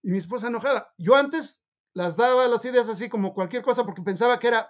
Y 0.04 0.12
mi 0.12 0.18
esposa 0.18 0.48
enojada. 0.48 0.94
Yo 0.98 1.16
antes 1.16 1.62
las 1.94 2.18
daba 2.18 2.48
las 2.48 2.66
ideas 2.66 2.90
así 2.90 3.08
como 3.08 3.34
cualquier 3.34 3.64
cosa 3.64 3.86
porque 3.86 4.02
pensaba 4.02 4.40
que 4.40 4.48
era 4.48 4.70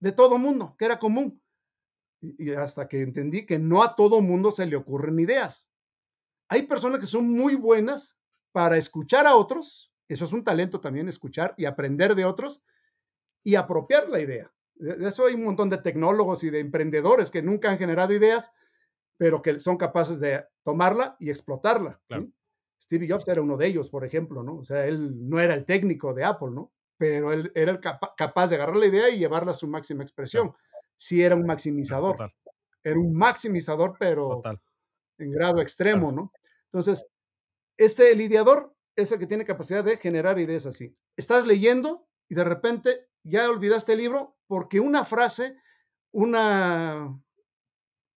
de 0.00 0.12
todo 0.12 0.38
mundo, 0.38 0.76
que 0.78 0.84
era 0.84 0.98
común. 0.98 1.42
Y, 2.20 2.50
y 2.50 2.54
hasta 2.54 2.86
que 2.86 3.00
entendí 3.00 3.46
que 3.46 3.58
no 3.58 3.82
a 3.82 3.96
todo 3.96 4.20
mundo 4.20 4.50
se 4.50 4.66
le 4.66 4.76
ocurren 4.76 5.18
ideas. 5.18 5.70
Hay 6.48 6.62
personas 6.62 7.00
que 7.00 7.06
son 7.06 7.30
muy 7.30 7.54
buenas 7.54 8.18
para 8.52 8.76
escuchar 8.76 9.26
a 9.26 9.36
otros 9.36 9.90
eso 10.10 10.24
es 10.24 10.32
un 10.32 10.42
talento 10.42 10.80
también, 10.80 11.08
escuchar 11.08 11.54
y 11.56 11.66
aprender 11.66 12.16
de 12.16 12.24
otros 12.24 12.64
y 13.44 13.54
apropiar 13.54 14.08
la 14.08 14.20
idea. 14.20 14.52
De 14.80 15.06
eso 15.06 15.26
hay 15.26 15.34
un 15.34 15.44
montón 15.44 15.68
de 15.68 15.78
tecnólogos 15.78 16.42
y 16.42 16.50
de 16.50 16.60
emprendedores 16.60 17.30
que 17.30 17.42
nunca 17.42 17.70
han 17.70 17.78
generado 17.78 18.14
ideas, 18.14 18.50
pero 19.18 19.42
que 19.42 19.60
son 19.60 19.76
capaces 19.76 20.18
de 20.18 20.42
tomarla 20.62 21.16
y 21.20 21.28
explotarla. 21.28 22.00
Steve 22.82 23.06
Jobs 23.06 23.28
era 23.28 23.42
uno 23.42 23.58
de 23.58 23.66
ellos, 23.66 23.90
por 23.90 24.06
ejemplo, 24.06 24.42
¿no? 24.42 24.56
O 24.56 24.64
sea, 24.64 24.86
él 24.86 25.28
no 25.28 25.38
era 25.38 25.52
el 25.52 25.66
técnico 25.66 26.14
de 26.14 26.24
Apple, 26.24 26.50
¿no? 26.52 26.72
Pero 26.96 27.32
él 27.32 27.52
era 27.54 27.72
el 27.72 27.80
capaz 27.80 28.48
de 28.48 28.56
agarrar 28.56 28.76
la 28.76 28.86
idea 28.86 29.10
y 29.10 29.18
llevarla 29.18 29.50
a 29.50 29.54
su 29.54 29.68
máxima 29.68 30.02
expresión. 30.02 30.54
Sí 30.96 31.22
era 31.22 31.36
un 31.36 31.44
maximizador. 31.46 32.32
Era 32.82 32.98
un 32.98 33.14
maximizador, 33.14 33.94
pero 33.98 34.42
en 35.18 35.30
grado 35.30 35.60
extremo, 35.60 36.10
¿no? 36.10 36.32
Entonces, 36.72 37.06
este 37.76 38.14
lidiador 38.14 38.74
es 38.96 39.12
el 39.12 39.18
que 39.18 39.26
tiene 39.26 39.44
capacidad 39.44 39.84
de 39.84 39.98
generar 39.98 40.38
ideas 40.38 40.64
así. 40.64 40.96
Estás 41.16 41.46
leyendo 41.46 42.06
y 42.28 42.34
de 42.34 42.44
repente 42.44 43.09
ya 43.22 43.48
olvidaste 43.48 43.92
el 43.92 43.98
libro 43.98 44.36
porque 44.46 44.80
una 44.80 45.04
frase, 45.04 45.56
una, 46.12 47.18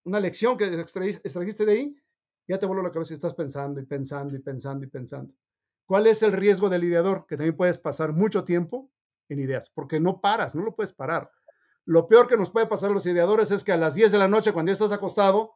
una 0.04 0.20
lección 0.20 0.58
que 0.58 0.66
extrajiste 0.66 1.66
de 1.66 1.72
ahí, 1.72 1.96
ya 2.48 2.60
te 2.60 2.66
voló 2.66 2.82
la 2.82 2.92
cabeza 2.92 3.14
y 3.14 3.16
estás 3.16 3.34
pensando 3.34 3.80
y 3.80 3.86
pensando 3.86 4.36
y 4.36 4.40
pensando 4.40 4.86
y 4.86 4.90
pensando. 4.90 5.34
¿Cuál 5.86 6.08
es 6.08 6.24
el 6.24 6.32
riesgo 6.32 6.70
del 6.70 6.84
ideador? 6.84 7.26
Que 7.28 7.38
también 7.38 7.56
puedes 7.56 7.78
pasar 7.78 8.14
mucho 8.14 8.44
tiempo 8.44 8.90
en 9.30 9.40
ideas, 9.40 9.70
porque 9.70 10.00
no 10.00 10.22
paras, 10.22 10.56
no 10.56 10.64
lo 10.64 10.76
puedes 10.76 10.94
parar. 10.94 11.32
Lo 11.86 12.08
peor 12.08 12.28
que 12.28 12.38
nos 12.38 12.50
puede 12.50 12.68
pasar 12.68 12.90
a 12.90 12.94
los 12.94 13.06
ideadores 13.06 13.52
es 13.52 13.64
que 13.64 13.74
a 13.74 13.78
las 13.78 13.96
10 13.96 14.12
de 14.12 14.18
la 14.18 14.28
noche, 14.28 14.54
cuando 14.54 14.70
ya 14.70 14.74
estás 14.74 14.92
acostado, 14.92 15.56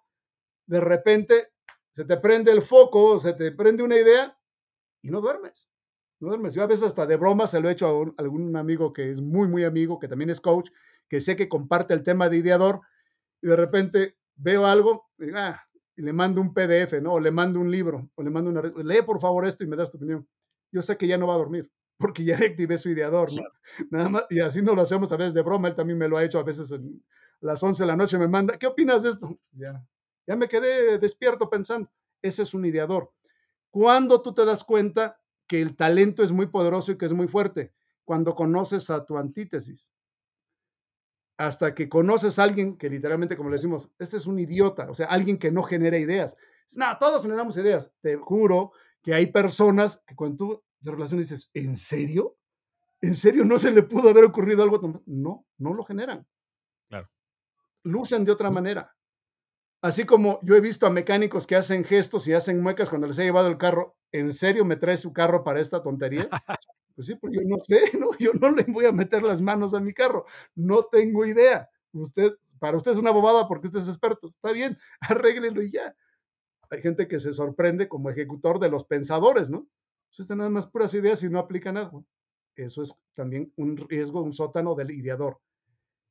de 0.65 0.81
repente 0.81 1.49
se 1.91 2.05
te 2.05 2.17
prende 2.17 2.51
el 2.51 2.61
foco, 2.61 3.17
se 3.19 3.33
te 3.33 3.51
prende 3.51 3.83
una 3.83 3.95
idea 3.95 4.37
y 5.01 5.09
no 5.09 5.21
duermes. 5.21 5.69
No 6.20 6.30
duermes. 6.30 6.53
Yo 6.53 6.63
a 6.63 6.68
veces 6.68 6.88
hasta 6.88 7.05
de 7.05 7.15
broma 7.15 7.47
se 7.47 7.59
lo 7.59 7.70
he 7.70 7.74
hecho 7.74 7.88
a, 7.88 8.22
algún 8.22 8.55
amigo 8.55 8.93
que 8.93 9.09
es 9.11 9.22
muy, 9.22 9.47
muy 9.47 9.63
amigo, 9.63 9.99
que 9.99 10.07
también 10.07 10.30
es 10.30 10.41
coach, 10.41 10.70
que 11.07 11.22
sé 11.22 11.36
que 11.36 11.47
comparte 11.47 11.93
el 11.93 12.03
tema 12.03 12.30
de 12.30 12.38
ideador, 12.38 12.82
y 13.41 13.47
de 13.47 13.55
repente 13.55 14.18
veo 14.36 14.65
algo 14.65 15.09
y, 15.20 15.30
ah, 15.36 15.61
le 15.95 16.13
mando 16.13 16.41
un 16.41 16.53
PDF, 16.53 17.01
¿no? 17.01 17.13
O 17.13 17.20
le 17.20 17.32
mando 17.32 17.59
un 17.59 17.72
libro, 17.72 18.09
o 18.15 18.24
le 18.24 18.30
mando 18.30 18.49
una... 18.49 18.61
Lee 18.61 19.01
por 19.05 19.20
favor 19.20 19.45
esto 19.45 19.63
y 19.63 19.68
me 19.68 19.76
das 19.76 19.91
tu 19.91 19.97
opinión. 19.97 20.28
Yo 20.72 20.82
sé 20.82 20.97
que 20.97 21.07
ya 21.07 21.18
no 21.18 21.28
va 21.28 21.36
a 21.36 21.38
dormir, 21.38 21.72
porque 21.97 22.24
ya 22.24 22.38
activé 22.38 22.78
su 22.78 22.89
ideador, 22.89 23.30
¿no? 23.34 23.43
Nada 23.91 24.09
más, 24.09 24.26
y 24.30 24.39
así 24.39 24.61
no 24.61 24.74
lo 24.74 24.82
hacemos 24.82 25.11
a 25.11 25.18
veces 25.18 25.34
de 25.34 25.41
broma, 25.41 25.68
él 25.68 25.76
también 25.76 25.99
me 25.99 26.07
lo 26.07 26.18
ha 26.18 26.24
hecho 26.24 26.39
a 26.39 26.43
veces 26.43 26.72
a 26.72 26.78
las 27.41 27.61
11 27.61 27.84
de 27.84 27.88
la 27.88 27.95
noche, 27.95 28.18
me 28.18 28.28
manda, 28.28 28.57
¿qué 28.57 28.68
opinas 28.68 29.03
de 29.03 29.09
esto? 29.09 29.39
Ya, 29.51 29.84
ya 30.26 30.36
me 30.36 30.47
quedé 30.47 30.97
despierto 30.97 31.49
pensando. 31.49 31.91
Ese 32.22 32.41
es 32.41 32.53
un 32.55 32.65
ideador. 32.65 33.11
¿Cuándo 33.70 34.22
tú 34.22 34.34
te 34.34 34.43
das 34.43 34.63
cuenta 34.63 35.20
que 35.47 35.61
el 35.61 35.75
talento 35.75 36.23
es 36.23 36.31
muy 36.31 36.47
poderoso 36.47 36.91
y 36.91 36.97
que 36.97 37.05
es 37.05 37.13
muy 37.13 37.27
fuerte? 37.27 37.73
Cuando 38.05 38.35
conoces 38.35 38.89
a 38.89 39.05
tu 39.05 39.17
antítesis. 39.17 39.91
hasta 41.37 41.73
que 41.75 41.87
conoces 41.87 42.39
a 42.39 42.43
alguien 42.43 42.77
que 42.77 42.89
literalmente, 42.89 43.37
como 43.37 43.49
le 43.49 43.57
decimos, 43.57 43.91
este 43.99 44.17
es 44.17 44.25
un 44.25 44.39
idiota, 44.39 44.89
o 44.89 44.95
sea, 44.95 45.07
alguien 45.07 45.37
que 45.37 45.51
no 45.51 45.61
genera 45.63 45.97
ideas. 45.97 46.35
No, 46.75 46.97
todos 46.99 47.21
generamos 47.21 47.55
ideas. 47.57 47.93
Te 48.01 48.15
juro 48.17 48.71
que 49.03 49.13
hay 49.13 49.27
personas 49.27 50.01
que 50.07 50.15
cuando 50.15 50.37
tú 50.37 50.63
te 50.83 50.91
relacionas 50.91 51.29
dices, 51.29 51.51
¿en 51.53 51.77
serio? 51.77 52.37
¿En 53.01 53.15
serio 53.15 53.45
no 53.45 53.59
se 53.59 53.71
le 53.71 53.83
pudo 53.83 54.09
haber 54.09 54.23
ocurrido 54.23 54.63
algo? 54.63 55.03
No, 55.05 55.45
no 55.59 55.73
lo 55.75 55.83
generan. 55.83 56.27
Claro. 56.89 57.07
Lucen 57.83 58.25
de 58.25 58.31
otra 58.31 58.49
manera. 58.49 58.96
Así 59.82 60.05
como 60.05 60.39
yo 60.41 60.55
he 60.55 60.61
visto 60.61 60.88
a 60.88 60.89
mecánicos 60.89 61.45
que 61.45 61.55
hacen 61.55 61.84
gestos 61.84 62.28
y 62.28 62.34
hacen 62.34 62.61
muecas 62.61 62.89
cuando 62.89 63.07
les 63.07 63.19
he 63.19 63.23
llevado 63.23 63.47
el 63.47 63.57
carro, 63.57 63.95
¿en 64.11 64.34
serio 64.34 64.65
me 64.65 64.75
trae 64.75 64.97
su 64.97 65.13
carro 65.13 65.43
para 65.43 65.59
esta 65.59 65.84
tontería? 65.84 66.30
Pues 66.95 67.05
sí, 67.05 67.13
porque 67.13 67.38
yo 67.38 67.43
no 67.45 67.59
sé, 67.59 67.80
¿no? 67.99 68.09
Yo 68.17 68.32
no 68.34 68.49
le 68.49 68.63
voy 68.63 68.86
a 68.86 68.91
meter 68.91 69.21
las 69.21 69.39
manos 69.39 69.75
a 69.75 69.80
mi 69.80 69.93
carro, 69.93 70.25
no 70.55 70.86
tengo 70.86 71.28
idea. 71.28 71.69
Usted, 71.93 72.34
para 72.59 72.75
usted 72.75 72.91
es 72.91 72.97
una 72.97 73.11
bobada 73.11 73.47
porque 73.47 73.67
usted 73.67 73.80
es 73.80 73.88
experto. 73.88 74.30
Está 74.30 74.51
bien, 74.51 74.78
arréglelo 75.01 75.61
y 75.61 75.71
ya. 75.71 75.95
Hay 76.71 76.82
gente 76.82 77.07
que 77.07 77.19
se 77.19 77.34
sorprende 77.34 77.88
como 77.88 78.09
ejecutor 78.09 78.59
de 78.59 78.69
los 78.69 78.84
pensadores, 78.84 79.51
¿no? 79.51 79.67
Usted 80.09 80.23
está 80.23 80.36
nada 80.36 80.49
más 80.49 80.65
puras 80.65 80.93
ideas 80.95 81.21
y 81.21 81.30
no 81.30 81.38
aplica 81.38 81.71
nada. 81.71 81.91
Eso 82.55 82.82
es 82.82 82.93
también 83.13 83.53
un 83.57 83.78
riesgo, 83.78 84.23
un 84.23 84.34
sótano 84.34 84.73
del 84.73 84.89
ideador. 84.89 85.39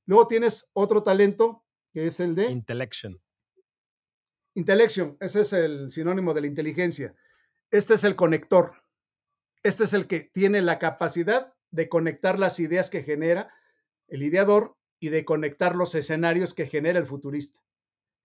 Luego 0.07 0.29
tienes 0.29 0.69
otro 0.73 1.03
talento 1.03 1.65
que 1.93 2.07
es 2.07 2.21
el 2.21 2.37
de... 2.37 2.47
Intellection. 2.47 3.21
Intellection, 4.57 5.19
ese 5.21 5.43
es 5.43 5.53
el 5.53 5.91
sinónimo 5.91 6.33
de 6.33 6.41
la 6.41 6.47
inteligencia. 6.47 7.15
Este 7.71 7.93
es 7.93 8.05
el 8.05 8.17
conector. 8.17 8.73
Este 9.63 9.85
es 9.85 9.93
el 9.93 10.07
que 10.07 10.21
tiene 10.21 10.63
la 10.63 10.79
capacidad 10.79 11.53
de 11.71 11.91
conectar 11.91 12.39
las 12.39 12.59
ideas 12.59 12.89
que 12.89 13.03
genera 13.03 13.53
el 14.09 14.23
ideador 14.23 14.75
y 14.99 15.11
de 15.11 15.27
conectar 15.27 15.77
los 15.77 15.95
escenarios 15.95 16.55
que 16.55 16.67
genera 16.67 16.99
el 16.99 17.05
futurista. 17.05 17.61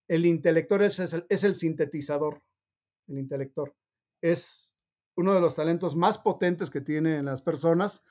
El 0.08 0.26
intelector 0.26 0.84
es, 0.84 1.00
el, 1.00 1.26
es 1.28 1.44
el 1.44 1.54
sintetizador. 1.54 2.42
El 3.10 3.18
intelector 3.18 3.76
es 4.22 4.74
uno 5.16 5.34
de 5.34 5.42
los 5.42 5.56
talentos 5.56 5.98
más 5.98 6.18
potentes 6.18 6.70
que 6.70 6.80
tienen 6.80 7.26
las 7.26 7.42
personas. 7.42 8.06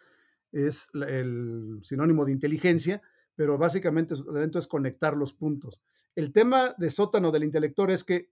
Es 0.52 0.90
el 0.92 1.80
sinónimo 1.84 2.26
de 2.26 2.32
inteligencia 2.32 3.00
pero 3.40 3.56
básicamente 3.56 4.14
su 4.14 4.26
talento 4.26 4.58
es 4.58 4.66
conectar 4.66 5.16
los 5.16 5.32
puntos. 5.32 5.80
El 6.14 6.30
tema 6.30 6.74
de 6.76 6.90
sótano 6.90 7.30
del 7.30 7.44
intelector 7.44 7.90
es 7.90 8.04
que 8.04 8.28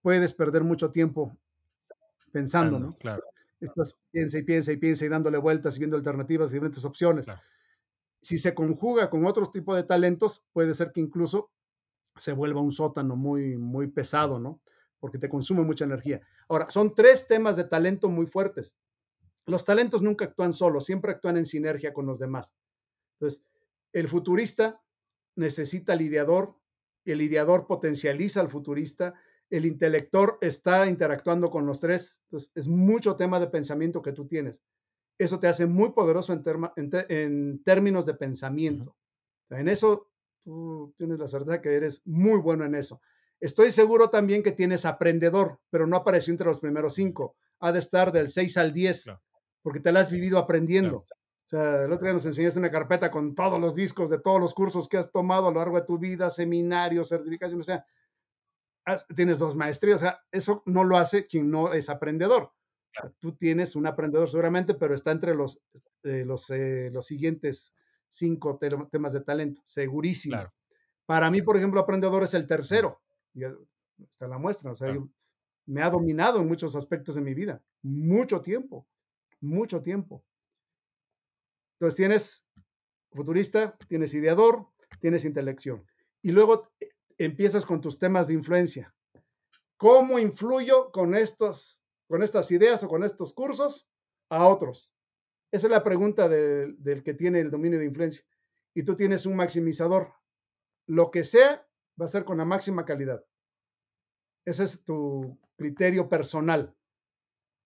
puedes 0.00 0.32
perder 0.32 0.64
mucho 0.64 0.90
tiempo 0.90 1.36
pensando, 2.30 2.78
¿no? 2.78 2.96
Claro. 2.96 3.20
Estás 3.60 3.94
piensa 4.10 4.38
y 4.38 4.42
piensa 4.42 4.72
y 4.72 4.78
piensa 4.78 5.04
y 5.04 5.08
dándole 5.08 5.36
vueltas 5.36 5.76
y 5.76 5.80
viendo 5.80 5.98
alternativas, 5.98 6.50
diferentes 6.50 6.82
opciones. 6.86 7.26
Si 8.22 8.38
se 8.38 8.54
conjuga 8.54 9.10
con 9.10 9.26
otro 9.26 9.44
tipo 9.50 9.74
de 9.74 9.82
talentos, 9.82 10.42
puede 10.54 10.72
ser 10.72 10.92
que 10.92 11.02
incluso 11.02 11.50
se 12.16 12.32
vuelva 12.32 12.62
un 12.62 12.72
sótano 12.72 13.16
muy, 13.16 13.58
muy 13.58 13.88
pesado, 13.88 14.38
¿no? 14.38 14.62
Porque 14.98 15.18
te 15.18 15.28
consume 15.28 15.60
mucha 15.60 15.84
energía. 15.84 16.22
Ahora, 16.48 16.70
son 16.70 16.94
tres 16.94 17.26
temas 17.26 17.56
de 17.56 17.64
talento 17.64 18.08
muy 18.08 18.24
fuertes. 18.24 18.78
Los 19.44 19.66
talentos 19.66 20.00
nunca 20.00 20.24
actúan 20.24 20.54
solos, 20.54 20.86
siempre 20.86 21.12
actúan 21.12 21.36
en 21.36 21.44
sinergia 21.44 21.92
con 21.92 22.06
los 22.06 22.18
demás. 22.18 22.56
Entonces, 23.20 23.44
el 23.92 24.08
futurista 24.08 24.80
necesita 25.36 25.94
el 25.94 26.02
ideador, 26.02 26.56
el 27.04 27.22
ideador 27.22 27.66
potencializa 27.66 28.40
al 28.40 28.50
futurista, 28.50 29.14
el 29.50 29.66
intelector 29.66 30.38
está 30.40 30.86
interactuando 30.86 31.50
con 31.50 31.66
los 31.66 31.80
tres, 31.80 32.22
entonces 32.24 32.52
es 32.54 32.68
mucho 32.68 33.16
tema 33.16 33.38
de 33.38 33.48
pensamiento 33.48 34.00
que 34.00 34.12
tú 34.12 34.26
tienes. 34.26 34.62
Eso 35.18 35.38
te 35.38 35.46
hace 35.46 35.66
muy 35.66 35.90
poderoso 35.90 36.32
en, 36.32 37.62
términos 37.62 38.06
de 38.06 38.14
pensamiento. 38.14 38.96
en 39.50 39.68
eso 39.68 40.08
tú 40.42 40.94
tienes 40.96 41.18
la 41.18 41.28
certeza 41.28 41.60
que 41.60 41.74
eres 41.74 42.02
muy 42.06 42.40
bueno 42.40 42.64
en 42.64 42.74
eso. 42.74 43.00
Estoy 43.40 43.72
seguro 43.72 44.08
también 44.08 44.42
que 44.42 44.52
tienes 44.52 44.86
aprendedor, 44.86 45.60
pero 45.68 45.86
no 45.86 45.96
apareció 45.96 46.32
entre 46.32 46.46
los 46.46 46.60
primeros 46.60 46.94
cinco. 46.94 47.36
Ha 47.60 47.72
de 47.72 47.80
estar 47.80 48.10
del 48.10 48.30
6 48.30 48.56
al 48.56 48.72
10, 48.72 49.10
porque 49.62 49.80
te 49.80 49.92
la 49.92 50.00
has 50.00 50.10
vivido 50.10 50.38
aprendiendo. 50.38 51.04
Sea, 51.56 51.84
el 51.84 51.92
otro 51.92 52.04
día 52.04 52.14
nos 52.14 52.26
enseñaste 52.26 52.58
una 52.58 52.70
carpeta 52.70 53.10
con 53.10 53.34
todos 53.34 53.60
los 53.60 53.74
discos 53.74 54.10
de 54.10 54.18
todos 54.18 54.40
los 54.40 54.54
cursos 54.54 54.88
que 54.88 54.96
has 54.96 55.10
tomado 55.10 55.48
a 55.48 55.50
lo 55.50 55.58
largo 55.58 55.78
de 55.78 55.86
tu 55.86 55.98
vida, 55.98 56.30
seminarios, 56.30 57.08
certificaciones, 57.08 57.68
o 57.68 57.72
sea, 57.72 57.86
tienes 59.14 59.38
dos 59.38 59.54
maestrías, 59.54 59.96
o 59.96 60.04
sea, 60.04 60.20
eso 60.30 60.62
no 60.66 60.84
lo 60.84 60.96
hace 60.96 61.26
quien 61.26 61.50
no 61.50 61.72
es 61.72 61.88
aprendedor. 61.88 62.52
tú 63.20 63.32
tienes 63.32 63.76
un 63.76 63.86
aprendedor 63.86 64.28
seguramente, 64.28 64.74
pero 64.74 64.94
está 64.94 65.12
entre 65.12 65.34
los, 65.34 65.60
eh, 66.02 66.24
los, 66.26 66.50
eh, 66.50 66.90
los 66.92 67.06
siguientes 67.06 67.80
cinco 68.08 68.58
temas 68.90 69.12
de 69.12 69.20
talento, 69.20 69.60
segurísimo. 69.64 70.36
Para 71.06 71.30
mí, 71.30 71.42
por 71.42 71.56
ejemplo, 71.56 71.80
aprendedor 71.80 72.22
es 72.22 72.34
el 72.34 72.46
tercero. 72.46 73.00
Y 73.34 73.44
está 74.04 74.28
la 74.28 74.38
muestra, 74.38 74.72
o 74.72 74.76
sea, 74.76 74.94
me 75.66 75.82
ha 75.82 75.90
dominado 75.90 76.40
en 76.40 76.48
muchos 76.48 76.76
aspectos 76.76 77.14
de 77.14 77.22
mi 77.22 77.34
vida, 77.34 77.62
mucho 77.82 78.40
tiempo, 78.40 78.86
mucho 79.40 79.80
tiempo. 79.80 80.22
Entonces 81.82 81.96
tienes 81.96 82.46
futurista, 83.10 83.76
tienes 83.88 84.14
ideador, 84.14 84.68
tienes 85.00 85.24
intelección. 85.24 85.84
Y 86.22 86.30
luego 86.30 86.70
eh, 86.78 86.90
empiezas 87.18 87.66
con 87.66 87.80
tus 87.80 87.98
temas 87.98 88.28
de 88.28 88.34
influencia. 88.34 88.94
¿Cómo 89.78 90.20
influyo 90.20 90.92
con, 90.92 91.16
estos, 91.16 91.82
con 92.06 92.22
estas 92.22 92.52
ideas 92.52 92.84
o 92.84 92.88
con 92.88 93.02
estos 93.02 93.32
cursos 93.32 93.90
a 94.30 94.46
otros? 94.46 94.92
Esa 95.50 95.66
es 95.66 95.70
la 95.72 95.82
pregunta 95.82 96.28
del, 96.28 96.80
del 96.80 97.02
que 97.02 97.14
tiene 97.14 97.40
el 97.40 97.50
dominio 97.50 97.80
de 97.80 97.86
influencia. 97.86 98.24
Y 98.74 98.84
tú 98.84 98.94
tienes 98.94 99.26
un 99.26 99.34
maximizador. 99.34 100.14
Lo 100.86 101.10
que 101.10 101.24
sea 101.24 101.66
va 102.00 102.04
a 102.04 102.08
ser 102.08 102.24
con 102.24 102.38
la 102.38 102.44
máxima 102.44 102.84
calidad. 102.84 103.24
Ese 104.44 104.62
es 104.62 104.84
tu 104.84 105.36
criterio 105.56 106.08
personal. 106.08 106.76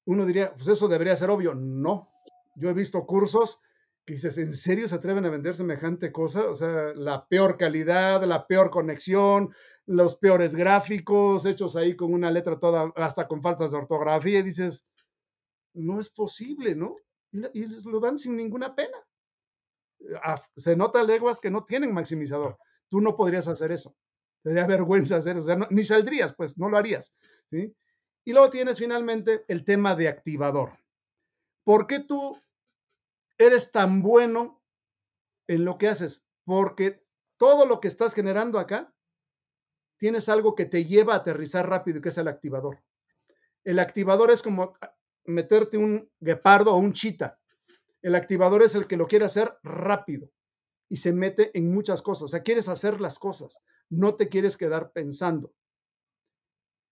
Uno 0.06 0.24
diría, 0.24 0.54
pues 0.54 0.68
eso 0.68 0.88
debería 0.88 1.16
ser 1.16 1.28
obvio. 1.28 1.54
No. 1.54 2.10
Yo 2.54 2.70
he 2.70 2.72
visto 2.72 3.04
cursos 3.04 3.60
que 4.06 4.14
dices, 4.14 4.38
¿en 4.38 4.52
serio 4.52 4.86
se 4.86 4.94
atreven 4.94 5.26
a 5.26 5.30
vender 5.30 5.54
semejante 5.54 6.12
cosa? 6.12 6.48
O 6.48 6.54
sea, 6.54 6.94
la 6.94 7.26
peor 7.26 7.58
calidad, 7.58 8.22
la 8.22 8.46
peor 8.46 8.70
conexión, 8.70 9.52
los 9.84 10.16
peores 10.16 10.54
gráficos, 10.54 11.44
hechos 11.44 11.74
ahí 11.74 11.96
con 11.96 12.14
una 12.14 12.30
letra 12.30 12.58
toda, 12.58 12.92
hasta 12.94 13.26
con 13.26 13.42
faltas 13.42 13.72
de 13.72 13.78
ortografía, 13.78 14.38
y 14.38 14.44
dices, 14.44 14.86
no 15.74 15.98
es 15.98 16.08
posible, 16.08 16.76
¿no? 16.76 16.96
Y, 17.52 17.66
lo 17.90 17.98
dan 17.98 18.16
sin 18.16 18.36
ninguna 18.36 18.76
pena. 18.76 18.96
Ah, 20.22 20.40
se 20.56 20.76
nota 20.76 21.02
leguas 21.02 21.40
que 21.40 21.50
no 21.50 21.64
tienen 21.64 21.92
maximizador. 21.92 22.58
Tú 22.88 23.00
no 23.00 23.16
podrías 23.16 23.48
hacer 23.48 23.72
eso. 23.72 23.96
Te 24.42 24.50
daría 24.50 24.68
vergüenza 24.68 25.16
hacer 25.16 25.36
eso. 25.36 25.52
O 25.52 25.56
sea, 25.56 25.66
ni 25.70 25.82
saldrías, 25.82 26.32
pues, 26.32 26.56
no 26.56 26.68
lo 26.68 26.78
harías. 26.78 27.12
¿sí? 27.50 27.74
Y 28.24 28.32
luego 28.32 28.50
tienes 28.50 28.78
finalmente 28.78 29.44
el 29.48 29.64
tema 29.64 29.96
de 29.96 30.06
activador. 30.06 30.78
¿Por 31.64 31.88
qué 31.88 31.98
tú 31.98 32.40
eres 33.38 33.70
tan 33.70 34.02
bueno 34.02 34.62
en 35.48 35.64
lo 35.64 35.78
que 35.78 35.88
haces, 35.88 36.26
porque 36.44 37.04
todo 37.36 37.66
lo 37.66 37.80
que 37.80 37.88
estás 37.88 38.14
generando 38.14 38.58
acá, 38.58 38.92
tienes 39.98 40.28
algo 40.28 40.54
que 40.54 40.66
te 40.66 40.84
lleva 40.84 41.14
a 41.14 41.18
aterrizar 41.18 41.68
rápido, 41.68 42.00
que 42.00 42.08
es 42.08 42.18
el 42.18 42.28
activador. 42.28 42.82
El 43.64 43.78
activador 43.78 44.30
es 44.30 44.42
como 44.42 44.76
meterte 45.24 45.76
un 45.76 46.10
guepardo 46.20 46.74
o 46.74 46.78
un 46.78 46.92
chita. 46.92 47.38
El 48.02 48.14
activador 48.14 48.62
es 48.62 48.74
el 48.74 48.86
que 48.86 48.96
lo 48.96 49.06
quiere 49.06 49.24
hacer 49.24 49.58
rápido 49.62 50.30
y 50.88 50.98
se 50.98 51.12
mete 51.12 51.56
en 51.58 51.72
muchas 51.72 52.02
cosas. 52.02 52.22
O 52.22 52.28
sea, 52.28 52.42
quieres 52.42 52.68
hacer 52.68 53.00
las 53.00 53.18
cosas, 53.18 53.60
no 53.88 54.14
te 54.14 54.28
quieres 54.28 54.56
quedar 54.56 54.92
pensando. 54.92 55.52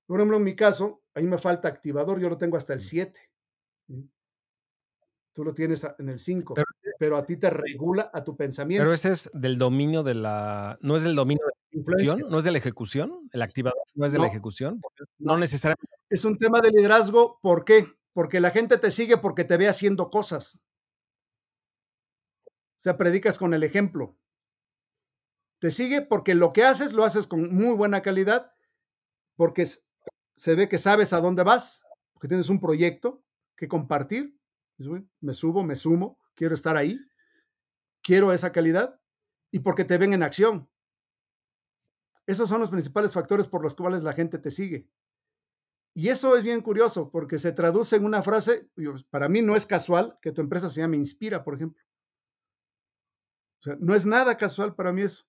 Por 0.07 0.19
ejemplo, 0.19 0.39
en 0.39 0.45
mi 0.45 0.57
caso, 0.57 1.03
a 1.15 1.21
mí 1.21 1.27
me 1.27 1.39
falta 1.39 1.69
activador, 1.69 2.21
yo 2.21 2.29
lo 2.29 2.39
tengo 2.39 2.57
hasta 2.57 2.75
el 2.75 2.81
7 2.81 3.21
tú 5.35 5.45
lo 5.45 5.53
tienes 5.53 5.87
en 5.99 6.09
el 6.09 6.19
5, 6.19 6.55
pero, 6.99 7.17
a 7.17 7.27
ti 7.27 7.37
te 7.37 7.51
regula 7.51 8.11
a 8.15 8.23
tu 8.23 8.37
pensamiento. 8.37 8.83
Pero 8.83 8.95
ese 8.95 9.11
es 9.11 9.31
del 9.35 9.59
dominio 9.59 10.03
de 10.03 10.15
la, 10.15 10.79
no 10.81 10.97
es 10.97 11.03
del 11.03 11.17
dominio 11.17 11.45
de 11.45 11.83
la 11.83 11.97
ejecución, 11.97 12.31
no 12.31 12.39
es 12.39 12.45
de 12.45 12.53
la 12.53 12.59
ejecución, 12.59 13.29
el 13.33 13.43
activador 13.43 13.83
no 13.95 14.07
es 14.07 14.13
de 14.13 14.21
la 14.21 14.29
ejecución, 14.29 14.81
no, 15.19 15.37
necesariamente. 15.37 15.93
Es 16.09 16.25
un 16.25 16.39
tema 16.39 16.61
de 16.61 16.71
liderazgo, 16.71 17.41
¿por 17.43 17.65
qué? 17.65 17.87
Porque 18.13 18.41
la 18.41 18.51
gente 18.51 18.79
te 18.79 18.93
sigue 18.93 19.19
porque 19.19 19.45
te 19.45 19.57
ve 19.57 19.69
haciendo 19.69 20.09
cosas. 20.09 20.65
O 22.47 22.81
sea, 22.85 22.97
predicas 22.97 23.39
con 23.39 23.55
el 23.55 23.65
ejemplo. 23.65 24.17
Te 25.59 25.71
sigue 25.71 26.03
porque 26.03 26.35
lo 26.35 26.53
que 26.53 26.65
haces 26.65 26.93
lo 26.93 27.05
haces 27.05 27.27
con 27.27 27.53
muy 27.53 27.75
buena 27.75 28.03
calidad, 28.03 28.55
porque 29.35 29.67
se 29.67 30.55
ve 30.55 30.69
que 30.69 30.79
sabes 30.79 31.13
a 31.13 31.21
dónde 31.21 31.43
vas, 31.43 31.83
porque 32.13 32.29
tienes 32.29 32.51
un 32.51 32.61
proyecto 32.61 33.25
que 33.57 33.67
compartir 33.67 34.39
me 34.77 35.35
subo, 35.35 35.63
me 35.63 35.77
sumo, 35.77 36.19
quiero 36.35 36.55
estar 36.55 36.77
ahí, 36.77 36.99
quiero 38.03 38.33
esa 38.33 38.53
calidad 38.53 39.01
y 39.51 39.61
porque 39.61 39.85
te 39.85 39.99
ven 39.99 40.13
en 40.13 40.23
acción. 40.23 40.69
Esos 42.27 42.49
son 42.49 42.61
los 42.61 42.71
principales 42.71 43.13
factores 43.13 43.47
por 43.47 43.63
los 43.63 43.75
cuales 43.75 44.03
la 44.03 44.13
gente 44.13 44.39
te 44.39 44.51
sigue. 44.51 44.89
Y 45.95 46.09
eso 46.09 46.37
es 46.37 46.43
bien 46.43 46.61
curioso 46.61 47.11
porque 47.11 47.39
se 47.39 47.53
traduce 47.53 47.97
en 47.97 48.05
una 48.05 48.23
frase, 48.23 48.69
para 49.11 49.29
mí 49.29 49.43
no 49.43 49.55
es 49.55 49.65
casual 49.65 50.19
que 50.21 50.33
tu 50.33 50.41
empresa 50.41 50.69
se 50.69 50.81
llame 50.81 50.97
Inspira, 50.97 51.45
por 51.45 51.55
ejemplo. 51.55 51.83
O 53.61 53.63
sea, 53.63 53.77
no 53.79 53.95
es 53.95 54.05
nada 54.05 54.37
casual 54.37 54.75
para 54.75 54.93
mí 54.93 55.03
eso. 55.03 55.25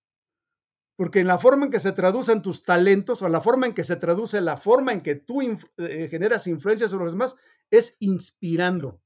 Porque 0.96 1.20
en 1.20 1.28
la 1.28 1.38
forma 1.38 1.66
en 1.66 1.72
que 1.72 1.80
se 1.80 1.92
traducen 1.92 2.42
tus 2.42 2.64
talentos 2.64 3.22
o 3.22 3.30
la 3.30 3.42
forma 3.42 3.68
en 3.68 3.74
que 3.74 3.84
se 3.84 3.98
traduce 3.98 4.42
la 4.42 4.58
forma 4.58 4.92
en 4.92 5.02
que 5.02 5.16
tú 5.16 5.42
eh, 5.42 6.08
generas 6.10 6.48
influencia 6.48 6.88
sobre 6.88 7.06
los 7.06 7.14
demás 7.14 7.36
es 7.70 7.96
inspirando. 8.00 9.02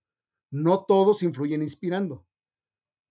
No 0.51 0.85
todos 0.85 1.23
influyen 1.23 1.61
inspirando. 1.61 2.25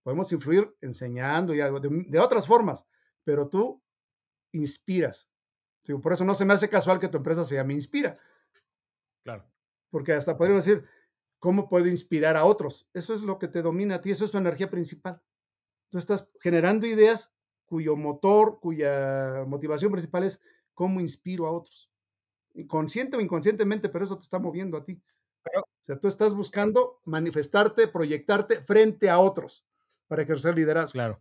Podemos 0.02 0.32
influir 0.32 0.74
enseñando 0.80 1.54
y 1.54 1.60
algo 1.60 1.80
de, 1.80 2.18
otras 2.18 2.46
formas, 2.46 2.86
pero 3.24 3.48
tú 3.48 3.82
inspiras. 4.52 5.30
por 6.02 6.12
eso 6.12 6.24
no 6.24 6.34
se 6.34 6.44
me 6.44 6.54
hace 6.54 6.68
casual 6.68 6.98
que 6.98 7.08
tu 7.08 7.18
empresa 7.18 7.44
se 7.44 7.56
llame 7.56 7.74
Inspira. 7.74 8.16
Claro. 9.22 9.44
Porque 9.90 10.14
hasta 10.14 10.36
podemos 10.36 10.64
decir, 10.64 10.84
¿cómo 11.38 11.68
puedo 11.68 11.86
inspirar 11.86 12.36
a 12.36 12.44
otros? 12.44 12.88
Eso 12.94 13.12
es 13.12 13.22
lo 13.22 13.38
que 13.38 13.48
te 13.48 13.62
domina 13.62 13.96
a 13.96 14.00
ti, 14.00 14.10
eso 14.10 14.24
es 14.24 14.30
tu 14.30 14.38
energía 14.38 14.70
principal. 14.70 15.20
Tú 15.90 15.98
estás 15.98 16.30
generando 16.40 16.86
ideas 16.86 17.34
cuyo 17.66 17.96
motor, 17.96 18.60
cuya 18.60 19.44
motivación 19.46 19.92
principal 19.92 20.24
es 20.24 20.40
cómo 20.72 21.00
inspiro 21.00 21.46
a 21.46 21.52
otros. 21.52 21.90
Consciente 22.66 23.16
o 23.16 23.20
inconscientemente, 23.20 23.88
pero 23.88 24.04
eso 24.04 24.16
te 24.16 24.22
está 24.22 24.38
moviendo 24.38 24.78
a 24.78 24.84
ti. 24.84 25.02
O 25.56 25.64
sea, 25.80 25.98
tú 25.98 26.08
estás 26.08 26.34
buscando 26.34 27.00
manifestarte, 27.04 27.88
proyectarte 27.88 28.60
frente 28.62 29.10
a 29.10 29.18
otros 29.18 29.66
para 30.06 30.22
ejercer 30.22 30.54
liderazgo. 30.54 30.92
Claro. 30.92 31.20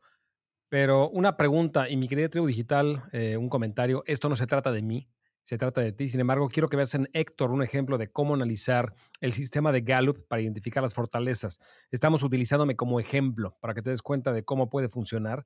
Pero 0.70 1.10
una 1.10 1.38
pregunta, 1.38 1.90
y 1.90 1.96
mi 1.96 2.08
querida 2.08 2.30
tribu 2.30 2.48
digital, 2.48 3.04
eh, 3.14 3.38
un 3.38 3.50
comentario, 3.50 4.04
esto 4.06 4.28
no 4.28 4.36
se 4.36 4.48
trata 4.48 4.72
de 4.72 4.82
mí, 4.82 5.08
se 5.44 5.58
trata 5.58 5.80
de 5.80 5.94
ti. 5.94 6.10
Sin 6.10 6.20
embargo, 6.20 6.50
quiero 6.50 6.68
que 6.68 6.76
veas 6.76 6.94
en 6.94 7.10
Héctor 7.14 7.52
un 7.52 7.64
ejemplo 7.64 7.98
de 7.98 8.12
cómo 8.12 8.34
analizar 8.34 8.94
el 9.22 9.32
sistema 9.32 9.72
de 9.72 9.80
Gallup 9.80 10.28
para 10.28 10.42
identificar 10.42 10.84
las 10.84 10.94
fortalezas. 10.94 11.62
Estamos 11.90 12.22
utilizándome 12.22 12.76
como 12.76 13.00
ejemplo 13.00 13.56
para 13.62 13.74
que 13.74 13.82
te 13.82 13.92
des 13.92 14.02
cuenta 14.02 14.34
de 14.34 14.44
cómo 14.44 14.70
puede 14.70 14.90
funcionar. 14.90 15.46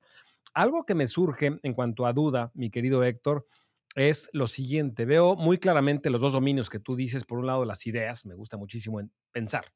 Algo 0.54 0.84
que 0.84 0.96
me 0.96 1.06
surge 1.06 1.56
en 1.62 1.72
cuanto 1.72 2.04
a 2.04 2.12
duda, 2.12 2.50
mi 2.54 2.68
querido 2.68 3.04
Héctor, 3.04 3.46
es 3.94 4.28
lo 4.32 4.46
siguiente. 4.46 5.04
Veo 5.04 5.36
muy 5.36 5.58
claramente 5.58 6.10
los 6.10 6.20
dos 6.20 6.32
dominios 6.32 6.70
que 6.70 6.78
tú 6.78 6.96
dices. 6.96 7.24
Por 7.24 7.38
un 7.38 7.46
lado, 7.46 7.64
las 7.64 7.86
ideas. 7.86 8.24
Me 8.24 8.34
gusta 8.34 8.56
muchísimo 8.56 9.00
pensar, 9.30 9.66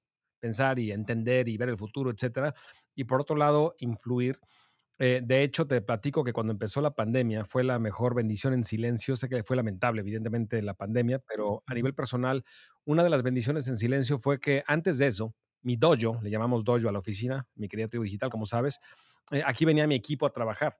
pensar 0.41 0.79
y 0.79 0.93
entender 0.93 1.49
y 1.49 1.57
ver 1.57 1.69
el 1.69 1.79
futuro, 1.79 2.11
etcétera. 2.11 2.55
Y 2.95 3.05
por 3.05 3.21
otro 3.21 3.37
lado, 3.37 3.75
influir 3.79 4.39
eh, 4.99 5.21
de 5.23 5.43
hecho, 5.43 5.67
te 5.67 5.81
platico 5.83 6.25
que 6.25 6.33
cuando 6.33 6.53
empezó 6.53 6.81
la 6.81 6.95
pandemia 6.95 7.45
fue 7.45 7.63
la 7.65 7.79
mejor 7.79 8.15
bendición 8.15 8.55
en 8.55 8.65
silencio. 8.65 9.17
Sé 9.17 9.29
que 9.29 9.43
fue 9.43 9.57
lamentable, 9.57 10.01
evidentemente, 10.01 10.63
la 10.63 10.75
pandemia, 10.75 11.19
pero 11.19 11.63
a 11.67 11.75
nivel 11.75 11.95
personal, 11.95 12.45
una 12.85 13.03
de 13.03 13.11
las 13.11 13.23
bendiciones 13.23 13.69
en 13.69 13.77
silencio 13.77 14.19
fue 14.19 14.41
que 14.41 14.65
antes 14.67 14.99
de 14.99 15.09
eso, 15.09 15.35
mi 15.63 15.77
dojo, 15.77 16.21
le 16.23 16.31
llamamos 16.31 16.65
dojo 16.65 16.89
a 16.89 16.93
la 16.93 16.99
oficina, 16.99 17.47
mi 17.55 17.69
querida 17.69 17.89
tribu 17.89 18.05
digital, 18.05 18.31
como 18.31 18.47
sabes, 18.47 18.81
eh, 19.33 19.43
aquí 19.45 19.65
venía 19.65 19.87
mi 19.87 19.97
equipo 19.97 20.25
a 20.25 20.33
trabajar. 20.33 20.79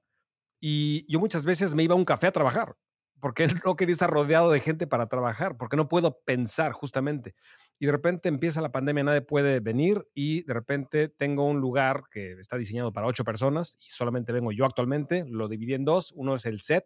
Y 0.59 1.05
yo 1.11 1.19
muchas 1.19 1.45
veces 1.45 1.75
me 1.75 1.83
iba 1.83 1.93
a 1.93 1.97
un 1.97 2.05
café 2.05 2.27
a 2.27 2.31
trabajar 2.31 2.75
porque 3.19 3.47
no 3.65 3.75
quería 3.75 3.93
estar 3.93 4.09
rodeado 4.09 4.51
de 4.51 4.59
gente 4.59 4.87
para 4.87 5.07
trabajar, 5.07 5.57
porque 5.57 5.77
no 5.77 5.87
puedo 5.87 6.19
pensar 6.21 6.71
justamente. 6.71 7.35
Y 7.79 7.85
de 7.85 7.91
repente 7.91 8.29
empieza 8.29 8.61
la 8.61 8.71
pandemia, 8.71 9.03
nadie 9.03 9.21
puede 9.21 9.59
venir 9.59 10.07
y 10.13 10.43
de 10.43 10.53
repente 10.53 11.09
tengo 11.09 11.45
un 11.45 11.59
lugar 11.59 12.03
que 12.11 12.33
está 12.33 12.57
diseñado 12.57 12.91
para 12.91 13.07
ocho 13.07 13.23
personas 13.23 13.77
y 13.79 13.89
solamente 13.89 14.31
vengo 14.31 14.51
yo 14.51 14.65
actualmente, 14.65 15.25
lo 15.27 15.47
dividí 15.47 15.73
en 15.73 15.85
dos, 15.85 16.11
uno 16.15 16.35
es 16.35 16.45
el 16.45 16.61
set 16.61 16.85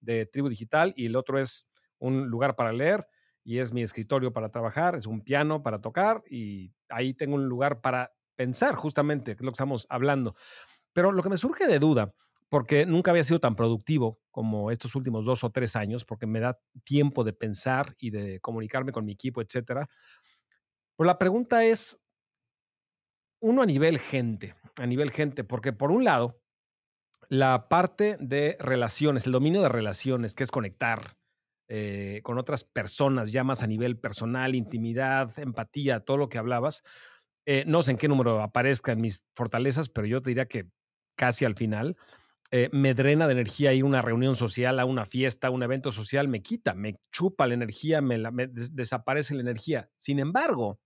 de 0.00 0.26
Tribu 0.26 0.48
Digital 0.48 0.92
y 0.96 1.06
el 1.06 1.16
otro 1.16 1.38
es 1.38 1.68
un 1.98 2.28
lugar 2.28 2.56
para 2.56 2.72
leer 2.72 3.06
y 3.44 3.58
es 3.58 3.72
mi 3.72 3.82
escritorio 3.82 4.32
para 4.32 4.50
trabajar, 4.50 4.96
es 4.96 5.06
un 5.06 5.22
piano 5.22 5.62
para 5.62 5.80
tocar 5.80 6.22
y 6.28 6.72
ahí 6.88 7.14
tengo 7.14 7.36
un 7.36 7.46
lugar 7.46 7.80
para 7.80 8.12
pensar 8.34 8.74
justamente, 8.74 9.34
que 9.36 9.42
es 9.42 9.44
lo 9.44 9.52
que 9.52 9.56
estamos 9.56 9.86
hablando. 9.88 10.36
Pero 10.92 11.12
lo 11.12 11.22
que 11.22 11.28
me 11.28 11.36
surge 11.36 11.66
de 11.66 11.78
duda 11.78 12.12
porque 12.48 12.86
nunca 12.86 13.10
había 13.10 13.24
sido 13.24 13.40
tan 13.40 13.56
productivo 13.56 14.20
como 14.30 14.70
estos 14.70 14.94
últimos 14.94 15.24
dos 15.24 15.44
o 15.44 15.50
tres 15.50 15.76
años, 15.76 16.04
porque 16.04 16.26
me 16.26 16.40
da 16.40 16.60
tiempo 16.84 17.24
de 17.24 17.32
pensar 17.32 17.94
y 17.98 18.10
de 18.10 18.40
comunicarme 18.40 18.92
con 18.92 19.04
mi 19.04 19.12
equipo, 19.12 19.40
etcétera. 19.40 19.88
Pero 20.96 21.06
la 21.06 21.18
pregunta 21.18 21.64
es, 21.64 22.00
uno 23.40 23.62
a 23.62 23.66
nivel 23.66 23.98
gente, 23.98 24.54
a 24.76 24.86
nivel 24.86 25.10
gente, 25.10 25.44
porque 25.44 25.72
por 25.72 25.90
un 25.90 26.04
lado, 26.04 26.40
la 27.28 27.68
parte 27.68 28.16
de 28.20 28.56
relaciones, 28.60 29.26
el 29.26 29.32
dominio 29.32 29.62
de 29.62 29.68
relaciones, 29.68 30.34
que 30.34 30.44
es 30.44 30.50
conectar 30.50 31.16
eh, 31.68 32.20
con 32.22 32.38
otras 32.38 32.62
personas, 32.62 33.32
ya 33.32 33.42
más 33.42 33.62
a 33.62 33.66
nivel 33.66 33.98
personal, 33.98 34.54
intimidad, 34.54 35.36
empatía, 35.38 36.00
todo 36.00 36.16
lo 36.16 36.28
que 36.28 36.38
hablabas, 36.38 36.84
eh, 37.46 37.64
no 37.66 37.82
sé 37.82 37.92
en 37.92 37.98
qué 37.98 38.08
número 38.08 38.42
aparezca 38.42 38.92
en 38.92 39.00
mis 39.00 39.22
fortalezas, 39.34 39.88
pero 39.88 40.06
yo 40.06 40.22
te 40.22 40.30
diría 40.30 40.46
que 40.46 40.68
casi 41.16 41.44
al 41.44 41.56
final. 41.56 41.96
Eh, 42.52 42.68
me 42.72 42.94
drena 42.94 43.26
de 43.26 43.32
energía 43.32 43.72
ir 43.72 43.84
una 43.84 44.02
reunión 44.02 44.36
social, 44.36 44.78
a 44.78 44.84
una 44.84 45.04
fiesta, 45.04 45.48
a 45.48 45.50
un 45.50 45.62
evento 45.62 45.90
social, 45.90 46.28
me 46.28 46.42
quita, 46.42 46.74
me 46.74 46.96
chupa 47.10 47.46
la 47.46 47.54
energía, 47.54 48.00
me, 48.00 48.18
desaparece 48.46 49.34
la 49.34 49.40
energía. 49.40 49.90
Sin 49.96 50.20
embargo, 50.20 50.78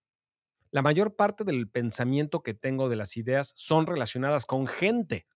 la 0.70 0.82
mayor 0.82 1.16
parte 1.16 1.44
del 1.44 1.68
pensamiento 1.68 2.42
que 2.42 2.54
tengo 2.54 2.88
de 2.88 2.96
las 2.96 3.16
ideas 3.16 3.52
son 3.54 3.86
relacionadas 3.86 4.46
con 4.46 4.66
gente, 4.68 5.26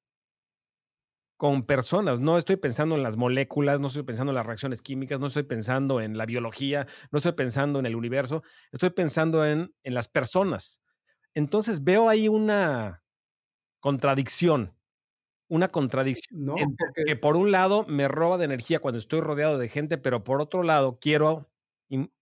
con 1.36 1.66
personas. 1.66 2.20
No 2.20 2.38
estoy 2.38 2.56
pensando 2.56 2.94
en 2.94 3.02
las 3.02 3.18
moléculas, 3.18 3.80
no 3.80 3.88
estoy 3.88 4.04
pensando 4.04 4.30
en 4.30 4.36
las 4.36 4.46
reacciones 4.46 4.80
químicas, 4.80 5.20
no 5.20 5.26
estoy 5.26 5.42
pensando 5.42 6.00
en 6.00 6.16
la 6.16 6.24
biología, 6.24 6.86
no 7.10 7.18
estoy 7.18 7.32
pensando 7.32 7.80
en 7.80 7.86
el 7.86 7.96
universo, 7.96 8.42
estoy 8.72 8.90
pensando 8.90 9.44
en, 9.44 9.74
en 9.82 9.92
las 9.92 10.08
personas. 10.08 10.80
Entonces 11.34 11.84
veo 11.84 12.08
ahí 12.08 12.28
una 12.28 13.02
contradicción 13.80 14.74
una 15.54 15.68
contradicción. 15.68 16.44
No, 16.44 16.56
Que 17.06 17.16
por 17.16 17.36
un 17.36 17.52
lado 17.52 17.84
me 17.86 18.08
roba 18.08 18.38
de 18.38 18.44
energía 18.44 18.80
cuando 18.80 18.98
estoy 18.98 19.20
rodeado 19.20 19.58
de 19.58 19.68
gente, 19.68 19.98
pero 19.98 20.24
por 20.24 20.40
otro 20.40 20.62
lado 20.62 20.98
quiero 21.00 21.48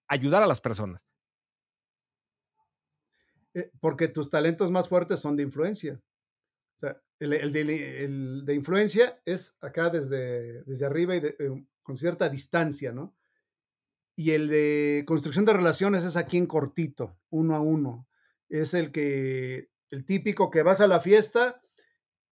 ayudar 0.07 0.43
a 0.43 0.47
las 0.47 0.61
personas. 0.61 1.07
Eh, 3.55 3.71
porque 3.81 4.09
tus 4.09 4.29
talentos 4.29 4.71
más 4.71 4.89
fuertes 4.89 5.21
son 5.21 5.37
de 5.37 5.45
influencia. 5.45 6.01
O 6.75 6.79
sea, 6.79 7.01
el, 7.19 7.53
de, 7.53 8.55
influencia 8.55 9.21
es 9.25 9.57
acá 9.61 9.89
desde, 9.89 10.63
desde 10.65 10.87
arriba 10.87 11.17
y 11.17 11.19
eh, 11.19 11.67
con 11.83 11.97
cierta 11.97 12.29
distancia, 12.29 12.93
¿no? 12.93 13.15
Y 14.15 14.33
el 14.33 14.49
de 14.49 15.05
construcción 15.07 15.47
de 15.47 15.55
relaciones 15.55 16.05
es 16.05 16.17
aquí 16.17 16.37
en 16.37 16.47
cortito, 16.47 17.19
uno 17.31 17.57
a 17.57 17.61
uno. 17.61 18.07
Es 18.51 18.75
el 18.75 18.93
que, 18.93 19.71
el 19.91 20.05
típico 20.05 20.51
que 20.51 20.63
vas 20.63 20.81
a 20.83 20.87
la 20.87 21.01
fiesta 21.01 21.59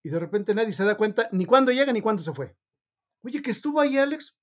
y 0.03 0.09
de 0.09 0.19
repente 0.19 0.53
nadie 0.55 0.73
se 0.73 0.83
da 0.83 0.97
cuenta 0.97 1.29
ni 1.31 1.45
cuándo 1.45 1.71
llega 1.71 1.93
ni 1.93 2.01
cuándo 2.01 2.21
se 2.21 2.33
fue. 2.33 2.55
Oye, 3.23 3.41
que 3.41 3.51
estuvo 3.51 3.79
ahí 3.79 3.97
Alex. 3.97 4.35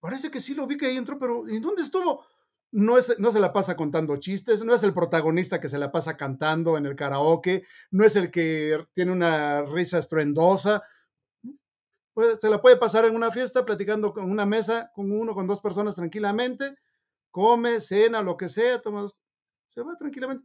Parece 0.00 0.30
que 0.30 0.40
sí 0.40 0.54
lo 0.54 0.66
vi 0.66 0.76
que 0.76 0.86
ahí 0.86 0.96
entró, 0.96 1.18
pero 1.18 1.48
¿en 1.48 1.62
dónde 1.62 1.82
estuvo? 1.82 2.24
No, 2.70 2.98
es, 2.98 3.18
no 3.18 3.30
se 3.30 3.40
la 3.40 3.52
pasa 3.52 3.76
contando 3.76 4.16
chistes, 4.18 4.62
no 4.62 4.74
es 4.74 4.82
el 4.82 4.92
protagonista 4.92 5.60
que 5.60 5.68
se 5.68 5.78
la 5.78 5.90
pasa 5.90 6.16
cantando 6.16 6.76
en 6.76 6.84
el 6.84 6.96
karaoke, 6.96 7.64
no 7.90 8.04
es 8.04 8.16
el 8.16 8.30
que 8.30 8.84
tiene 8.92 9.12
una 9.12 9.62
risa 9.62 9.98
estruendosa. 9.98 10.82
se 12.40 12.50
la 12.50 12.60
puede 12.60 12.76
pasar 12.76 13.04
en 13.06 13.14
una 13.14 13.30
fiesta 13.30 13.64
platicando 13.64 14.12
con 14.12 14.30
una 14.30 14.44
mesa, 14.44 14.90
con 14.94 15.10
uno, 15.10 15.34
con 15.34 15.46
dos 15.46 15.60
personas 15.60 15.94
tranquilamente, 15.94 16.76
come, 17.30 17.80
cena, 17.80 18.20
lo 18.20 18.36
que 18.36 18.48
sea, 18.48 18.82
toma, 18.82 19.06
se 19.68 19.82
va 19.82 19.96
tranquilamente. 19.96 20.44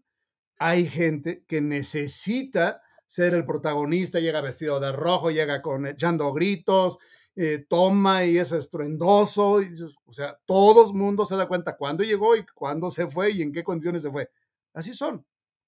Hay 0.58 0.88
gente 0.88 1.44
que 1.48 1.60
necesita 1.60 2.82
ser 3.12 3.34
el 3.34 3.46
protagonista, 3.46 4.22
llega 4.22 4.40
vestido 4.40 4.80
de 4.80 4.94
rojo, 4.94 5.32
llega 5.32 5.62
con 5.62 5.86
echando 5.86 6.32
gritos, 6.32 6.98
eh, 7.36 7.66
toma 7.68 8.24
y 8.24 8.38
es 8.38 8.54
estruendoso, 8.54 9.60
o 10.06 10.14
sea, 10.14 10.40
todo 10.46 10.88
el 10.88 10.98
mundo 10.98 11.26
se 11.26 11.36
da 11.36 11.46
cuenta 11.46 11.76
cuándo 11.76 12.06
llegó 12.06 12.38
y 12.38 12.46
cuándo 12.56 12.90
se 12.90 13.08
fue 13.08 13.32
y 13.32 13.42
en 13.42 13.52
qué 13.52 13.66
condiciones 13.66 14.04
se 14.04 14.12
fue. 14.12 14.32
Así 14.74 14.94
son, 14.94 15.26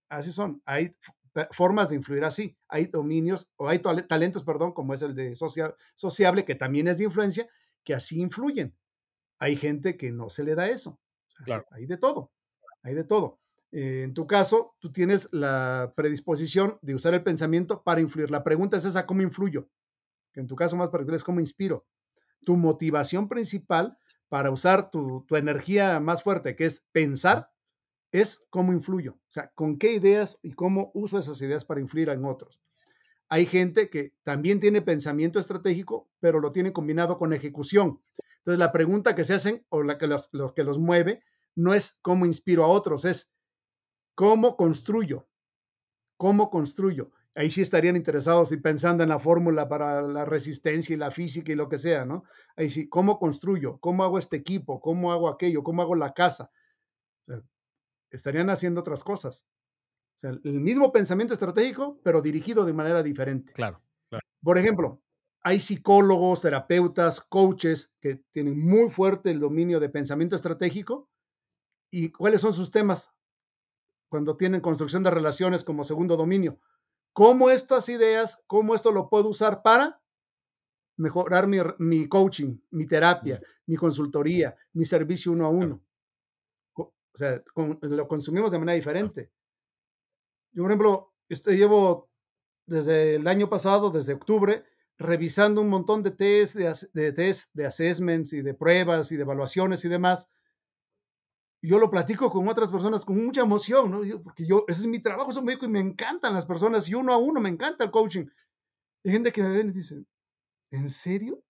así 0.07 0.31
son. 0.31 0.61
Hay 0.63 0.95
formas 1.51 1.89
de 1.89 1.97
influir 1.97 2.23
así, 2.23 2.55
hay 2.69 2.85
dominios 2.85 3.49
o 3.57 3.67
hay 3.67 3.79
talentos, 3.79 4.43
perdón, 4.43 4.71
como 4.71 4.93
es 4.93 5.01
el 5.01 5.13
de 5.13 5.35
sociable, 5.35 6.45
que 6.45 6.55
también 6.55 6.87
es 6.87 6.97
de 6.97 7.03
influencia, 7.03 7.45
que 7.83 7.93
así 7.93 8.21
influyen. 8.21 8.73
Hay 9.37 9.57
gente 9.57 9.97
que 9.97 10.13
no 10.13 10.29
se 10.29 10.45
le 10.45 10.55
da 10.55 10.69
eso. 10.69 10.97
claro. 11.43 11.65
Hay 11.71 11.87
de 11.87 11.97
todo, 11.97 12.31
hay 12.83 12.95
de 12.95 13.03
todo. 13.03 13.41
Eh, 13.73 14.03
en 14.03 14.13
tu 14.13 14.27
caso, 14.27 14.75
tú 14.77 14.91
tienes 14.91 15.27
la 15.31 15.93
predisposición 15.97 16.77
de 16.83 16.93
usar 16.93 17.15
el 17.15 17.23
pensamiento 17.23 17.81
para 17.81 18.01
influir. 18.01 18.29
La 18.29 18.43
pregunta 18.43 18.77
es 18.77 18.85
esa, 18.85 19.07
¿cómo 19.07 19.23
influyo? 19.23 19.67
Que 20.31 20.41
en 20.41 20.47
tu 20.47 20.55
caso 20.55 20.75
más 20.75 20.91
particular 20.91 21.15
es 21.15 21.23
cómo 21.23 21.39
inspiro. 21.39 21.87
Tu 22.45 22.55
motivación 22.55 23.27
principal 23.27 23.97
para 24.29 24.51
usar 24.51 24.91
tu, 24.91 25.25
tu 25.27 25.35
energía 25.37 25.99
más 25.99 26.21
fuerte, 26.21 26.55
que 26.55 26.65
es 26.65 26.83
pensar, 26.91 27.49
es 28.11 28.45
cómo 28.51 28.73
influyo. 28.73 29.13
O 29.13 29.31
sea, 29.31 29.51
con 29.55 29.79
qué 29.79 29.93
ideas 29.93 30.37
y 30.43 30.53
cómo 30.53 30.91
uso 30.93 31.17
esas 31.17 31.41
ideas 31.41 31.65
para 31.65 31.81
influir 31.81 32.09
en 32.09 32.25
otros. 32.25 32.61
Hay 33.27 33.47
gente 33.47 33.89
que 33.89 34.13
también 34.21 34.59
tiene 34.59 34.83
pensamiento 34.83 35.39
estratégico, 35.39 36.07
pero 36.19 36.39
lo 36.39 36.51
tiene 36.51 36.73
combinado 36.73 37.17
con 37.17 37.33
ejecución. 37.33 37.99
Entonces, 38.37 38.59
la 38.59 38.71
pregunta 38.71 39.15
que 39.15 39.23
se 39.23 39.33
hacen 39.33 39.65
o 39.69 39.81
la 39.81 39.97
que 39.97 40.05
los, 40.05 40.29
lo 40.31 40.53
que 40.53 40.63
los 40.63 40.77
mueve 40.77 41.23
no 41.55 41.73
es 41.73 41.97
cómo 42.03 42.27
inspiro 42.27 42.63
a 42.63 42.67
otros, 42.67 43.05
es 43.05 43.32
¿Cómo 44.15 44.55
construyo? 44.57 45.27
¿Cómo 46.17 46.49
construyo? 46.49 47.11
ahí 47.35 47.49
sí 47.49 47.61
estarían 47.61 47.95
interesados 47.95 48.51
y 48.51 48.57
pensando 48.57 49.03
en 49.03 49.09
la 49.09 49.19
fórmula 49.19 49.67
para 49.67 50.01
la 50.01 50.25
resistencia 50.25 50.93
y 50.93 50.97
la 50.97 51.11
física 51.11 51.51
y 51.51 51.55
lo 51.55 51.69
que 51.69 51.77
sea, 51.77 52.05
¿no? 52.05 52.23
Ahí 52.55 52.69
sí, 52.69 52.87
¿cómo 52.87 53.19
construyo? 53.19 53.79
¿Cómo 53.79 54.03
hago 54.03 54.17
este 54.17 54.37
equipo? 54.37 54.79
¿Cómo 54.79 55.11
hago 55.11 55.29
aquello? 55.29 55.63
¿Cómo 55.63 55.81
hago 55.81 55.95
la 55.95 56.13
casa? 56.13 56.51
estarían 58.11 58.51
haciendo 58.51 58.81
otras 58.81 59.03
cosas. 59.03 59.47
O 59.89 60.17
sea, 60.17 60.29
el 60.29 60.59
mismo 60.59 60.91
pensamiento 60.91 61.33
estratégico, 61.33 61.99
pero 62.03 62.21
dirigido 62.21 62.63
de 62.63 62.73
manera 62.73 63.01
diferente. 63.01 63.53
Claro, 63.53 63.81
Por 64.43 64.59
ejemplo, 64.59 65.01
hay 65.41 65.59
psicólogos, 65.59 66.41
terapeutas, 66.41 67.19
coaches 67.21 67.91
que 67.99 68.17
tienen 68.29 68.63
muy 68.63 68.91
fuerte 68.91 69.31
el 69.31 69.39
dominio 69.39 69.79
de 69.79 69.89
pensamiento 69.89 70.35
estratégico. 70.35 71.09
¿Y 71.89 72.11
cuáles 72.11 72.41
son 72.41 72.53
sus 72.53 72.69
temas? 72.69 73.11
Cuando 74.13 74.37
tienen 74.37 74.61
construcción 74.61 75.01
de 75.01 75.09
relaciones 75.09 75.63
como 75.63 75.83
segundo 75.83 76.15
dominio 76.15 76.59
cómo 77.13 77.49
estas 77.49 77.89
ideas, 77.89 78.43
cómo 78.45 78.75
esto 78.75 78.91
lo 78.91 79.09
puedo 79.09 79.29
usar 79.29 79.63
para 79.63 79.99
mejorar 80.97 81.47
mi, 81.47 82.07
coaching, 82.07 82.59
mi 82.69 82.85
terapia, 82.85 83.41
mi 83.65 83.75
consultoría, 83.75 84.55
mi 84.73 84.85
servicio 84.85 85.31
uno 85.31 85.47
a 85.47 85.49
uno. 85.49 85.83
O 86.75 86.93
sea, 87.15 87.41
lo 87.55 88.07
consumimos 88.07 88.51
de 88.51 88.59
manera 88.59 88.75
diferente. 88.75 89.31
Yo, 90.51 90.61
por 90.61 90.69
ejemplo, 90.69 91.13
este, 91.27 91.57
llevo 91.57 92.11
desde 92.67 93.15
el 93.15 93.27
año 93.27 93.49
pasado, 93.49 93.89
desde 93.89 94.13
octubre, 94.13 94.63
revisando 94.99 95.59
un 95.59 95.69
montón 95.69 96.03
de 96.03 96.11
test, 96.11 96.55
de, 96.55 96.71
de 96.93 97.13
test, 97.13 97.49
de 97.55 97.65
assessments 97.65 98.31
y 98.31 98.43
de 98.43 98.53
pruebas 98.53 99.11
y 99.11 99.15
de 99.15 99.23
evaluaciones 99.23 99.83
y 99.85 99.89
demás, 99.89 100.29
yo 101.67 101.79
lo 101.79 101.89
platico 101.89 102.29
con 102.29 102.47
otras 102.49 102.69
personas 102.69 103.05
con 103.05 103.23
mucha 103.23 103.41
emoción, 103.41 103.89
¿no? 103.89 104.21
Porque 104.21 104.45
yo, 104.45 104.65
ese 104.67 104.81
es 104.81 104.87
mi 104.87 105.01
trabajo, 105.01 105.31
soy 105.31 105.43
médico 105.43 105.65
y 105.65 105.69
me 105.69 105.79
encantan 105.79 106.33
las 106.33 106.45
personas 106.45 106.89
y 106.89 106.93
uno 106.93 107.13
a 107.13 107.17
uno 107.17 107.39
me 107.39 107.47
encanta 107.47 107.85
el 107.85 107.91
coaching. 107.91 108.25
Hay 109.05 109.11
gente 109.11 109.31
que 109.31 109.41
me 109.41 109.49
ven 109.49 109.69
y 109.69 109.71
dice, 109.71 110.03
¿en 110.71 110.89
serio? 110.89 111.41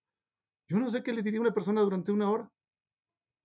Yo 0.68 0.78
no 0.78 0.90
sé 0.92 1.02
qué 1.02 1.14
le 1.14 1.24
diría 1.24 1.40
a 1.40 1.42
una 1.42 1.54
persona 1.54 1.82
durante 1.82 2.12
una 2.12 2.30
hora. 2.30 2.52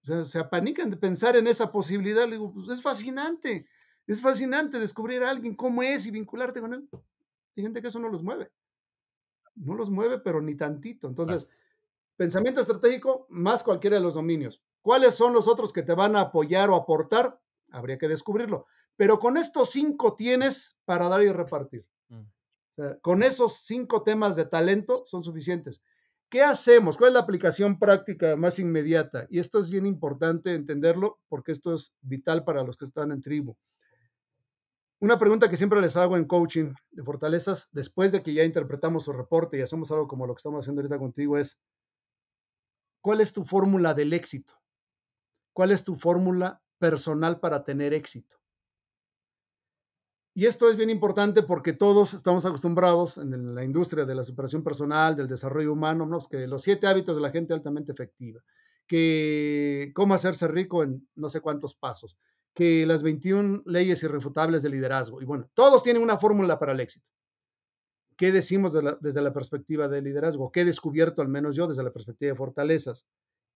O 0.02 0.06
sea, 0.06 0.24
se 0.24 0.38
apanican 0.38 0.90
de 0.90 0.98
pensar 0.98 1.36
en 1.36 1.46
esa 1.46 1.72
posibilidad. 1.72 2.26
Le 2.26 2.32
digo, 2.32 2.52
pues 2.52 2.68
es 2.68 2.82
fascinante, 2.82 3.66
es 4.06 4.20
fascinante 4.20 4.78
descubrir 4.78 5.22
a 5.22 5.30
alguien 5.30 5.54
cómo 5.54 5.82
es 5.82 6.06
y 6.06 6.10
vincularte 6.10 6.60
con 6.60 6.74
él. 6.74 6.88
Hay 7.56 7.62
gente 7.62 7.80
que 7.80 7.88
eso 7.88 7.98
no 7.98 8.10
los 8.10 8.22
mueve. 8.22 8.50
No 9.54 9.74
los 9.74 9.88
mueve, 9.88 10.18
pero 10.18 10.42
ni 10.42 10.54
tantito. 10.54 11.08
Entonces, 11.08 11.48
pensamiento 12.16 12.60
estratégico 12.60 13.26
más 13.30 13.62
cualquiera 13.62 13.96
de 13.96 14.02
los 14.02 14.14
dominios. 14.14 14.62
¿Cuáles 14.82 15.14
son 15.14 15.32
los 15.32 15.48
otros 15.48 15.72
que 15.72 15.82
te 15.82 15.94
van 15.94 16.16
a 16.16 16.22
apoyar 16.22 16.70
o 16.70 16.76
aportar? 16.76 17.40
Habría 17.70 17.98
que 17.98 18.08
descubrirlo. 18.08 18.66
Pero 18.96 19.18
con 19.18 19.36
estos 19.36 19.70
cinco 19.70 20.16
tienes 20.16 20.76
para 20.84 21.08
dar 21.08 21.22
y 21.22 21.30
repartir. 21.30 21.86
Mm. 22.08 23.00
con 23.02 23.22
esos 23.22 23.64
cinco 23.64 24.02
temas 24.02 24.36
de 24.36 24.46
talento 24.46 25.02
son 25.04 25.22
suficientes. 25.22 25.82
¿Qué 26.30 26.42
hacemos? 26.42 26.96
¿Cuál 26.96 27.08
es 27.08 27.14
la 27.14 27.20
aplicación 27.20 27.78
práctica 27.78 28.36
más 28.36 28.58
inmediata? 28.58 29.26
Y 29.30 29.38
esto 29.38 29.58
es 29.58 29.70
bien 29.70 29.86
importante 29.86 30.54
entenderlo 30.54 31.18
porque 31.28 31.52
esto 31.52 31.72
es 31.72 31.94
vital 32.02 32.44
para 32.44 32.62
los 32.62 32.76
que 32.76 32.84
están 32.84 33.12
en 33.12 33.22
tribu. 33.22 33.56
Una 35.00 35.18
pregunta 35.18 35.48
que 35.48 35.56
siempre 35.56 35.80
les 35.80 35.96
hago 35.96 36.16
en 36.16 36.26
coaching 36.26 36.74
de 36.90 37.02
fortalezas, 37.04 37.68
después 37.72 38.12
de 38.12 38.22
que 38.22 38.34
ya 38.34 38.42
interpretamos 38.42 39.04
su 39.04 39.12
reporte 39.12 39.56
y 39.56 39.62
hacemos 39.62 39.90
algo 39.92 40.08
como 40.08 40.26
lo 40.26 40.34
que 40.34 40.40
estamos 40.40 40.64
haciendo 40.64 40.82
ahorita 40.82 40.98
contigo, 40.98 41.38
es, 41.38 41.58
¿cuál 43.00 43.20
es 43.20 43.32
tu 43.32 43.44
fórmula 43.44 43.94
del 43.94 44.12
éxito? 44.12 44.54
¿Cuál 45.58 45.72
es 45.72 45.82
tu 45.82 45.96
fórmula 45.96 46.62
personal 46.78 47.40
para 47.40 47.64
tener 47.64 47.92
éxito? 47.92 48.36
Y 50.32 50.46
esto 50.46 50.70
es 50.70 50.76
bien 50.76 50.88
importante 50.88 51.42
porque 51.42 51.72
todos 51.72 52.14
estamos 52.14 52.46
acostumbrados 52.46 53.18
en 53.18 53.56
la 53.56 53.64
industria 53.64 54.04
de 54.04 54.14
la 54.14 54.22
superación 54.22 54.62
personal, 54.62 55.16
del 55.16 55.26
desarrollo 55.26 55.72
humano, 55.72 56.06
¿no? 56.06 56.20
que 56.30 56.46
los 56.46 56.62
siete 56.62 56.86
hábitos 56.86 57.16
de 57.16 57.22
la 57.22 57.32
gente 57.32 57.54
altamente 57.54 57.90
efectiva, 57.90 58.40
que 58.86 59.90
cómo 59.96 60.14
hacerse 60.14 60.46
rico 60.46 60.84
en 60.84 61.08
no 61.16 61.28
sé 61.28 61.40
cuántos 61.40 61.74
pasos, 61.74 62.16
que 62.54 62.86
las 62.86 63.02
21 63.02 63.64
leyes 63.66 64.00
irrefutables 64.04 64.62
de 64.62 64.70
liderazgo. 64.70 65.20
Y 65.20 65.24
bueno, 65.24 65.50
todos 65.54 65.82
tienen 65.82 66.04
una 66.04 66.18
fórmula 66.18 66.60
para 66.60 66.70
el 66.70 66.78
éxito. 66.78 67.08
¿Qué 68.16 68.30
decimos 68.30 68.78
desde 69.00 69.22
la 69.22 69.32
perspectiva 69.32 69.88
del 69.88 70.04
liderazgo? 70.04 70.52
¿Qué 70.52 70.60
he 70.60 70.64
descubierto, 70.64 71.20
al 71.20 71.28
menos 71.28 71.56
yo, 71.56 71.66
desde 71.66 71.82
la 71.82 71.90
perspectiva 71.90 72.30
de 72.30 72.36
fortalezas? 72.36 73.08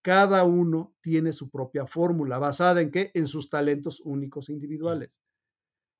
Cada 0.03 0.43
uno 0.43 0.93
tiene 0.99 1.31
su 1.31 1.49
propia 1.49 1.87
fórmula, 1.87 2.37
basada 2.37 2.81
en 2.81 2.91
qué? 2.91 3.09
En 3.13 3.25
sus 3.25 3.49
talentos 3.49 4.01
únicos 4.01 4.49
e 4.49 4.53
individuales. 4.53 5.21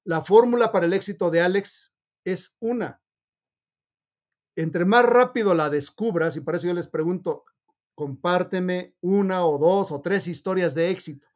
La 0.04 0.22
fórmula 0.22 0.74
para 0.74 0.86
el 0.86 0.94
éxito 0.94 1.32
de 1.32 1.40
Alex 1.40 1.94
es 2.26 2.58
una. 2.60 3.02
Entre 4.58 4.84
más 4.84 5.06
rápido 5.06 5.56
la 5.56 5.70
descubras, 5.70 6.36
y 6.36 6.42
por 6.42 6.56
eso 6.56 6.68
yo 6.68 6.74
les 6.74 6.88
pregunto, 6.88 7.46
compárteme 7.96 8.94
una 9.00 9.46
o 9.46 9.58
dos 9.58 9.94
o 9.94 10.02
tres 10.02 10.28
historias 10.28 10.76
de 10.76 10.90
éxito, 10.90 11.28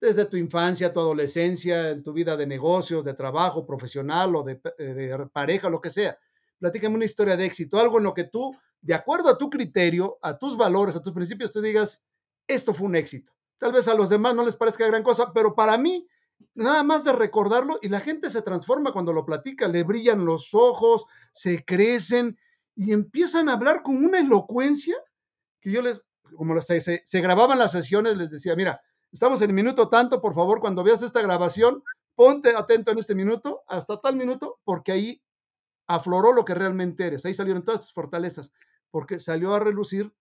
desde 0.00 0.24
tu 0.24 0.36
infancia, 0.36 0.92
tu 0.92 0.98
adolescencia, 0.98 1.90
en 1.90 2.02
tu 2.02 2.12
vida 2.12 2.36
de 2.36 2.48
negocios, 2.48 3.04
de 3.04 3.14
trabajo, 3.14 3.64
profesional 3.64 4.34
o 4.34 4.42
de, 4.42 4.60
eh, 4.78 4.84
de 4.84 5.26
pareja, 5.32 5.70
lo 5.70 5.80
que 5.80 5.90
sea. 5.90 6.18
Platícame 6.58 6.96
una 6.96 7.04
historia 7.04 7.36
de 7.36 7.46
éxito, 7.46 7.78
algo 7.78 7.98
en 7.98 8.04
lo 8.04 8.14
que 8.14 8.24
tú, 8.24 8.50
de 8.80 8.94
acuerdo 8.94 9.28
a 9.28 9.38
tu 9.38 9.48
criterio, 9.48 10.18
a 10.20 10.36
tus 10.36 10.56
valores, 10.56 10.96
a 10.96 11.02
tus 11.02 11.12
principios, 11.12 11.52
tú 11.52 11.60
digas, 11.60 12.02
esto 12.48 12.74
fue 12.74 12.86
un 12.86 12.96
éxito. 12.96 13.32
Tal 13.58 13.72
vez 13.72 13.86
a 13.88 13.94
los 13.94 14.08
demás 14.08 14.34
no 14.34 14.44
les 14.44 14.56
parezca 14.56 14.86
gran 14.86 15.02
cosa, 15.02 15.32
pero 15.32 15.54
para 15.54 15.78
mí, 15.78 16.08
nada 16.54 16.82
más 16.82 17.04
de 17.04 17.12
recordarlo 17.12 17.78
y 17.82 17.88
la 17.88 18.00
gente 18.00 18.30
se 18.30 18.42
transforma 18.42 18.92
cuando 18.92 19.12
lo 19.12 19.24
platica, 19.24 19.68
le 19.68 19.84
brillan 19.84 20.24
los 20.24 20.54
ojos, 20.54 21.06
se 21.32 21.64
crecen 21.64 22.38
y 22.74 22.92
empiezan 22.92 23.48
a 23.48 23.54
hablar 23.54 23.82
con 23.82 23.96
una 24.04 24.20
elocuencia 24.20 24.96
que 25.60 25.72
yo 25.72 25.82
les, 25.82 26.02
como 26.36 26.60
se, 26.60 26.80
se 26.80 27.20
grababan 27.20 27.58
las 27.58 27.72
sesiones, 27.72 28.16
les 28.16 28.30
decía, 28.30 28.54
mira, 28.54 28.80
estamos 29.12 29.42
en 29.42 29.50
el 29.50 29.54
minuto 29.54 29.88
tanto, 29.88 30.20
por 30.20 30.34
favor, 30.34 30.60
cuando 30.60 30.84
veas 30.84 31.02
esta 31.02 31.20
grabación, 31.20 31.82
ponte 32.14 32.54
atento 32.54 32.90
en 32.90 32.98
este 32.98 33.14
minuto, 33.14 33.62
hasta 33.66 34.00
tal 34.00 34.16
minuto, 34.16 34.60
porque 34.64 34.92
ahí 34.92 35.22
afloró 35.88 36.32
lo 36.32 36.44
que 36.44 36.54
realmente 36.54 37.06
eres, 37.06 37.24
ahí 37.24 37.34
salieron 37.34 37.64
todas 37.64 37.80
tus 37.80 37.92
fortalezas, 37.92 38.52
porque 38.90 39.18
salió 39.18 39.54
a 39.54 39.60
relucir 39.60 40.12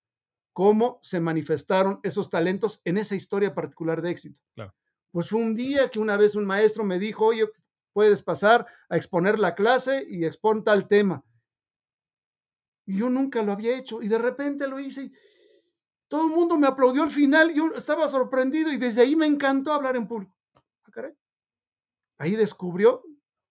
cómo 0.57 0.97
se 1.03 1.19
manifestaron 1.19 1.99
esos 2.01 2.31
talentos 2.31 2.81
en 2.83 2.97
esa 2.97 3.13
historia 3.13 3.53
particular 3.53 4.01
de 4.01 4.09
éxito. 4.09 4.41
Pues 5.11 5.29
fue 5.29 5.39
un 5.39 5.53
día 5.53 5.91
que 5.91 5.99
una 5.99 6.17
vez 6.17 6.33
un 6.33 6.45
maestro 6.47 6.83
me 6.83 6.97
dijo, 6.97 7.27
oye, 7.27 7.47
puedes 7.93 8.23
pasar 8.23 8.65
a 8.89 8.97
exponer 8.97 9.37
la 9.37 9.53
clase 9.53 10.03
y 10.09 10.25
expon 10.25 10.63
tal 10.63 10.87
tema. 10.87 11.23
Y 12.87 12.97
yo 12.97 13.07
nunca 13.07 13.43
lo 13.43 13.51
había 13.51 13.77
hecho 13.77 14.01
y 14.01 14.07
de 14.07 14.17
repente 14.17 14.67
lo 14.67 14.79
hice 14.79 15.03
y 15.03 15.13
todo 16.07 16.25
el 16.25 16.33
mundo 16.33 16.57
me 16.57 16.65
aplaudió 16.65 17.03
al 17.03 17.11
final. 17.11 17.53
Yo 17.53 17.75
estaba 17.75 18.09
sorprendido 18.09 18.71
y 18.71 18.77
desde 18.77 19.01
ahí 19.01 19.15
me 19.15 19.27
encantó 19.27 19.73
hablar 19.73 19.95
en 19.95 20.07
público. 20.07 20.35
Ah, 20.55 20.63
ahí 22.17 22.31
descubrió 22.31 23.03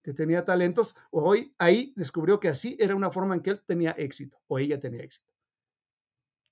que 0.03 0.13
tenía 0.13 0.45
talentos, 0.45 0.97
o 1.13 1.23
hoy 1.23 1.55
ahí 1.59 1.93
descubrió 1.95 2.41
que 2.41 2.49
así 2.49 2.77
era 2.81 2.97
una 2.97 3.13
forma 3.13 3.37
en 3.37 3.43
que 3.43 3.51
él 3.51 3.63
tenía 3.65 3.93
éxito 3.93 4.41
o 4.49 4.59
ella 4.59 4.81
tenía 4.81 5.05
éxito. 5.05 5.36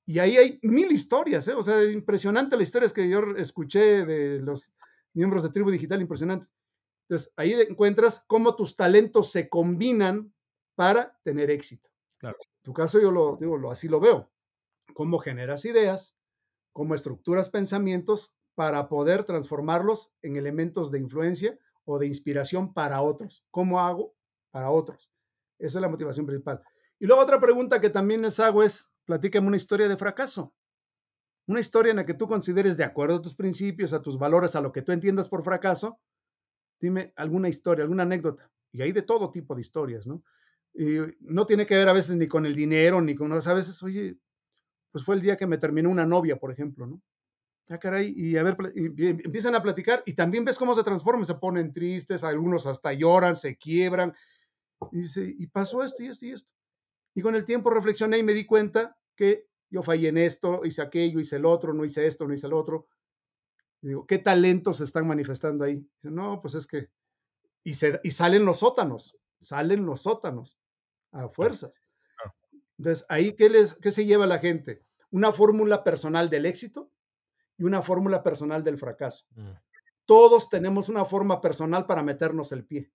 Y 0.07 0.19
ahí 0.19 0.37
hay 0.37 0.59
mil 0.63 0.93
historias, 0.93 1.49
¿eh? 1.49 1.55
o 1.55 1.63
sea, 1.63 1.83
impresionante 1.85 2.57
las 2.57 2.69
historias 2.69 2.93
que 2.93 3.09
yo 3.09 3.21
escuché 3.37 4.05
de 4.05 4.41
los 4.41 4.75
miembros 5.15 5.43
de 5.43 5.49
Tribu 5.49 5.71
Digital, 5.71 6.01
impresionantes. 6.01 6.55
Entonces, 7.09 7.33
ahí 7.37 7.53
encuentras 7.53 8.23
cómo 8.27 8.55
tus 8.55 8.77
talentos 8.77 9.31
se 9.31 9.49
combinan 9.49 10.35
para 10.75 11.19
tener 11.23 11.51
éxito. 11.51 11.89
Claro. 12.19 12.37
En 12.41 12.63
tu 12.63 12.73
caso, 12.73 13.01
yo 13.01 13.11
lo 13.11 13.37
digo, 13.41 13.57
lo, 13.57 13.71
así 13.71 13.89
lo 13.89 14.01
veo. 14.01 14.31
Cómo 14.95 15.19
generas 15.19 15.65
ideas, 15.65 16.17
cómo 16.73 16.95
estructuras 16.95 17.49
pensamientos 17.49 18.35
para 18.55 18.89
poder 18.89 19.25
transformarlos 19.25 20.13
en 20.23 20.37
elementos 20.37 20.91
de 20.91 20.99
influencia 21.01 21.59
o 21.85 21.99
de 21.99 22.07
inspiración 22.07 22.73
para 22.73 23.03
otros. 23.03 23.45
¿Cómo 23.51 23.81
hago 23.81 24.15
para 24.51 24.71
otros? 24.71 25.13
Esa 25.59 25.79
es 25.79 25.83
la 25.83 25.89
motivación 25.89 26.27
principal. 26.27 26.63
Y 26.99 27.07
luego 27.07 27.23
otra 27.23 27.41
pregunta 27.41 27.81
que 27.81 27.91
también 27.91 28.23
les 28.23 28.41
hago 28.41 28.63
es, 28.63 28.91
platícame 29.05 29.47
una 29.47 29.57
historia 29.57 29.89
de 29.89 29.97
fracaso. 29.97 30.55
Una 31.47 31.61
historia 31.61 31.91
en 31.91 31.97
la 31.97 32.07
que 32.07 32.15
tú 32.15 32.27
consideres 32.27 32.77
de 32.77 32.85
acuerdo 32.85 33.17
a 33.17 33.23
tus 33.23 33.35
principios, 33.35 33.93
a 33.93 34.01
tus 34.01 34.19
valores, 34.19 34.57
a 34.57 34.61
lo 34.61 34.73
que 34.73 34.83
tú 34.83 34.93
entiendas 34.93 35.29
por 35.29 35.45
fracaso. 35.45 36.01
Dime 36.81 37.13
alguna 37.17 37.49
historia, 37.49 37.83
alguna 37.83 38.05
anécdota. 38.05 38.51
Y 38.73 38.83
hay 38.83 38.93
de 38.93 39.03
todo 39.03 39.31
tipo 39.31 39.55
de 39.55 39.61
historias, 39.61 40.07
¿no? 40.07 40.23
Y 40.73 40.99
no 41.21 41.47
tiene 41.47 41.67
que 41.67 41.77
ver 41.77 41.89
a 41.89 41.93
veces 41.93 42.17
ni 42.17 42.27
con 42.27 42.47
el 42.47 42.55
dinero, 42.55 43.01
ni 43.01 43.15
con... 43.15 43.33
A 43.33 43.55
veces, 43.55 43.83
oye, 43.83 44.17
pues 44.91 45.05
fue 45.05 45.15
el 45.15 45.21
día 45.21 45.37
que 45.37 45.47
me 45.47 45.59
terminó 45.59 45.91
una 45.91 46.07
novia, 46.07 46.37
por 46.37 46.51
ejemplo, 46.51 46.87
¿no? 46.87 47.01
Ah, 47.71 47.79
caray, 47.79 48.13
y 48.15 48.37
a 48.37 48.43
ver, 48.43 48.57
empiezan 48.75 49.55
a 49.55 49.63
platicar 49.63 50.03
y 50.05 50.13
también 50.13 50.45
ves 50.45 50.59
cómo 50.59 50.75
se 50.75 50.83
transforman, 50.83 51.25
se 51.25 51.35
ponen 51.35 51.73
tristes, 51.73 52.23
algunos 52.23 52.67
hasta 52.67 52.93
lloran, 52.93 53.37
se 53.37 53.57
quiebran, 53.57 54.13
y 54.93 54.99
dice, 54.99 55.35
y 55.39 55.47
pasó 55.47 55.83
esto 55.83 56.03
y 56.03 56.09
esto 56.09 56.27
y 56.27 56.33
esto. 56.33 56.53
Y 57.15 57.23
con 57.23 57.37
el 57.37 57.45
tiempo 57.45 57.71
reflexioné 57.71 58.19
y 58.19 58.23
me 58.23 58.35
di 58.35 58.45
cuenta 58.45 58.97
que 59.15 59.47
yo 59.71 59.83
fallé 59.83 60.09
en 60.09 60.19
esto, 60.19 60.63
hice 60.65 60.83
aquello, 60.83 61.21
hice 61.21 61.37
el 61.37 61.47
otro, 61.47 61.73
no 61.73 61.85
hice 61.85 62.07
esto, 62.07 62.27
no 62.27 62.35
hice 62.35 62.47
el 62.47 62.53
otro. 62.53 62.89
Y 63.83 63.89
digo, 63.89 64.07
¿qué 64.07 64.19
talentos 64.19 64.79
se 64.79 64.85
están 64.85 65.07
manifestando 65.07 65.65
ahí? 65.65 65.77
Dice, 65.97 66.11
no, 66.11 66.41
pues 66.41 66.55
es 66.55 66.67
que... 66.67 66.91
Y, 67.63 67.75
se, 67.75 68.01
y 68.03 68.11
salen 68.11 68.45
los 68.45 68.59
sótanos, 68.59 69.17
salen 69.41 69.87
los 69.87 70.03
sótanos. 70.03 70.59
a 71.13 71.29
fuerzas. 71.29 71.81
Entonces, 72.79 73.07
ahí, 73.09 73.35
¿qué, 73.35 73.49
les, 73.49 73.75
¿qué 73.75 73.91
se 73.91 74.05
lleva 74.05 74.27
la 74.27 74.39
gente? 74.39 74.83
Una 75.11 75.33
fórmula 75.33 75.85
personal 75.85 76.29
del 76.29 76.47
éxito 76.47 76.91
y 77.57 77.65
una 77.65 77.83
fórmula 77.83 78.23
personal 78.23 78.65
del 78.65 78.79
fracaso. 78.79 79.27
Mm. 79.35 79.53
Todos 80.07 80.49
tenemos 80.49 80.89
una 80.89 81.05
forma 81.05 81.41
personal 81.41 81.87
para 81.87 82.03
meternos 82.03 82.53
el 82.53 82.65
pie. 82.65 82.93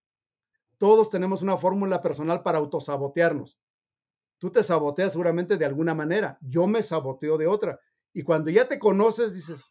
Todos 0.78 1.10
tenemos 1.10 1.42
una 1.42 1.58
fórmula 1.58 2.02
personal 2.02 2.44
para 2.44 2.58
autosabotearnos. 2.58 3.60
Tú 4.40 4.50
te 4.50 4.64
saboteas 4.64 5.12
seguramente 5.12 5.58
de 5.58 5.66
alguna 5.66 5.94
manera. 5.94 6.38
Yo 6.42 6.66
me 6.66 6.82
saboteo 6.82 7.38
de 7.38 7.46
otra. 7.46 7.80
Y 8.14 8.24
cuando 8.24 8.50
ya 8.50 8.68
te 8.68 8.80
conoces, 8.80 9.36
dices, 9.36 9.70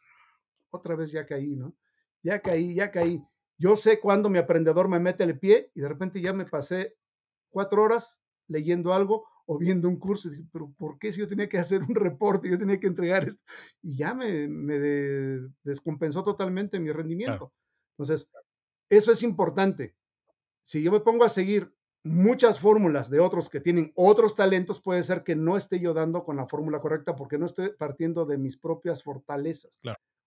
otra 0.71 0.95
vez 0.95 1.11
ya 1.11 1.27
caí, 1.27 1.57
¿no? 1.57 1.75
Ya 2.23 2.41
caí, 2.41 2.75
ya 2.75 2.91
caí. 2.91 3.23
Yo 3.57 3.75
sé 3.75 3.99
cuándo 3.99 4.29
mi 4.29 4.39
aprendedor 4.39 4.89
me 4.89 5.01
mete 5.01 5.25
el 5.25 5.39
pie 5.39 5.73
y 5.75 5.81
de 5.81 5.89
repente 5.89 6.21
ya 6.21 6.33
me 6.33 6.45
pasé 6.45 6.97
cuatro 7.49 7.83
horas 7.83 8.21
leyendo 8.47 8.93
algo 8.93 9.27
o 9.47 9.59
viendo 9.59 9.89
un 9.89 9.99
curso. 9.99 10.29
Y 10.29 10.33
dije, 10.33 10.45
pero 10.53 10.71
¿por 10.77 10.99
qué 10.99 11.13
si 11.13 11.21
yo 11.21 11.27
tenía 11.27 11.49
que 11.49 11.59
hacer 11.59 11.83
un 11.83 11.95
reporte, 11.95 12.51
yo 12.51 12.59
tenía 12.59 12.79
que 12.79 12.87
entregar 12.87 13.27
esto? 13.27 13.43
Y 13.83 13.97
ya 13.97 14.15
me, 14.15 14.47
me 14.47 14.79
descompensó 15.63 16.23
totalmente 16.23 16.79
mi 16.79 16.93
rendimiento. 16.93 17.53
Entonces, 17.93 18.31
eso 18.91 19.11
es 19.11 19.23
importante. 19.23 19.97
Si 20.63 20.83
yo 20.83 20.93
me 20.93 21.01
pongo 21.01 21.25
a 21.25 21.31
seguir 21.31 21.73
muchas 22.05 22.59
fórmulas 22.59 23.11
de 23.11 23.21
otros 23.21 23.49
que 23.49 23.61
tienen 23.61 23.93
otros 23.95 24.37
talentos, 24.37 24.81
puede 24.81 25.03
ser 25.03 25.25
que 25.25 25.37
no 25.37 25.57
esté 25.57 25.81
yo 25.81 25.95
dando 25.95 26.25
con 26.25 26.37
la 26.37 26.47
fórmula 26.47 26.81
correcta 26.81 27.17
porque 27.17 27.39
no 27.39 27.47
estoy 27.47 27.71
partiendo 27.77 28.25
de 28.25 28.39
mis 28.39 28.57
propias 28.57 29.03
fortalezas 29.03 29.81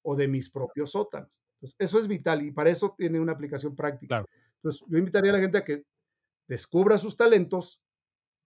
o 0.03 0.15
de 0.15 0.27
mis 0.27 0.49
propios 0.49 0.91
sótanos. 0.91 1.41
Entonces, 1.56 1.76
eso 1.80 1.99
es 1.99 2.07
vital 2.07 2.41
y 2.43 2.52
para 2.52 2.69
eso 2.69 2.95
tiene 2.98 3.19
una 3.19 3.34
aplicación 3.34 3.76
práctica. 3.76 4.26
Entonces, 4.56 4.84
yo 4.88 4.98
invitaría 4.98 5.31
a 5.31 5.35
la 5.35 5.41
gente 5.41 5.57
a 5.60 5.64
que 5.64 5.84
descubra 6.48 6.98
sus 6.98 7.15
talentos 7.15 7.81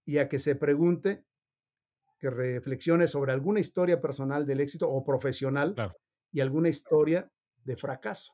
y 0.05 0.17
a 0.17 0.29
que 0.29 0.39
se 0.39 0.55
pregunte, 0.55 1.25
que 2.19 2.29
reflexione 2.29 3.07
sobre 3.07 3.31
alguna 3.31 3.59
historia 3.59 3.99
personal 3.99 4.45
del 4.45 4.61
éxito 4.61 4.89
o 4.89 5.03
profesional 5.03 5.75
y 6.31 6.39
alguna 6.39 6.69
historia 6.69 7.29
de 7.63 7.75
fracaso. 7.75 8.33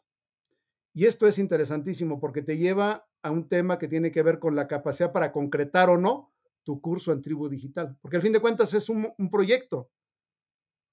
Y 0.94 1.06
esto 1.06 1.28
es 1.28 1.40
interesantísimo 1.40 2.20
porque 2.20 2.42
te 2.42 2.58
lleva 2.58 3.08
a 3.22 3.32
un 3.32 3.48
tema 3.48 3.78
que 3.80 3.88
tiene 3.88 4.12
que 4.12 4.24
ver 4.24 4.40
con 4.40 4.56
la 4.56 4.68
capacidad 4.68 5.12
para 5.12 5.32
concretar 5.32 5.90
o 5.90 5.98
no 5.98 6.34
tu 6.64 6.82
curso 6.82 7.12
en 7.12 7.22
tribu 7.22 7.48
digital. 7.48 7.98
Porque 8.02 8.18
al 8.18 8.22
fin 8.22 8.34
de 8.34 8.40
cuentas 8.40 8.74
es 8.74 8.90
un, 8.90 9.14
proyecto 9.32 9.90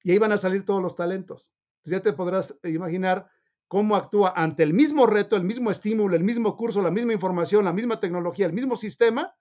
y 0.03 0.13
ahí 0.13 0.19
van 0.19 0.33
a 0.33 0.39
salir 0.39 0.65
todos 0.65 0.81
los 0.81 0.95
talentos. 0.95 1.53
Entonces 1.79 1.99
ya 1.99 2.03
te 2.03 2.13
podrás 2.13 2.57
imaginar 2.63 3.29
cómo 3.67 3.97
actúa 3.97 4.33
ante 4.37 4.63
el 4.63 4.73
mismo 4.73 5.07
reto, 5.07 5.37
el 5.37 5.45
mismo 5.45 5.71
estímulo, 5.71 6.15
el 6.15 6.25
mismo 6.25 6.57
curso, 6.57 6.81
la 6.81 6.91
misma 6.91 7.13
información, 7.13 7.65
la 7.65 7.73
misma 7.73 7.99
tecnología, 7.99 8.47
el 8.47 8.53
mismo 8.53 8.77
sistema, 8.77 9.35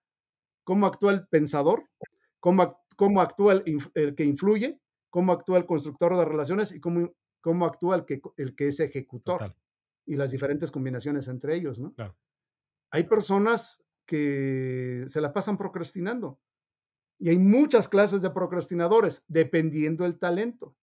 cómo 0.64 0.88
actúa 0.88 1.14
el 1.14 1.28
pensador, 1.28 1.88
cómo, 2.40 2.64
actúa 3.22 3.54
el, 3.54 4.16
que 4.16 4.26
influye, 4.26 4.82
cómo 5.10 5.32
actúa 5.32 5.60
el 5.60 5.66
constructor 5.66 6.18
de 6.18 6.26
relaciones 6.26 6.72
y 6.72 6.80
cómo, 6.80 7.14
cómo 7.42 7.66
actúa 7.66 7.96
el 7.96 8.06
que, 8.06 8.22
el 8.38 8.56
que 8.56 8.68
es 8.68 8.80
ejecutor 8.80 9.56
y 10.08 10.16
las 10.16 10.32
diferentes 10.32 10.72
combinaciones 10.72 11.28
entre 11.28 11.56
ellos, 11.56 11.80
¿no? 11.80 11.94
Hay 12.92 13.04
personas 13.04 13.84
que 14.06 15.04
se 15.08 15.22
la 15.22 15.34
pasan 15.34 15.58
procrastinando 15.58 16.40
y 17.20 17.30
hay 17.30 17.38
muchas 17.38 17.90
clases 17.90 18.22
de 18.22 18.30
procrastinadores, 18.30 19.26
dependiendo 19.28 20.06
del 20.06 20.18
talento. 20.18 20.76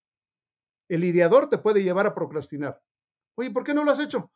El 0.89 1.05
ideador 1.05 1.49
te 1.49 1.59
puede 1.59 1.83
llevar 1.83 2.07
a 2.07 2.15
procrastinar. 2.15 2.83
Oye, 3.37 3.51
¿por 3.51 3.65
qué 3.65 3.73
no 3.73 3.83
lo 3.83 3.91
has 3.91 4.01
hecho? 4.01 4.31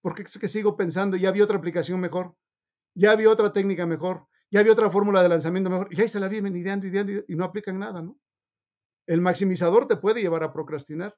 Porque 0.00 0.22
es 0.22 0.38
que 0.38 0.46
sigo 0.46 0.76
pensando, 0.76 1.16
ya 1.16 1.30
había 1.30 1.44
otra 1.44 1.58
aplicación 1.58 2.00
mejor, 2.00 2.36
ya 2.94 3.10
había 3.10 3.30
otra 3.30 3.52
técnica 3.52 3.86
mejor, 3.86 4.26
ya 4.50 4.60
había 4.60 4.72
otra 4.72 4.90
fórmula 4.90 5.22
de 5.22 5.28
lanzamiento 5.28 5.68
mejor, 5.68 5.88
y 5.90 6.00
ahí 6.00 6.08
se 6.08 6.20
la 6.20 6.28
vienen 6.28 6.56
ideando, 6.56 6.86
ideando, 6.86 7.12
y 7.26 7.34
no 7.34 7.44
aplican 7.44 7.78
nada, 7.78 8.00
¿no? 8.00 8.16
El 9.06 9.20
maximizador 9.20 9.88
te 9.88 9.96
puede 9.96 10.20
llevar 10.20 10.44
a 10.44 10.52
procrastinar. 10.52 11.16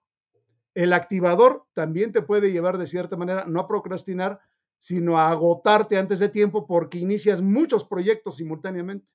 El 0.80 0.94
activador 0.94 1.66
también 1.74 2.10
te 2.10 2.22
puede 2.22 2.52
llevar 2.52 2.78
de 2.78 2.86
cierta 2.86 3.14
manera 3.14 3.44
no 3.46 3.60
a 3.60 3.68
procrastinar, 3.68 4.40
sino 4.78 5.18
a 5.18 5.30
agotarte 5.30 5.98
antes 5.98 6.20
de 6.20 6.30
tiempo 6.30 6.66
porque 6.66 6.96
inicias 6.96 7.42
muchos 7.42 7.84
proyectos 7.84 8.36
simultáneamente 8.36 9.12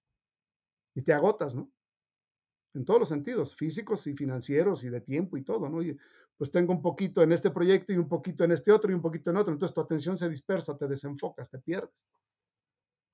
y 0.93 1.01
te 1.01 1.11
agotas, 1.11 1.55
¿no? 1.55 1.71
En 2.75 2.85
todos 2.85 2.99
los 2.99 3.09
sentidos, 3.09 3.55
físicos 3.55 4.05
y 4.05 4.13
financieros 4.13 4.83
y 4.83 4.91
de 4.91 5.01
tiempo 5.01 5.37
y 5.37 5.43
todo, 5.43 5.67
¿no? 5.67 5.79
pues 6.37 6.51
tengo 6.51 6.71
un 6.71 6.83
poquito 6.83 7.23
en 7.23 7.31
este 7.31 7.49
proyecto 7.49 7.93
y 7.93 7.97
un 7.97 8.09
poquito 8.09 8.43
en 8.43 8.51
este 8.51 8.71
otro 8.71 8.91
y 8.91 8.93
un 8.93 9.01
poquito 9.01 9.31
en 9.31 9.37
otro, 9.37 9.51
entonces 9.51 9.73
tu 9.73 9.81
atención 9.81 10.17
se 10.17 10.29
dispersa, 10.29 10.77
te 10.77 10.87
desenfocas, 10.87 11.49
te 11.49 11.57
pierdes. 11.57 12.05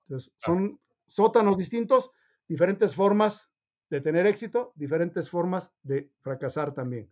Entonces, 0.01 0.33
son 0.35 0.77
sótanos 1.05 1.57
distintos, 1.57 2.11
diferentes 2.49 2.95
formas 2.95 3.49
de 3.89 4.01
tener 4.01 4.27
éxito, 4.27 4.73
diferentes 4.75 5.29
formas 5.29 5.73
de 5.83 6.11
fracasar 6.19 6.73
también. 6.73 7.09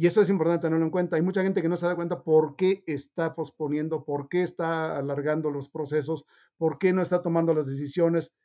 Y 0.00 0.06
eso 0.06 0.20
es 0.20 0.30
importante 0.30 0.62
tenerlo 0.62 0.84
en 0.84 0.92
cuenta. 0.92 1.16
Hay 1.16 1.22
mucha 1.22 1.42
gente 1.42 1.60
que 1.60 1.68
no 1.68 1.76
se 1.76 1.86
da 1.86 1.96
cuenta 1.96 2.22
por 2.22 2.54
qué 2.54 2.84
está 2.86 3.34
posponiendo, 3.34 4.04
por 4.04 4.28
qué 4.28 4.42
está 4.42 4.96
alargando 4.96 5.50
los 5.50 5.68
procesos, 5.68 6.24
por 6.56 6.78
qué 6.78 6.92
no 6.92 7.02
está 7.02 7.20
tomando 7.20 7.52
las 7.52 7.66
decisiones 7.66 8.36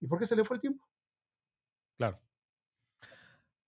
y 0.00 0.06
por 0.06 0.20
qué 0.20 0.26
se 0.26 0.36
le 0.36 0.44
fue 0.44 0.58
el 0.58 0.60
tiempo. 0.60 0.86
Claro. 1.98 2.20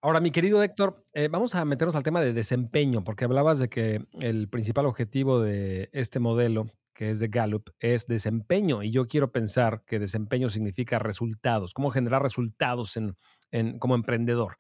Ahora, 0.01 0.21
mi 0.21 0.31
querido 0.31 0.63
Héctor, 0.63 1.05
eh, 1.13 1.27
vamos 1.27 1.57
a 1.57 1.65
meternos 1.65 1.97
al 1.97 2.05
tema 2.05 2.21
de 2.21 2.33
desempeño, 2.33 3.03
porque 3.03 3.25
hablabas 3.25 3.59
de 3.59 3.69
que 3.69 4.07
el 4.21 4.49
principal 4.49 4.87
objetivo 4.87 5.41
de 5.41 5.91
este 5.93 6.21
modelo, 6.21 6.69
que 6.95 7.11
es 7.11 7.19
de 7.19 7.27
Gallup, 7.27 7.71
es 7.81 8.07
desempeño. 8.07 8.85
Y 8.85 8.93
yo 8.93 9.09
quiero 9.09 9.33
pensar 9.33 9.83
que 9.87 9.99
desempeño 9.99 10.51
significa 10.51 11.01
resultados, 11.01 11.75
cómo 11.75 11.91
generar 11.91 12.23
resultados 12.23 12.97
en, 12.97 13.79
como 13.81 13.97
emprendedor. 13.97 14.57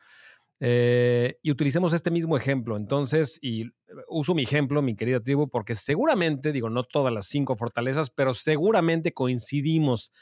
Eh, 0.60 1.38
y 1.42 1.50
utilicemos 1.50 1.92
este 1.92 2.10
mismo 2.10 2.36
ejemplo. 2.36 2.76
Entonces, 2.76 3.38
y 3.42 3.70
uso 4.08 4.34
mi 4.34 4.42
ejemplo, 4.42 4.82
mi 4.82 4.94
querida 4.94 5.20
tribu, 5.20 5.48
porque 5.48 5.74
seguramente, 5.74 6.52
digo, 6.52 6.70
no 6.70 6.84
todas 6.84 7.12
las 7.12 7.26
cinco 7.26 7.56
fortalezas, 7.56 8.10
pero 8.10 8.34
seguramente 8.34 9.12
coincidimos 9.12 10.12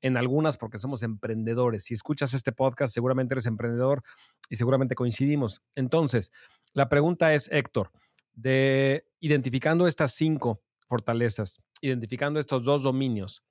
en 0.00 0.16
algunas 0.16 0.56
porque 0.56 0.78
somos 0.78 1.02
emprendedores. 1.02 1.84
Si 1.84 1.94
escuchas 1.94 2.34
este 2.34 2.52
podcast, 2.52 2.92
seguramente 2.92 3.34
eres 3.34 3.46
emprendedor 3.46 4.02
y 4.50 4.56
seguramente 4.56 4.94
coincidimos. 4.94 5.62
Entonces, 5.76 6.32
la 6.72 6.88
pregunta 6.88 7.34
es, 7.34 7.48
Héctor, 7.52 7.90
de 8.34 9.06
identificando 9.20 9.86
estas 9.86 10.14
cinco 10.14 10.62
fortalezas, 10.88 11.62
identificando 11.80 12.40
estos 12.40 12.64
dos 12.64 12.82
dominios, 12.82 13.44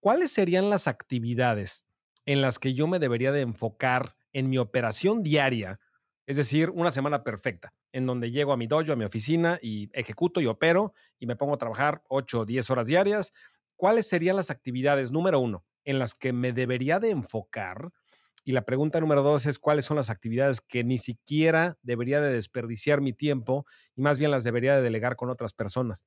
¿cuáles 0.00 0.30
serían 0.30 0.70
las 0.70 0.86
actividades 0.86 1.84
en 2.24 2.40
las 2.40 2.58
que 2.58 2.74
yo 2.74 2.86
me 2.86 2.98
debería 2.98 3.32
de 3.32 3.40
enfocar 3.40 4.16
en 4.32 4.48
mi 4.48 4.58
operación 4.58 5.22
diaria, 5.22 5.80
es 6.26 6.36
decir, 6.36 6.70
una 6.70 6.90
semana 6.90 7.24
perfecta, 7.24 7.74
en 7.92 8.06
donde 8.06 8.30
llego 8.30 8.52
a 8.52 8.56
mi 8.56 8.66
dojo, 8.66 8.92
a 8.92 8.96
mi 8.96 9.04
oficina 9.04 9.58
y 9.60 9.90
ejecuto 9.92 10.40
y 10.40 10.46
opero 10.46 10.94
y 11.18 11.26
me 11.26 11.36
pongo 11.36 11.54
a 11.54 11.58
trabajar 11.58 12.02
8 12.08 12.40
o 12.40 12.44
10 12.44 12.70
horas 12.70 12.86
diarias. 12.86 13.32
¿Cuáles 13.76 14.06
serían 14.06 14.36
las 14.36 14.50
actividades, 14.50 15.10
número 15.10 15.40
uno, 15.40 15.64
en 15.84 15.98
las 15.98 16.14
que 16.14 16.32
me 16.32 16.52
debería 16.52 17.00
de 17.00 17.10
enfocar? 17.10 17.90
Y 18.44 18.52
la 18.52 18.62
pregunta 18.62 19.00
número 19.00 19.22
dos 19.22 19.46
es 19.46 19.58
cuáles 19.58 19.84
son 19.84 19.96
las 19.96 20.10
actividades 20.10 20.60
que 20.60 20.82
ni 20.82 20.98
siquiera 20.98 21.78
debería 21.82 22.20
de 22.20 22.32
desperdiciar 22.32 23.00
mi 23.00 23.12
tiempo 23.12 23.66
y 23.94 24.02
más 24.02 24.18
bien 24.18 24.30
las 24.30 24.42
debería 24.44 24.76
de 24.76 24.82
delegar 24.82 25.16
con 25.16 25.30
otras 25.30 25.52
personas. 25.52 26.04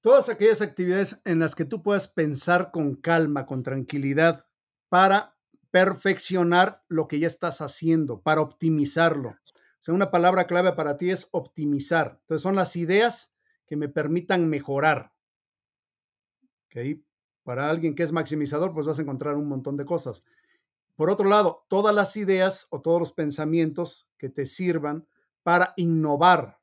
Todas 0.00 0.28
aquellas 0.28 0.62
actividades 0.62 1.20
en 1.24 1.40
las 1.40 1.54
que 1.54 1.66
tú 1.66 1.82
puedas 1.82 2.08
pensar 2.08 2.70
con 2.72 2.94
calma, 2.94 3.46
con 3.46 3.62
tranquilidad, 3.62 4.46
para 4.88 5.36
perfeccionar 5.70 6.82
lo 6.88 7.08
que 7.08 7.18
ya 7.18 7.26
estás 7.26 7.60
haciendo, 7.60 8.20
para 8.20 8.40
optimizarlo. 8.40 9.30
O 9.30 9.82
sea, 9.82 9.94
una 9.94 10.10
palabra 10.10 10.46
clave 10.46 10.72
para 10.72 10.96
ti 10.96 11.10
es 11.10 11.28
optimizar. 11.30 12.18
Entonces, 12.20 12.42
son 12.42 12.56
las 12.56 12.76
ideas 12.76 13.32
que 13.66 13.76
me 13.76 13.88
permitan 13.88 14.48
mejorar. 14.48 15.12
¿Okay? 16.66 17.02
Para 17.42 17.70
alguien 17.70 17.94
que 17.94 18.02
es 18.02 18.12
maximizador, 18.12 18.74
pues 18.74 18.86
vas 18.86 18.98
a 18.98 19.02
encontrar 19.02 19.36
un 19.36 19.48
montón 19.48 19.76
de 19.76 19.84
cosas. 19.84 20.24
Por 20.96 21.08
otro 21.08 21.28
lado, 21.28 21.64
todas 21.68 21.94
las 21.94 22.16
ideas 22.16 22.66
o 22.70 22.82
todos 22.82 23.00
los 23.00 23.12
pensamientos 23.12 24.06
que 24.18 24.28
te 24.28 24.44
sirvan 24.44 25.06
para 25.42 25.72
innovar, 25.76 26.59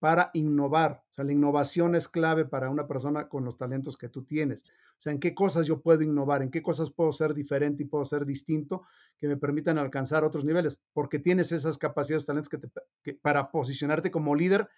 para 0.00 0.30
innovar. 0.32 1.04
O 1.10 1.12
sea, 1.12 1.24
la 1.24 1.32
innovación 1.32 1.94
es 1.94 2.08
clave 2.08 2.46
para 2.46 2.70
una 2.70 2.86
persona 2.86 3.28
con 3.28 3.44
los 3.44 3.58
talentos 3.58 3.96
que 3.98 4.08
tú 4.08 4.24
tienes. 4.24 4.72
O 4.72 5.00
sea, 5.00 5.12
en 5.12 5.20
qué 5.20 5.34
cosas 5.34 5.66
yo 5.66 5.80
puedo 5.80 6.02
innovar, 6.02 6.42
en 6.42 6.50
qué 6.50 6.62
cosas 6.62 6.90
puedo 6.90 7.12
ser 7.12 7.34
diferente 7.34 7.82
y 7.82 7.86
puedo 7.86 8.04
ser 8.06 8.24
distinto 8.24 8.82
que 9.18 9.28
me 9.28 9.36
permitan 9.36 9.78
alcanzar 9.78 10.24
otros 10.24 10.44
niveles, 10.44 10.80
porque 10.94 11.18
tienes 11.18 11.52
esas 11.52 11.76
capacidades, 11.76 12.24
talentos 12.24 12.48
que, 12.48 12.58
te, 12.58 13.14
para 13.14 13.50
posicionarte 13.50 14.10
como 14.10 14.34
líder 14.34 14.68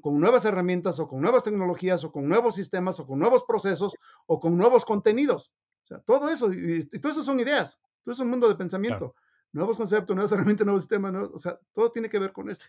con 0.00 0.20
nuevas 0.20 0.44
herramientas 0.44 1.00
o 1.00 1.08
con 1.08 1.20
nuevas 1.20 1.44
tecnologías 1.44 2.04
o 2.04 2.12
con 2.12 2.28
nuevos 2.28 2.54
sistemas 2.54 3.00
o 3.00 3.06
con 3.06 3.18
nuevos 3.18 3.42
procesos 3.44 3.96
o 4.26 4.38
con 4.38 4.56
nuevos 4.56 4.84
contenidos. 4.84 5.52
O 5.82 5.86
sea, 5.86 5.98
todo 5.98 6.28
eso, 6.28 6.52
y, 6.52 6.84
todo 7.00 7.10
eso 7.10 7.24
son 7.24 7.40
ideas, 7.40 7.80
todo 8.04 8.12
eso 8.12 8.22
es 8.22 8.26
un 8.26 8.30
mundo 8.30 8.48
de 8.48 8.54
pensamiento. 8.54 9.16
Nuevos 9.50 9.76
conceptos, 9.76 10.14
nuevas 10.14 10.30
herramientas, 10.32 10.64
nuevos 10.64 10.82
sistemas, 10.82 11.14
o 11.14 11.38
sea, 11.38 11.58
todo 11.72 11.90
tiene 11.90 12.08
que 12.08 12.20
ver 12.20 12.32
con 12.32 12.48
esto. 12.48 12.64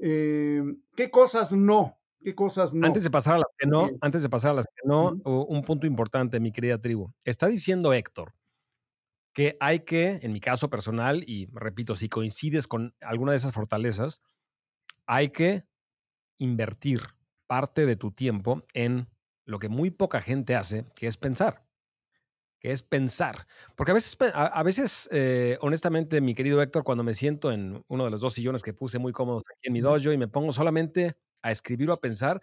Eh, 0.00 0.62
¿Qué 0.94 1.10
cosas 1.10 1.52
no? 1.52 1.98
qué 2.26 2.34
cosas 2.34 2.74
no. 2.74 2.86
Antes 2.86 3.04
de 3.04 3.10
pasar 3.10 3.36
a 3.36 3.38
las 3.38 3.48
que 3.56 3.68
no, 3.68 3.88
antes 4.00 4.22
de 4.22 4.28
pasar 4.28 4.50
a 4.50 4.54
las 4.54 4.66
que 4.66 4.82
no, 4.84 5.12
un 5.24 5.62
punto 5.62 5.86
importante, 5.86 6.40
mi 6.40 6.50
querida 6.50 6.80
tribu. 6.80 7.12
Está 7.24 7.46
diciendo 7.46 7.92
Héctor 7.92 8.34
que 9.32 9.56
hay 9.60 9.80
que, 9.80 10.18
en 10.22 10.32
mi 10.32 10.40
caso 10.40 10.70
personal, 10.70 11.22
y 11.26 11.46
repito, 11.52 11.94
si 11.94 12.08
coincides 12.08 12.66
con 12.66 12.94
alguna 13.00 13.32
de 13.32 13.36
esas 13.36 13.52
fortalezas, 13.52 14.22
hay 15.06 15.28
que 15.28 15.66
invertir 16.38 17.02
parte 17.46 17.86
de 17.86 17.96
tu 17.96 18.12
tiempo 18.12 18.64
en 18.72 19.08
lo 19.44 19.58
que 19.58 19.68
muy 19.68 19.90
poca 19.90 20.22
gente 20.22 20.56
hace, 20.56 20.86
que 20.96 21.06
es 21.06 21.18
pensar 21.18 21.65
que 22.66 22.72
es 22.72 22.82
pensar. 22.82 23.46
Porque 23.76 23.92
a 23.92 23.94
veces, 23.94 24.16
a, 24.34 24.62
veces 24.64 25.08
eh, 25.12 25.56
honestamente, 25.60 26.20
mi 26.20 26.34
querido 26.34 26.60
Héctor, 26.60 26.82
cuando 26.82 27.04
me 27.04 27.14
siento 27.14 27.52
en 27.52 27.84
uno 27.86 28.06
de 28.06 28.10
los 28.10 28.20
dos 28.20 28.34
sillones 28.34 28.64
que 28.64 28.74
puse 28.74 28.98
muy 28.98 29.12
cómodos 29.12 29.44
aquí 29.48 29.68
en 29.68 29.72
mi 29.72 29.80
dojo 29.80 30.10
y 30.10 30.18
me 30.18 30.26
pongo 30.26 30.52
solamente 30.52 31.14
a 31.42 31.52
escribir 31.52 31.88
o 31.90 31.92
a 31.92 31.96
pensar, 31.96 32.42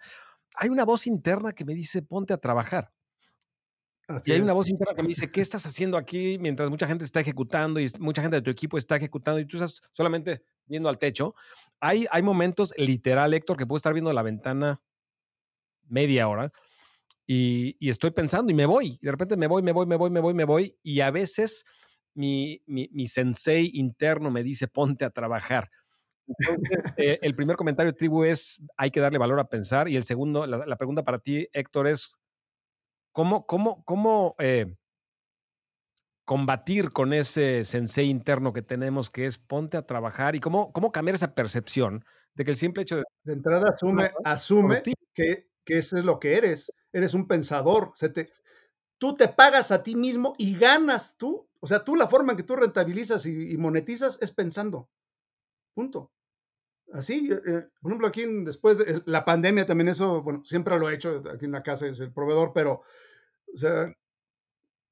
hay 0.54 0.70
una 0.70 0.86
voz 0.86 1.06
interna 1.06 1.52
que 1.52 1.66
me 1.66 1.74
dice, 1.74 2.00
ponte 2.00 2.32
a 2.32 2.38
trabajar. 2.38 2.90
y 4.24 4.32
hay 4.32 4.40
una 4.40 4.54
voz 4.54 4.70
interna 4.70 4.94
que 4.94 5.02
me 5.02 5.08
dice, 5.08 5.30
¿qué 5.30 5.42
estás 5.42 5.66
haciendo 5.66 5.98
aquí 5.98 6.38
mientras 6.40 6.70
mucha 6.70 6.86
gente 6.86 7.04
está 7.04 7.20
ejecutando 7.20 7.78
y 7.78 7.92
mucha 7.98 8.22
gente 8.22 8.36
de 8.36 8.42
tu 8.42 8.50
equipo 8.50 8.78
está 8.78 8.96
ejecutando 8.96 9.40
y 9.40 9.46
tú 9.46 9.58
estás 9.58 9.82
solamente 9.92 10.42
viendo 10.64 10.88
al 10.88 10.96
techo? 10.96 11.34
Hay, 11.80 12.06
hay 12.10 12.22
momentos, 12.22 12.72
literal, 12.78 13.34
Héctor, 13.34 13.58
que 13.58 13.66
puedo 13.66 13.76
estar 13.76 13.92
viendo 13.92 14.10
la 14.10 14.22
ventana 14.22 14.80
media 15.86 16.28
hora 16.28 16.50
y, 17.26 17.88
estoy 17.88 18.10
pensando 18.10 18.52
y 18.52 18.54
me 18.54 18.66
voy. 18.66 18.98
Y 19.00 19.06
de 19.06 19.10
repente 19.10 19.36
me 19.36 19.46
voy, 19.46 19.62
me 19.62 19.72
voy, 19.72 19.86
me 19.86 19.96
voy, 19.96 20.10
me 20.10 20.20
voy, 20.20 20.34
me 20.34 20.44
voy. 20.44 20.78
Y 20.82 21.00
a 21.00 21.10
veces 21.10 21.64
mi, 22.14 22.62
mi, 22.66 23.06
sensei 23.06 23.70
interno 23.74 24.30
me 24.30 24.42
dice, 24.42 24.68
ponte 24.68 25.04
a 25.04 25.10
trabajar. 25.10 25.70
Eh, 26.96 27.18
el 27.20 27.34
primer 27.34 27.56
comentario 27.56 27.92
de 27.92 27.98
tribu 27.98 28.24
es, 28.24 28.58
hay 28.76 28.90
que 28.90 29.00
darle 29.00 29.18
valor 29.18 29.40
a 29.40 29.48
pensar. 29.48 29.88
Y 29.88 29.96
el 29.96 30.04
segundo, 30.04 30.46
la, 30.46 30.76
pregunta 30.76 31.02
para 31.02 31.18
ti, 31.18 31.48
Héctor, 31.52 31.86
es, 31.86 32.16
¿cómo, 33.12 33.46
cómo, 33.46 33.84
cómo 33.84 34.34
eh, 34.38 34.74
combatir 36.24 36.92
con 36.92 37.12
ese 37.12 37.64
sensei 37.64 38.08
interno 38.08 38.52
que 38.52 38.62
tenemos, 38.62 39.10
que 39.10 39.26
es 39.26 39.38
ponte 39.38 39.76
a 39.76 39.86
trabajar? 39.86 40.34
¿Y 40.34 40.40
cómo, 40.40 40.72
cómo 40.72 40.92
cambiar 40.92 41.14
esa 41.14 41.34
percepción 41.34 42.04
de 42.34 42.44
que 42.44 42.52
el 42.52 42.56
simple 42.56 42.82
hecho 42.82 42.96
de... 42.96 43.04
De 43.24 43.32
entrada 43.32 43.70
asume, 43.70 44.10
asume 44.24 44.82
que, 45.14 45.48
que 45.64 45.78
eso 45.78 45.96
es 45.96 46.04
lo 46.04 46.18
que 46.18 46.36
eres 46.36 46.70
eres 46.94 47.12
un 47.12 47.26
pensador, 47.26 47.92
se 47.96 48.08
te, 48.08 48.30
tú 48.98 49.14
te 49.16 49.28
pagas 49.28 49.72
a 49.72 49.82
ti 49.82 49.96
mismo 49.96 50.34
y 50.38 50.56
ganas 50.56 51.18
tú. 51.18 51.46
O 51.60 51.66
sea, 51.66 51.84
tú 51.84 51.96
la 51.96 52.06
forma 52.06 52.32
en 52.32 52.36
que 52.36 52.44
tú 52.44 52.56
rentabilizas 52.56 53.26
y, 53.26 53.56
monetizas 53.58 54.16
es 54.22 54.30
pensando. 54.30 54.88
Punto. 55.74 56.12
Así, 56.92 57.28
eh, 57.32 57.40
eh, 57.46 57.66
por 57.80 57.90
ejemplo, 57.90 58.06
aquí 58.06 58.24
después 58.44 58.78
de 58.78 59.02
la 59.06 59.24
pandemia 59.24 59.66
también 59.66 59.88
eso, 59.88 60.22
bueno, 60.22 60.44
siempre 60.44 60.78
lo 60.78 60.88
he 60.88 60.94
hecho, 60.94 61.22
aquí 61.34 61.46
en 61.46 61.52
la 61.52 61.62
casa 61.62 61.88
es 61.88 61.98
el 61.98 62.12
proveedor, 62.12 62.52
pero, 62.54 62.82
o 63.52 63.56
sea, 63.56 63.92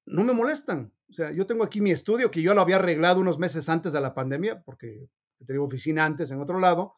no 0.07 0.25
me 0.25 0.33
molestan. 0.33 0.91
O 1.09 1.13
sea, 1.13 1.31
yo 1.31 1.47
tengo 1.47 1.63
aquí 1.63 1.81
mi 1.81 1.93
estudio 1.93 2.31
que 2.31 2.43
yo 2.43 2.55
lo 2.55 2.63
había 2.63 2.77
arreglado 2.77 3.21
unos 3.21 3.39
meses 3.39 3.69
antes 3.69 3.93
de 3.93 4.01
la 4.01 4.15
pandemia, 4.15 4.63
porque 4.63 5.09
tenía 5.47 5.63
oficina 5.63 6.05
antes 6.05 6.33
en 6.33 6.41
otro 6.41 6.59
lado, 6.59 6.97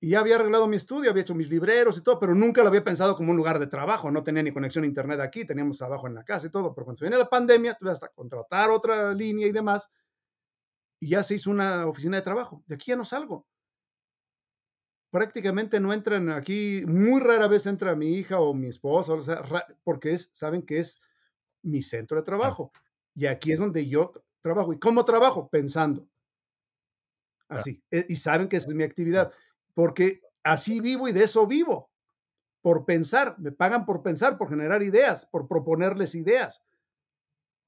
y 0.00 0.10
ya 0.10 0.20
había 0.20 0.36
arreglado 0.36 0.68
mi 0.68 0.76
estudio, 0.76 1.10
había 1.10 1.22
hecho 1.22 1.34
mis 1.34 1.50
libreros 1.50 1.98
y 1.98 2.02
todo, 2.02 2.20
pero 2.20 2.34
nunca 2.34 2.62
lo 2.62 2.68
había 2.68 2.84
pensado 2.84 3.16
como 3.16 3.32
un 3.32 3.36
lugar 3.36 3.58
de 3.58 3.66
trabajo. 3.66 4.10
No 4.10 4.22
tenía 4.22 4.42
ni 4.44 4.52
conexión 4.52 4.84
a 4.84 4.86
internet 4.86 5.18
aquí, 5.20 5.44
teníamos 5.44 5.78
trabajo 5.78 6.06
en 6.06 6.14
la 6.14 6.24
casa 6.24 6.46
y 6.46 6.50
todo. 6.50 6.72
Pero 6.72 6.84
cuando 6.84 6.98
se 6.98 7.04
viene 7.04 7.18
la 7.18 7.28
pandemia, 7.28 7.74
tuve 7.74 7.90
hasta 7.90 8.08
contratar 8.08 8.70
otra 8.70 9.12
línea 9.12 9.48
y 9.48 9.52
demás. 9.52 9.90
Y 11.00 11.08
ya 11.08 11.22
se 11.24 11.34
hizo 11.34 11.50
una 11.50 11.84
oficina 11.86 12.16
de 12.16 12.22
trabajo. 12.22 12.62
De 12.66 12.76
aquí 12.76 12.92
ya 12.92 12.96
no 12.96 13.04
salgo. 13.04 13.46
Prácticamente 15.10 15.80
no 15.80 15.92
entran 15.92 16.28
aquí, 16.30 16.84
muy 16.86 17.20
rara 17.20 17.48
vez 17.48 17.66
entra 17.66 17.96
mi 17.96 18.18
hija 18.18 18.38
o 18.38 18.54
mi 18.54 18.68
esposa, 18.68 19.14
o 19.14 19.22
sea, 19.22 19.42
porque 19.82 20.12
es, 20.12 20.28
saben 20.32 20.62
que 20.62 20.78
es 20.78 21.00
mi 21.62 21.82
centro 21.82 22.18
de 22.18 22.22
trabajo. 22.22 22.70
Y 23.14 23.26
aquí 23.26 23.50
es 23.50 23.58
donde 23.58 23.88
yo 23.88 24.12
trabajo. 24.40 24.72
¿Y 24.72 24.78
cómo 24.78 25.04
trabajo? 25.04 25.48
Pensando. 25.48 26.06
Así. 27.48 27.82
E, 27.90 28.06
y 28.08 28.14
saben 28.14 28.48
que 28.48 28.58
esa 28.58 28.68
es 28.68 28.74
mi 28.74 28.84
actividad 28.84 29.32
porque 29.78 30.22
así 30.42 30.80
vivo 30.80 31.06
y 31.06 31.12
de 31.12 31.22
eso 31.22 31.46
vivo, 31.46 31.88
por 32.62 32.84
pensar, 32.84 33.38
me 33.38 33.52
pagan 33.52 33.86
por 33.86 34.02
pensar, 34.02 34.36
por 34.36 34.48
generar 34.50 34.82
ideas, 34.82 35.24
por 35.26 35.46
proponerles 35.46 36.16
ideas. 36.16 36.64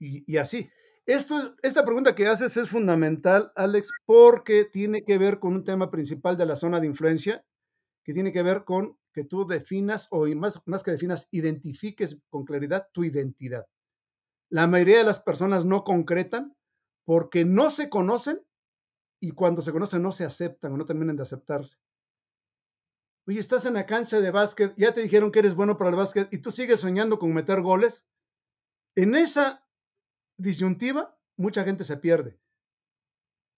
Y, 0.00 0.36
así. 0.36 0.68
Esta 1.06 1.84
pregunta 1.84 2.16
que 2.16 2.26
haces 2.26 2.56
es 2.56 2.68
fundamental, 2.68 3.52
Alex, 3.54 3.92
porque 4.06 4.64
tiene 4.64 5.02
que 5.02 5.18
ver 5.18 5.38
con 5.38 5.54
un 5.54 5.62
tema 5.62 5.88
principal 5.88 6.36
de 6.36 6.46
la 6.46 6.56
zona 6.56 6.80
de 6.80 6.88
influencia, 6.88 7.44
que 8.02 8.12
tiene 8.12 8.32
que 8.32 8.42
ver 8.42 8.64
con 8.64 8.98
que 9.14 9.22
tú 9.22 9.46
definas, 9.46 10.08
o 10.10 10.26
más, 10.34 10.60
más 10.66 10.82
que 10.82 10.90
definas, 10.90 11.28
identifiques 11.30 12.18
con 12.28 12.44
claridad 12.44 12.88
tu 12.92 13.04
identidad. 13.04 13.66
La 14.48 14.66
mayoría 14.66 14.98
de 14.98 15.04
las 15.04 15.20
personas 15.20 15.64
no 15.64 15.84
concretan 15.84 16.56
porque 17.04 17.44
no 17.44 17.70
se 17.70 17.88
conocen 17.88 18.42
y 19.20 19.30
cuando 19.30 19.62
se 19.62 19.70
conocen 19.70 20.02
no 20.02 20.10
se 20.10 20.24
aceptan 20.24 20.72
o 20.72 20.76
no 20.76 20.84
terminan 20.84 21.14
de 21.14 21.22
aceptarse. 21.22 21.78
Oye, 23.26 23.38
estás 23.38 23.66
en 23.66 23.74
la 23.74 23.86
cancha 23.86 24.20
de 24.20 24.30
básquet, 24.30 24.74
ya 24.76 24.92
te 24.92 25.02
dijeron 25.02 25.30
que 25.30 25.40
eres 25.40 25.54
bueno 25.54 25.76
para 25.76 25.90
el 25.90 25.96
básquet 25.96 26.32
y 26.32 26.38
tú 26.38 26.50
sigues 26.50 26.80
soñando 26.80 27.18
con 27.18 27.32
meter 27.32 27.60
goles. 27.60 28.08
En 28.94 29.14
esa 29.14 29.64
disyuntiva, 30.36 31.16
mucha 31.36 31.64
gente 31.64 31.84
se 31.84 31.96
pierde. 31.96 32.38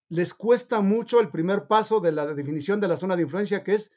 Les 0.08 0.34
cuesta 0.34 0.80
mucho 0.80 1.20
el 1.20 1.30
primer 1.30 1.66
paso 1.66 2.00
de 2.00 2.12
la 2.12 2.26
definición 2.34 2.80
de 2.80 2.88
la 2.88 2.96
zona 2.96 3.16
de 3.16 3.22
influencia, 3.22 3.64
que 3.64 3.74
es 3.74 3.92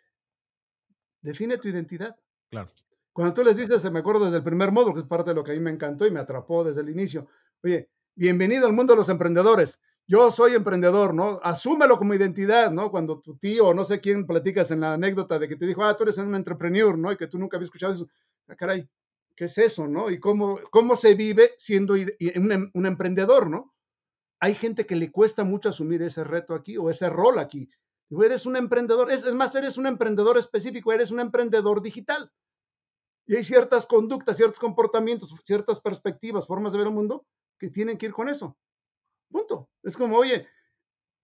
define 1.21 1.57
tu 1.57 1.67
identidad. 1.67 2.15
Claro. 2.49 2.71
Cuando 3.11 3.33
tú 3.33 3.43
les 3.43 3.57
dices, 3.57 3.89
me 3.91 3.99
acuerdo 3.99 4.25
desde 4.25 4.37
el 4.37 4.43
primer 4.43 4.71
módulo, 4.71 4.93
que 4.93 5.01
es 5.01 5.07
parte 5.07 5.31
de 5.31 5.35
lo 5.35 5.43
que 5.43 5.51
a 5.51 5.55
mí 5.55 5.59
me 5.59 5.71
encantó 5.71 6.05
y 6.05 6.11
me 6.11 6.19
atrapó 6.19 6.63
desde 6.63 6.81
el 6.81 6.89
inicio. 6.89 7.27
Oye, 7.63 7.89
bienvenido 8.13 8.67
al 8.67 8.73
mundo 8.73 8.93
de 8.93 8.97
los 8.97 9.09
emprendedores 9.09 9.81
yo 10.07 10.29
soy 10.31 10.53
emprendedor, 10.53 11.13
¿no? 11.13 11.39
Asúmelo 11.41 11.97
como 11.97 12.13
identidad, 12.13 12.71
¿no? 12.71 12.91
Cuando 12.91 13.19
tu 13.19 13.37
tío 13.37 13.67
o 13.67 13.73
no 13.73 13.83
sé 13.83 13.99
quién 14.01 14.27
platicas 14.27 14.69
en 14.71 14.81
la 14.81 14.93
anécdota 14.93 15.39
de 15.39 15.47
que 15.47 15.55
te 15.55 15.65
dijo, 15.65 15.83
ah, 15.83 15.97
tú 15.97 16.03
eres 16.03 16.17
un 16.19 16.35
entrepreneur, 16.35 16.97
¿no? 16.97 17.11
Y 17.11 17.17
que 17.17 17.27
tú 17.27 17.39
nunca 17.39 17.57
habías 17.57 17.67
escuchado 17.67 17.93
eso. 17.93 18.07
Ah, 18.47 18.55
caray, 18.55 18.87
¿qué 19.35 19.45
es 19.45 19.57
eso, 19.57 19.87
no? 19.87 20.11
Y 20.11 20.19
cómo, 20.19 20.59
cómo 20.69 20.95
se 20.95 21.15
vive 21.15 21.51
siendo 21.57 21.93
un, 21.93 22.11
em, 22.19 22.71
un, 22.73 22.85
emprendedor, 22.85 23.49
¿no? 23.49 23.73
Hay 24.39 24.53
gente 24.53 24.85
que 24.85 24.95
le 24.95 25.11
cuesta 25.11 25.43
mucho 25.43 25.69
asumir 25.69 26.03
ese 26.03 26.23
reto 26.23 26.53
aquí 26.53 26.77
o 26.77 26.89
ese 26.89 27.09
rol 27.09 27.39
aquí. 27.39 27.69
eres 28.23 28.45
un 28.45 28.57
emprendedor, 28.57 29.11
es, 29.11 29.23
es 29.23 29.33
más, 29.33 29.55
eres 29.55 29.77
un 29.77 29.87
emprendedor 29.87 30.37
específico, 30.37 30.93
eres 30.93 31.09
un 31.09 31.19
emprendedor 31.19 31.81
digital. 31.81 32.31
Y 33.25 33.37
hay 33.37 33.43
ciertas 33.43 33.87
conductas, 33.87 34.37
ciertos 34.37 34.59
comportamientos, 34.59 35.33
ciertas 35.43 35.79
perspectivas, 35.79 36.45
formas 36.45 36.73
de 36.73 36.77
ver 36.77 36.87
el 36.87 36.93
mundo 36.93 37.25
que 37.57 37.69
tienen 37.69 37.97
que 37.97 38.05
ir 38.05 38.13
con 38.13 38.29
eso. 38.29 38.55
Punto. 39.29 39.69
Es 39.83 39.97
como, 39.97 40.17
oye, 40.17 40.47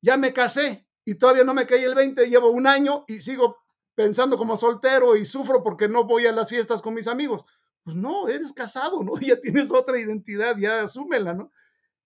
ya 0.02 0.18
me 0.18 0.34
casé 0.34 0.88
y 1.06 1.16
todavía 1.16 1.44
no 1.44 1.54
me 1.54 1.66
caí 1.66 1.84
el 1.84 1.96
20, 1.96 2.30
llevo 2.30 2.52
un 2.52 2.68
año 2.68 3.06
y 3.08 3.22
sigo 3.22 3.58
pensando 3.96 4.38
como 4.38 4.58
soltero 4.58 5.16
y 5.16 5.26
sufro 5.26 5.64
porque 5.64 5.88
no 5.88 6.06
voy 6.06 6.26
a 6.26 6.32
las 6.32 6.50
fiestas 6.50 6.82
con 6.82 6.94
mis 6.94 7.08
amigos. 7.08 7.44
Pues 7.84 7.96
no, 7.96 8.28
eres 8.28 8.54
casado, 8.54 9.04
¿no? 9.04 9.14
Ya 9.22 9.40
tienes 9.40 9.72
otra 9.72 10.00
identidad, 10.00 10.58
ya 10.58 10.84
asúmela, 10.84 11.34
¿no? 11.34 11.52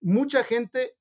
Mucha 0.02 0.44
gente 0.44 0.98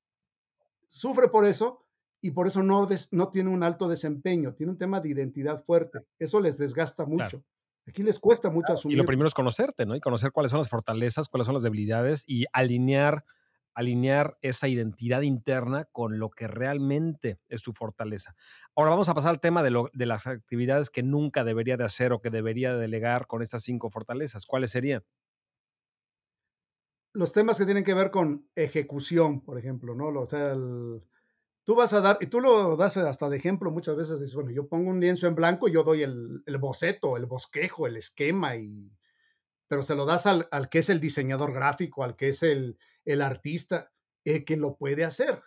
sufre 0.87 1.27
por 1.29 1.45
eso 1.45 1.85
y 2.21 2.31
por 2.31 2.47
eso 2.47 2.63
no, 2.63 2.87
no 3.11 3.29
tiene 3.29 3.49
un 3.49 3.63
alto 3.63 3.87
desempeño, 3.87 4.53
tiene 4.55 4.71
un 4.71 4.77
tema 4.77 4.99
de 4.99 5.09
identidad 5.09 5.63
fuerte. 5.63 5.99
Eso 6.17 6.39
les 6.39 6.57
desgasta 6.57 7.05
mucho. 7.05 7.43
Aquí 7.87 8.01
les 8.01 8.17
cuesta 8.17 8.49
mucho 8.49 8.73
asumir. 8.73 8.97
Y 8.97 8.97
lo 8.97 9.05
primero 9.05 9.27
es 9.27 9.33
conocerte, 9.33 9.85
¿no? 9.85 9.95
Y 9.95 9.99
conocer 9.99 10.31
cuáles 10.31 10.49
son 10.49 10.59
las 10.59 10.69
fortalezas, 10.69 11.29
cuáles 11.29 11.45
son 11.45 11.53
las 11.53 11.63
debilidades 11.63 12.23
y 12.25 12.45
alinear 12.51 13.23
alinear 13.75 14.37
esa 14.41 14.67
identidad 14.67 15.21
interna 15.21 15.85
con 15.91 16.17
lo 16.17 16.29
que 16.31 16.47
realmente 16.47 17.39
es 17.49 17.61
su 17.61 17.73
fortaleza. 17.73 18.35
Ahora 18.75 18.91
vamos 18.91 19.09
a 19.09 19.13
pasar 19.13 19.31
al 19.31 19.41
tema 19.41 19.61
de, 19.61 19.89
de 19.93 20.05
las 20.05 20.25
actividades 20.27 20.89
que 20.89 21.03
nunca 21.03 21.43
debería 21.43 21.77
de 21.77 21.83
hacer 21.83 22.13
o 22.13 22.21
que 22.21 22.29
debería 22.29 22.75
delegar 22.75 23.27
con 23.27 23.41
estas 23.41 23.63
cinco 23.63 23.89
fortalezas. 23.89 24.45
¿Cuáles 24.45 24.71
serían? 24.71 25.03
Los 27.13 27.33
temas 27.33 27.57
que 27.57 27.65
tienen 27.65 27.83
que 27.83 27.93
ver 27.93 28.11
con 28.11 28.49
ejecución, 28.55 29.41
por 29.41 29.57
ejemplo, 29.57 29.95
¿no? 29.95 30.07
O 30.07 30.25
sea, 30.25 30.53
tú 30.53 31.75
vas 31.75 31.93
a 31.93 32.01
dar, 32.01 32.17
y 32.19 32.27
tú 32.27 32.41
lo 32.41 32.75
das 32.75 32.97
hasta 32.97 33.29
de 33.29 33.37
ejemplo 33.37 33.71
muchas 33.71 33.95
veces, 33.95 34.19
dices, 34.19 34.35
bueno, 34.35 34.51
yo 34.51 34.67
pongo 34.67 34.89
un 34.89 34.99
lienzo 34.99 35.27
en 35.27 35.35
blanco, 35.35 35.67
y 35.67 35.73
yo 35.73 35.83
doy 35.83 36.03
el, 36.03 36.43
el 36.45 36.57
boceto, 36.57 37.15
el 37.15 37.25
bosquejo, 37.25 37.87
el 37.87 37.95
esquema, 37.95 38.57
y, 38.57 38.91
pero 39.67 39.81
se 39.81 39.95
lo 39.95 40.05
das 40.05 40.25
al 40.25 40.69
que 40.69 40.79
es 40.79 40.89
el 40.89 40.99
diseñador 40.99 41.53
gráfico, 41.53 42.03
al 42.03 42.17
que 42.17 42.29
es 42.29 42.43
el, 42.43 42.77
el 43.05 43.21
artista, 43.21 43.91
el 44.23 44.43
que 44.43 44.57
lo 44.57 44.75
puede 44.75 45.05
hacer. 45.05 45.41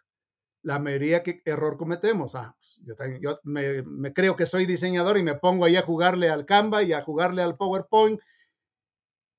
La 0.62 0.78
mayoría 0.78 1.22
que 1.22 1.43
error 1.44 1.76
cometemos. 1.76 2.35
Ah, 2.35 2.56
pues, 2.59 3.20
yo, 3.20 3.39
me, 3.44 4.12
creo 4.12 4.36
que 4.36 4.47
soy 4.47 4.66
diseñador 4.66 5.18
y 5.18 5.22
me 5.22 5.35
pongo 5.35 5.64
ahí 5.64 5.76
a 5.76 5.82
jugarle 5.82 6.30
al 6.30 6.47
Canva 6.47 6.82
y 6.82 6.93
a 6.93 7.02
jugarle 7.02 7.43
al 7.43 7.56
PowerPoint. 7.56 8.20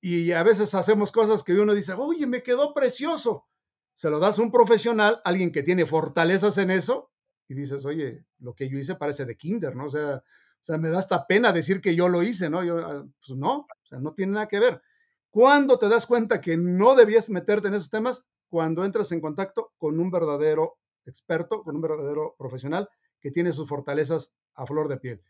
Y 0.02 0.32
a 0.32 0.42
veces 0.42 0.74
hacemos 0.74 1.12
cosas 1.12 1.42
que 1.42 1.52
uno 1.54 1.74
dice, 1.74 1.92
oye, 1.92 2.26
me 2.26 2.42
quedó 2.42 2.72
precioso. 2.72 3.46
Se 3.94 4.08
lo 4.08 4.18
das 4.18 4.38
a 4.38 4.42
un 4.42 4.50
profesional, 4.50 5.20
alguien 5.24 5.52
que 5.52 5.62
tiene 5.62 5.84
fortalezas 5.84 6.56
en 6.58 6.70
eso, 6.70 7.10
y 7.48 7.54
dices, 7.54 7.84
oye, 7.84 8.24
lo 8.38 8.54
que 8.54 8.68
yo 8.68 8.78
hice 8.78 8.94
parece 8.94 9.26
de 9.26 9.36
kinder, 9.36 9.76
¿no? 9.76 9.86
O 9.86 9.90
sea, 9.90 10.22
O 10.62 10.64
sea, 10.64 10.78
me 10.78 10.90
da 10.90 10.98
hasta 10.98 11.26
pena 11.26 11.52
decir 11.52 11.80
que 11.80 11.94
yo 11.94 12.08
lo 12.08 12.22
hice, 12.22 12.50
¿no? 12.50 12.62
Yo, 12.64 12.78
ah, 12.78 13.06
pues 13.26 13.38
no, 13.38 13.60
o 13.60 13.86
sea, 13.88 13.98
no 13.98 14.12
tiene 14.14 14.32
nada 14.32 14.46
que 14.48 14.60
ver. 14.60 14.82
¿Cuándo 15.30 15.78
te 15.78 15.88
das 15.88 16.06
cuenta 16.06 16.40
que 16.40 16.56
no 16.56 16.96
debías 16.96 17.30
meterte 17.30 17.68
en 17.68 17.74
esos 17.74 17.90
temas? 17.90 18.24
Cuando 18.48 18.84
entras 18.84 19.12
en 19.12 19.20
contacto 19.20 19.72
con 19.78 20.00
un 20.00 20.10
verdadero 20.10 20.78
experto, 21.06 21.62
con 21.62 21.76
un 21.76 21.82
verdadero 21.82 22.34
profesional 22.36 22.88
que 23.20 23.30
tiene 23.30 23.52
sus 23.52 23.68
fortalezas 23.68 24.32
a 24.54 24.66
flor 24.66 24.88
de 24.88 24.96
piel. 24.96 25.22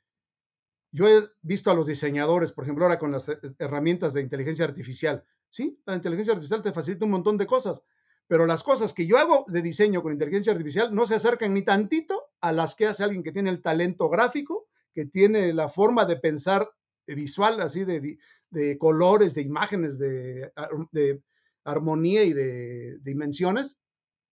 Yo 0.91 1.07
he 1.07 1.29
visto 1.43 1.71
a 1.71 1.75
los 1.75 1.87
diseñadores, 1.87 2.51
por 2.53 2.65
ejemplo, 2.65 2.85
ahora 2.85 2.99
con 2.99 3.13
las 3.13 3.27
herramientas 3.59 4.15
de 4.15 4.23
inteligencia 4.23 4.65
artificial. 4.65 5.25
Sí, 5.51 5.81
la 5.85 5.95
inteligencia 5.95 6.33
artificial 6.33 6.63
te 6.63 6.73
facilita 6.73 7.05
un 7.05 7.11
montón 7.13 7.37
de 7.37 7.47
cosas, 7.47 7.83
pero 8.27 8.47
las 8.47 8.63
cosas 8.63 8.95
que 8.95 9.07
yo 9.07 9.19
hago 9.19 9.45
de 9.49 9.61
diseño 9.61 10.03
con 10.03 10.13
inteligencia 10.13 10.53
artificial 10.53 10.95
no 10.95 11.05
se 11.05 11.17
acercan 11.17 11.53
ni 11.53 11.63
tantito 11.63 12.31
a 12.41 12.53
las 12.53 12.75
que 12.75 12.87
hace 12.87 13.05
alguien 13.05 13.23
que 13.23 13.33
tiene 13.33 13.51
el 13.51 13.61
talento 13.61 14.09
gráfico, 14.09 14.67
que 14.95 15.05
tiene 15.05 15.53
la 15.53 15.69
forma 15.69 16.07
de 16.07 16.17
pensar 16.17 16.71
visual, 17.15 17.61
así 17.61 17.85
de, 17.85 18.19
de 18.51 18.79
colores, 18.79 19.35
de 19.35 19.43
imágenes, 19.43 19.99
de, 19.99 20.53
de 20.93 21.23
armonía 21.65 22.25
y 22.25 22.33
de, 22.33 22.99
dimensiones, 23.01 23.79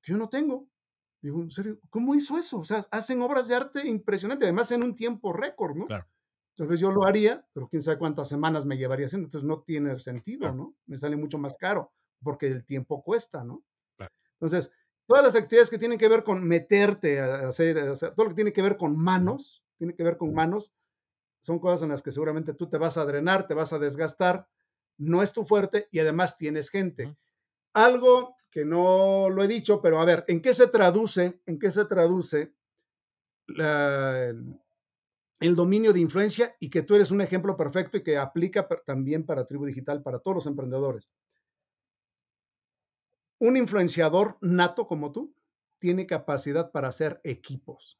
que 0.01 0.13
yo 0.13 0.17
no 0.17 0.29
tengo. 0.29 0.67
Digo, 1.21 1.41
en 1.41 1.51
serio, 1.51 1.79
¿cómo 1.89 2.15
hizo 2.15 2.37
eso? 2.37 2.59
O 2.59 2.63
sea, 2.63 2.85
hacen 2.91 3.21
obras 3.21 3.47
de 3.47 3.55
arte 3.55 3.87
impresionantes, 3.87 4.45
además 4.45 4.71
en 4.71 4.83
un 4.83 4.95
tiempo 4.95 5.33
récord, 5.33 5.75
¿no? 5.75 5.87
Claro. 5.87 6.05
Entonces 6.55 6.79
yo 6.79 6.91
lo 6.91 7.05
haría, 7.05 7.45
pero 7.53 7.67
quién 7.67 7.83
sabe 7.83 7.99
cuántas 7.99 8.29
semanas 8.29 8.65
me 8.65 8.77
llevaría 8.77 9.05
haciendo, 9.05 9.27
entonces 9.27 9.47
no 9.47 9.61
tiene 9.61 9.97
sentido, 9.99 10.51
¿no? 10.51 10.75
Me 10.87 10.97
sale 10.97 11.15
mucho 11.15 11.37
más 11.37 11.55
caro 11.57 11.91
porque 12.23 12.47
el 12.47 12.65
tiempo 12.65 13.03
cuesta, 13.03 13.43
¿no? 13.43 13.63
Entonces, 14.39 14.71
todas 15.07 15.23
las 15.23 15.35
actividades 15.35 15.69
que 15.69 15.77
tienen 15.77 15.97
que 15.97 16.09
ver 16.09 16.23
con 16.23 16.47
meterte 16.47 17.19
a 17.19 17.47
hacer, 17.47 17.75
todo 18.15 18.25
lo 18.25 18.29
que 18.29 18.35
tiene 18.35 18.53
que 18.53 18.61
ver 18.61 18.77
con 18.77 18.97
manos, 18.97 19.63
tiene 19.77 19.95
que 19.95 20.03
ver 20.03 20.17
con 20.17 20.33
manos, 20.33 20.73
son 21.39 21.59
cosas 21.59 21.83
en 21.83 21.89
las 21.89 22.01
que 22.01 22.11
seguramente 22.11 22.53
tú 22.53 22.67
te 22.67 22.77
vas 22.77 22.97
a 22.97 23.05
drenar, 23.05 23.47
te 23.47 23.53
vas 23.53 23.73
a 23.73 23.79
desgastar, 23.79 24.47
no 24.97 25.21
es 25.21 25.33
tu 25.33 25.43
fuerte 25.43 25.87
y 25.91 25.99
además 25.99 26.37
tienes 26.37 26.69
gente. 26.69 27.15
Algo 27.73 28.35
que 28.49 28.65
no 28.65 29.29
lo 29.29 29.43
he 29.43 29.47
dicho, 29.47 29.81
pero 29.81 30.01
a 30.01 30.05
ver, 30.05 30.25
¿en 30.27 30.41
qué 30.41 30.53
se 30.53 30.67
traduce, 30.67 31.41
en 31.45 31.59
qué 31.59 31.71
se 31.71 31.85
traduce 31.85 32.53
el 35.39 35.55
dominio 35.55 35.93
de 35.93 35.99
influencia 35.99 36.55
y 36.59 36.69
que 36.69 36.81
tú 36.81 36.95
eres 36.95 37.11
un 37.11 37.21
ejemplo 37.21 37.55
perfecto 37.55 37.97
y 37.97 38.03
que 38.03 38.17
aplica 38.17 38.67
también 38.85 39.25
para 39.25 39.45
Tribu 39.45 39.65
Digital, 39.65 40.01
para 40.01 40.19
todos 40.19 40.35
los 40.35 40.45
emprendedores? 40.47 41.11
Un 43.39 43.55
influenciador 43.55 44.37
nato 44.41 44.87
como 44.87 45.11
tú 45.11 45.35
tiene 45.77 46.07
capacidad 46.07 46.71
para 46.71 46.87
hacer 46.87 47.21
equipos. 47.23 47.99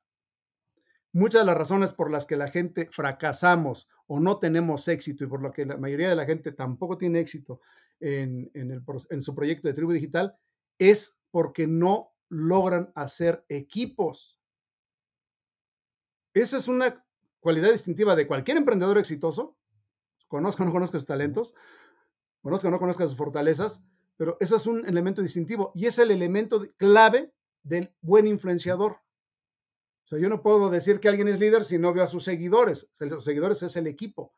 Muchas 1.18 1.42
de 1.42 1.46
las 1.48 1.58
razones 1.58 1.94
por 1.94 2.12
las 2.12 2.28
que 2.28 2.36
la 2.36 2.48
gente 2.48 2.90
fracasamos 2.92 3.90
o 4.06 4.20
no 4.20 4.38
tenemos 4.38 4.88
éxito 4.88 5.24
y 5.24 5.28
por 5.28 5.42
lo 5.42 5.52
que 5.52 5.66
la 5.66 5.76
mayoría 5.76 6.10
de 6.10 6.16
la 6.16 6.28
gente 6.28 6.52
tampoco 6.52 6.96
tiene 6.96 7.20
éxito 7.20 7.60
en, 8.00 8.52
en 8.54 9.22
su 9.24 9.34
proyecto 9.34 9.68
de 9.68 9.74
tribu 9.74 9.94
digital 9.94 10.38
es 10.78 11.20
porque 11.32 11.66
no 11.66 12.12
logran 12.30 12.92
hacer 12.94 13.44
equipos. 13.50 14.38
Esa 16.36 16.58
es 16.58 16.68
una 16.68 17.04
cualidad 17.40 17.72
distintiva 17.72 18.16
de 18.16 18.28
cualquier 18.28 18.58
emprendedor 18.58 19.00
exitoso. 19.00 19.58
Conozca 20.28 20.62
o 20.62 20.66
no 20.68 20.72
conozca 20.72 21.00
sus 21.00 21.08
talentos, 21.08 21.56
conozca 22.44 22.68
o 22.68 22.72
no 22.72 22.78
conozca 22.78 23.08
sus 23.08 23.18
fortalezas, 23.18 23.82
pero 24.18 24.38
eso 24.40 24.56
es 24.56 24.68
un 24.68 24.86
elemento 24.86 25.24
distintivo 25.24 25.72
y 25.74 25.88
es 25.88 25.98
el 25.98 26.12
elemento 26.12 26.62
clave 26.78 27.34
del 27.64 27.92
buen 28.02 28.28
influenciador. 28.28 29.00
O 30.08 30.10
sea, 30.10 30.20
yo 30.20 30.30
no 30.30 30.42
puedo 30.42 30.70
decir 30.70 31.02
que 31.02 31.10
alguien 31.10 31.28
es 31.28 31.38
líder 31.38 31.66
si 31.66 31.78
no 31.78 31.92
veo 31.92 32.06
a 32.06 32.08
sus 32.08 32.24
seguidores. 32.24 32.90
Los 33.02 33.26
seguidores 33.26 33.62
es 33.62 33.76
el 33.76 33.88
equipo. 33.88 34.32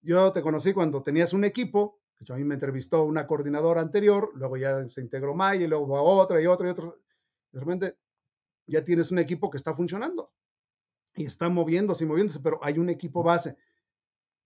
Yo 0.00 0.30
te 0.30 0.42
conocí 0.42 0.72
cuando 0.72 1.02
tenías 1.02 1.32
un 1.32 1.42
equipo, 1.42 1.98
a 2.28 2.34
mí 2.34 2.44
me 2.44 2.54
entrevistó 2.54 3.02
una 3.02 3.26
coordinadora 3.26 3.80
anterior, 3.80 4.30
luego 4.36 4.56
ya 4.56 4.88
se 4.88 5.00
integró 5.00 5.34
Maya, 5.34 5.64
y 5.64 5.66
luego 5.66 5.96
a 5.96 6.02
otra 6.02 6.40
y 6.40 6.46
otra 6.46 6.68
y 6.68 6.70
otra. 6.70 6.94
De 7.50 7.58
repente 7.58 7.96
ya 8.68 8.84
tienes 8.84 9.10
un 9.10 9.18
equipo 9.18 9.50
que 9.50 9.56
está 9.56 9.74
funcionando 9.74 10.30
y 11.16 11.24
está 11.24 11.48
moviéndose 11.48 12.04
y 12.04 12.06
moviéndose, 12.06 12.38
pero 12.38 12.60
hay 12.62 12.78
un 12.78 12.90
equipo 12.90 13.24
base. 13.24 13.56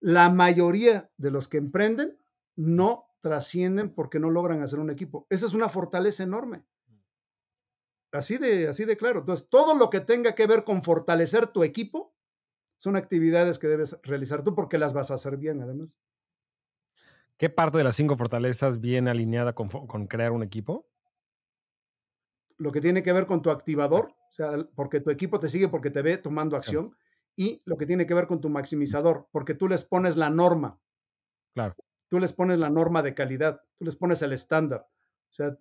La 0.01 0.31
mayoría 0.31 1.11
de 1.19 1.33
los 1.33 1.49
que 1.49 1.59
emprenden 1.59 2.19
no 2.57 3.11
trascienden 3.21 3.91
porque 3.91 4.19
no 4.19 4.31
logran 4.31 4.63
hacer 4.63 4.79
un 4.79 4.89
equipo. 4.89 5.27
Esa 5.29 5.45
es 5.45 5.53
una 5.53 5.69
fortaleza 5.69 6.23
enorme. 6.23 6.65
Así 8.15 8.39
de, 8.39 8.69
así 8.69 8.85
de 8.85 8.97
claro. 8.97 9.21
Entonces, 9.21 9.49
todo 9.49 9.75
lo 9.75 9.91
que 9.91 10.01
tenga 10.01 10.35
que 10.35 10.47
ver 10.47 10.65
con 10.65 10.83
fortalecer 10.83 11.49
tu 11.49 11.65
equipo 11.65 12.15
son 12.79 12.97
actividades 12.97 13.59
que 13.59 13.67
debes 13.67 13.99
realizar 14.03 14.43
tú 14.43 14.55
porque 14.55 14.79
las 14.79 14.93
vas 14.93 15.11
a 15.11 15.15
hacer 15.15 15.37
bien, 15.37 15.63
además. 15.63 15.99
¿Qué 17.37 17.51
parte 17.51 17.79
de 17.79 17.85
las 17.85 17.97
cinco 17.97 18.17
fortalezas 18.17 18.81
viene 18.81 19.11
alineada 19.11 19.55
con, 19.55 19.69
crear 20.07 20.33
un 20.33 20.43
equipo? 20.43 20.87
Lo 22.57 22.71
que 22.71 22.81
tiene 22.81 23.03
que 23.03 23.13
ver 23.13 23.27
con 23.27 23.43
tu 23.43 23.51
activador, 23.51 24.15
o 24.31 24.33
sea, 24.33 24.53
porque 24.75 25.01
tu 25.01 25.11
equipo 25.11 25.41
te 25.41 25.49
sigue 25.49 25.69
porque 25.69 25.91
te 25.91 26.03
ve 26.03 26.17
tomando 26.17 26.57
acción, 26.57 26.97
y 27.37 27.63
lo 27.65 27.77
que 27.77 27.87
tiene 27.87 28.07
que 28.07 28.15
ver 28.15 28.29
con 28.29 28.41
tu 28.41 28.49
maximizador, 28.49 29.27
porque 29.33 29.55
tú 29.55 29.67
les 29.67 29.83
pones 29.83 30.17
la 30.17 30.31
norma. 30.31 30.79
Claro 31.53 31.75
tú 32.15 32.21
les 32.21 32.33
pones 32.33 32.61
la 32.61 32.71
norma 32.71 33.03
de 33.03 33.13
calidad, 33.13 33.61
tú 33.77 33.85
les 33.85 33.97
pones 33.97 34.23
el 34.23 34.33
estándar. 34.33 34.87
O 35.01 35.33
sea, 35.33 35.57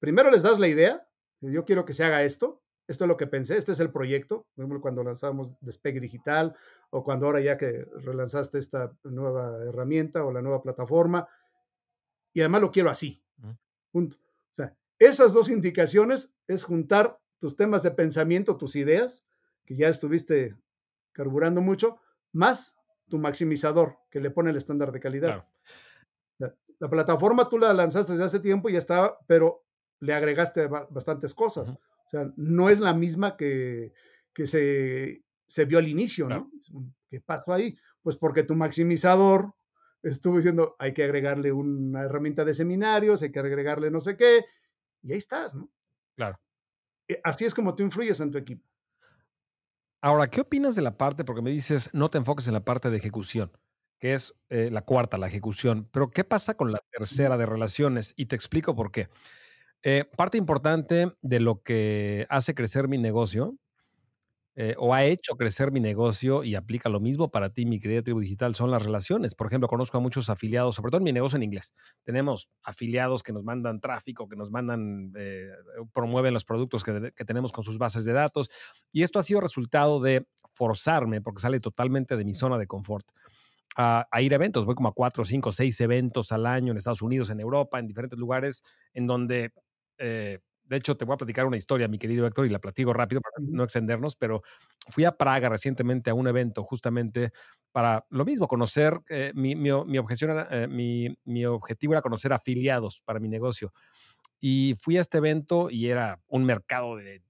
primero 0.00 0.28
les 0.28 0.42
das 0.42 0.58
la 0.58 0.66
idea, 0.66 1.06
yo 1.50 1.64
quiero 1.64 1.84
que 1.84 1.92
se 1.92 2.04
haga 2.04 2.22
esto, 2.22 2.62
esto 2.86 3.04
es 3.04 3.08
lo 3.08 3.16
que 3.16 3.26
pensé, 3.26 3.56
este 3.56 3.72
es 3.72 3.80
el 3.80 3.90
proyecto, 3.90 4.46
por 4.54 4.62
ejemplo, 4.62 4.80
cuando 4.80 5.02
lanzamos 5.02 5.56
Despegue 5.60 6.00
Digital 6.00 6.54
o 6.90 7.02
cuando 7.02 7.26
ahora 7.26 7.40
ya 7.40 7.56
que 7.56 7.86
relanzaste 8.02 8.58
esta 8.58 8.92
nueva 9.04 9.64
herramienta 9.64 10.24
o 10.24 10.32
la 10.32 10.42
nueva 10.42 10.62
plataforma, 10.62 11.28
y 12.32 12.40
además 12.40 12.60
lo 12.60 12.70
quiero 12.70 12.90
así. 12.90 13.22
Punto. 13.90 14.16
O 14.16 14.54
sea, 14.54 14.76
esas 14.98 15.32
dos 15.32 15.48
indicaciones 15.48 16.34
es 16.46 16.64
juntar 16.64 17.18
tus 17.38 17.56
temas 17.56 17.82
de 17.82 17.92
pensamiento, 17.92 18.56
tus 18.56 18.76
ideas, 18.76 19.24
que 19.64 19.76
ya 19.76 19.88
estuviste 19.88 20.56
carburando 21.12 21.60
mucho, 21.60 22.00
más 22.32 22.76
tu 23.08 23.18
maximizador 23.18 23.98
que 24.10 24.20
le 24.20 24.30
pone 24.30 24.50
el 24.50 24.56
estándar 24.56 24.92
de 24.92 25.00
calidad. 25.00 25.46
La, 26.38 26.88
plataforma 26.90 27.48
tú 27.48 27.58
la 27.58 27.72
lanzaste 27.72 28.12
desde 28.12 28.24
hace 28.24 28.40
tiempo 28.40 28.68
y 28.68 28.72
ya 28.72 28.78
estaba, 28.78 29.18
pero 29.26 29.63
le 30.04 30.14
agregaste 30.14 30.66
bastantes 30.66 31.34
cosas. 31.34 31.70
O 31.70 32.08
sea, 32.08 32.30
no 32.36 32.68
es 32.68 32.80
la 32.80 32.92
misma 32.92 33.36
que, 33.36 33.92
que 34.32 34.46
se, 34.46 35.24
se 35.46 35.64
vio 35.64 35.78
al 35.78 35.88
inicio, 35.88 36.28
¿no? 36.28 36.50
¿Qué 37.08 37.20
pasó 37.20 37.52
ahí? 37.52 37.76
Pues 38.02 38.16
porque 38.16 38.42
tu 38.42 38.54
maximizador 38.54 39.54
estuvo 40.02 40.36
diciendo, 40.36 40.76
hay 40.78 40.92
que 40.92 41.04
agregarle 41.04 41.52
una 41.52 42.02
herramienta 42.02 42.44
de 42.44 42.52
seminarios, 42.52 43.22
hay 43.22 43.32
que 43.32 43.38
agregarle 43.38 43.90
no 43.90 44.00
sé 44.00 44.16
qué, 44.16 44.44
y 45.02 45.12
ahí 45.12 45.18
estás, 45.18 45.54
¿no? 45.54 45.70
Claro. 46.14 46.38
Eh, 47.08 47.20
así 47.24 47.46
es 47.46 47.54
como 47.54 47.74
tú 47.74 47.82
influyes 47.82 48.20
en 48.20 48.30
tu 48.30 48.38
equipo. 48.38 48.68
Ahora, 50.02 50.28
¿qué 50.28 50.42
opinas 50.42 50.74
de 50.74 50.82
la 50.82 50.98
parte? 50.98 51.24
Porque 51.24 51.40
me 51.40 51.50
dices, 51.50 51.88
no 51.94 52.10
te 52.10 52.18
enfoques 52.18 52.46
en 52.46 52.52
la 52.52 52.64
parte 52.64 52.90
de 52.90 52.98
ejecución, 52.98 53.50
que 53.98 54.12
es 54.12 54.34
eh, 54.50 54.68
la 54.70 54.82
cuarta, 54.82 55.16
la 55.16 55.28
ejecución. 55.28 55.88
Pero, 55.90 56.10
¿qué 56.10 56.24
pasa 56.24 56.54
con 56.58 56.72
la 56.72 56.82
tercera 56.90 57.38
de 57.38 57.46
relaciones? 57.46 58.12
Y 58.14 58.26
te 58.26 58.36
explico 58.36 58.76
por 58.76 58.92
qué. 58.92 59.08
Eh, 59.86 60.04
parte 60.16 60.38
importante 60.38 61.12
de 61.20 61.40
lo 61.40 61.62
que 61.62 62.26
hace 62.30 62.54
crecer 62.54 62.88
mi 62.88 62.96
negocio 62.96 63.58
eh, 64.56 64.76
o 64.78 64.94
ha 64.94 65.04
hecho 65.04 65.34
crecer 65.36 65.72
mi 65.72 65.80
negocio 65.80 66.44
y 66.44 66.54
aplica 66.54 66.88
lo 66.88 67.00
mismo 67.00 67.28
para 67.28 67.50
ti, 67.50 67.66
mi 67.66 67.80
querida 67.80 68.02
tribu 68.02 68.20
digital, 68.20 68.54
son 68.54 68.70
las 68.70 68.84
relaciones. 68.84 69.34
Por 69.34 69.48
ejemplo, 69.48 69.66
conozco 69.66 69.98
a 69.98 70.00
muchos 70.00 70.30
afiliados, 70.30 70.76
sobre 70.76 70.90
todo 70.90 70.98
en 70.98 71.04
mi 71.04 71.12
negocio 71.12 71.36
en 71.36 71.42
inglés. 71.42 71.74
Tenemos 72.04 72.48
afiliados 72.62 73.24
que 73.24 73.32
nos 73.32 73.42
mandan 73.42 73.80
tráfico, 73.80 74.28
que 74.28 74.36
nos 74.36 74.52
mandan, 74.52 75.12
eh, 75.16 75.50
promueven 75.92 76.32
los 76.32 76.44
productos 76.44 76.84
que, 76.84 77.12
tenemos 77.26 77.50
con 77.50 77.64
sus 77.64 77.78
bases 77.78 78.04
de 78.04 78.12
datos. 78.12 78.48
Y 78.92 79.02
esto 79.02 79.18
ha 79.18 79.24
sido 79.24 79.40
resultado 79.40 80.00
de 80.00 80.24
forzarme, 80.52 81.20
porque 81.20 81.42
sale 81.42 81.58
totalmente 81.58 82.16
de 82.16 82.24
mi 82.24 82.34
zona 82.34 82.56
de 82.56 82.68
confort. 82.68 83.06
A, 83.76 84.06
ir 84.20 84.32
a 84.32 84.36
eventos. 84.36 84.64
Voy 84.66 84.76
como 84.76 84.88
a 84.88 84.92
cuatro, 84.92 85.24
cinco, 85.24 85.50
seis 85.50 85.80
eventos 85.80 86.30
al 86.30 86.46
año 86.46 86.70
en 86.70 86.78
Estados 86.78 87.02
Unidos, 87.02 87.30
en 87.30 87.40
Europa, 87.40 87.80
en 87.80 87.88
diferentes 87.88 88.16
lugares, 88.16 88.62
en 88.92 89.08
donde 89.08 89.52
eh, 89.98 90.40
de 90.66 90.76
hecho, 90.76 90.96
te 90.96 91.04
voy 91.04 91.14
a 91.14 91.18
platicar 91.18 91.46
una 91.46 91.56
historia, 91.56 91.88
mi 91.88 91.98
querido 91.98 92.26
Héctor, 92.26 92.46
y 92.46 92.48
la 92.48 92.58
platico 92.58 92.92
rápido 92.92 93.20
para 93.20 93.34
no 93.40 93.64
extendernos, 93.64 94.16
pero 94.16 94.42
fui 94.88 95.04
a 95.04 95.12
Praga 95.12 95.48
recientemente 95.48 96.10
a 96.10 96.14
un 96.14 96.26
evento 96.26 96.64
justamente 96.64 97.32
para 97.70 98.06
lo 98.08 98.24
mismo, 98.24 98.48
conocer, 98.48 98.98
eh, 99.10 99.32
mi, 99.34 99.54
mi, 99.54 99.70
objeción 99.70 100.46
eh, 100.50 100.66
mi, 100.66 101.14
mi 101.24 101.44
objetivo 101.44 101.92
era 101.92 102.02
conocer 102.02 102.32
afiliados 102.32 103.02
para 103.04 103.20
mi 103.20 103.28
negocio. 103.28 103.72
Y 104.40 104.74
fui 104.80 104.96
a 104.96 105.00
este 105.02 105.18
evento 105.18 105.70
y 105.70 105.88
era 105.88 106.20
un 106.28 106.44
mercado 106.44 106.96
de 106.96 107.22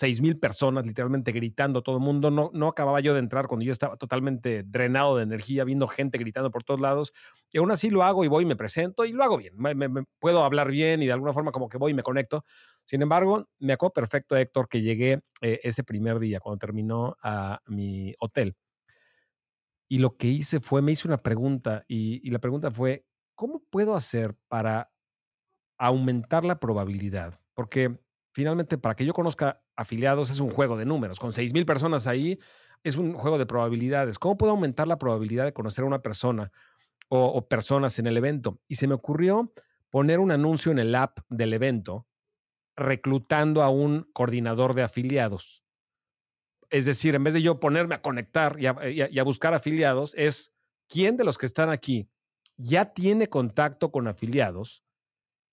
seis 0.00 0.22
mil 0.22 0.38
personas 0.38 0.86
literalmente 0.86 1.30
gritando 1.30 1.82
todo 1.82 1.96
el 1.98 2.02
mundo. 2.02 2.30
No, 2.30 2.50
no 2.54 2.68
acababa 2.68 3.00
yo 3.00 3.12
de 3.12 3.20
entrar 3.20 3.48
cuando 3.48 3.66
yo 3.66 3.72
estaba 3.72 3.98
totalmente 3.98 4.62
drenado 4.62 5.18
de 5.18 5.24
energía, 5.24 5.62
viendo 5.64 5.86
gente 5.88 6.16
gritando 6.16 6.50
por 6.50 6.64
todos 6.64 6.80
lados. 6.80 7.12
Y 7.52 7.58
aún 7.58 7.70
así 7.70 7.90
lo 7.90 8.02
hago 8.02 8.24
y 8.24 8.28
voy 8.28 8.44
y 8.44 8.46
me 8.46 8.56
presento 8.56 9.04
y 9.04 9.12
lo 9.12 9.22
hago 9.22 9.36
bien. 9.36 9.52
Me, 9.58 9.74
puedo 10.18 10.42
hablar 10.42 10.70
bien 10.70 11.02
y 11.02 11.06
de 11.06 11.12
alguna 11.12 11.34
forma 11.34 11.52
como 11.52 11.68
que 11.68 11.76
voy 11.76 11.90
y 11.92 11.94
me 11.94 12.02
conecto. 12.02 12.46
Sin 12.86 13.02
embargo, 13.02 13.46
me 13.58 13.74
acuerdo 13.74 13.92
perfecto, 13.92 14.36
Héctor, 14.36 14.68
que 14.70 14.80
llegué 14.80 15.20
eh, 15.42 15.60
ese 15.62 15.84
primer 15.84 16.18
día 16.18 16.40
cuando 16.40 16.58
terminó 16.58 17.16
a 17.22 17.60
mi 17.66 18.14
hotel. 18.20 18.56
y 19.88 19.98
lo 19.98 20.16
que 20.16 20.28
hice 20.28 20.60
fue, 20.60 20.82
me 20.82 20.92
hice 20.92 21.08
una 21.08 21.22
pregunta 21.22 21.84
y, 21.88 22.26
y 22.26 22.30
la 22.30 22.38
pregunta 22.38 22.70
fue, 22.70 23.04
¿cómo 23.34 23.62
puedo 23.70 23.96
hacer 23.96 24.34
para 24.48 24.92
aumentar 25.78 26.44
la 26.44 26.58
probabilidad? 26.60 27.40
Porque 27.54 27.98
finalmente, 28.32 28.78
para 28.78 28.94
que 28.94 29.04
yo 29.04 29.12
conozca 29.12 29.62
afiliados, 29.76 30.30
es 30.30 30.40
un 30.40 30.50
juego 30.50 30.76
de 30.76 30.84
números. 30.84 31.18
Con 31.18 31.32
6,000 31.32 31.66
personas 31.66 32.06
ahí, 32.06 32.38
es 32.82 32.96
un 32.96 33.14
juego 33.14 33.38
de 33.38 33.46
probabilidades. 33.46 34.18
¿Cómo 34.18 34.36
puedo 34.38 34.52
aumentar 34.52 34.88
la 34.88 34.98
probabilidad 34.98 35.44
de 35.44 35.52
conocer 35.52 35.84
a 35.84 35.86
una 35.86 36.02
persona 36.02 36.50
o, 37.08 37.46
personas 37.48 37.98
en 37.98 38.06
el 38.06 38.16
evento? 38.16 38.60
Y 38.68 38.76
se 38.76 38.86
me 38.86 38.94
ocurrió 38.94 39.52
poner 39.90 40.20
un 40.20 40.30
anuncio 40.30 40.72
en 40.72 40.78
el 40.78 40.94
app 40.94 41.18
del 41.28 41.52
evento 41.52 42.06
reclutando 42.76 43.62
a 43.62 43.68
un 43.68 44.08
coordinador 44.12 44.74
de 44.74 44.82
afiliados. 44.82 45.64
Es 46.70 46.84
decir, 46.84 47.14
en 47.14 47.24
vez 47.24 47.34
de 47.34 47.42
yo 47.42 47.58
ponerme 47.60 47.96
a 47.96 48.02
conectar 48.02 48.56
y 48.60 48.66
a- 48.66 48.88
y 48.88 49.18
a 49.18 49.24
buscar 49.24 49.54
afiliados, 49.54 50.14
es 50.16 50.52
quién 50.88 51.16
de 51.16 51.24
los 51.24 51.36
que 51.36 51.46
están 51.46 51.68
aquí 51.68 52.08
ya 52.56 52.92
tiene 52.92 53.28
contacto 53.28 53.90
con 53.90 54.06
afiliados. 54.06 54.84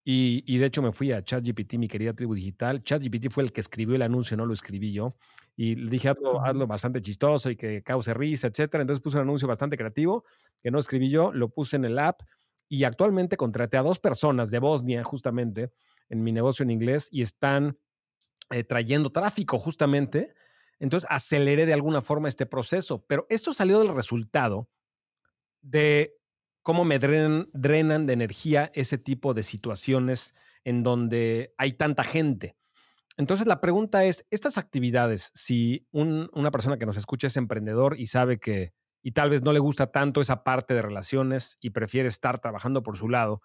Y, 0.09 0.41
y 0.47 0.57
de 0.57 0.67
hecho 0.67 0.81
me 0.81 0.93
fui 0.93 1.11
a 1.11 1.21
ChatGPT, 1.21 1.73
mi 1.73 1.89
querida 1.89 2.13
tribu 2.13 2.34
digital. 2.34 2.81
ChatGPT 2.81 3.29
fue 3.29 3.43
el 3.43 3.51
que 3.51 3.59
escribió 3.59 3.93
el 3.93 4.01
anuncio, 4.01 4.38
no 4.38 4.45
lo 4.45 4.53
escribí 4.53 4.93
yo. 4.93 5.17
Y 5.57 5.75
le 5.75 5.89
dije, 5.89 6.07
hazlo, 6.07 6.41
hazlo 6.45 6.65
bastante 6.65 7.01
chistoso 7.01 7.49
y 7.49 7.57
que 7.57 7.84
cause 7.84 8.13
risa, 8.13 8.47
etcétera. 8.47 8.84
Entonces 8.84 9.03
puse 9.03 9.17
un 9.17 9.23
anuncio 9.23 9.49
bastante 9.49 9.75
creativo 9.75 10.23
que 10.63 10.71
no 10.71 10.79
escribí 10.79 11.09
yo, 11.09 11.34
lo 11.34 11.49
puse 11.49 11.75
en 11.75 11.84
el 11.84 11.99
app 11.99 12.21
y 12.69 12.85
actualmente 12.85 13.35
contraté 13.35 13.75
a 13.75 13.81
dos 13.81 13.99
personas 13.99 14.49
de 14.49 14.59
Bosnia, 14.59 15.03
justamente, 15.03 15.73
en 16.07 16.23
mi 16.23 16.31
negocio 16.31 16.63
en 16.63 16.71
inglés 16.71 17.09
y 17.11 17.21
están 17.21 17.77
eh, 18.51 18.63
trayendo 18.63 19.11
tráfico 19.11 19.59
justamente. 19.59 20.34
Entonces 20.79 21.05
aceleré 21.11 21.65
de 21.65 21.73
alguna 21.73 22.01
forma 22.01 22.29
este 22.29 22.45
proceso, 22.45 23.03
pero 23.07 23.25
esto 23.27 23.53
salió 23.53 23.79
del 23.79 23.93
resultado 23.93 24.69
de 25.61 26.15
cómo 26.68 26.84
me 26.84 26.99
drenan, 26.99 27.48
drenan 27.53 28.06
de 28.07 28.11
energía 28.11 28.72
ese 28.76 28.98
tipo 28.98 29.34
de 29.34 29.44
situaciones 29.44 30.35
en 30.65 30.84
donde 30.84 31.53
hay 31.57 31.72
tanta 31.72 32.03
gente. 32.03 32.57
Entonces 33.15 33.48
la 33.48 33.61
pregunta 33.61 34.03
es, 34.03 34.27
estas 34.31 34.57
actividades, 34.57 35.31
si 35.34 35.88
un- 35.91 36.30
una 36.34 36.52
persona 36.52 36.77
que 36.77 36.85
nos 36.85 36.98
escucha 36.98 37.27
es 37.27 37.38
emprendedor 37.38 37.98
y 37.98 38.07
sabe 38.07 38.38
que, 38.41 38.73
y 39.02 39.14
tal 39.14 39.30
vez 39.30 39.44
no 39.44 39.53
le 39.53 39.60
gusta 39.60 39.94
tanto 39.94 40.19
esa 40.19 40.44
parte 40.44 40.73
de 40.73 40.81
relaciones 40.81 41.57
y 41.61 41.69
prefiere 41.69 42.10
estar 42.10 42.39
trabajando 42.39 42.84
por 42.84 42.98
su 42.98 43.07
lado, 43.07 43.41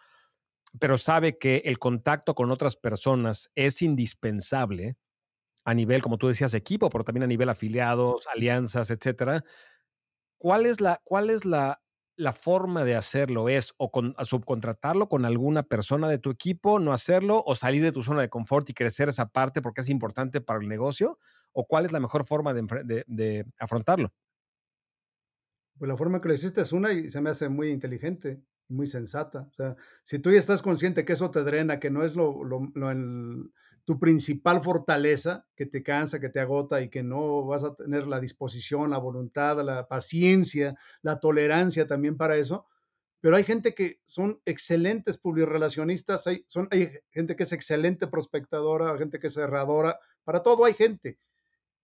pero 0.80 0.98
sabe 0.98 1.38
que 1.38 1.62
el 1.66 1.78
contacto 1.78 2.34
con 2.34 2.50
otras 2.50 2.74
personas 2.74 3.52
es 3.54 3.82
indispensable 3.82 4.96
a 5.64 5.74
nivel, 5.74 6.02
como 6.02 6.18
tú 6.18 6.26
decías, 6.26 6.54
equipo, 6.54 6.90
pero 6.90 7.04
también 7.04 7.22
a 7.22 7.28
nivel 7.28 7.50
afiliados, 7.50 8.26
alianzas, 8.34 8.90
etcétera. 8.90 9.44
¿Cuál 10.38 10.66
es 10.66 10.80
la, 10.80 11.00
cuál 11.04 11.30
es 11.30 11.44
la, 11.44 11.81
la 12.16 12.32
forma 12.32 12.84
de 12.84 12.94
hacerlo? 12.94 13.48
¿Es 13.48 13.74
o 13.76 13.90
con, 13.90 14.14
subcontratarlo 14.22 15.08
con 15.08 15.24
alguna 15.24 15.62
persona 15.62 16.08
de 16.08 16.18
tu 16.18 16.30
equipo, 16.30 16.78
no 16.78 16.92
hacerlo, 16.92 17.42
o 17.46 17.54
salir 17.54 17.82
de 17.82 17.92
tu 17.92 18.02
zona 18.02 18.20
de 18.20 18.28
confort 18.28 18.68
y 18.70 18.74
crecer 18.74 19.08
esa 19.08 19.28
parte 19.28 19.62
porque 19.62 19.80
es 19.80 19.88
importante 19.88 20.40
para 20.40 20.60
el 20.60 20.68
negocio? 20.68 21.18
¿O 21.52 21.66
cuál 21.66 21.84
es 21.84 21.92
la 21.92 22.00
mejor 22.00 22.24
forma 22.24 22.54
de, 22.54 23.46
afrontarlo? 23.58 24.12
Pues 25.78 25.88
la 25.88 25.96
forma 25.96 26.20
que 26.20 26.28
lo 26.28 26.34
hiciste 26.34 26.60
es 26.60 26.72
una 26.72 26.92
y 26.92 27.10
se 27.10 27.20
me 27.20 27.30
hace 27.30 27.48
muy 27.48 27.70
inteligente, 27.70 28.40
muy 28.68 28.86
sensata. 28.86 29.48
O 29.50 29.54
sea, 29.54 29.76
si 30.02 30.18
tú 30.18 30.30
ya 30.30 30.38
estás 30.38 30.62
consciente 30.62 31.04
que 31.04 31.14
eso 31.14 31.30
te 31.30 31.42
drena, 31.42 31.80
que 31.80 31.90
no 31.90 32.04
es 32.04 32.14
lo, 32.14 32.40
tu 33.84 33.98
principal 33.98 34.62
fortaleza, 34.62 35.44
que 35.56 35.66
te 35.66 35.82
cansa, 35.82 36.20
que 36.20 36.28
te 36.28 36.40
agota 36.40 36.80
y 36.80 36.88
que 36.88 37.02
no 37.02 37.44
vas 37.44 37.64
a 37.64 37.74
tener 37.74 38.06
la 38.06 38.20
disposición, 38.20 38.90
la 38.90 38.98
voluntad, 38.98 39.62
la 39.64 39.88
paciencia, 39.88 40.76
la 41.02 41.18
tolerancia 41.18 41.86
también 41.86 42.16
para 42.16 42.36
eso. 42.36 42.66
Pero 43.20 43.36
hay 43.36 43.44
gente 43.44 43.74
que 43.74 44.00
son 44.04 44.40
excelentes 44.44 45.18
publirelacionistas, 45.18 46.26
hay, 46.26 46.44
son, 46.48 46.68
hay 46.70 46.90
gente 47.10 47.36
que 47.36 47.44
es 47.44 47.52
excelente 47.52 48.06
prospectadora, 48.06 48.96
gente 48.98 49.18
que 49.18 49.28
es 49.28 49.34
cerradora, 49.34 49.98
para 50.24 50.42
todo 50.42 50.64
hay 50.64 50.74
gente. 50.74 51.18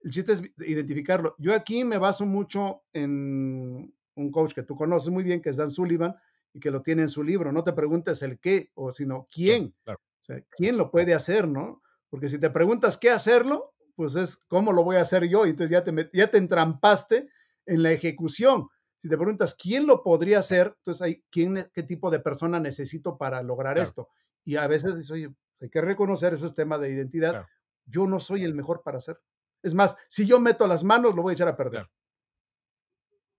El 0.00 0.10
chiste 0.12 0.32
es 0.32 0.42
identificarlo. 0.58 1.34
Yo 1.38 1.54
aquí 1.54 1.84
me 1.84 1.98
baso 1.98 2.26
mucho 2.26 2.82
en 2.92 3.92
un 4.14 4.32
coach 4.32 4.52
que 4.52 4.62
tú 4.62 4.76
conoces 4.76 5.10
muy 5.10 5.24
bien, 5.24 5.40
que 5.40 5.50
es 5.50 5.56
Dan 5.56 5.70
Sullivan, 5.70 6.14
y 6.52 6.60
que 6.60 6.70
lo 6.70 6.82
tiene 6.82 7.02
en 7.02 7.08
su 7.08 7.22
libro. 7.22 7.52
No 7.52 7.64
te 7.64 7.72
preguntes 7.72 8.22
el 8.22 8.38
qué, 8.38 8.70
o 8.74 8.92
sino 8.92 9.28
quién. 9.30 9.74
claro, 9.84 10.00
O 10.20 10.24
sea, 10.24 10.42
quién 10.56 10.76
lo 10.76 10.90
puede 10.90 11.14
hacer, 11.14 11.48
¿no? 11.48 11.82
Porque 12.10 12.28
si 12.28 12.38
te 12.38 12.50
preguntas 12.50 12.96
qué 12.96 13.10
hacerlo, 13.10 13.74
pues 13.94 14.16
es 14.16 14.36
cómo 14.48 14.72
lo 14.72 14.84
voy 14.84 14.96
a 14.96 15.02
hacer 15.02 15.28
yo. 15.28 15.46
Y 15.46 15.50
entonces 15.50 15.70
ya 15.70 15.84
te, 15.84 16.10
ya 16.12 16.30
te 16.30 16.38
entrampaste 16.38 17.28
en 17.66 17.82
la 17.82 17.92
ejecución. 17.92 18.68
Si 18.96 19.08
te 19.08 19.16
preguntas 19.16 19.54
quién 19.54 19.86
lo 19.86 20.02
podría 20.02 20.40
hacer, 20.40 20.74
entonces 20.78 21.02
hay, 21.02 21.24
quién, 21.30 21.70
qué 21.72 21.82
tipo 21.82 22.10
de 22.10 22.20
persona 22.20 22.58
necesito 22.58 23.16
para 23.16 23.42
lograr 23.42 23.74
claro, 23.74 23.88
esto. 23.88 24.08
Y 24.44 24.56
a 24.56 24.66
veces 24.66 24.96
dices, 24.96 25.10
oye, 25.10 25.34
hay 25.60 25.70
que 25.70 25.80
reconocer, 25.80 26.34
eso 26.34 26.46
es 26.46 26.54
tema 26.54 26.78
de 26.78 26.90
identidad. 26.90 27.30
claro, 27.30 27.48
Yo 27.86 28.06
no 28.06 28.18
soy 28.20 28.44
el 28.44 28.54
mejor 28.54 28.82
para 28.82 28.98
hacerlo. 28.98 29.22
Es 29.62 29.74
más, 29.74 29.96
si 30.08 30.26
yo 30.26 30.40
meto 30.40 30.66
las 30.66 30.84
manos, 30.84 31.14
lo 31.14 31.22
voy 31.22 31.32
a 31.32 31.34
echar 31.34 31.48
a 31.48 31.56
perder. 31.56 31.88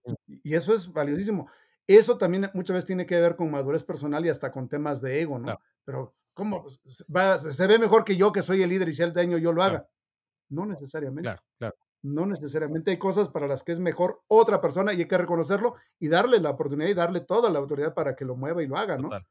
claro. 0.04 0.18
Y 0.28 0.56
eso 0.56 0.74
es 0.74 0.92
valiosísimo. 0.92 1.50
Eso 1.88 2.18
también 2.18 2.50
muchas 2.54 2.76
veces 2.76 2.88
tiene 2.88 3.06
que 3.06 3.20
ver 3.20 3.36
con 3.36 3.50
madurez 3.50 3.84
personal 3.84 4.26
y 4.26 4.30
hasta 4.30 4.52
con 4.52 4.70
temas 4.70 5.02
de 5.02 5.22
ego, 5.22 5.40
¿no? 5.40 5.60
Pero, 5.84 6.16
¿cómo? 6.40 6.62
Pues, 6.64 7.06
va- 7.14 7.38
se 7.38 7.68
ve 7.68 7.78
mejor 7.78 8.04
que 8.06 8.16
yo, 8.18 8.32
que 8.32 8.42
soy 8.42 8.62
el 8.64 8.70
líder 8.70 8.90
y 8.90 8.96
si 8.96 9.04
el 9.04 9.14
daño 9.14 9.38
yo 9.38 9.52
lo 9.52 9.58
claro, 9.62 9.76
haga. 9.76 9.90
No 10.50 10.66
necesariamente. 10.66 11.24
claro, 11.24 11.42
claro, 11.60 11.76
No 12.02 12.26
necesariamente 12.26 12.92
hay 12.92 12.98
cosas 12.98 13.28
para 13.30 13.46
las 13.48 13.62
que 13.64 13.74
es 13.74 13.80
mejor 13.80 14.22
otra 14.28 14.60
persona 14.62 14.94
y 14.94 15.00
hay 15.02 15.08
que 15.08 15.18
reconocerlo 15.18 15.76
y 16.00 16.08
darle 16.08 16.40
la 16.40 16.52
oportunidad 16.52 16.90
y 16.90 16.94
darle 16.94 17.20
toda 17.22 17.50
la 17.50 17.60
autoridad 17.60 17.94
para 17.94 18.16
que 18.16 18.24
lo 18.26 18.36
mueva 18.36 18.64
y 18.64 18.68
lo 18.68 18.78
haga, 18.78 18.96
¿no? 18.98 19.04
total. 19.10 19.28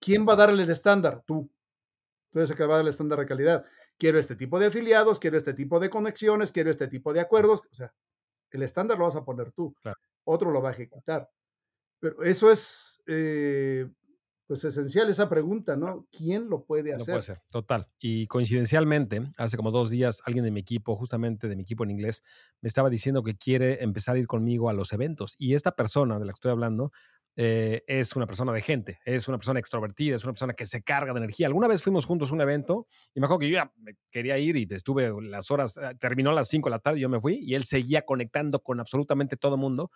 ¿Quién 0.00 0.26
va 0.26 0.32
a 0.32 0.36
darle 0.36 0.62
el 0.62 0.70
estándar? 0.70 1.22
Tú. 1.26 1.50
Tú 2.30 2.38
eres 2.38 2.50
el 2.50 2.56
que 2.56 2.64
va 2.64 2.74
a 2.74 2.76
dar 2.78 2.84
el 2.84 2.88
estándar 2.88 3.18
de 3.18 3.26
calidad. 3.26 3.64
Quiero 3.98 4.18
este 4.18 4.36
tipo 4.36 4.58
de 4.58 4.66
afiliados, 4.66 5.18
quiero 5.18 5.36
este 5.36 5.54
tipo 5.54 5.78
de 5.80 5.90
conexiones, 5.90 6.52
quiero 6.52 6.70
este 6.70 6.88
tipo 6.88 7.12
de 7.12 7.20
acuerdos. 7.20 7.64
O 7.70 7.74
sea, 7.74 7.92
el 8.50 8.62
estándar 8.62 8.96
lo 8.98 9.04
vas 9.04 9.16
a 9.16 9.24
poner 9.24 9.50
tú, 9.52 9.74
Claro, 9.82 9.98
otro 10.24 10.50
lo 10.50 10.62
va 10.62 10.68
a 10.70 10.72
ejecutar. 10.72 11.28
Pero 12.00 12.22
eso 12.22 12.50
es, 12.50 13.02
eh, 13.06 13.88
pues, 14.48 14.64
esencial, 14.64 15.10
esa 15.10 15.28
pregunta, 15.28 15.76
¿no? 15.76 16.08
¿Quién 16.10 16.48
lo 16.48 16.64
puede 16.64 16.90
lo 16.92 16.96
puede 16.98 17.18
hacer? 17.18 17.22
ser, 17.22 17.42
total. 17.50 17.86
Y 18.00 18.26
coincidencialmente, 18.26 19.30
hace 19.36 19.58
como 19.58 19.70
dos 19.70 19.90
días, 19.90 20.22
alguien 20.24 20.44
de 20.44 20.50
mi 20.50 20.60
equipo, 20.60 20.96
justamente 20.96 21.48
de 21.48 21.54
mi 21.54 21.62
equipo 21.62 21.84
en 21.84 21.90
inglés, 21.90 22.24
me 22.62 22.68
estaba 22.68 22.88
diciendo 22.88 23.22
que 23.22 23.36
quiere 23.36 23.84
empezar 23.84 24.16
a 24.16 24.18
ir 24.18 24.26
conmigo 24.26 24.70
a 24.70 24.72
los 24.72 24.92
eventos. 24.94 25.36
Y 25.38 25.54
esta 25.54 25.72
persona 25.72 26.18
de 26.18 26.24
la 26.24 26.32
que 26.32 26.36
estoy 26.36 26.50
hablando 26.50 26.92
eh, 27.40 27.84
es 27.86 28.16
una 28.16 28.26
persona 28.26 28.52
de 28.52 28.60
gente, 28.60 28.98
es 29.04 29.28
una 29.28 29.38
persona 29.38 29.60
extrovertida, 29.60 30.16
es 30.16 30.24
una 30.24 30.32
persona 30.32 30.54
que 30.54 30.66
se 30.66 30.82
carga 30.82 31.12
de 31.12 31.18
energía. 31.18 31.46
Alguna 31.46 31.68
vez 31.68 31.84
fuimos 31.84 32.04
juntos 32.04 32.32
a 32.32 32.34
un 32.34 32.40
evento 32.40 32.88
y 33.14 33.20
me 33.20 33.26
acuerdo 33.26 33.38
que 33.38 33.50
yo 33.50 33.54
ya 33.54 33.72
me 33.76 33.94
quería 34.10 34.38
ir 34.38 34.56
y 34.56 34.66
estuve 34.70 35.12
las 35.22 35.50
horas, 35.52 35.76
eh, 35.76 35.94
terminó 36.00 36.30
a 36.30 36.32
las 36.32 36.48
5 36.48 36.68
de 36.68 36.70
la 36.70 36.80
tarde 36.80 36.98
y 36.98 37.02
yo 37.02 37.08
me 37.08 37.20
fui 37.20 37.38
y 37.40 37.54
él 37.54 37.62
seguía 37.62 38.02
conectando 38.02 38.58
con 38.60 38.80
absolutamente 38.80 39.36
todo 39.36 39.54
el 39.54 39.60
mundo. 39.60 39.92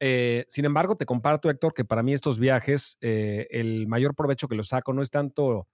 Eh, 0.00 0.44
sin 0.48 0.64
embargo, 0.64 0.96
te 0.96 1.06
comparto, 1.06 1.50
Héctor, 1.50 1.74
que 1.74 1.84
para 1.84 2.02
mí 2.02 2.12
estos 2.14 2.38
viajes, 2.38 2.98
eh, 3.00 3.46
el 3.50 3.86
mayor 3.88 4.14
provecho 4.14 4.48
que 4.48 4.54
los 4.54 4.68
saco 4.68 4.92
no 4.92 5.02
es 5.02 5.10
tanto 5.10 5.68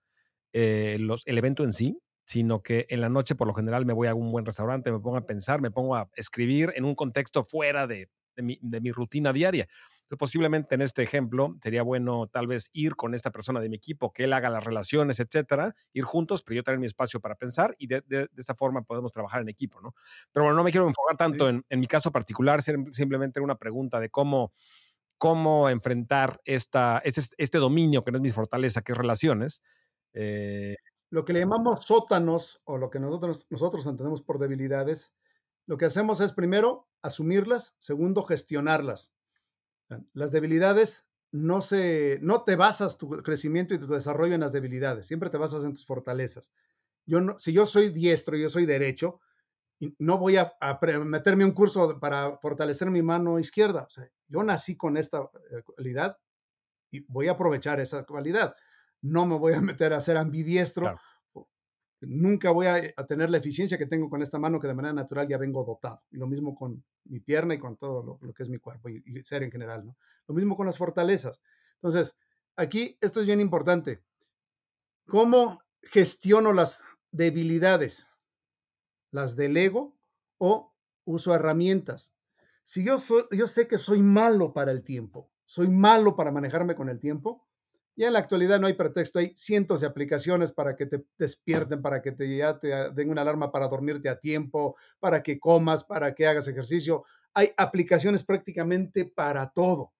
eh, 0.53 0.97
los, 0.99 1.27
el 1.27 1.39
evento 1.39 1.65
en 1.65 1.73
sí, 1.73 1.99
sino 2.25 2.63
que 2.63 2.87
en 2.89 3.01
la 3.01 3.11
noche 3.11 3.35
por 3.35 3.47
lo 3.47 3.55
general 3.55 3.85
me 3.85 3.93
voy 3.93 4.09
a 4.09 4.15
un 4.15 4.33
buen 4.33 4.47
restaurante, 4.47 4.91
me 4.91 4.99
pongo 4.99 5.19
a 5.19 5.27
pensar, 5.27 5.61
me 5.61 5.71
pongo 5.71 5.95
a 5.97 6.09
escribir 6.17 6.73
en 6.75 6.85
un 6.85 6.95
contexto 6.95 7.45
fuera 7.45 7.87
de, 7.87 8.09
mi, 8.37 8.59
de 8.63 8.81
mi 8.81 8.93
rutina 8.93 9.33
diaria. 9.33 9.69
Entonces, 10.05 10.19
posiblemente 10.19 10.75
en 10.75 10.83
este 10.83 11.03
ejemplo 11.03 11.57
sería 11.63 11.83
bueno 11.83 12.27
tal 12.29 12.47
vez 12.47 12.69
ir 12.73 12.95
con 12.97 13.15
esta 13.15 13.31
persona 13.33 13.61
de 13.61 13.69
mi 13.69 13.77
equipo, 13.77 14.13
que 14.13 14.25
él 14.25 14.33
haga 14.35 14.51
las 14.51 14.63
relaciones, 14.65 15.19
etcétera, 15.21 15.75
ir 15.93 16.05
juntos, 16.05 16.43
pero 16.43 16.57
yo 16.57 16.63
tener 16.63 16.79
mi 16.79 16.87
espacio 16.87 17.21
para 17.21 17.37
pensar 17.37 17.75
y 17.79 17.87
de, 17.87 18.03
de, 18.07 18.19
de 18.27 18.31
esta 18.37 18.55
forma 18.55 18.83
podemos 18.83 19.13
trabajar 19.13 19.41
en 19.43 19.49
equipo, 19.49 19.81
¿no? 19.81 19.95
Pero 20.33 20.45
bueno, 20.45 20.57
no 20.57 20.65
me 20.65 20.71
quiero 20.71 20.87
enfocar 20.89 21.17
tanto 21.17 21.49
Sí. 21.49 21.51
en, 21.51 21.65
en 21.69 21.81
mi 21.81 21.87
caso 21.87 22.13
particular, 22.13 22.63
sim- 22.63 22.93
simplemente 22.93 23.41
una 23.41 23.57
pregunta 23.57 23.99
de 24.01 24.11
cómo, 24.11 24.53
cómo 25.19 25.69
enfrentar 25.71 26.41
esta, 26.45 27.01
este, 27.05 27.23
este 27.39 27.59
dominio 27.59 28.05
que 28.05 28.13
no 28.13 28.19
es 28.19 28.23
mi 28.23 28.31
fortaleza, 28.31 28.83
que 28.83 28.93
es 28.93 28.99
relaciones. 28.99 29.63
Eh, 30.13 30.77
Lo 31.11 31.25
que 31.25 31.33
le 31.33 31.41
llamamos 31.41 31.85
sótanos 31.85 32.61
o 32.65 32.77
lo 32.79 32.91
que 32.91 32.99
nosotros, 33.01 33.47
nosotros 33.51 33.87
entendemos 33.87 34.23
por 34.23 34.39
debilidades, 34.39 35.15
lo 35.67 35.77
que 35.79 35.87
hacemos 35.87 36.21
es 36.21 36.33
primero 36.33 36.89
asumirlas, 37.03 37.75
segundo 37.79 38.23
gestionarlas. 38.23 39.15
Las 40.13 40.33
debilidades 40.33 41.07
no 41.33 41.61
se, 41.61 42.19
no 42.23 42.45
te 42.45 42.57
basas 42.57 42.97
tu 42.97 43.09
crecimiento 43.09 43.75
y 43.75 43.79
tu 43.79 43.87
desarrollo 43.87 44.35
en 44.35 44.41
las 44.41 44.53
debilidades, 44.53 45.07
siempre 45.07 45.31
te 45.31 45.37
basas 45.37 45.65
en 45.65 45.73
tus 45.73 45.85
fortalezas. 45.85 46.53
Yo 47.07 47.21
no, 47.21 47.39
si 47.39 47.53
yo 47.53 47.67
soy 47.67 47.91
diestro, 47.91 48.37
yo 48.37 48.49
soy 48.49 48.67
derecho, 48.67 49.21
no 49.99 50.19
voy 50.19 50.37
a, 50.37 50.55
a 50.61 50.79
meterme 51.05 51.45
un 51.45 51.53
curso 51.53 51.99
para 52.01 52.39
fortalecer 52.39 52.91
mi 52.91 53.03
mano 53.03 53.39
izquierda. 53.39 53.87
Yo 54.29 54.43
nací 54.43 54.77
con 54.77 54.97
esta 54.97 55.29
eh, 55.51 55.63
cualidad 55.65 56.17
y 56.91 57.01
voy 57.01 57.29
a 57.29 57.33
aprovechar 57.33 57.81
esa 57.81 58.05
cualidad. 58.05 58.55
No 59.03 59.27
me 59.27 59.37
voy 59.37 59.55
a 59.55 59.61
meter 59.61 59.93
a 59.93 60.01
ser 60.01 60.17
ambidiestro. 60.17 60.99
Nunca 62.07 62.51
voy 62.51 62.67
a, 62.67 62.93
tener 63.07 63.31
la 63.31 63.39
eficiencia 63.39 63.79
que 63.79 63.87
tengo 63.87 64.09
con 64.09 64.23
esta 64.23 64.39
mano 64.39 64.61
que 64.61 64.69
de 64.69 64.75
manera 64.75 64.95
natural 64.95 65.29
ya 65.29 65.39
vengo 65.39 65.65
dotado. 65.65 66.03
Y 66.11 66.17
lo 66.17 66.27
mismo 66.27 66.55
con 66.55 66.83
mi 67.05 67.21
pierna 67.21 67.55
y 67.55 67.59
con 67.59 67.77
todo 67.77 68.19
lo, 68.21 68.33
que 68.33 68.43
es 68.43 68.49
mi 68.49 68.59
cuerpo 68.59 68.89
y, 68.89 69.03
y, 69.07 69.23
ser 69.23 69.43
en 69.43 69.51
general. 69.51 69.85
¿no? 69.85 69.97
Lo 70.29 70.35
mismo 70.35 70.57
con 70.57 70.67
las 70.67 70.79
fortalezas. 70.79 71.41
Entonces, 71.77 72.17
aquí 72.57 72.97
esto 73.01 73.21
es 73.21 73.27
bien 73.27 73.41
importante. 73.41 74.03
¿Cómo 75.07 75.61
gestiono 75.83 76.53
las 76.53 76.83
debilidades? 77.11 78.09
¿Las 79.11 79.37
delego 79.37 79.95
o 80.39 80.73
uso 81.05 81.35
herramientas? 81.35 82.15
Si 82.63 82.83
yo, 82.83 82.97
yo 83.31 83.47
sé 83.47 83.69
que 83.69 83.79
soy 83.79 84.01
malo 84.01 84.55
para 84.55 84.73
el 84.73 84.83
tiempo, 84.83 85.31
soy 85.45 85.69
malo 85.69 86.17
para 86.17 86.33
manejarme 86.33 86.75
con 86.75 86.89
el 86.89 86.99
tiempo, 86.99 87.44
ya 87.97 88.09
en 88.09 88.13
la 88.13 88.19
actualidad 88.19 88.59
no 88.59 88.67
hay 88.67 88.73
pretexto, 88.75 89.19
hay 89.19 89.33
cientos 89.37 89.81
de 89.81 89.87
aplicaciones 89.87 90.53
para 90.53 90.75
que 90.75 90.87
te 90.87 91.05
despierten, 91.17 91.81
para 91.81 92.03
que 92.03 92.13
te, 92.13 92.37
ya 92.37 92.59
te 92.59 92.91
den 92.91 93.11
una 93.11 93.23
alarma 93.23 93.53
para 93.53 93.69
dormirte 93.69 94.09
a 94.09 94.19
tiempo, 94.19 94.77
para 94.99 95.23
que 95.23 95.39
comas, 95.39 95.85
para 95.85 96.15
que 96.15 96.27
hagas 96.27 96.49
ejercicio. 96.49 97.05
Hay 97.35 97.53
aplicaciones 97.57 98.25
prácticamente 98.25 99.05
para 99.05 99.51
todo. 99.51 99.93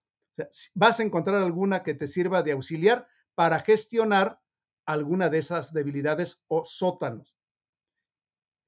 vas 0.73 0.99
a 0.99 1.03
encontrar 1.03 1.41
alguna 1.41 1.83
que 1.83 1.93
te 1.93 2.07
sirva 2.07 2.43
de 2.43 2.51
auxiliar 2.51 3.07
para 3.33 3.59
gestionar 3.59 4.39
alguna 4.85 5.29
de 5.29 5.37
esas 5.37 5.73
debilidades 5.73 6.43
o 6.47 6.65
sótanos. 6.65 7.37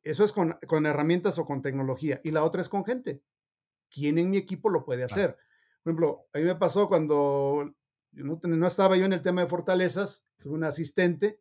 Eso 0.04 0.24
es 0.24 0.32
con, 0.32 0.86
herramientas 0.86 1.38
o 1.38 1.46
con 1.46 1.62
tecnología. 1.62 2.22
Y 2.24 2.32
la 2.32 2.44
otra 2.44 2.62
es 2.62 2.70
con 2.70 2.86
gente. 2.86 3.22
¿Quién 3.90 4.18
en 4.18 4.30
mi 4.30 4.38
equipo 4.38 4.70
lo 4.70 4.86
puede 4.86 5.04
hacer? 5.04 5.38
Por 5.84 5.92
ejemplo, 5.92 6.28
a 6.34 6.38
mí 6.38 6.46
me 6.46 6.56
pasó 6.56 6.88
cuando 6.88 7.74
no, 8.24 8.68
estaba 8.68 8.98
yo 8.98 9.06
en 9.06 9.14
el 9.14 9.22
tema 9.22 9.42
de 9.42 9.48
fortalezas, 9.48 10.26
tuve 10.38 10.54
un 10.54 10.64
asistente 10.64 11.40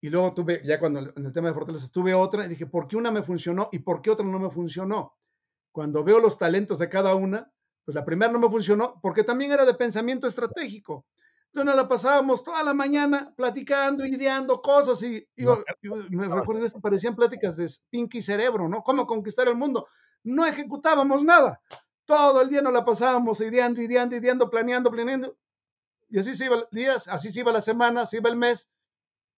y 0.00 0.10
luego 0.10 0.34
tuve, 0.34 0.62
ya 0.64 0.78
cuando 0.78 1.00
en 1.00 1.26
el 1.26 1.32
tema 1.32 1.48
de 1.48 1.54
fortalezas, 1.54 1.90
tuve 1.90 2.14
otra 2.14 2.44
y 2.44 2.48
dije, 2.48 2.66
¿por 2.66 2.88
qué 2.88 2.96
una 2.96 3.10
me 3.10 3.22
funcionó 3.22 3.68
y 3.72 3.78
por 3.78 4.02
qué 4.02 4.10
otra 4.10 4.26
no 4.26 4.38
me 4.38 4.50
funcionó? 4.50 5.16
Cuando 5.72 6.04
veo 6.04 6.20
los 6.20 6.38
talentos 6.38 6.78
de 6.78 6.88
cada 6.88 7.14
una, 7.14 7.50
pues 7.84 7.94
la 7.94 8.04
primera 8.04 8.32
no 8.32 8.38
me 8.38 8.48
funcionó 8.48 8.98
porque 9.02 9.24
también 9.24 9.52
era 9.52 9.64
de 9.64 9.74
pensamiento 9.74 10.26
estratégico. 10.26 11.06
Entonces 11.46 11.66
nos 11.66 11.76
la 11.76 11.88
pasábamos 11.88 12.42
toda 12.42 12.64
la 12.64 12.74
mañana 12.74 13.32
platicando, 13.36 14.04
ideando 14.04 14.60
cosas 14.60 15.00
y, 15.04 15.24
me 15.36 16.28
recuerdo 16.28 16.64
que 16.64 16.80
parecían 16.80 17.14
pláticas 17.14 17.56
de 17.56 17.70
Pinky 17.90 18.22
Cerebro, 18.22 18.68
¿no? 18.68 18.82
¿Cómo 18.82 19.06
conquistar 19.06 19.46
el 19.46 19.54
mundo? 19.54 19.86
No 20.24 20.44
ejecutábamos 20.46 21.22
nada. 21.22 21.60
Todo 22.04 22.42
el 22.42 22.48
día 22.48 22.60
nos 22.60 22.72
la 22.72 22.84
pasábamos 22.84 23.40
ideando, 23.40 23.80
ideando, 23.80 24.16
ideando, 24.16 24.50
planeando, 24.50 24.90
planeando. 24.90 25.36
Y 26.08 26.18
así 26.18 26.34
se 26.36 26.46
iba 26.46 26.66
días, 26.70 27.08
así 27.08 27.30
se 27.30 27.40
iba 27.40 27.52
la 27.52 27.60
semana, 27.60 28.02
así 28.02 28.16
iba 28.16 28.30
el 28.30 28.36
mes 28.36 28.70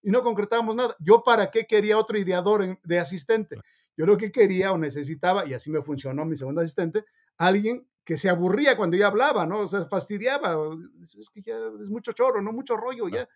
y 0.07 0.11
no 0.11 0.23
concretábamos 0.23 0.77
nada. 0.77 0.95
Yo 1.01 1.25
para 1.25 1.51
qué 1.51 1.67
quería 1.67 1.99
otro 1.99 2.17
ideador 2.17 2.79
de 2.83 2.99
asistente. 3.01 3.57
Yo 3.97 4.07
lo 4.07 4.17
que 4.17 4.31
quería 4.31 4.71
o 4.71 4.79
necesitaba, 4.79 5.47
y 5.47 5.53
así 5.55 5.69
me 5.71 5.83
funcionó 5.83 6.25
mi 6.25 6.37
segundo 6.37 6.61
asistente, 6.61 7.05
alguien 7.39 7.89
que 8.05 8.17
se 8.17 8.29
aburría 8.29 8.77
cuando 8.77 8.97
yo 8.97 9.05
hablaba, 9.05 9.47
¿no? 9.47 9.61
O 9.61 9.69
sea, 9.69 9.87
fastidiaba. 9.87 10.57
Es 11.03 11.29
que 11.31 11.43
ya 11.43 11.57
es 11.83 11.91
mucho 11.91 12.13
choro, 12.13 12.41
¿no? 12.41 12.53
Mucho 12.53 12.77
rollo, 12.77 13.09
ya. 13.09 13.29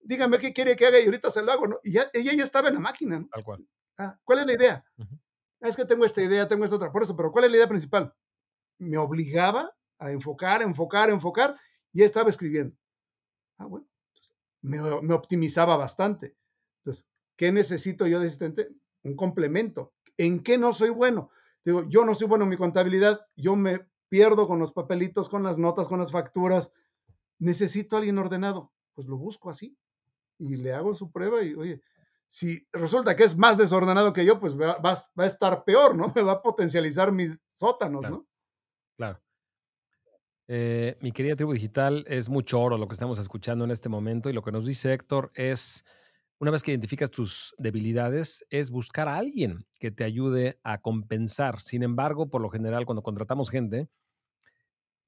Dígame 0.00 0.38
qué 0.38 0.52
quiere 0.52 0.76
que 0.76 0.86
haga 0.86 1.00
y 1.00 1.06
ahorita 1.06 1.28
se 1.28 1.42
lo 1.42 1.50
hago, 1.50 1.66
¿no? 1.66 1.80
Y 1.82 1.90
ya, 1.90 2.08
ella 2.12 2.32
ya 2.34 2.44
estaba 2.44 2.68
en 2.68 2.74
la 2.74 2.80
máquina, 2.80 3.18
¿no? 3.18 3.28
Tal 3.32 3.42
cual. 3.42 3.66
Ah, 3.98 4.16
¿Cuál 4.22 4.40
es 4.40 4.46
la 4.46 4.52
idea? 4.52 4.84
Ah, 5.60 5.68
es 5.68 5.74
que 5.74 5.84
tengo 5.84 6.04
esta 6.04 6.22
idea, 6.22 6.46
tengo 6.46 6.64
esta 6.64 6.76
otra. 6.76 6.92
Por 6.92 7.02
eso, 7.02 7.16
pero 7.16 7.32
¿cuál 7.32 7.46
es 7.46 7.50
la 7.50 7.56
idea 7.56 7.68
principal? 7.68 8.14
Me 8.78 8.96
obligaba 8.96 9.74
a 9.98 10.12
enfocar, 10.12 10.62
enfocar, 10.62 11.10
enfocar, 11.10 11.56
ya 11.92 12.04
estaba 12.04 12.30
escribiendo. 12.30 12.76
Ah, 13.58 13.66
bueno, 13.66 13.86
me, 14.62 14.80
me, 15.02 15.14
optimizaba 15.14 15.76
bastante. 15.76 16.36
Entonces, 16.78 17.06
¿qué 17.36 17.52
necesito 17.52 18.06
yo 18.06 18.20
de 18.20 18.26
asistente? 18.26 18.68
Un 19.02 19.16
complemento. 19.16 19.92
¿En 20.16 20.42
qué 20.42 20.58
no 20.58 20.72
soy 20.72 20.90
bueno? 20.90 21.30
Digo, 21.64 21.88
yo 21.88 22.04
no 22.04 22.14
soy 22.14 22.28
bueno 22.28 22.44
en 22.44 22.50
mi 22.50 22.56
contabilidad, 22.56 23.26
yo 23.36 23.56
me 23.56 23.86
pierdo 24.08 24.46
con 24.46 24.58
los 24.58 24.72
papelitos, 24.72 25.28
con 25.28 25.42
las 25.42 25.58
notas, 25.58 25.88
con 25.88 25.98
las 25.98 26.10
facturas. 26.10 26.72
Necesito 27.38 27.96
a 27.96 27.98
alguien 28.00 28.18
ordenado. 28.18 28.72
Pues 28.94 29.08
lo 29.08 29.16
busco 29.16 29.48
así 29.48 29.76
y 30.38 30.56
le 30.56 30.72
hago 30.72 30.94
su 30.94 31.10
prueba 31.10 31.42
y, 31.42 31.54
oye, 31.54 31.80
si 32.26 32.66
resulta 32.72 33.14
que 33.14 33.24
es 33.24 33.36
más 33.36 33.56
desordenado 33.58 34.12
que 34.12 34.24
yo, 34.24 34.40
pues 34.40 34.58
va, 34.58 34.78
va, 34.78 34.94
a 35.16 35.26
estar 35.26 35.64
peor, 35.64 35.96
¿no? 35.96 36.12
Me 36.16 36.22
va 36.22 36.32
a 36.32 36.42
potencializar 36.42 37.12
mis 37.12 37.38
sótanos, 37.48 38.02
¿no? 38.08 38.26
Claro. 38.96 39.20
Eh, 40.54 40.98
mi 41.00 41.12
querida 41.12 41.34
tribu 41.34 41.54
digital, 41.54 42.04
es 42.06 42.28
mucho 42.28 42.60
oro 42.60 42.76
lo 42.76 42.86
que 42.86 42.92
estamos 42.92 43.18
escuchando 43.18 43.64
en 43.64 43.70
este 43.70 43.88
momento 43.88 44.28
y 44.28 44.34
lo 44.34 44.42
que 44.42 44.52
nos 44.52 44.66
dice 44.66 44.92
Héctor 44.92 45.32
es, 45.34 45.82
una 46.38 46.50
vez 46.50 46.62
que 46.62 46.72
identificas 46.72 47.10
tus 47.10 47.54
debilidades, 47.56 48.44
es 48.50 48.70
buscar 48.70 49.08
a 49.08 49.16
alguien 49.16 49.64
que 49.80 49.90
te 49.90 50.04
ayude 50.04 50.60
a 50.62 50.82
compensar. 50.82 51.62
Sin 51.62 51.82
embargo, 51.82 52.28
por 52.28 52.42
lo 52.42 52.50
general, 52.50 52.84
cuando 52.84 53.02
contratamos 53.02 53.48
gente, 53.48 53.88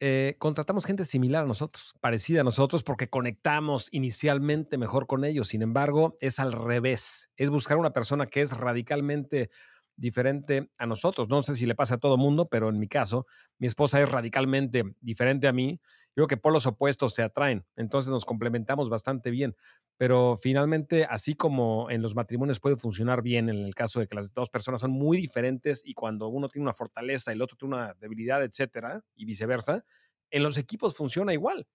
eh, 0.00 0.36
contratamos 0.38 0.86
gente 0.86 1.04
similar 1.04 1.44
a 1.44 1.46
nosotros, 1.46 1.92
parecida 2.00 2.40
a 2.40 2.44
nosotros, 2.44 2.82
porque 2.82 3.10
conectamos 3.10 3.88
inicialmente 3.92 4.78
mejor 4.78 5.06
con 5.06 5.26
ellos. 5.26 5.48
Sin 5.48 5.60
embargo, 5.60 6.16
es 6.22 6.40
al 6.40 6.52
revés, 6.52 7.30
es 7.36 7.50
buscar 7.50 7.76
una 7.76 7.92
persona 7.92 8.28
que 8.28 8.40
es 8.40 8.56
radicalmente 8.56 9.50
diferente 9.96 10.70
a 10.78 10.86
nosotros. 10.86 11.28
No 11.28 11.42
sé 11.42 11.54
si 11.54 11.66
le 11.66 11.74
pasa 11.74 11.96
a 11.96 11.98
todo 11.98 12.16
mundo, 12.16 12.48
pero 12.48 12.68
en 12.68 12.78
mi 12.78 12.88
caso, 12.88 13.26
mi 13.58 13.66
esposa 13.66 14.00
es 14.00 14.08
radicalmente 14.08 14.84
diferente 15.00 15.48
a 15.48 15.52
mí. 15.52 15.80
Creo 16.14 16.26
que 16.26 16.36
polos 16.36 16.66
opuestos 16.66 17.14
se 17.14 17.22
atraen, 17.22 17.66
entonces 17.76 18.10
nos 18.10 18.24
complementamos 18.24 18.88
bastante 18.88 19.30
bien. 19.30 19.56
Pero 19.96 20.38
finalmente, 20.40 21.04
así 21.04 21.34
como 21.34 21.90
en 21.90 22.02
los 22.02 22.14
matrimonios 22.14 22.60
puede 22.60 22.76
funcionar 22.76 23.22
bien 23.22 23.48
en 23.48 23.64
el 23.64 23.74
caso 23.74 24.00
de 24.00 24.06
que 24.06 24.14
las 24.14 24.32
dos 24.32 24.50
personas 24.50 24.80
son 24.80 24.90
muy 24.90 25.16
diferentes 25.16 25.82
y 25.84 25.94
cuando 25.94 26.28
uno 26.28 26.48
tiene 26.48 26.64
una 26.64 26.74
fortaleza 26.74 27.30
y 27.32 27.34
el 27.34 27.42
otro 27.42 27.56
tiene 27.56 27.74
una 27.74 27.94
debilidad, 27.94 28.42
etcétera, 28.42 29.02
y 29.14 29.24
viceversa, 29.24 29.84
en 30.30 30.42
los 30.42 30.58
equipos 30.58 30.94
funciona 30.94 31.32
igual. 31.32 31.66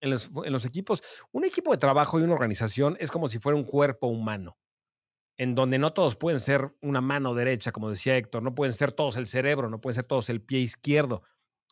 Los, 0.00 0.30
en 0.44 0.52
los 0.52 0.64
equipos, 0.64 1.02
un 1.32 1.44
equipo 1.44 1.72
de 1.72 1.78
trabajo 1.78 2.20
y 2.20 2.22
una 2.22 2.34
organización 2.34 2.96
es 3.00 3.10
como 3.10 3.28
si 3.28 3.40
fuera 3.40 3.56
un 3.56 3.64
cuerpo 3.64 4.06
humano 4.06 4.56
en 5.38 5.54
donde 5.54 5.78
no 5.78 5.92
todos 5.92 6.16
pueden 6.16 6.40
ser 6.40 6.74
una 6.82 7.00
mano 7.00 7.32
derecha, 7.32 7.70
como 7.70 7.88
decía 7.88 8.16
Héctor, 8.16 8.42
no 8.42 8.54
pueden 8.54 8.74
ser 8.74 8.92
todos 8.92 9.16
el 9.16 9.26
cerebro, 9.26 9.70
no 9.70 9.80
pueden 9.80 9.94
ser 9.94 10.04
todos 10.04 10.28
el 10.30 10.42
pie 10.42 10.58
izquierdo. 10.58 11.22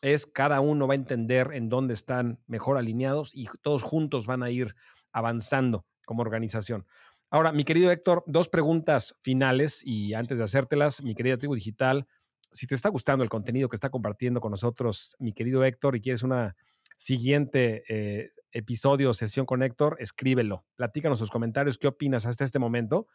Es 0.01 0.25
cada 0.25 0.61
uno 0.61 0.87
va 0.87 0.93
a 0.93 0.95
entender 0.95 1.51
en 1.53 1.67
dónde 1.67 1.93
están 1.93 2.39
mejor 2.47 2.77
alineados 2.77 3.35
y 3.35 3.47
todos 3.61 3.83
juntos 3.83 4.25
van 4.25 4.41
a 4.41 4.49
ir 4.49 4.73
avanzando 5.11 5.85
como 6.05 6.21
organización. 6.21 6.87
Ahora, 7.29 7.51
mi 7.51 7.65
querido 7.65 7.91
Héctor, 7.91 8.23
dos 8.25 8.47
preguntas 8.47 9.15
finales 9.21 9.81
y 9.85 10.13
antes 10.13 10.37
de 10.37 10.45
hacértelas, 10.45 11.03
mi 11.03 11.13
querida 11.13 11.37
tribu 11.37 11.55
digital, 11.55 12.07
si 12.53 12.67
te 12.67 12.75
está 12.75 12.87
gustando 12.87 13.23
el 13.23 13.29
contenido 13.29 13.67
que 13.67 13.75
está 13.75 13.89
compartiendo 13.89 14.39
con 14.39 14.51
nosotros 14.51 15.17
mi 15.19 15.33
querido 15.33 15.65
Héctor 15.65 15.97
y 15.97 16.01
quieres 16.01 16.23
una 16.23 16.55
siguiente 16.95 17.83
eh, 17.89 18.31
episodio 18.51 19.11
o 19.11 19.13
sesión 19.13 19.45
con 19.45 19.61
Héctor, 19.61 19.97
escríbelo. 19.99 20.65
Platícanos 20.75 21.19
sus 21.19 21.29
comentarios, 21.29 21.77
qué 21.77 21.87
opinas 21.87 22.25
hasta 22.25 22.45
este 22.45 22.59
momento. 22.59 23.07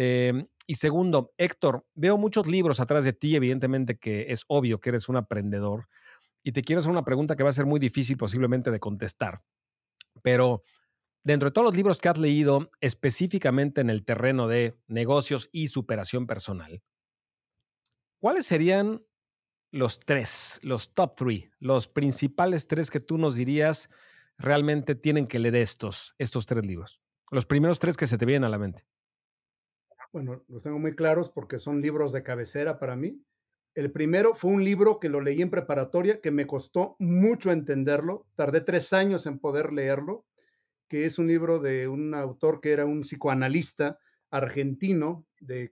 Em, 0.00 0.46
y 0.68 0.76
segundo, 0.76 1.34
Héctor, 1.38 1.84
veo 1.96 2.18
muchos 2.18 2.46
libros 2.46 2.78
atrás 2.78 3.04
de 3.04 3.12
ti, 3.12 3.34
evidentemente 3.34 3.98
que 3.98 4.26
es 4.28 4.44
obvio 4.46 4.78
que 4.78 4.90
eres 4.90 5.08
un 5.08 5.16
aprendedor, 5.16 5.88
y 6.44 6.52
te 6.52 6.62
quiero 6.62 6.78
hacer 6.78 6.92
una 6.92 7.04
pregunta 7.04 7.34
que 7.34 7.42
va 7.42 7.50
a 7.50 7.52
ser 7.52 7.66
muy 7.66 7.80
difícil 7.80 8.16
posiblemente 8.16 8.70
de 8.70 8.78
contestar, 8.78 9.42
pero 10.22 10.62
dentro 11.24 11.48
de 11.48 11.52
todos 11.52 11.64
los 11.64 11.74
libros 11.74 12.00
que 12.00 12.08
has 12.08 12.16
leído, 12.16 12.70
específicamente 12.80 13.80
en 13.80 13.90
el 13.90 14.04
terreno 14.04 14.46
de 14.46 14.78
negocios 14.86 15.48
y 15.50 15.66
superación 15.66 16.28
personal, 16.28 16.80
¿cuáles 18.20 18.46
serían 18.46 19.04
los 19.72 19.98
tres, 19.98 20.60
los 20.62 20.94
top 20.94 21.16
three, 21.16 21.50
los 21.58 21.88
principales 21.88 22.68
tres 22.68 22.92
que 22.92 23.00
tú 23.00 23.18
nos 23.18 23.34
dirías 23.34 23.90
realmente 24.36 24.94
tienen 24.94 25.26
que 25.26 25.40
leer 25.40 25.56
estos, 25.56 26.14
estos 26.18 26.46
tres 26.46 26.64
libros? 26.64 27.00
Los 27.32 27.46
primeros 27.46 27.80
tres 27.80 27.96
que 27.96 28.06
se 28.06 28.16
te 28.16 28.26
vienen 28.26 28.44
a 28.44 28.48
la 28.48 28.58
mente. 28.58 28.86
Bueno, 30.12 30.42
los 30.48 30.62
tengo 30.62 30.78
muy 30.78 30.94
claros 30.94 31.28
porque 31.28 31.58
son 31.58 31.82
libros 31.82 32.12
de 32.12 32.22
cabecera 32.22 32.78
para 32.78 32.96
mí. 32.96 33.22
El 33.74 33.92
primero 33.92 34.34
fue 34.34 34.50
un 34.50 34.64
libro 34.64 34.98
que 34.98 35.10
lo 35.10 35.20
leí 35.20 35.42
en 35.42 35.50
preparatoria, 35.50 36.20
que 36.20 36.30
me 36.30 36.46
costó 36.46 36.96
mucho 36.98 37.52
entenderlo. 37.52 38.26
Tardé 38.34 38.62
tres 38.62 38.92
años 38.92 39.26
en 39.26 39.38
poder 39.38 39.72
leerlo, 39.72 40.24
que 40.88 41.04
es 41.04 41.18
un 41.18 41.28
libro 41.28 41.60
de 41.60 41.86
un 41.88 42.14
autor 42.14 42.60
que 42.60 42.72
era 42.72 42.86
un 42.86 43.02
psicoanalista 43.02 43.98
argentino 44.30 45.26
de, 45.40 45.70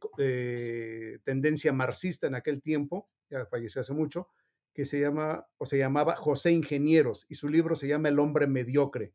tendencia 1.25 1.73
marxista 1.73 2.27
en 2.27 2.35
aquel 2.35 2.63
tiempo, 2.63 3.09
ya 3.31 3.47
falleció 3.47 3.81
hace 3.81 3.95
mucho, 3.95 4.29
que 4.73 4.85
se 4.85 5.01
llama 5.01 5.47
o 5.57 5.67
se 5.67 5.79
llamaba 5.79 6.15
José 6.15 6.53
Ingenieros 6.53 7.27
y 7.29 7.35
su 7.35 7.49
libro 7.49 7.75
se 7.75 7.89
llama 7.89 8.09
El 8.09 8.19
hombre 8.19 8.47
mediocre. 8.47 9.15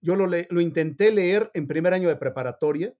Yo 0.00 0.16
lo, 0.16 0.26
lo 0.26 0.60
intenté 0.60 1.12
leer 1.12 1.50
en 1.54 1.68
primer 1.68 1.92
año 1.94 2.08
de 2.08 2.16
preparatoria 2.16 2.94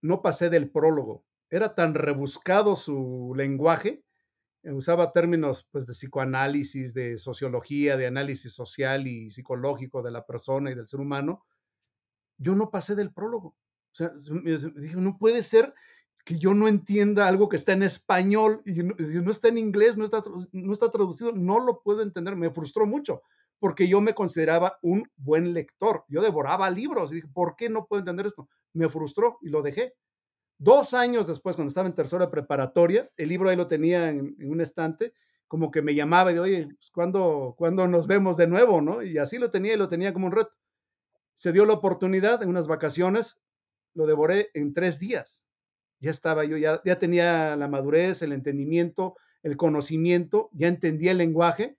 no 0.00 0.22
pasé 0.22 0.50
del 0.50 0.70
prólogo. 0.70 1.24
Era 1.50 1.74
tan 1.74 1.94
rebuscado 1.94 2.76
su 2.76 3.32
lenguaje, 3.36 4.02
eh, 4.62 4.72
usaba 4.72 5.12
términos 5.12 5.66
pues, 5.72 5.86
de 5.86 5.92
psicoanálisis, 5.92 6.94
de 6.94 7.16
sociología, 7.18 7.96
de 7.96 8.06
análisis 8.06 8.52
social 8.52 9.06
y 9.06 9.30
psicológico 9.30 10.02
de 10.02 10.10
la 10.10 10.26
persona 10.26 10.70
y 10.70 10.74
del 10.74 10.86
ser 10.86 11.00
humano. 11.00 11.44
Yo 12.36 12.54
no 12.54 12.70
pasé 12.70 12.94
del 12.94 13.12
prólogo. 13.12 13.56
O 13.92 13.94
sea, 13.94 14.12
dije, 14.76 14.96
no 14.96 15.16
puede 15.18 15.42
ser 15.42 15.74
que 16.24 16.38
yo 16.38 16.54
no 16.54 16.68
entienda 16.68 17.26
algo 17.26 17.48
que 17.48 17.56
está 17.56 17.72
en 17.72 17.82
español 17.82 18.60
y 18.64 18.82
no, 18.82 19.30
está 19.30 19.48
en 19.48 19.58
inglés, 19.58 19.96
no 19.96 20.04
está, 20.04 20.22
no 20.52 20.72
está 20.72 20.90
traducido, 20.90 21.32
no 21.32 21.58
lo 21.58 21.82
puedo 21.82 22.02
entender. 22.02 22.36
Me 22.36 22.50
frustró 22.50 22.86
mucho 22.86 23.22
porque 23.58 23.88
yo 23.88 24.00
me 24.00 24.14
consideraba 24.14 24.78
un 24.82 25.10
buen 25.16 25.52
lector. 25.52 26.04
Yo 26.08 26.22
devoraba 26.22 26.70
libros 26.70 27.12
y 27.12 27.16
dije, 27.16 27.28
¿por 27.32 27.56
qué 27.56 27.68
no 27.68 27.86
puedo 27.86 28.00
entender 28.00 28.26
esto? 28.26 28.48
Me 28.72 28.88
frustró 28.88 29.38
y 29.42 29.48
lo 29.48 29.62
dejé. 29.62 29.94
Dos 30.58 30.92
años 30.94 31.26
después, 31.26 31.56
cuando 31.56 31.68
estaba 31.68 31.88
en 31.88 31.94
tercera 31.94 32.30
preparatoria, 32.30 33.08
el 33.16 33.28
libro 33.28 33.48
ahí 33.48 33.56
lo 33.56 33.68
tenía 33.68 34.08
en, 34.08 34.36
un 34.40 34.60
estante, 34.60 35.14
como 35.46 35.70
que 35.70 35.82
me 35.82 35.94
llamaba 35.94 36.32
de, 36.32 36.40
oye, 36.40 36.66
pues, 36.66 36.90
¿cuándo, 36.90 37.54
¿cuándo 37.56 37.86
nos 37.86 38.06
vemos 38.06 38.36
de 38.36 38.48
nuevo? 38.48 38.80
¿no? 38.80 39.02
Y 39.02 39.18
así 39.18 39.38
lo 39.38 39.50
tenía 39.50 39.74
y 39.74 39.76
lo 39.76 39.88
tenía 39.88 40.12
como 40.12 40.26
un 40.26 40.32
reto. 40.32 40.50
Se 41.34 41.52
dio 41.52 41.64
la 41.64 41.74
oportunidad 41.74 42.42
en 42.42 42.48
unas 42.48 42.66
vacaciones, 42.66 43.40
lo 43.94 44.06
devoré 44.06 44.50
en 44.54 44.72
tres 44.72 44.98
días. 44.98 45.44
Ya 46.00 46.10
estaba 46.10 46.44
yo, 46.44 46.56
ya, 46.56 46.80
ya 46.84 46.98
tenía 46.98 47.56
la 47.56 47.68
madurez, 47.68 48.22
el 48.22 48.32
entendimiento, 48.32 49.16
el 49.42 49.56
conocimiento, 49.56 50.50
ya 50.52 50.68
entendía 50.68 51.12
el 51.12 51.18
lenguaje. 51.18 51.76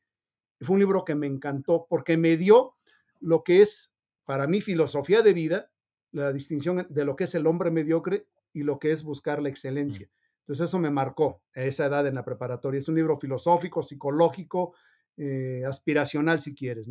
Fue 0.61 0.73
un 0.73 0.79
libro 0.79 1.05
que 1.05 1.15
me 1.15 1.27
encantó 1.27 1.87
porque 1.89 2.17
me 2.17 2.37
dio 2.37 2.75
lo 3.19 3.43
que 3.43 3.61
es 3.61 3.93
para 4.25 4.47
mí 4.47 4.61
filosofía 4.61 5.21
de 5.21 5.33
vida, 5.33 5.71
la 6.11 6.31
distinción 6.31 6.85
de 6.89 7.05
lo 7.05 7.15
que 7.15 7.25
es 7.25 7.35
el 7.35 7.47
hombre 7.47 7.71
mediocre 7.71 8.27
y 8.53 8.63
lo 8.63 8.79
que 8.79 8.91
es 8.91 9.03
buscar 9.03 9.41
la 9.41 9.49
excelencia. 9.49 10.07
Mm. 10.07 10.19
Entonces 10.41 10.69
eso 10.69 10.79
me 10.79 10.89
marcó 10.89 11.41
a 11.55 11.61
esa 11.61 11.85
edad 11.85 12.07
en 12.07 12.15
la 12.15 12.25
preparatoria. 12.25 12.79
Es 12.79 12.89
un 12.89 12.95
libro 12.95 13.19
filosófico, 13.19 13.83
psicológico, 13.83 14.73
eh, 15.17 15.63
aspiracional 15.65 16.39
si 16.39 16.55
quieres. 16.55 16.89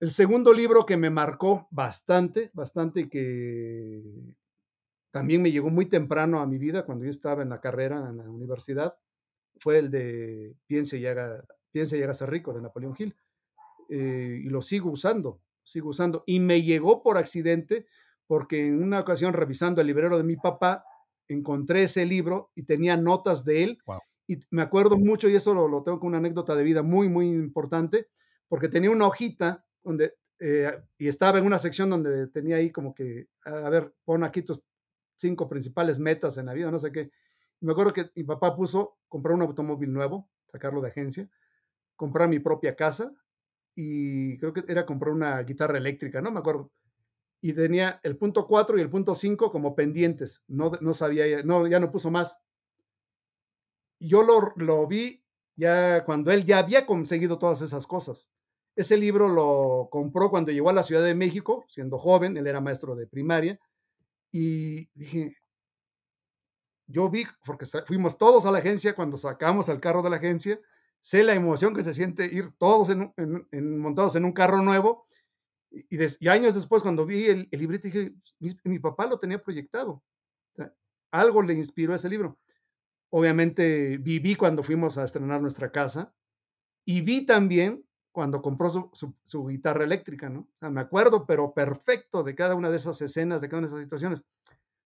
El 0.00 0.10
segundo 0.10 0.52
libro 0.52 0.86
que 0.86 0.96
me 0.96 1.10
marcó 1.10 1.68
bastante, 1.70 2.50
bastante 2.54 3.08
que 3.08 4.02
también 5.10 5.42
me 5.42 5.52
llegó 5.52 5.70
muy 5.70 5.86
temprano 5.86 6.40
a 6.40 6.46
mi 6.46 6.58
vida, 6.58 6.84
cuando 6.84 7.04
yo 7.04 7.10
estaba 7.10 7.42
en 7.42 7.50
la 7.50 7.60
carrera, 7.60 8.08
en 8.08 8.16
la 8.16 8.28
universidad, 8.28 8.96
fue 9.58 9.78
el 9.78 9.90
de 9.90 10.56
Piense 10.66 10.98
y 10.98 11.06
haga, 11.06 11.44
Piense 11.70 11.98
y 11.98 12.14
ser 12.14 12.30
rico 12.30 12.52
de 12.52 12.60
Napoleón 12.60 12.94
Hill. 12.98 13.14
Eh, 13.88 14.40
y 14.44 14.48
lo 14.48 14.62
sigo 14.62 14.90
usando, 14.90 15.40
sigo 15.62 15.90
usando. 15.90 16.22
Y 16.26 16.40
me 16.40 16.62
llegó 16.62 17.02
por 17.02 17.18
accidente 17.18 17.86
porque 18.26 18.68
en 18.68 18.82
una 18.82 19.00
ocasión 19.00 19.32
revisando 19.32 19.80
el 19.80 19.88
librero 19.88 20.16
de 20.16 20.22
mi 20.22 20.36
papá, 20.36 20.84
encontré 21.26 21.82
ese 21.82 22.06
libro 22.06 22.52
y 22.54 22.62
tenía 22.62 22.96
notas 22.96 23.44
de 23.44 23.64
él. 23.64 23.78
Y 24.28 24.38
me 24.50 24.62
acuerdo 24.62 24.96
mucho, 24.96 25.28
y 25.28 25.34
eso 25.34 25.52
lo, 25.52 25.82
tengo 25.82 25.98
como 25.98 26.10
una 26.10 26.18
anécdota 26.18 26.54
de 26.54 26.62
vida 26.62 26.82
muy, 26.82 27.08
muy 27.08 27.26
importante, 27.28 28.06
porque 28.46 28.68
tenía 28.68 28.92
una 28.92 29.08
hojita 29.08 29.64
donde, 29.82 30.14
eh, 30.38 30.70
y 30.96 31.08
estaba 31.08 31.40
en 31.40 31.46
una 31.46 31.58
sección 31.58 31.90
donde 31.90 32.28
tenía 32.28 32.54
ahí 32.54 32.70
como 32.70 32.94
que, 32.94 33.26
a 33.44 33.68
ver, 33.68 33.92
pon 34.04 34.22
aquí 34.22 34.42
tus 34.42 34.62
cinco 35.16 35.48
principales 35.48 35.98
metas 35.98 36.38
en 36.38 36.46
la 36.46 36.52
vida, 36.52 36.70
no 36.70 36.78
sé 36.78 36.92
qué. 36.92 37.10
me 37.60 37.72
acuerdo 37.72 37.92
que 37.92 38.10
mi 38.14 38.22
papá 38.22 38.54
puso 38.54 38.98
comprar 39.08 39.34
un 39.34 39.42
automóvil 39.42 39.92
nuevo, 39.92 40.30
sacarlo 40.46 40.80
de 40.80 40.88
agencia, 40.90 41.28
comprar 42.00 42.30
mi 42.30 42.38
propia 42.38 42.74
casa 42.74 43.12
y 43.74 44.38
creo 44.38 44.54
que 44.54 44.64
era 44.66 44.86
comprar 44.86 45.12
una 45.12 45.42
guitarra 45.42 45.76
eléctrica, 45.76 46.22
no 46.22 46.30
me 46.30 46.38
acuerdo 46.38 46.72
y 47.42 47.52
tenía 47.52 48.00
el 48.02 48.16
punto 48.16 48.46
4 48.46 48.78
y 48.78 48.80
el 48.80 48.90
punto 48.90 49.14
5 49.14 49.50
como 49.50 49.74
pendientes. 49.74 50.42
No, 50.46 50.72
no 50.80 50.94
sabía, 50.94 51.42
no, 51.42 51.66
ya 51.66 51.80
no 51.80 51.90
puso 51.90 52.10
más. 52.10 52.38
Yo 53.98 54.22
lo, 54.22 54.52
lo 54.56 54.86
vi 54.86 55.22
ya 55.56 56.04
cuando 56.04 56.30
él 56.30 56.44
ya 56.44 56.58
había 56.58 56.86
conseguido 56.86 57.38
todas 57.38 57.60
esas 57.62 57.86
cosas. 57.86 58.30
Ese 58.76 58.96
libro 58.96 59.28
lo 59.28 59.88
compró 59.90 60.30
cuando 60.30 60.52
llegó 60.52 60.70
a 60.70 60.74
la 60.74 60.82
Ciudad 60.82 61.04
de 61.04 61.14
México, 61.14 61.64
siendo 61.68 61.98
joven, 61.98 62.36
él 62.36 62.46
era 62.46 62.60
maestro 62.60 62.94
de 62.94 63.06
primaria, 63.06 63.58
y 64.32 64.88
dije, 64.94 65.36
yo 66.86 67.10
vi, 67.10 67.24
porque 67.44 67.66
fuimos 67.86 68.16
todos 68.16 68.46
a 68.46 68.50
la 68.50 68.58
agencia 68.58 68.94
cuando 68.94 69.16
sacamos 69.16 69.68
el 69.68 69.80
carro 69.80 70.02
de 70.02 70.10
la 70.10 70.16
agencia, 70.16 70.60
sé 71.00 71.22
la 71.24 71.34
emoción 71.34 71.74
que 71.74 71.82
se 71.82 71.94
siente 71.94 72.26
ir 72.26 72.52
todos 72.58 72.90
en, 72.90 73.78
montados 73.78 74.16
en 74.16 74.24
un 74.24 74.32
carro 74.32 74.62
nuevo 74.62 75.06
y, 75.70 76.28
años 76.28 76.54
después, 76.54 76.82
cuando 76.82 77.06
vi 77.06 77.26
el, 77.26 77.48
el 77.50 77.60
librito, 77.60 77.86
dije, 77.86 78.12
mi, 78.64 78.78
papá 78.78 79.06
lo 79.06 79.18
tenía 79.18 79.40
proyectado. 79.40 80.02
algo 81.12 81.42
le 81.42 81.54
inspiró 81.54 81.94
ese 81.94 82.08
libro. 82.08 82.38
Obviamente 83.10 83.98
viví 83.98 84.34
cuando 84.36 84.62
fuimos 84.62 84.98
a 84.98 85.04
estrenar 85.04 85.40
nuestra 85.40 85.70
casa 85.70 86.12
y 86.84 87.00
vi 87.02 87.24
también 87.26 87.84
cuando 88.12 88.42
compró 88.42 88.68
su, 88.70 89.46
guitarra 89.46 89.84
eléctrica, 89.84 90.28
¿no? 90.28 90.40
O 90.40 90.56
sea, 90.56 90.70
me 90.70 90.80
acuerdo, 90.80 91.26
pero 91.26 91.54
perfecto 91.54 92.22
de 92.22 92.34
cada 92.34 92.54
una 92.54 92.70
de 92.70 92.76
esas 92.76 93.00
escenas, 93.00 93.40
de 93.40 93.48
cada 93.48 93.58
una 93.58 93.68
de 93.68 93.72
esas 93.72 93.84
situaciones. 93.84 94.24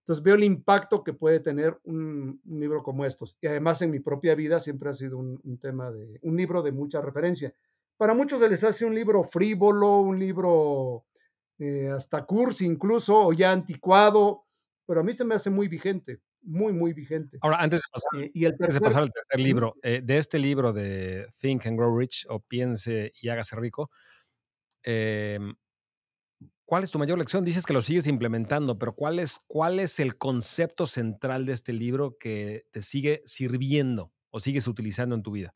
Entonces 0.04 0.22
veo 0.22 0.34
el 0.34 0.44
impacto 0.44 1.02
que 1.02 1.14
puede 1.14 1.40
tener 1.40 1.78
un, 1.84 2.40
libro 2.44 2.82
como 2.82 3.04
estos. 3.04 3.36
Y 3.40 3.46
además 3.46 3.80
en 3.82 3.90
mi 3.90 4.00
propia 4.00 4.34
vida 4.34 4.60
siempre 4.60 4.90
ha 4.90 4.94
sido 4.94 5.18
un, 5.18 5.40
un 5.42 5.58
tema 5.58 5.90
de, 5.90 6.18
un 6.22 6.36
libro 6.36 6.62
de 6.62 6.72
mucha 6.72 7.00
referencia. 7.00 7.54
Para 7.96 8.14
muchos 8.14 8.40
se 8.40 8.48
les 8.48 8.62
hace 8.64 8.84
un 8.84 8.94
libro 8.94 9.24
frívolo, 9.24 10.00
un 10.00 10.18
libro 10.18 11.06
eh, 11.58 11.88
hasta 11.88 12.24
cursi 12.24 12.66
incluso, 12.66 13.28
o 13.28 13.32
ya 13.32 13.52
anticuado, 13.52 14.44
pero 14.86 15.00
a 15.00 15.04
mí 15.04 15.14
se 15.14 15.24
me 15.24 15.36
hace 15.36 15.50
muy 15.50 15.68
vigente, 15.68 16.20
muy, 16.42 16.72
muy 16.72 16.92
vigente. 16.92 17.38
Ahora, 17.42 17.58
antes 17.60 17.80
de 17.80 17.86
pasar, 17.92 18.20
eh, 18.20 18.30
y 18.34 18.44
el 18.44 18.56
tercer, 18.56 18.82
pasar 18.82 19.02
al 19.04 19.12
tercer 19.12 19.40
libro, 19.40 19.76
eh, 19.82 20.00
de 20.02 20.18
este 20.18 20.40
libro 20.40 20.72
de 20.72 21.28
Think 21.40 21.66
and 21.66 21.78
Grow 21.78 21.96
Rich 21.96 22.26
o 22.28 22.40
Piense 22.40 23.12
y 23.20 23.28
hágase 23.28 23.54
rico, 23.54 23.90
em, 24.82 25.54
¿cuál 26.64 26.84
es 26.84 26.90
tu 26.90 26.98
mayor 26.98 27.18
lección? 27.18 27.44
Dices 27.44 27.66
que 27.66 27.72
lo 27.72 27.80
sigues 27.80 28.06
implementando, 28.06 28.78
pero 28.78 28.94
¿cuál 28.94 29.18
es, 29.18 29.40
¿cuál 29.46 29.80
es 29.80 30.00
el 30.00 30.16
concepto 30.16 30.86
central 30.86 31.46
de 31.46 31.52
este 31.52 31.72
libro 31.72 32.16
que 32.18 32.66
te 32.70 32.82
sigue 32.82 33.22
sirviendo 33.26 34.12
o 34.30 34.40
sigues 34.40 34.66
utilizando 34.66 35.14
en 35.14 35.22
tu 35.22 35.32
vida? 35.32 35.54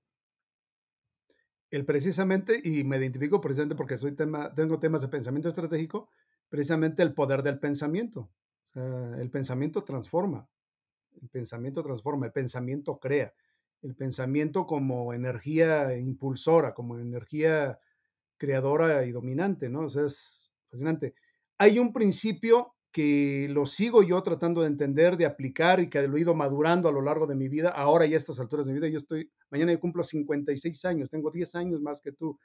el 1.70 1.84
precisamente, 1.84 2.60
y 2.62 2.84
me 2.84 2.96
identifico 2.96 3.40
precisamente 3.40 3.74
porque 3.74 3.98
soy 3.98 4.12
tema, 4.12 4.52
tengo 4.54 4.78
temas 4.78 5.02
de 5.02 5.08
pensamiento 5.08 5.48
estratégico, 5.48 6.08
precisamente 6.48 7.02
el 7.02 7.14
poder 7.14 7.42
del 7.42 7.58
pensamiento. 7.58 8.30
el 8.74 9.30
pensamiento 9.30 9.82
transforma, 9.82 10.48
el 11.20 11.28
pensamiento 11.28 11.82
transforma, 11.82 12.26
el 12.26 12.32
pensamiento 12.32 12.98
crea, 12.98 13.34
el 13.82 13.94
pensamiento 13.96 14.66
como 14.66 15.12
energía 15.14 15.96
impulsora, 15.98 16.74
como 16.74 16.98
energía 16.98 17.80
creadora 18.36 19.04
y 19.04 19.12
dominante, 19.12 19.68
¿no? 19.68 19.80
O 19.82 19.88
sea, 19.88 20.04
es 20.06 20.52
fascinante. 20.68 21.14
Hay 21.58 21.78
un 21.78 21.92
principio 21.92 22.74
que 22.92 23.48
lo 23.50 23.66
sigo 23.66 24.02
yo 24.02 24.22
tratando 24.22 24.62
de 24.62 24.68
entender, 24.68 25.16
de 25.16 25.26
aplicar 25.26 25.80
y 25.80 25.90
que 25.90 26.06
lo 26.08 26.16
he 26.16 26.20
ido 26.20 26.34
madurando 26.34 26.88
a 26.88 26.92
lo 26.92 27.02
largo 27.02 27.26
de 27.26 27.34
mi 27.34 27.48
vida. 27.48 27.70
Ahora 27.70 28.06
y 28.06 28.14
a 28.14 28.16
estas 28.16 28.40
alturas 28.40 28.66
de 28.66 28.72
mi 28.72 28.80
vida, 28.80 28.88
yo 28.88 28.98
estoy, 28.98 29.30
mañana 29.50 29.72
yo 29.72 29.80
cumplo 29.80 30.02
56 30.02 30.84
años, 30.84 31.10
tengo 31.10 31.30
10 31.30 31.54
años 31.56 31.80
más 31.80 32.00
que 32.00 32.12
tú. 32.12 32.38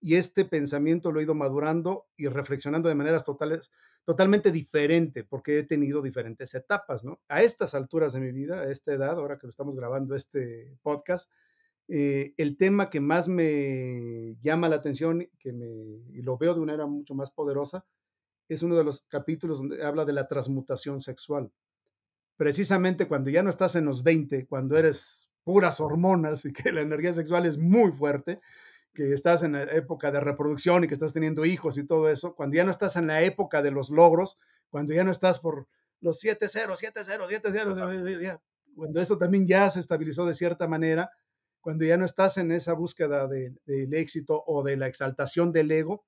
Y 0.00 0.14
este 0.14 0.44
pensamiento 0.44 1.10
lo 1.10 1.18
he 1.18 1.24
ido 1.24 1.34
madurando 1.34 2.06
y 2.16 2.28
reflexionando 2.28 2.88
de 2.88 2.94
maneras 2.94 3.24
totales, 3.24 3.72
totalmente 4.04 4.52
diferente, 4.52 5.24
porque 5.24 5.58
he 5.58 5.64
tenido 5.64 6.00
diferentes 6.00 6.54
etapas, 6.54 7.04
¿no? 7.04 7.20
A 7.28 7.42
estas 7.42 7.74
alturas 7.74 8.12
de 8.12 8.20
mi 8.20 8.30
vida, 8.30 8.60
a 8.60 8.70
esta 8.70 8.92
edad, 8.92 9.18
ahora 9.18 9.38
que 9.38 9.48
lo 9.48 9.50
estamos 9.50 9.74
grabando 9.74 10.14
este 10.14 10.78
podcast, 10.82 11.30
eh, 11.88 12.34
el 12.36 12.58
tema 12.58 12.90
que 12.90 13.00
más 13.00 13.28
me 13.28 14.36
llama 14.42 14.68
la 14.68 14.76
atención 14.76 15.26
que 15.38 15.52
me, 15.54 15.66
y 16.12 16.20
lo 16.22 16.36
veo 16.36 16.52
de 16.52 16.60
una 16.60 16.72
manera 16.72 16.86
mucho 16.86 17.14
más 17.14 17.30
poderosa 17.30 17.86
es 18.46 18.62
uno 18.62 18.76
de 18.76 18.84
los 18.84 19.04
capítulos 19.08 19.58
donde 19.58 19.82
habla 19.82 20.04
de 20.04 20.12
la 20.12 20.28
transmutación 20.28 21.00
sexual. 21.00 21.50
Precisamente 22.36 23.08
cuando 23.08 23.30
ya 23.30 23.42
no 23.42 23.50
estás 23.50 23.74
en 23.74 23.86
los 23.86 24.02
20, 24.02 24.46
cuando 24.46 24.76
eres 24.76 25.30
puras 25.44 25.80
hormonas 25.80 26.44
y 26.44 26.52
que 26.52 26.72
la 26.72 26.82
energía 26.82 27.12
sexual 27.12 27.46
es 27.46 27.58
muy 27.58 27.90
fuerte, 27.90 28.40
que 28.94 29.12
estás 29.12 29.42
en 29.42 29.52
la 29.52 29.62
época 29.62 30.10
de 30.10 30.20
reproducción 30.20 30.84
y 30.84 30.88
que 30.88 30.94
estás 30.94 31.12
teniendo 31.12 31.44
hijos 31.44 31.78
y 31.78 31.86
todo 31.86 32.08
eso, 32.10 32.34
cuando 32.34 32.56
ya 32.56 32.64
no 32.64 32.70
estás 32.70 32.96
en 32.96 33.06
la 33.06 33.22
época 33.22 33.62
de 33.62 33.70
los 33.70 33.90
logros, 33.90 34.38
cuando 34.70 34.92
ya 34.92 35.04
no 35.04 35.10
estás 35.10 35.40
por 35.40 35.68
los 36.00 36.18
7 36.20 36.48
0, 36.48 36.74
7 36.76 37.00
0, 37.02 37.24
7 37.28 37.48
0, 37.50 38.40
cuando 38.76 39.00
eso 39.00 39.18
también 39.18 39.46
ya 39.46 39.68
se 39.70 39.80
estabilizó 39.80 40.26
de 40.26 40.34
cierta 40.34 40.68
manera, 40.68 41.10
cuando 41.68 41.84
ya 41.84 41.98
no 41.98 42.06
estás 42.06 42.38
en 42.38 42.50
esa 42.50 42.72
búsqueda 42.72 43.28
del 43.28 43.92
éxito 43.92 44.42
o 44.46 44.62
de 44.62 44.78
la 44.78 44.86
exaltación 44.86 45.52
del 45.52 45.70
ego, 45.70 46.06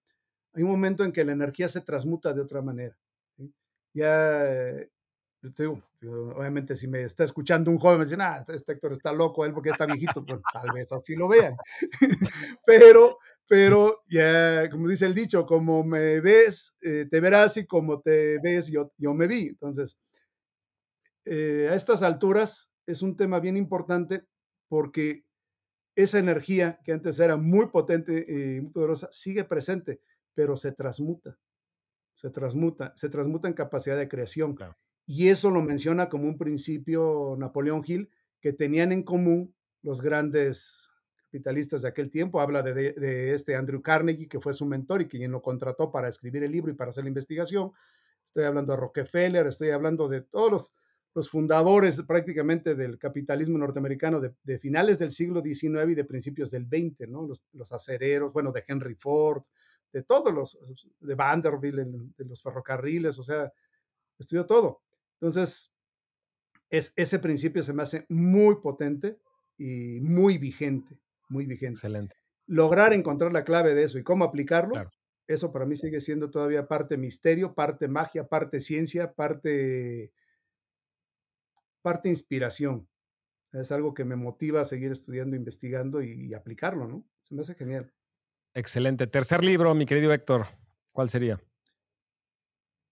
hay 0.55 0.62
un 0.62 0.70
momento 0.70 1.05
en 1.05 1.12
que 1.12 1.23
la 1.23 1.32
energía 1.32 1.69
se 1.69 1.82
transmuta 1.82 2.32
de 2.32 2.41
otra 2.41 2.62
manera. 2.62 2.97
Ya, 3.93 4.47
eh, 4.47 4.91
obviamente 6.03 6.74
si 6.74 6.89
me 6.89 7.03
está 7.03 7.24
escuchando 7.24 7.70
un 7.70 7.77
joven, 7.77 7.99
me 7.99 8.05
dicen, 8.07 8.23
ah, 8.23 8.43
este 8.49 8.73
Héctor 8.73 8.93
está 8.93 9.12
loco, 9.12 9.45
él 9.45 9.53
porque 9.53 9.69
está 9.69 9.85
viejito, 9.85 10.24
pues 10.24 10.41
tal 10.51 10.73
vez 10.73 10.91
así 10.93 11.15
lo 11.15 11.28
vean. 11.28 11.55
pero, 12.65 13.19
pero 13.47 14.01
ya, 14.09 14.66
como 14.70 14.89
dice 14.89 15.05
el 15.05 15.15
dicho, 15.15 15.45
como 15.45 15.85
me 15.85 16.23
ves, 16.23 16.74
eh, 16.81 17.05
te 17.11 17.20
verás 17.20 17.59
y 17.59 17.66
como 17.66 18.01
te 18.01 18.39
ves, 18.39 18.69
yo, 18.69 18.93
yo 18.97 19.12
me 19.12 19.27
vi. 19.27 19.49
Entonces, 19.49 19.99
eh, 21.27 21.69
a 21.70 21.74
estas 21.74 22.03
alturas 22.03 22.73
es 22.87 23.03
un 23.03 23.15
tema 23.15 23.41
bien 23.41 23.59
importante 23.59 24.24
porque 24.66 25.24
esa 26.02 26.18
energía 26.18 26.78
que 26.85 26.93
antes 26.93 27.18
era 27.18 27.36
muy 27.36 27.66
potente 27.66 28.24
y 28.28 28.60
muy 28.60 28.70
poderosa 28.72 29.09
sigue 29.10 29.44
presente 29.44 30.01
pero 30.35 30.56
se 30.56 30.72
transmuta. 30.72 31.39
se 32.14 32.31
transmuta, 32.31 32.93
se 32.97 33.09
transmuta 33.09 33.48
en 33.48 33.55
capacidad 33.55 33.97
de 33.97 34.09
creación. 34.09 34.56
Y 35.06 35.28
eso 35.28 35.51
lo 35.51 35.62
menciona 35.62 36.09
como 36.09 36.24
un 36.24 36.36
principio 36.36 37.35
Napoleón 37.39 37.82
Hill 37.86 38.10
que 38.40 38.52
tenían 38.52 38.93
en 38.93 39.02
común 39.02 39.55
los 39.82 40.02
grandes 40.02 40.90
capitalistas 41.24 41.82
de 41.82 41.89
aquel 41.89 42.10
tiempo. 42.10 42.40
Habla 42.40 42.62
de, 42.62 43.35
este 43.35 43.56
Andrew 43.56 43.81
Carnegie, 43.81 44.28
que 44.28 44.40
fue 44.40 44.52
su 44.52 44.66
mentor 44.66 45.02
y 45.02 45.09
quien 45.09 45.31
lo 45.32 45.40
contrató 45.40 45.90
para 45.90 46.09
escribir 46.09 46.43
el 46.43 46.52
libro 46.52 46.70
y 46.70 46.74
para 46.74 46.90
hacer 46.90 47.05
la 47.05 47.09
investigación. 47.09 47.72
Estoy 48.24 48.44
hablando 48.44 48.72
de 48.72 48.81
Rockefeller, 48.81 49.47
estoy 49.47 49.70
hablando 49.70 50.09
de 50.09 50.20
todos 50.22 50.52
los, 50.52 50.74
fundadores 51.28 52.01
prácticamente 52.03 52.74
del 52.74 52.99
capitalismo 52.99 53.59
norteamericano 53.59 54.20
de, 54.20 54.59
finales 54.59 54.99
del 54.99 55.11
siglo 55.11 55.43
XIX 55.43 55.91
y 55.91 55.95
de 55.95 56.05
principios 56.05 56.51
del 56.51 56.66
XX, 56.66 57.09
¿no? 57.09 57.27
los, 57.27 57.43
los 57.53 57.73
acereros, 57.73 58.32
bueno, 58.32 58.53
de 58.53 58.65
Henry 58.66 58.95
Ford, 58.95 59.43
de 59.93 60.03
todos 60.03 60.32
los, 60.32 60.59
de 61.01 61.15
Vanderbilt, 61.15 61.77
de 62.16 62.24
los 62.24 62.43
ferrocarriles, 62.43 63.19
o 63.19 63.23
sea, 63.23 63.53
estudió 64.19 64.47
todo. 64.47 64.82
Entonces, 65.20 65.73
es, 66.70 66.93
ese 66.97 67.19
principio 67.19 67.62
se 67.62 67.73
me 67.73 67.82
hace 67.82 68.07
muy 68.09 68.57
potente 68.57 69.19
y 69.59 70.01
muy 70.01 70.39
vigente, 70.39 71.01
muy 71.28 71.47
vigente. 71.47 71.78
Excelente. 71.78 72.16
Lograr 72.47 72.93
encontrar 72.93 73.32
la 73.32 73.45
clave 73.45 73.74
de 73.74 73.85
eso 73.85 73.99
y 73.99 74.03
cómo 74.03 74.24
aplicarlo, 74.24 74.91
eso 75.27 75.53
para 75.53 75.66
mí 75.66 75.77
sigue 75.77 76.01
siendo 76.01 76.31
todavía 76.31 76.66
parte 76.66 76.97
misterio, 76.97 77.55
parte 77.55 77.87
magia, 77.87 78.27
parte 78.27 78.59
ciencia, 78.59 79.12
parte, 79.12 80.12
parte 81.82 82.09
inspiración. 82.09 82.89
Es 83.52 83.73
algo 83.73 83.94
que 83.94 84.05
me 84.05 84.16
motiva 84.16 84.61
a 84.61 84.65
seguir 84.65 84.93
estudiando, 84.93 85.36
investigando 85.36 86.02
y 86.02 86.32
aplicarlo, 86.35 86.86
¿no? 86.86 87.05
Se 87.24 87.35
me 87.35 87.40
hace 87.40 87.55
genial. 87.55 87.93
Excelente. 88.55 89.07
Tercer 89.07 89.44
libro, 89.44 89.74
mi 89.74 89.86
querido 89.86 90.12
Héctor, 90.12 90.47
¿cuál 90.93 91.11
sería? 91.11 91.40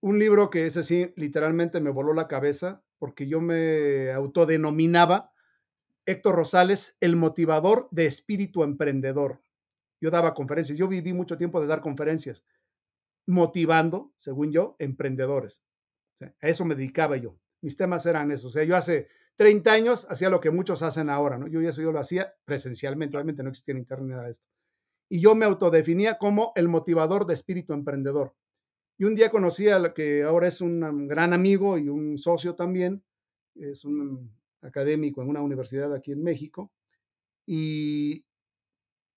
Un 0.00 0.18
libro 0.18 0.50
que 0.50 0.66
ese 0.66 0.82
sí, 0.84 1.12
literalmente 1.16 1.80
me 1.80 1.90
voló 1.90 2.12
la 2.12 2.28
cabeza 2.28 2.84
porque 2.98 3.26
yo 3.26 3.40
me 3.40 4.12
autodenominaba 4.12 5.32
Héctor 6.06 6.36
Rosales, 6.36 6.96
el 7.00 7.16
motivador 7.16 7.88
de 7.90 8.06
espíritu 8.06 8.62
emprendedor. 8.62 9.42
Yo 10.00 10.10
daba 10.10 10.34
conferencias, 10.34 10.78
yo 10.78 10.86
viví 10.86 11.12
mucho 11.12 11.36
tiempo 11.36 11.60
de 11.60 11.66
dar 11.66 11.80
conferencias, 11.80 12.44
motivando, 13.26 14.12
según 14.16 14.52
yo, 14.52 14.76
emprendedores. 14.78 15.64
a 16.20 16.48
eso 16.48 16.64
me 16.64 16.76
dedicaba 16.76 17.16
yo. 17.16 17.38
Mis 17.60 17.76
temas 17.76 18.06
eran 18.06 18.30
esos. 18.30 18.46
O 18.46 18.50
sea, 18.50 18.64
yo 18.64 18.76
hace 18.76 19.08
30 19.36 19.72
años 19.72 20.06
hacía 20.10 20.30
lo 20.30 20.40
que 20.40 20.50
muchos 20.50 20.82
hacen 20.82 21.10
ahora, 21.10 21.38
¿no? 21.38 21.46
Yo 21.48 21.60
eso 21.60 21.82
yo 21.82 21.92
lo 21.92 22.00
hacía 22.00 22.34
presencialmente, 22.44 23.14
realmente 23.14 23.42
no 23.42 23.50
existía 23.50 23.72
en 23.72 23.78
internet 23.78 24.08
nada 24.08 24.24
de 24.24 24.30
esto 24.30 24.48
y 25.08 25.20
yo 25.20 25.34
me 25.34 25.46
autodefinía 25.46 26.18
como 26.18 26.52
el 26.54 26.68
motivador 26.68 27.26
de 27.26 27.34
espíritu 27.34 27.72
emprendedor. 27.72 28.34
Y 28.98 29.04
un 29.04 29.14
día 29.14 29.30
conocí 29.30 29.68
a 29.68 29.78
lo 29.78 29.94
que 29.94 30.22
ahora 30.24 30.48
es 30.48 30.60
un 30.60 31.08
gran 31.08 31.32
amigo 31.32 31.78
y 31.78 31.88
un 31.88 32.18
socio 32.18 32.54
también, 32.54 33.02
es 33.54 33.84
un 33.84 34.36
académico 34.60 35.22
en 35.22 35.28
una 35.28 35.40
universidad 35.40 35.94
aquí 35.94 36.12
en 36.12 36.22
México, 36.22 36.72
y 37.46 38.24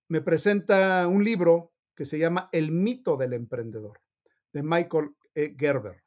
me 0.08 0.20
presenta 0.20 1.06
un 1.08 1.24
libro 1.24 1.72
que 1.94 2.04
se 2.04 2.18
llama 2.18 2.48
El 2.52 2.70
mito 2.70 3.16
del 3.16 3.34
emprendedor, 3.34 4.00
de 4.52 4.62
Michael 4.62 5.10
e. 5.34 5.54
Gerber. 5.58 6.02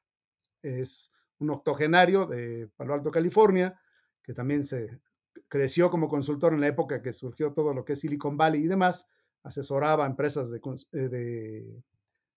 Es 0.63 1.11
un 1.39 1.49
octogenario 1.49 2.25
de 2.25 2.69
Palo 2.75 2.93
Alto, 2.93 3.11
California, 3.11 3.79
que 4.23 4.33
también 4.33 4.63
se 4.63 4.99
creció 5.47 5.89
como 5.89 6.07
consultor 6.07 6.53
en 6.53 6.61
la 6.61 6.67
época 6.67 7.01
que 7.01 7.13
surgió 7.13 7.53
todo 7.53 7.73
lo 7.73 7.85
que 7.85 7.93
es 7.93 7.99
Silicon 7.99 8.37
Valley 8.37 8.63
y 8.63 8.67
demás, 8.67 9.07
asesoraba 9.43 10.05
a 10.05 10.07
empresas 10.07 10.51
eh, 10.51 11.79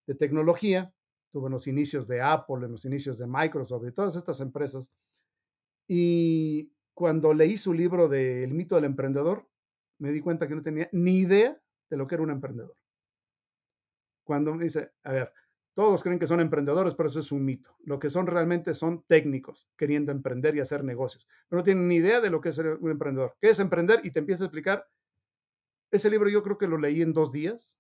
de, 0.06 0.14
tecnología, 0.16 0.92
tuvo 1.32 1.46
en 1.46 1.52
los 1.52 1.66
inicios 1.66 2.06
de 2.06 2.20
Apple, 2.20 2.66
en 2.66 2.72
los 2.72 2.84
inicios 2.84 3.18
de 3.18 3.26
Microsoft, 3.26 3.82
de 3.82 3.92
todas 3.92 4.16
estas 4.16 4.40
empresas. 4.40 4.92
Y 5.86 6.72
cuando 6.94 7.32
leí 7.32 7.56
su 7.56 7.72
libro 7.72 8.08
de 8.08 8.44
El 8.44 8.52
mito 8.52 8.74
del 8.74 8.84
emprendedor, 8.84 9.48
me 9.98 10.12
di 10.12 10.20
cuenta 10.20 10.46
que 10.46 10.54
no 10.54 10.62
tenía 10.62 10.88
ni 10.92 11.18
idea 11.18 11.58
de 11.90 11.96
lo 11.96 12.06
que 12.06 12.14
era 12.14 12.24
un 12.24 12.30
emprendedor. 12.30 12.76
Cuando 14.24 14.54
me 14.54 14.64
dice, 14.64 14.92
a 15.04 15.12
ver, 15.12 15.32
todos 15.78 16.02
creen 16.02 16.18
que 16.18 16.26
son 16.26 16.40
emprendedores, 16.40 16.96
pero 16.96 17.08
eso 17.08 17.20
es 17.20 17.30
un 17.30 17.44
mito. 17.44 17.76
Lo 17.84 18.00
que 18.00 18.10
son 18.10 18.26
realmente 18.26 18.74
son 18.74 19.04
técnicos 19.06 19.70
queriendo 19.76 20.10
emprender 20.10 20.56
y 20.56 20.60
hacer 20.60 20.82
negocios, 20.82 21.28
pero 21.48 21.60
no 21.60 21.62
tienen 21.62 21.86
ni 21.86 21.94
idea 21.94 22.20
de 22.20 22.30
lo 22.30 22.40
que 22.40 22.48
es 22.48 22.56
ser 22.56 22.78
un 22.80 22.90
emprendedor. 22.90 23.36
¿Qué 23.40 23.50
es 23.50 23.60
emprender? 23.60 24.00
Y 24.02 24.10
te 24.10 24.18
empieza 24.18 24.42
a 24.42 24.46
explicar 24.46 24.88
ese 25.92 26.10
libro 26.10 26.28
yo 26.28 26.42
creo 26.42 26.58
que 26.58 26.66
lo 26.66 26.78
leí 26.78 27.00
en 27.00 27.12
dos 27.12 27.30
días 27.30 27.78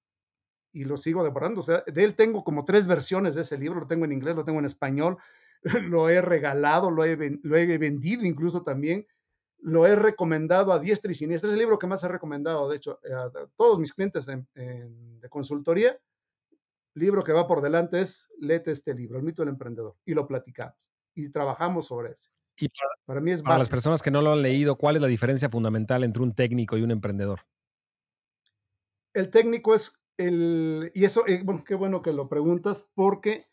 y 0.72 0.84
lo 0.84 0.96
sigo 0.96 1.24
devorando. 1.24 1.58
O 1.58 1.62
sea, 1.64 1.82
de 1.88 2.04
él 2.04 2.14
tengo 2.14 2.44
como 2.44 2.64
tres 2.64 2.86
versiones 2.86 3.34
de 3.34 3.40
ese 3.40 3.58
libro. 3.58 3.80
Lo 3.80 3.88
tengo 3.88 4.04
en 4.04 4.12
inglés, 4.12 4.36
lo 4.36 4.44
tengo 4.44 4.60
en 4.60 4.66
español, 4.66 5.16
lo 5.90 6.08
he 6.08 6.22
regalado, 6.22 6.92
lo 6.92 7.04
he, 7.04 7.16
vendido 7.16 8.24
incluso 8.24 8.62
también. 8.62 9.08
Lo 9.58 9.88
he 9.88 9.96
recomendado 9.96 10.72
a 10.72 10.78
diestra 10.78 11.10
y 11.10 11.16
siniestra. 11.16 11.50
Es 11.50 11.54
el 11.54 11.58
libro 11.58 11.80
que 11.80 11.88
más 11.88 12.04
he 12.04 12.08
recomendado, 12.08 12.68
de 12.68 12.76
hecho, 12.76 13.00
a 13.12 13.32
todos 13.56 13.80
mis 13.80 13.92
clientes 13.92 14.26
de 14.26 15.28
consultoría. 15.28 15.98
Libro 16.98 17.24
que 17.24 17.32
va 17.32 17.46
por 17.46 17.62
delante 17.62 18.00
es, 18.00 18.28
léete 18.38 18.70
este 18.70 18.94
libro, 18.94 19.18
El 19.18 19.24
mito 19.24 19.42
del 19.42 19.50
emprendedor. 19.50 19.96
Y 20.04 20.14
lo 20.14 20.26
platicamos. 20.26 20.92
Y 21.14 21.30
trabajamos 21.30 21.86
sobre 21.86 22.12
ese. 22.12 22.30
Y 22.56 22.68
para, 23.06 23.20
mí 23.20 23.30
es 23.30 23.42
Para 23.42 23.58
las 23.58 23.68
personas 23.68 24.02
que 24.02 24.10
no 24.10 24.20
lo 24.20 24.32
han 24.32 24.42
leído, 24.42 24.76
¿cuál 24.76 24.96
es 24.96 25.02
la 25.02 25.08
diferencia 25.08 25.48
fundamental 25.48 26.02
entre 26.02 26.22
un 26.22 26.34
técnico 26.34 26.76
y 26.76 26.82
un 26.82 26.90
emprendedor? 26.90 27.40
el 29.18 29.30
técnico 29.30 29.74
es 29.74 29.92
el, 30.16 30.90
y 30.94 31.04
eso, 31.04 31.26
eh, 31.26 31.42
bueno, 31.44 31.64
qué 31.64 31.74
bueno 31.74 32.02
que 32.02 32.12
lo 32.12 32.28
preguntas, 32.28 32.90
porque 32.94 33.46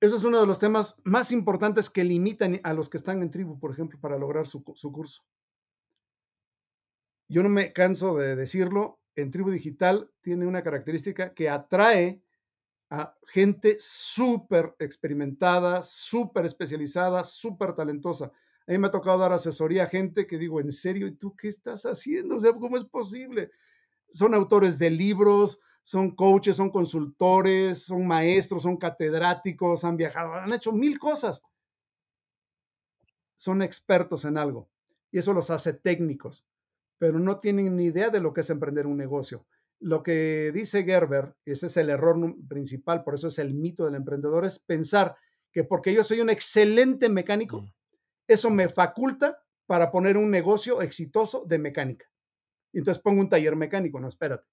eso 0.00 0.16
es 0.16 0.24
uno 0.24 0.40
de 0.40 0.46
los 0.46 0.58
temas 0.58 0.96
más 1.04 1.32
importantes 1.32 1.90
que 1.90 2.04
limitan 2.04 2.60
a 2.62 2.72
los 2.72 2.88
que 2.88 2.96
están 2.96 3.22
en 3.22 3.30
tribu, 3.30 3.58
por 3.58 3.72
ejemplo, 3.72 3.98
para 4.00 4.18
lograr 4.18 4.46
su, 4.46 4.62
su 4.74 4.92
curso. 4.92 5.22
Yo 7.28 7.42
no 7.42 7.48
me 7.48 7.72
canso 7.72 8.16
de 8.16 8.36
decirlo, 8.36 8.97
en 9.22 9.30
tribu 9.30 9.50
digital 9.50 10.10
tiene 10.20 10.46
una 10.46 10.62
característica 10.62 11.34
que 11.34 11.48
atrae 11.48 12.22
a 12.90 13.14
gente 13.26 13.76
súper 13.78 14.74
experimentada, 14.78 15.82
súper 15.82 16.46
especializada, 16.46 17.24
súper 17.24 17.74
talentosa. 17.74 18.32
A 18.66 18.72
mí 18.72 18.78
me 18.78 18.86
ha 18.86 18.90
tocado 18.90 19.18
dar 19.18 19.32
asesoría 19.32 19.84
a 19.84 19.86
gente 19.86 20.26
que 20.26 20.38
digo, 20.38 20.60
en 20.60 20.70
serio, 20.70 21.06
¿y 21.06 21.12
tú 21.12 21.34
qué 21.36 21.48
estás 21.48 21.84
haciendo? 21.84 22.38
¿cómo 22.58 22.76
es 22.76 22.84
posible? 22.84 23.50
son 24.10 24.34
autores 24.34 24.78
de 24.78 24.90
libros, 24.90 25.60
son 25.82 26.14
coaches, 26.14 26.56
son 26.56 26.70
consultores, 26.70 27.84
son 27.84 28.06
maestros, 28.06 28.62
son 28.62 28.76
catedráticos, 28.76 29.84
han 29.84 29.96
viajado, 29.96 30.34
han 30.34 30.52
hecho 30.52 30.72
mil 30.72 30.98
cosas. 30.98 31.42
Son 33.36 33.62
expertos 33.62 34.24
en 34.24 34.36
algo 34.36 34.68
y 35.10 35.18
eso 35.18 35.32
los 35.32 35.50
hace 35.50 35.72
técnicos, 35.72 36.46
pero 36.98 37.18
no 37.18 37.40
tienen 37.40 37.76
ni 37.76 37.86
idea 37.86 38.10
de 38.10 38.20
lo 38.20 38.32
que 38.32 38.40
es 38.42 38.50
emprender 38.50 38.86
un 38.86 38.96
negocio. 38.96 39.46
Lo 39.80 40.02
que 40.02 40.50
dice 40.52 40.84
Gerber, 40.84 41.34
ese 41.44 41.66
es 41.66 41.76
el 41.76 41.90
error 41.90 42.16
principal, 42.48 43.04
por 43.04 43.14
eso 43.14 43.28
es 43.28 43.38
el 43.38 43.54
mito 43.54 43.84
del 43.84 43.94
emprendedor, 43.94 44.44
es 44.44 44.58
pensar 44.58 45.16
que 45.52 45.64
porque 45.64 45.94
yo 45.94 46.02
soy 46.02 46.20
un 46.20 46.30
excelente 46.30 47.08
mecánico, 47.08 47.62
mm. 47.62 47.72
eso 48.26 48.50
me 48.50 48.68
faculta 48.68 49.38
para 49.66 49.90
poner 49.90 50.16
un 50.16 50.30
negocio 50.30 50.82
exitoso 50.82 51.44
de 51.46 51.58
mecánica 51.58 52.06
entonces 52.72 53.02
pongo 53.02 53.20
un 53.20 53.28
taller 53.28 53.56
mecánico. 53.56 54.00
No, 54.00 54.08
espérate. 54.08 54.46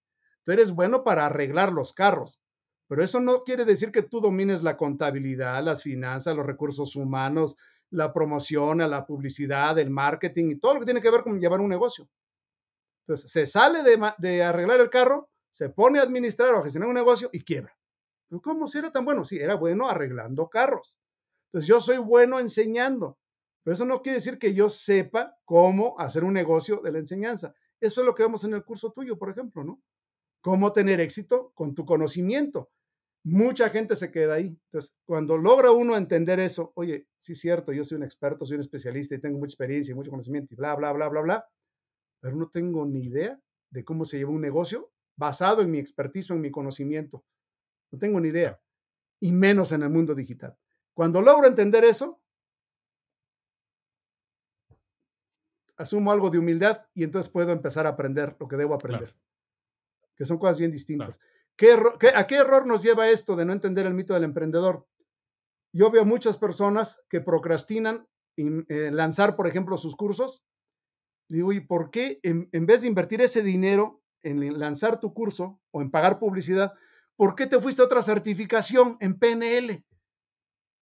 Tú 0.43 0.51
eres 0.51 0.71
bueno 0.71 1.03
para 1.03 1.25
arreglar 1.25 1.71
los 1.71 1.93
carros, 1.93 2.39
pero 2.87 3.03
eso 3.03 3.19
no 3.19 3.43
quiere 3.43 3.65
decir 3.65 3.91
que 3.91 4.03
tú 4.03 4.19
domines 4.19 4.61
la 4.61 4.77
contabilidad, 4.77 5.63
las 5.63 5.81
finanzas, 5.81 6.35
los 6.35 6.45
recursos 6.45 6.95
humanos, 6.95 7.57
la 7.89 8.13
promoción, 8.13 8.77
la 8.77 9.05
publicidad, 9.05 9.77
el 9.79 9.89
marketing 9.89 10.51
y 10.51 10.59
todo 10.59 10.75
lo 10.75 10.79
que 10.79 10.85
tiene 10.85 11.01
que 11.01 11.09
ver 11.09 11.23
con 11.23 11.39
llevar 11.39 11.61
un 11.61 11.69
negocio. 11.69 12.07
Entonces, 13.07 13.31
se 13.31 13.45
sale 13.45 13.83
de, 13.83 14.43
arreglar 14.43 14.79
el 14.79 14.89
carro, 14.89 15.29
se 15.51 15.69
pone 15.69 15.99
a 15.99 16.01
administrar 16.01 16.53
o 16.55 16.59
a 16.59 16.63
gestionar 16.63 16.89
un 16.89 16.95
negocio 16.95 17.29
y 17.31 17.43
quiebra. 17.43 17.77
¿Cómo 18.41 18.67
si 18.67 18.79
era 18.79 18.91
tan 18.91 19.05
bueno? 19.05 19.23
Sí, 19.23 19.37
era 19.37 19.55
bueno 19.55 19.87
arreglando 19.87 20.49
carros. 20.49 20.97
Entonces, 21.47 21.67
yo 21.67 21.79
soy 21.79 21.97
bueno 21.99 22.39
enseñando, 22.39 23.19
pero 23.63 23.75
eso 23.75 23.85
no 23.85 24.01
quiere 24.01 24.17
decir 24.17 24.39
que 24.39 24.55
yo 24.55 24.69
sepa 24.69 25.37
cómo 25.45 25.99
hacer 25.99 26.23
un 26.23 26.33
negocio 26.33 26.81
de 26.83 26.91
la 26.91 26.97
enseñanza. 26.97 27.53
Eso 27.79 28.01
es 28.01 28.07
lo 28.07 28.15
que 28.15 28.23
vemos 28.23 28.43
en 28.43 28.55
el 28.55 28.63
curso 28.63 28.91
tuyo, 28.91 29.19
por 29.19 29.29
ejemplo, 29.29 29.63
¿no? 29.63 29.79
Cómo 30.41 30.73
tener 30.73 30.99
éxito 30.99 31.51
con 31.53 31.75
tu 31.75 31.85
conocimiento. 31.85 32.71
Mucha 33.23 33.69
gente 33.69 33.95
se 33.95 34.11
queda 34.11 34.35
ahí. 34.35 34.47
Entonces, 34.47 34.95
cuando 35.05 35.37
logra 35.37 35.71
uno 35.71 35.95
entender 35.95 36.39
eso, 36.39 36.71
oye, 36.75 37.07
sí 37.17 37.33
es 37.33 37.39
cierto, 37.39 37.71
yo 37.71 37.83
soy 37.83 37.97
un 37.97 38.03
experto, 38.03 38.45
soy 38.45 38.55
un 38.55 38.61
especialista 38.61 39.13
y 39.13 39.21
tengo 39.21 39.37
mucha 39.37 39.53
experiencia 39.53 39.91
y 39.91 39.95
mucho 39.95 40.11
conocimiento 40.11 40.53
y 40.53 40.57
bla, 40.57 40.75
bla, 40.75 40.91
bla, 40.91 41.07
bla, 41.09 41.21
bla, 41.21 41.49
pero 42.25 42.37
no 42.37 42.49
tengo 42.49 42.87
ni 42.87 43.03
idea 43.03 43.39
de 43.69 43.85
cómo 43.85 44.03
se 44.03 44.17
lleva 44.17 44.31
un 44.31 44.41
negocio 44.41 44.91
basado 45.15 45.61
en 45.61 45.69
mi 45.69 45.77
expertise 45.77 46.31
en 46.31 46.41
mi 46.41 46.49
conocimiento. 46.49 47.23
No 47.91 47.99
tengo 47.99 48.19
ni 48.19 48.29
idea. 48.29 48.59
Y 49.19 49.31
menos 49.31 49.71
en 49.73 49.83
el 49.83 49.91
mundo 49.91 50.15
digital. 50.15 50.57
Cuando 50.95 51.21
logro 51.21 51.45
entender 51.45 51.83
eso, 51.83 52.19
asumo 55.77 56.11
algo 56.11 56.31
de 56.31 56.39
humildad 56.39 56.87
y 56.95 57.03
entonces 57.03 57.31
puedo 57.31 57.51
empezar 57.51 57.85
a 57.85 57.89
aprender 57.89 58.35
lo 58.39 58.47
que 58.47 58.57
debo 58.57 58.73
aprender, 58.73 59.15
que 60.15 60.25
son 60.25 60.39
cosas 60.39 60.57
bien 60.57 60.71
distintas. 60.71 61.19
a 62.15 62.25
qué 62.25 62.37
error 62.37 62.65
nos 62.65 62.81
lleva 62.81 63.07
esto 63.07 63.35
de 63.35 63.45
no 63.45 63.53
entender 63.53 63.85
el 63.85 63.93
mito 63.93 64.15
del 64.15 64.23
emprendedor? 64.23 64.87
Yo 65.71 65.91
veo 65.91 66.05
muchas 66.05 66.37
personas 66.37 67.03
que 67.07 67.21
procrastinan 67.21 68.07
en, 68.35 68.65
eh, 68.69 68.89
lanzar, 68.89 69.35
por 69.35 69.45
ejemplo, 69.45 69.77
sus 69.77 69.95
cursos. 69.95 70.43
Digo, 71.27 71.53
¿y 71.53 71.59
por 71.59 71.89
qué 71.89 72.19
en, 72.23 72.65
vez 72.65 72.81
de 72.81 72.87
invertir 72.87 73.21
ese 73.21 73.41
dinero 73.41 74.03
en 74.23 74.59
lanzar 74.59 74.99
tu 74.99 75.13
curso 75.13 75.59
o 75.71 75.81
en 75.81 75.91
pagar 75.91 76.19
publicidad, 76.19 76.73
¿por 77.15 77.35
qué 77.35 77.47
te 77.47 77.59
fuiste 77.59 77.81
a 77.81 77.85
otra 77.85 78.01
certificación 78.01 78.97
en 78.99 79.17
PNL? 79.19 79.85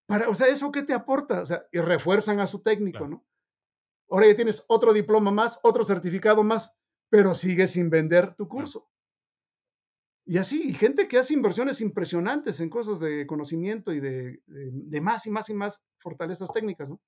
Para, 0.05 0.29
o 0.29 0.35
sea, 0.35 0.47
¿eso 0.47 0.71
qué 0.71 0.83
te 0.83 0.93
aporta? 0.93 1.41
O 1.41 1.45
sea, 1.45 1.65
y 1.71 1.79
refuerzan 1.79 2.39
a 2.39 2.47
su 2.47 2.61
técnico, 2.61 3.07
¿no? 3.07 3.25
Ahora 4.09 4.27
ya 4.27 4.35
tienes 4.35 4.63
otro 4.67 4.93
diploma 4.93 5.31
más, 5.31 5.59
otro 5.63 5.83
certificado 5.83 6.43
más, 6.43 6.75
pero 7.09 7.33
sigues 7.33 7.71
sin 7.71 7.89
vender 7.89 8.35
tu 8.35 8.47
curso. 8.47 8.89
Y 10.25 10.37
así, 10.37 10.73
gente 10.73 11.07
que 11.07 11.17
hace 11.17 11.33
inversiones 11.33 11.81
impresionantes 11.81 12.59
en 12.61 12.69
cosas 12.69 12.99
de 12.99 13.27
conocimiento 13.27 13.91
y 13.91 13.99
de, 13.99 14.41
más 15.01 15.25
y 15.25 15.29
más 15.29 15.49
y 15.49 15.53
más 15.53 15.83
fortalezas 15.99 16.51
técnicas, 16.53 16.87
¿no? 16.87 17.01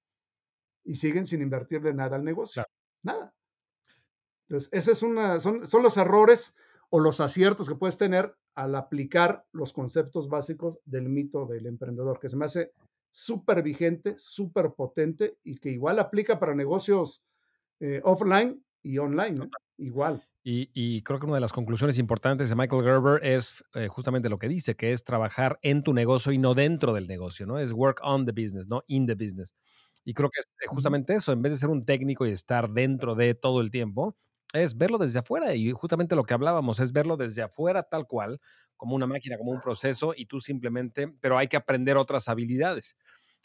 Y 0.83 0.95
siguen 0.95 1.25
sin 1.25 1.41
invertirle 1.41 1.93
nada 1.93 2.17
al 2.17 2.25
negocio. 2.25 2.63
Nada. 3.05 3.33
Entonces, 4.47 4.69
ese 4.73 4.91
es 4.91 5.03
una, 5.03 5.39
son, 5.39 5.65
son 5.65 5.83
los 5.83 5.95
errores 5.97 6.55
o 6.89 6.99
los 6.99 7.21
aciertos 7.21 7.69
que 7.69 7.75
puedes 7.75 7.97
tener 7.97 8.35
al 8.55 8.75
aplicar 8.75 9.45
los 9.51 9.73
conceptos 9.73 10.27
básicos 10.27 10.79
del 10.85 11.07
mito 11.09 11.45
del 11.45 11.67
emprendedor, 11.67 12.19
que 12.19 12.29
se 12.29 12.35
me 12.35 12.45
hace 12.45 12.71
súper 13.11 13.61
vigente, 13.61 14.15
súper 14.17 14.73
potente 14.73 15.37
y 15.43 15.57
que 15.57 15.69
igual 15.69 15.99
aplica 15.99 16.39
para 16.39 16.55
negocios 16.55 17.23
eh, 17.79 18.01
offline 18.03 18.63
y 18.81 18.97
online, 18.97 19.49
Igual. 19.77 20.23
Y, 20.47 21.01
creo 21.01 21.19
que 21.19 21.25
una 21.25 21.35
de 21.35 21.41
las 21.41 21.51
conclusiones 21.51 21.97
importantes 21.97 22.49
de 22.49 22.55
Michael 22.55 22.83
Gerber 22.83 23.25
es 23.25 23.63
eh, 23.73 23.87
justamente 23.87 24.29
lo 24.29 24.37
que 24.37 24.47
dice, 24.47 24.75
que 24.75 24.91
es 24.91 25.03
trabajar 25.03 25.57
en 25.63 25.81
tu 25.81 25.91
negocio 25.91 26.31
y 26.31 26.37
no 26.37 26.53
dentro 26.53 26.93
del 26.93 27.07
negocio, 27.07 27.47
¿no? 27.47 27.57
Es 27.57 27.71
work 27.71 27.99
on 28.03 28.25
the 28.25 28.31
business, 28.31 28.67
no 28.67 28.83
in 28.87 29.07
the 29.07 29.15
business. 29.15 29.55
Y 30.03 30.13
creo 30.13 30.29
que 30.29 30.39
es 30.41 30.45
eh, 30.61 30.67
justamente 30.67 31.15
eso, 31.15 31.31
en 31.31 31.41
vez 31.41 31.53
de 31.53 31.57
ser 31.59 31.69
un 31.69 31.85
técnico 31.85 32.25
y 32.25 32.31
estar 32.31 32.69
dentro 32.69 33.15
de 33.15 33.33
todo 33.35 33.61
el 33.61 33.71
tiempo, 33.71 34.15
es 34.53 34.77
verlo 34.77 34.97
desde 34.97 35.19
afuera. 35.19 35.55
Y 35.55 35.71
justamente 35.71 36.15
lo 36.15 36.23
que 36.23 36.33
hablábamos 36.33 36.79
es 36.79 36.91
verlo 36.91 37.17
desde 37.17 37.41
afuera 37.43 37.83
tal 37.83 38.07
cual, 38.07 38.39
como 38.77 38.95
una 38.95 39.07
máquina, 39.07 39.37
como 39.37 39.51
un 39.51 39.61
proceso, 39.61 40.13
y 40.15 40.25
tú 40.25 40.39
simplemente, 40.39 41.07
pero 41.21 41.37
hay 41.37 41.47
que 41.47 41.57
aprender 41.57 41.97
otras 41.97 42.27
habilidades. 42.29 42.95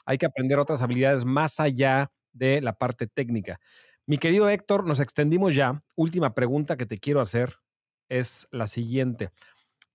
Hay 0.07 0.19
que 0.19 0.27
aprender 0.27 0.59
otras 0.59 0.83
habilidades 0.83 1.25
más 1.25 1.61
allá 1.61 2.11
de 2.33 2.61
la 2.61 2.75
parte 2.75 3.07
técnica. 3.07 3.61
Mi 4.07 4.19
querido 4.19 4.49
Héctor, 4.49 4.87
nos 4.87 5.01
extendimos 5.01 5.55
ya. 5.55 5.83
Última 5.97 6.35
pregunta 6.35 6.77
que 6.77 6.87
te 6.87 6.99
quiero 6.99 7.21
hacer 7.21 7.57
es 8.09 8.49
la 8.51 8.67
siguiente. 8.67 9.31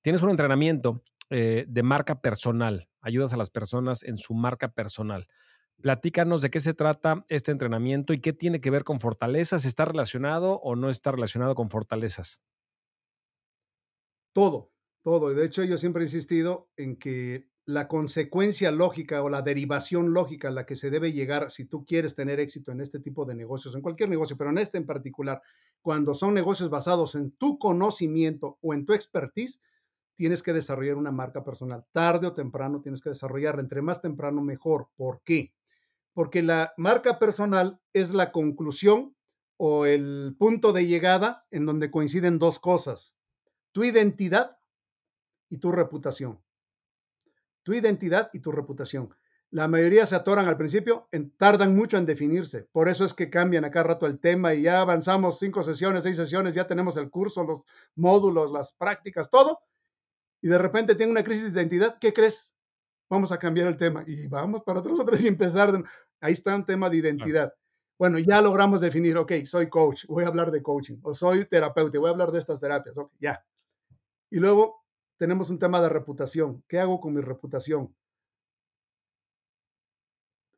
Tienes 0.01 0.21
un 0.21 0.29
entrenamiento 0.29 1.03
eh, 1.29 1.65
de 1.67 1.83
marca 1.83 2.21
personal, 2.21 2.87
ayudas 3.01 3.33
a 3.33 3.37
las 3.37 3.49
personas 3.49 4.03
en 4.03 4.17
su 4.17 4.33
marca 4.35 4.69
personal. 4.69 5.27
Platícanos 5.81 6.41
de 6.41 6.49
qué 6.49 6.61
se 6.61 6.73
trata 6.73 7.25
este 7.27 7.51
entrenamiento 7.51 8.13
y 8.13 8.19
qué 8.19 8.33
tiene 8.33 8.61
que 8.61 8.71
ver 8.71 8.83
con 8.83 8.99
fortalezas. 8.99 9.65
¿Está 9.65 9.85
relacionado 9.85 10.59
o 10.61 10.75
no 10.75 10.89
está 10.89 11.11
relacionado 11.11 11.53
con 11.53 11.69
fortalezas? 11.69 12.41
Todo, 14.33 14.71
todo. 15.01 15.33
De 15.33 15.45
hecho, 15.45 15.63
yo 15.63 15.77
siempre 15.77 16.03
he 16.03 16.07
insistido 16.07 16.69
en 16.75 16.97
que 16.97 17.47
la 17.65 17.87
consecuencia 17.87 18.71
lógica 18.71 19.23
o 19.23 19.29
la 19.29 19.41
derivación 19.41 20.13
lógica 20.13 20.49
a 20.49 20.51
la 20.51 20.65
que 20.65 20.75
se 20.75 20.91
debe 20.91 21.13
llegar 21.13 21.51
si 21.51 21.65
tú 21.65 21.83
quieres 21.85 22.15
tener 22.15 22.39
éxito 22.39 22.71
en 22.71 22.79
este 22.79 22.99
tipo 22.99 23.25
de 23.25 23.33
negocios, 23.33 23.73
en 23.75 23.81
cualquier 23.81 24.09
negocio, 24.09 24.37
pero 24.37 24.51
en 24.51 24.59
este 24.59 24.77
en 24.77 24.85
particular, 24.85 25.41
cuando 25.81 26.13
son 26.13 26.33
negocios 26.35 26.69
basados 26.69 27.15
en 27.15 27.31
tu 27.31 27.57
conocimiento 27.57 28.59
o 28.61 28.73
en 28.73 28.85
tu 28.85 28.93
expertise, 28.93 29.61
tienes 30.15 30.43
que 30.43 30.53
desarrollar 30.53 30.95
una 30.95 31.11
marca 31.11 31.43
personal. 31.43 31.85
Tarde 31.91 32.27
o 32.27 32.33
temprano 32.33 32.81
tienes 32.81 33.01
que 33.01 33.09
desarrollarla. 33.09 33.61
Entre 33.61 33.81
más 33.81 34.01
temprano, 34.01 34.41
mejor. 34.41 34.89
¿Por 34.95 35.21
qué? 35.23 35.53
Porque 36.15 36.41
la 36.41 36.73
marca 36.77 37.19
personal 37.19 37.79
es 37.93 38.11
la 38.11 38.31
conclusión 38.31 39.15
o 39.57 39.85
el 39.85 40.35
punto 40.39 40.73
de 40.73 40.87
llegada 40.87 41.45
en 41.51 41.67
donde 41.67 41.91
coinciden 41.91 42.39
dos 42.39 42.57
cosas, 42.57 43.15
tu 43.71 43.83
identidad 43.83 44.57
y 45.49 45.59
tu 45.59 45.71
reputación 45.71 46.39
tu 47.65 47.73
identidad 47.73 48.29
y 48.31 48.39
tu 48.39 48.51
reputación. 48.51 49.13
La 49.49 49.67
mayoría 49.67 50.05
se 50.05 50.15
atoran 50.15 50.47
al 50.47 50.57
principio, 50.57 51.09
tardan 51.37 51.75
mucho 51.75 51.97
en 51.97 52.05
definirse. 52.05 52.67
Por 52.71 52.87
eso 52.87 53.03
es 53.03 53.13
que 53.13 53.29
cambian 53.29 53.65
acá 53.65 53.81
rato 53.81 54.05
el 54.05 54.19
tema 54.19 54.53
y 54.53 54.63
ya 54.63 54.81
avanzamos 54.81 55.39
cinco 55.39 55.63
sesiones, 55.63 56.03
seis 56.03 56.15
sesiones, 56.15 56.53
ya 56.53 56.67
tenemos 56.67 56.95
el 56.97 57.09
curso, 57.09 57.43
los 57.43 57.65
módulos, 57.95 58.51
las 58.51 58.73
prácticas, 58.73 59.31
todo. 59.31 59.59
Y 60.41 60.47
de 60.47 60.59
repente 60.59 60.93
tiene 60.93 61.11
una 61.11 61.23
crisis 61.23 61.51
de 61.53 61.61
identidad. 61.61 61.97
¿Qué 61.99 62.13
crees? 62.13 62.53
Vamos 63.09 63.31
a 63.31 63.39
cambiar 63.39 63.67
el 63.67 63.77
tema 63.77 64.03
y 64.05 64.27
vamos 64.27 64.61
para 64.63 64.79
otros 64.79 64.99
otros 64.99 65.21
y 65.21 65.27
empezar. 65.27 65.71
Ahí 66.25 66.33
está 66.33 66.55
un 66.55 66.65
tema 66.65 66.89
de 66.89 66.97
identidad. 66.97 67.53
Bueno, 67.99 68.17
ya 68.17 68.41
logramos 68.41 68.81
definir, 68.81 69.15
ok, 69.15 69.31
soy 69.45 69.69
coach, 69.69 70.05
voy 70.07 70.23
a 70.23 70.27
hablar 70.27 70.49
de 70.49 70.63
coaching, 70.63 70.97
o 71.03 71.13
soy 71.13 71.45
terapeuta, 71.45 71.99
voy 71.99 72.07
a 72.07 72.13
hablar 72.13 72.31
de 72.31 72.39
estas 72.39 72.59
terapias, 72.59 72.97
ok, 72.97 73.11
ya. 73.19 73.45
Y 74.31 74.39
luego 74.39 74.83
tenemos 75.17 75.51
un 75.51 75.59
tema 75.59 75.79
de 75.83 75.89
reputación. 75.89 76.63
¿Qué 76.67 76.79
hago 76.79 76.99
con 76.99 77.13
mi 77.13 77.21
reputación? 77.21 77.95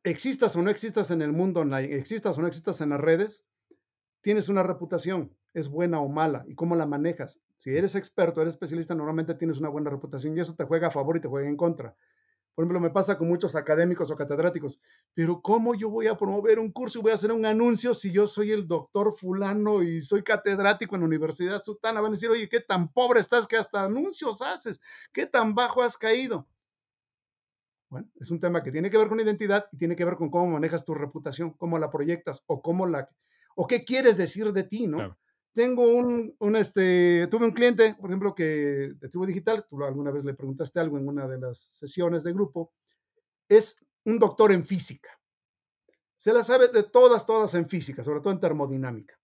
Existas 0.04 0.56
o 0.56 0.62
no 0.62 0.70
existas 0.70 1.10
en 1.10 1.20
el 1.20 1.32
mundo 1.32 1.60
online, 1.60 1.94
existas 1.96 2.38
o 2.38 2.40
no 2.40 2.48
existas 2.48 2.80
en 2.80 2.88
las 2.88 3.00
redes, 3.00 3.44
tienes 4.22 4.48
una 4.48 4.62
reputación, 4.62 5.36
es 5.52 5.68
buena 5.68 6.00
o 6.00 6.08
mala, 6.08 6.44
y 6.48 6.54
cómo 6.54 6.76
la 6.76 6.86
manejas. 6.86 7.42
Si 7.56 7.76
eres 7.76 7.94
experto, 7.94 8.40
eres 8.40 8.54
especialista, 8.54 8.94
normalmente 8.94 9.34
tienes 9.34 9.58
una 9.58 9.68
buena 9.68 9.90
reputación 9.90 10.34
y 10.34 10.40
eso 10.40 10.56
te 10.56 10.64
juega 10.64 10.86
a 10.86 10.90
favor 10.90 11.18
y 11.18 11.20
te 11.20 11.28
juega 11.28 11.46
en 11.46 11.58
contra. 11.58 11.94
Por 12.58 12.64
ejemplo, 12.64 12.80
me 12.80 12.90
pasa 12.90 13.16
con 13.16 13.28
muchos 13.28 13.54
académicos 13.54 14.10
o 14.10 14.16
catedráticos, 14.16 14.80
pero 15.14 15.40
¿cómo 15.40 15.76
yo 15.76 15.90
voy 15.90 16.08
a 16.08 16.16
promover 16.16 16.58
un 16.58 16.72
curso 16.72 16.98
y 16.98 17.02
voy 17.02 17.12
a 17.12 17.14
hacer 17.14 17.30
un 17.30 17.46
anuncio 17.46 17.94
si 17.94 18.10
yo 18.10 18.26
soy 18.26 18.50
el 18.50 18.66
doctor 18.66 19.16
fulano 19.16 19.80
y 19.80 20.02
soy 20.02 20.24
catedrático 20.24 20.96
en 20.96 21.02
la 21.02 21.06
Universidad 21.06 21.62
Sutana? 21.62 22.00
Van 22.00 22.10
a 22.10 22.14
decir, 22.16 22.28
oye, 22.28 22.48
qué 22.48 22.58
tan 22.58 22.92
pobre 22.92 23.20
estás 23.20 23.46
que 23.46 23.56
hasta 23.56 23.84
anuncios 23.84 24.42
haces, 24.42 24.80
qué 25.12 25.24
tan 25.24 25.54
bajo 25.54 25.84
has 25.84 25.96
caído. 25.96 26.48
Bueno, 27.90 28.08
es 28.18 28.28
un 28.32 28.40
tema 28.40 28.60
que 28.64 28.72
tiene 28.72 28.90
que 28.90 28.98
ver 28.98 29.06
con 29.06 29.20
identidad 29.20 29.66
y 29.70 29.76
tiene 29.76 29.94
que 29.94 30.04
ver 30.04 30.16
con 30.16 30.28
cómo 30.28 30.48
manejas 30.48 30.84
tu 30.84 30.94
reputación, 30.94 31.52
cómo 31.52 31.78
la 31.78 31.90
proyectas 31.90 32.42
o 32.48 32.60
cómo 32.60 32.86
la 32.86 33.08
o 33.54 33.68
qué 33.68 33.84
quieres 33.84 34.16
decir 34.16 34.52
de 34.52 34.64
ti, 34.64 34.88
¿no? 34.88 35.16
Tengo 35.52 35.82
un, 35.82 36.34
un, 36.38 36.56
este, 36.56 37.26
tuve 37.28 37.46
un 37.46 37.52
cliente, 37.52 37.94
por 37.94 38.10
ejemplo, 38.10 38.34
que 38.34 38.44
de 38.44 39.08
Tribu 39.08 39.26
Digital, 39.26 39.66
tú 39.68 39.82
alguna 39.82 40.10
vez 40.10 40.24
le 40.24 40.34
preguntaste 40.34 40.78
algo 40.78 40.98
en 40.98 41.08
una 41.08 41.26
de 41.26 41.38
las 41.38 41.58
sesiones 41.58 42.22
de 42.22 42.32
grupo, 42.32 42.72
es 43.48 43.84
un 44.04 44.18
doctor 44.18 44.52
en 44.52 44.64
física. 44.64 45.10
Se 46.16 46.32
la 46.32 46.42
sabe 46.42 46.68
de 46.68 46.82
todas, 46.82 47.26
todas 47.26 47.54
en 47.54 47.68
física, 47.68 48.02
sobre 48.02 48.20
todo 48.20 48.32
en 48.32 48.40
termodinámica. 48.40 49.18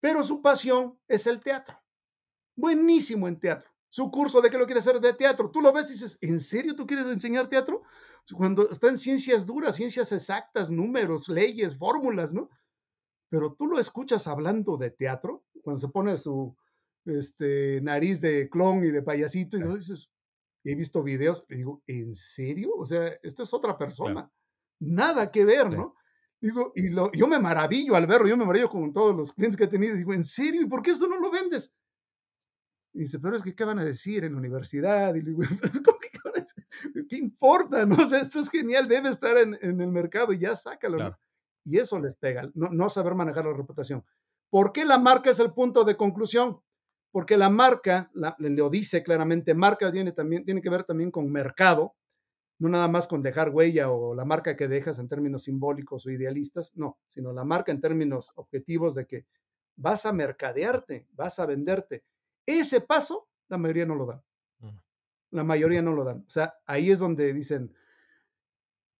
Pero 0.00 0.22
su 0.22 0.42
pasión 0.42 0.98
es 1.08 1.26
el 1.26 1.40
teatro. 1.40 1.80
Buenísimo 2.56 3.26
en 3.26 3.38
teatro. 3.38 3.70
Su 3.88 4.10
curso 4.10 4.40
de 4.40 4.50
qué 4.50 4.58
lo 4.58 4.66
quiere 4.66 4.80
hacer 4.80 5.00
de 5.00 5.12
teatro. 5.12 5.50
Tú 5.50 5.60
lo 5.60 5.72
ves 5.72 5.88
y 5.90 5.94
dices, 5.94 6.18
¿en 6.20 6.40
serio 6.40 6.74
tú 6.74 6.86
quieres 6.86 7.06
enseñar 7.06 7.48
teatro? 7.48 7.82
Cuando 8.32 8.68
está 8.70 8.88
en 8.88 8.98
ciencias 8.98 9.46
duras, 9.46 9.76
ciencias 9.76 10.10
exactas, 10.12 10.70
números, 10.70 11.28
leyes, 11.28 11.76
fórmulas, 11.76 12.32
¿no? 12.32 12.50
Pero 13.34 13.52
tú 13.52 13.66
lo 13.66 13.80
escuchas 13.80 14.28
hablando 14.28 14.76
de 14.76 14.92
teatro, 14.92 15.42
cuando 15.60 15.80
se 15.80 15.88
pone 15.88 16.16
su 16.16 16.56
este, 17.04 17.80
nariz 17.82 18.20
de 18.20 18.48
clon 18.48 18.84
y 18.84 18.92
de 18.92 19.02
payasito, 19.02 19.58
y 19.58 19.76
dices, 19.76 20.08
he 20.62 20.76
visto 20.76 21.02
videos, 21.02 21.44
y 21.48 21.56
digo, 21.56 21.82
¿en 21.88 22.14
serio? 22.14 22.70
O 22.76 22.86
sea, 22.86 23.08
esto 23.24 23.42
es 23.42 23.52
otra 23.52 23.76
persona. 23.76 24.30
Nada 24.78 25.32
que 25.32 25.44
ver, 25.44 25.68
¿no? 25.68 25.96
Digo, 26.40 26.70
y 26.76 26.90
lo, 26.90 27.10
yo 27.10 27.26
me 27.26 27.40
maravillo 27.40 27.96
al 27.96 28.06
verlo, 28.06 28.28
yo 28.28 28.36
me 28.36 28.44
maravillo 28.44 28.70
con 28.70 28.92
todos 28.92 29.16
los 29.16 29.32
clientes 29.32 29.56
que 29.56 29.64
he 29.64 29.68
tenido. 29.68 29.96
Digo, 29.96 30.14
¿en 30.14 30.22
serio? 30.22 30.62
¿Y 30.62 30.66
por 30.66 30.80
qué 30.80 30.92
esto 30.92 31.08
no 31.08 31.18
lo 31.18 31.32
vendes? 31.32 31.74
Y 32.92 33.00
dice, 33.00 33.18
pero 33.18 33.34
es 33.34 33.42
que, 33.42 33.56
¿qué 33.56 33.64
van 33.64 33.80
a 33.80 33.84
decir 33.84 34.22
en 34.22 34.34
la 34.34 34.38
universidad? 34.38 35.12
Y 35.16 35.22
digo, 35.22 35.40
¿cómo 35.84 35.98
que, 35.98 36.10
qué, 36.12 37.06
¿qué 37.08 37.16
importa? 37.16 37.84
No? 37.86 37.96
O 37.96 38.06
sea, 38.06 38.20
esto 38.20 38.38
es 38.38 38.48
genial, 38.48 38.86
debe 38.86 39.08
estar 39.08 39.36
en, 39.38 39.58
en 39.60 39.80
el 39.80 39.90
mercado 39.90 40.32
y 40.32 40.38
ya 40.38 40.54
sácalo. 40.54 41.18
Y 41.64 41.78
eso 41.78 41.98
les 41.98 42.14
pega, 42.14 42.50
no, 42.54 42.90
saber 42.90 43.14
manejar 43.14 43.46
la 43.46 43.54
reputación. 43.54 44.04
¿Por 44.50 44.72
qué 44.72 44.84
la 44.84 44.98
marca 44.98 45.30
es 45.30 45.38
el 45.40 45.52
punto 45.52 45.84
de 45.84 45.96
conclusión? 45.96 46.60
Porque 47.10 47.36
la 47.36 47.48
marca, 47.48 48.10
le 48.38 48.50
lo 48.50 48.68
dice 48.68 49.02
claramente, 49.02 49.54
marca 49.54 49.90
tiene, 49.90 50.12
también, 50.12 50.44
tiene 50.44 50.60
que 50.60 50.70
ver 50.70 50.84
también 50.84 51.10
con 51.10 51.30
mercado, 51.30 51.94
no 52.58 52.68
nada 52.68 52.88
más 52.88 53.06
con 53.06 53.22
dejar 53.22 53.50
huella 53.50 53.90
o 53.90 54.14
la 54.14 54.24
marca 54.24 54.56
que 54.56 54.68
dejas 54.68 54.98
en 54.98 55.08
términos 55.08 55.44
simbólicos 55.44 56.06
o 56.06 56.10
idealistas, 56.10 56.72
no, 56.76 56.98
sino 57.06 57.32
la 57.32 57.44
marca 57.44 57.72
en 57.72 57.80
términos 57.80 58.32
objetivos 58.36 58.94
de 58.94 59.06
que 59.06 59.26
vas 59.76 60.06
a 60.06 60.12
mercadearte, 60.12 61.06
vas 61.12 61.38
a 61.38 61.46
venderte. 61.46 62.04
Ese 62.46 62.80
paso, 62.80 63.28
la 63.48 63.58
mayoría 63.58 63.86
no 63.86 63.94
lo 63.94 64.06
dan. 64.06 64.22
La 65.30 65.42
mayoría 65.42 65.82
no 65.82 65.92
lo 65.92 66.04
dan. 66.04 66.18
O 66.26 66.30
sea, 66.30 66.54
ahí 66.64 66.90
es 66.90 67.00
donde 67.00 67.32
dicen, 67.32 67.74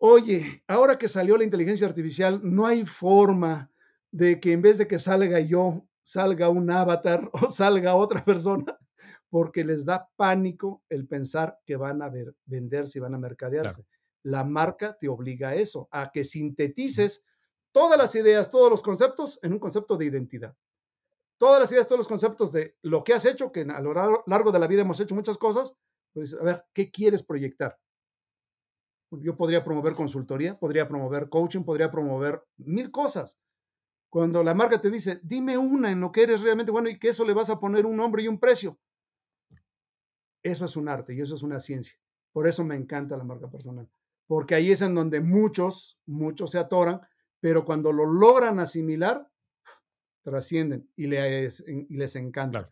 oye, 0.06 0.62
ahora 0.68 0.98
que 0.98 1.09
salió 1.09 1.39
la 1.39 1.44
inteligencia 1.44 1.86
artificial, 1.86 2.39
no 2.43 2.66
hay 2.66 2.85
forma 2.85 3.70
de 4.10 4.39
que 4.39 4.52
en 4.52 4.60
vez 4.60 4.76
de 4.76 4.86
que 4.86 4.98
salga 4.98 5.40
yo, 5.40 5.89
salga 6.02 6.51
un 6.51 6.70
avatar 6.70 7.31
o 7.32 7.51
salga 7.51 7.94
otra 7.94 8.22
persona. 8.22 8.78
porque 9.31 9.64
les 9.64 9.85
da 9.85 10.09
pánico 10.14 10.85
el 10.89 11.09
pensar 11.09 11.59
que 11.66 11.76
van 11.76 12.02
a 12.02 12.09
ver, 12.09 12.36
venderse 12.44 12.98
y 12.98 13.01
van 13.01 13.14
a 13.14 13.18
mercadearse. 13.18 13.85
La 14.22 14.44
marca 14.44 14.97
te 15.01 15.09
obliga 15.09 15.48
a 15.48 15.55
eso, 15.56 15.89
a 15.90 16.12
que 16.12 16.22
sintetices 16.22 17.24
todas 17.72 17.98
las 17.98 18.14
ideas, 18.14 18.48
todos 18.48 18.70
los 18.70 18.82
conceptos 18.82 19.40
en 19.43 19.55
un 19.55 19.59
concepto 19.59 19.97
de 19.97 20.05
identidad. 20.05 20.55
Todas 21.36 21.60
las 21.60 21.72
ideas, 21.72 21.89
todos 21.89 21.98
los 21.98 22.09
conceptos 22.09 22.52
de 22.52 22.76
lo 22.82 23.02
que 23.02 23.14
has 23.14 23.24
hecho, 23.24 23.51
que 23.51 23.62
a 23.62 23.81
lo 23.81 23.93
largo 24.26 24.52
de 24.52 24.59
la 24.59 24.68
vida 24.68 24.82
hemos 24.82 25.01
hecho 25.01 25.16
muchas 25.16 25.36
cosas, 25.36 25.74
pues 26.12 26.35
a 26.35 26.44
ver, 26.44 26.64
¿qué 26.72 26.93
quieres 26.93 27.24
proyectar? 27.24 27.76
Yo 29.22 29.36
podría 29.36 29.64
promover 29.64 29.94
consultoría, 29.94 30.58
podría 30.58 30.88
promover 30.88 31.28
coaching, 31.28 31.62
podría 31.62 31.90
promover 31.90 32.42
mil 32.56 32.90
cosas. 32.90 33.38
Cuando 34.08 34.44
la 34.44 34.54
marca 34.54 34.80
te 34.80 34.90
dice, 34.90 35.20
dime 35.22 35.58
una 35.58 35.90
en 35.90 36.00
lo 36.00 36.12
que 36.12 36.22
eres 36.22 36.42
realmente 36.42 36.70
bueno 36.70 36.88
y 36.88 36.98
que 36.98 37.08
eso 37.08 37.24
le 37.24 37.34
vas 37.34 37.50
a 37.50 37.58
poner 37.58 37.84
un 37.84 37.96
nombre 37.96 38.22
y 38.22 38.28
un 38.28 38.38
precio. 38.38 38.78
Eso 40.42 40.64
es 40.66 40.76
un 40.76 40.88
arte 40.88 41.14
y 41.14 41.20
eso 41.20 41.34
es 41.34 41.42
una 41.42 41.58
ciencia. 41.58 41.98
Por 42.32 42.46
eso 42.46 42.64
me 42.64 42.76
encanta 42.76 43.16
la 43.16 43.24
marca 43.24 43.50
personal. 43.50 43.88
Porque 44.26 44.54
ahí 44.54 44.70
es 44.70 44.82
en 44.82 44.94
donde 44.94 45.20
muchos, 45.20 45.98
muchos 46.06 46.50
se 46.52 46.58
atoran, 46.58 47.00
pero 47.40 47.64
cuando 47.64 47.92
lo 47.92 48.06
logran 48.06 48.58
asimilar, 48.60 49.28
trascienden 50.22 50.88
y 50.96 51.06
les, 51.06 51.64
y 51.66 51.96
les 51.96 52.16
encanta. 52.16 52.68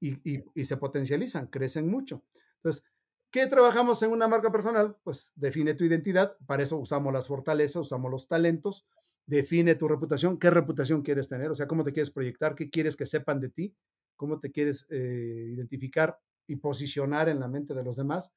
Y, 0.00 0.18
y, 0.54 0.64
se 0.64 0.76
potencializan, 0.76 1.46
crecen 1.46 1.88
mucho. 1.88 2.22
Entonces, 2.56 2.84
¿qué 3.34 3.48
trabajamos 3.48 4.00
en 4.04 4.12
una 4.12 4.28
marca 4.28 4.52
personal? 4.52 4.96
Pues 5.02 5.32
define 5.34 5.74
tu 5.74 5.82
identidad, 5.82 6.36
para 6.46 6.62
eso 6.62 6.78
usamos 6.78 7.12
las 7.12 7.26
fortalezas, 7.26 7.82
usamos 7.82 8.08
los 8.08 8.28
talentos, 8.28 8.86
define 9.26 9.74
tu 9.74 9.88
reputación, 9.88 10.38
qué 10.38 10.50
reputación 10.50 11.02
quieres 11.02 11.26
tener, 11.26 11.50
o 11.50 11.54
sea, 11.56 11.66
cómo 11.66 11.82
te 11.82 11.92
quieres 11.92 12.12
proyectar, 12.12 12.54
qué 12.54 12.70
quieres 12.70 12.94
que 12.94 13.06
sepan 13.06 13.40
de 13.40 13.48
ti, 13.48 13.74
cómo 14.14 14.38
te 14.38 14.52
quieres 14.52 14.86
eh, 14.88 15.48
identificar 15.52 16.16
y 16.46 16.54
posicionar 16.56 17.28
en 17.28 17.40
la 17.40 17.48
mente 17.48 17.74
de 17.74 17.82
los 17.82 17.96
demás, 17.96 18.32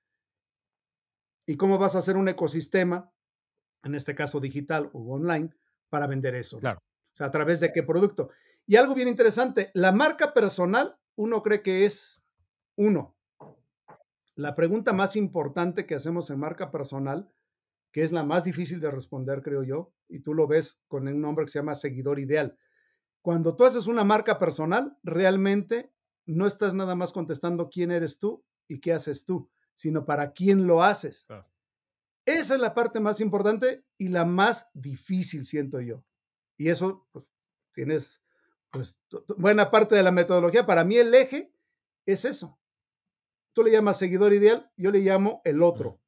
y 1.45 1.57
cómo 1.57 1.77
vas 1.77 1.93
a 1.93 1.99
hacer 1.99 2.17
un 2.17 2.29
ecosistema, 2.29 3.13
en 3.83 3.93
este 3.93 4.15
caso 4.15 4.39
digital 4.39 4.89
o 4.93 5.13
online, 5.13 5.51
para 5.89 6.07
vender 6.07 6.33
eso. 6.33 6.57
Claro. 6.57 6.79
O 6.79 7.15
sea, 7.15 7.27
a 7.27 7.31
través 7.31 7.59
de 7.59 7.71
qué 7.71 7.83
producto. 7.83 8.31
Y 8.65 8.77
algo 8.77 8.95
bien 8.95 9.09
interesante, 9.09 9.69
la 9.75 9.91
marca 9.91 10.33
personal, 10.33 10.97
uno 11.15 11.43
cree 11.43 11.61
que 11.61 11.85
es 11.85 12.23
uno. 12.75 13.15
La 14.37 14.53
pregunta 14.53 14.93
más 14.93 15.15
importante 15.15 15.87
que 15.87 15.95
hacemos 15.95 16.29
en 16.29 16.37
marca 16.37 16.69
personal, 16.69 17.27
que 17.91 18.03
es 18.03 18.11
la 18.11 18.23
más 18.23 18.43
difícil 18.43 18.79
de 18.79 18.91
responder, 18.91 19.41
creo 19.41 19.63
yo, 19.63 19.91
y 20.07 20.19
tú 20.19 20.35
lo 20.35 20.45
ves 20.45 20.79
con 20.87 21.07
un 21.07 21.19
nombre 21.19 21.43
que 21.43 21.51
se 21.51 21.57
llama 21.57 21.73
seguidor 21.73 22.19
ideal. 22.19 22.55
Cuando 23.23 23.55
tú 23.55 23.65
haces 23.65 23.87
una 23.87 24.03
marca 24.03 24.37
personal, 24.37 24.95
realmente 25.01 25.91
no 26.27 26.45
estás 26.45 26.75
nada 26.75 26.93
más 26.93 27.13
contestando 27.13 27.67
quién 27.71 27.89
eres 27.89 28.19
tú 28.19 28.45
y 28.67 28.79
qué 28.79 28.93
haces 28.93 29.25
tú, 29.25 29.49
sino 29.73 30.05
para 30.05 30.33
quién 30.33 30.67
lo 30.67 30.83
haces. 30.83 31.25
Esa 32.23 32.53
es 32.53 32.59
la 32.59 32.75
parte 32.75 32.99
más 32.99 33.19
importante 33.21 33.85
y 33.97 34.09
la 34.09 34.23
más 34.23 34.69
difícil, 34.75 35.45
siento 35.45 35.81
yo. 35.81 36.03
Y 36.57 36.69
eso, 36.69 37.07
pues, 37.11 37.25
tienes 37.73 38.21
pues, 38.69 38.99
buena 39.35 39.71
parte 39.71 39.95
de 39.95 40.03
la 40.03 40.11
metodología. 40.11 40.67
Para 40.67 40.83
mí 40.83 40.95
el 40.95 41.11
eje 41.15 41.51
es 42.05 42.23
eso. 42.23 42.59
Tú 43.57 43.63
le 43.63 43.71
llamas 43.71 43.97
seguidor 43.97 44.33
ideal, 44.33 44.69
yo 44.77 44.91
le 44.91 44.99
llamo 44.99 45.41
el 45.43 45.63
otro. 45.63 45.99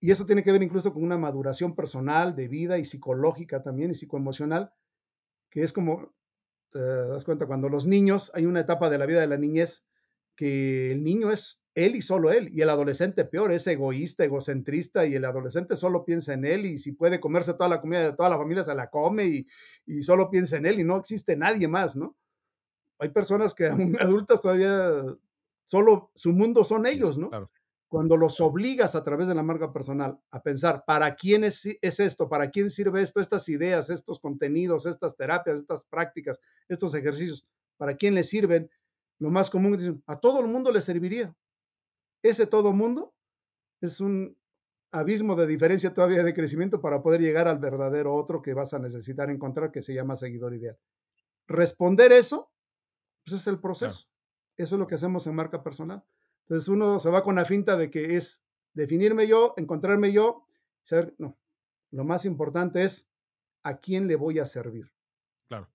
Y 0.00 0.10
eso 0.10 0.26
tiene 0.26 0.42
que 0.42 0.52
ver 0.52 0.62
incluso 0.62 0.92
con 0.92 1.02
una 1.02 1.16
maduración 1.16 1.74
personal, 1.74 2.36
de 2.36 2.46
vida 2.46 2.76
y 2.76 2.84
psicológica 2.84 3.62
también, 3.62 3.90
y 3.90 3.94
psicoemocional, 3.94 4.70
que 5.48 5.62
es 5.62 5.72
como, 5.72 6.14
te 6.68 6.78
das 6.78 7.24
cuenta, 7.24 7.46
cuando 7.46 7.70
los 7.70 7.86
niños, 7.86 8.30
hay 8.34 8.44
una 8.44 8.60
etapa 8.60 8.90
de 8.90 8.98
la 8.98 9.06
vida 9.06 9.22
de 9.22 9.26
la 9.26 9.38
niñez 9.38 9.86
que 10.36 10.92
el 10.92 11.02
niño 11.04 11.32
es 11.32 11.62
él 11.74 11.96
y 11.96 12.02
solo 12.02 12.30
él, 12.30 12.50
y 12.52 12.60
el 12.60 12.68
adolescente 12.68 13.24
peor, 13.24 13.52
es 13.52 13.66
egoísta, 13.66 14.22
egocentrista, 14.22 15.06
y 15.06 15.14
el 15.14 15.24
adolescente 15.24 15.76
solo 15.76 16.04
piensa 16.04 16.34
en 16.34 16.44
él, 16.44 16.66
y 16.66 16.76
si 16.76 16.92
puede 16.92 17.18
comerse 17.18 17.54
toda 17.54 17.70
la 17.70 17.80
comida 17.80 18.04
de 18.04 18.12
toda 18.12 18.28
la 18.28 18.36
familia, 18.36 18.62
se 18.62 18.74
la 18.74 18.90
come, 18.90 19.24
y, 19.24 19.46
y 19.86 20.02
solo 20.02 20.28
piensa 20.28 20.58
en 20.58 20.66
él, 20.66 20.80
y 20.80 20.84
no 20.84 20.98
existe 20.98 21.34
nadie 21.34 21.66
más, 21.66 21.96
¿no? 21.96 22.14
Hay 22.98 23.08
personas 23.08 23.54
que 23.54 23.68
aún 23.68 23.96
adultas 23.98 24.42
todavía 24.42 25.16
solo 25.64 26.10
su 26.14 26.32
mundo 26.32 26.64
son 26.64 26.86
ellos, 26.86 27.18
¿no? 27.18 27.30
Cuando 27.88 28.16
los 28.16 28.40
obligas 28.40 28.96
a 28.96 29.02
través 29.02 29.28
de 29.28 29.34
la 29.34 29.42
marca 29.42 29.72
personal 29.72 30.18
a 30.30 30.42
pensar, 30.42 30.84
¿para 30.84 31.14
quién 31.14 31.44
es, 31.44 31.64
es, 31.80 32.00
esto? 32.00 32.28
¿Para 32.28 32.50
quién 32.50 32.70
sirve 32.70 33.02
esto? 33.02 33.20
Estas 33.20 33.48
ideas, 33.48 33.88
estos 33.88 34.18
contenidos, 34.18 34.86
estas 34.86 35.16
terapias, 35.16 35.60
estas 35.60 35.84
prácticas, 35.84 36.40
estos 36.68 36.94
ejercicios, 36.94 37.46
¿para 37.76 37.94
quién 37.96 38.14
les 38.14 38.28
sirven? 38.28 38.68
Lo 39.20 39.30
más 39.30 39.48
común 39.48 39.74
es 39.74 39.92
a 40.06 40.18
todo 40.18 40.40
el 40.40 40.46
mundo 40.46 40.72
le 40.72 40.82
serviría. 40.82 41.34
Ese 42.22 42.46
todo 42.46 42.72
mundo 42.72 43.14
es 43.80 44.00
un 44.00 44.36
abismo 44.90 45.36
de 45.36 45.46
diferencia 45.46 45.92
todavía 45.92 46.22
de 46.22 46.34
crecimiento 46.34 46.80
para 46.80 47.02
poder 47.02 47.20
llegar 47.20 47.48
al 47.48 47.58
verdadero 47.58 48.14
otro 48.14 48.40
que 48.42 48.54
vas 48.54 48.74
a 48.74 48.78
necesitar 48.78 49.28
encontrar, 49.28 49.70
que 49.70 49.82
se 49.82 49.92
llama 49.92 50.16
seguidor 50.16 50.54
ideal. 50.54 50.78
Responder 51.46 52.12
eso, 52.12 52.50
pues 53.24 53.40
es 53.40 53.46
el 53.46 53.60
proceso. 53.60 54.06
Eso 54.56 54.76
es 54.76 54.78
lo 54.78 54.86
que 54.86 54.94
hacemos 54.94 55.26
en 55.26 55.34
marca 55.34 55.62
personal. 55.62 56.04
Entonces 56.42 56.68
uno 56.68 56.98
se 56.98 57.10
va 57.10 57.22
con 57.22 57.36
la 57.36 57.44
finta 57.44 57.76
de 57.76 57.90
que 57.90 58.16
es 58.16 58.44
definirme 58.74 59.26
yo, 59.26 59.54
encontrarme 59.56 60.12
yo, 60.12 60.46
saber, 60.82 61.14
no, 61.18 61.38
lo 61.90 62.04
más 62.04 62.24
importante 62.24 62.82
es 62.82 63.08
a 63.62 63.78
quién 63.78 64.06
le 64.06 64.16
voy 64.16 64.38
a 64.38 64.46
servir. 64.46 64.92
Claro. 65.48 65.68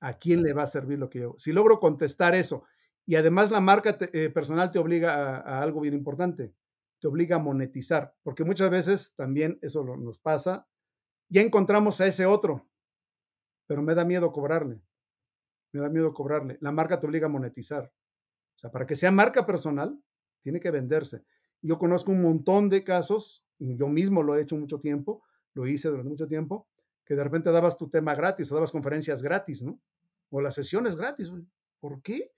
A 0.00 0.14
quién 0.18 0.42
le 0.42 0.52
va 0.52 0.62
a 0.62 0.66
servir 0.66 0.98
lo 0.98 1.10
que 1.10 1.20
yo. 1.20 1.34
Si 1.36 1.52
logro 1.52 1.78
contestar 1.78 2.34
eso 2.34 2.64
y 3.06 3.16
además 3.16 3.50
la 3.50 3.60
marca 3.60 3.98
eh, 4.00 4.30
personal 4.30 4.70
te 4.70 4.78
obliga 4.78 5.38
a, 5.38 5.62
algo 5.62 5.80
bien 5.80 5.94
importante, 5.94 6.54
te 7.00 7.08
obliga 7.08 7.36
a 7.36 7.40
monetizar, 7.40 8.14
porque 8.22 8.44
muchas 8.44 8.70
veces 8.70 9.14
también 9.14 9.58
eso 9.60 9.84
nos 9.84 10.18
pasa. 10.18 10.66
Ya 11.28 11.42
encontramos 11.42 12.00
a 12.00 12.06
ese 12.06 12.24
otro, 12.24 12.66
pero 13.66 13.82
me 13.82 13.94
da 13.94 14.04
miedo 14.04 14.32
cobrarle. 14.32 14.80
Me 15.72 15.80
da 15.80 15.88
miedo 15.88 16.14
cobrarle. 16.14 16.56
La 16.60 16.72
marca 16.72 16.98
te 16.98 17.06
obliga 17.06 17.26
a 17.26 17.30
monetizar. 17.30 17.92
O 18.56 18.58
sea, 18.58 18.70
para 18.70 18.86
que 18.86 18.96
sea 18.96 19.10
marca 19.10 19.46
personal, 19.46 19.98
tiene 20.42 20.60
que 20.60 20.70
venderse. 20.70 21.22
Yo 21.62 21.78
conozco 21.78 22.12
un 22.12 22.22
montón 22.22 22.68
de 22.68 22.84
casos, 22.84 23.44
y 23.58 23.76
yo 23.76 23.88
mismo 23.88 24.22
lo 24.22 24.36
he 24.36 24.42
hecho 24.42 24.56
mucho 24.56 24.80
tiempo, 24.80 25.22
lo 25.54 25.66
hice 25.66 25.88
durante 25.88 26.10
mucho 26.10 26.26
tiempo, 26.26 26.68
que 27.04 27.14
de 27.14 27.24
repente 27.24 27.50
dabas 27.50 27.76
tu 27.76 27.88
tema 27.88 28.14
gratis 28.14 28.50
o 28.50 28.54
dabas 28.54 28.72
conferencias 28.72 29.22
gratis, 29.22 29.62
¿no? 29.62 29.80
O 30.30 30.40
las 30.40 30.54
sesiones 30.54 30.96
gratis. 30.96 31.30
¿Por 31.80 32.02
qué? 32.02 32.30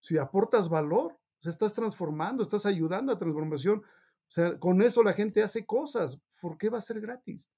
si 0.00 0.18
aportas 0.18 0.68
valor, 0.68 1.12
o 1.12 1.40
sea, 1.40 1.50
estás 1.50 1.74
transformando, 1.74 2.42
estás 2.42 2.66
ayudando 2.66 3.12
a 3.12 3.18
transformación. 3.18 3.78
O 3.80 4.30
sea, 4.30 4.58
con 4.58 4.82
eso 4.82 5.02
la 5.02 5.12
gente 5.12 5.42
hace 5.42 5.64
cosas. 5.64 6.20
¿Por 6.40 6.58
qué 6.58 6.68
va 6.68 6.78
a 6.78 6.82
ser 6.82 7.00
gratis? 7.00 7.48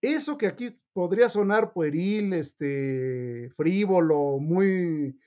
Eso 0.00 0.38
que 0.38 0.46
aquí 0.46 0.80
podría 0.92 1.28
sonar 1.28 1.72
pueril, 1.72 2.32
este, 2.32 3.50
frívolo, 3.56 4.38
muy, 4.38 5.18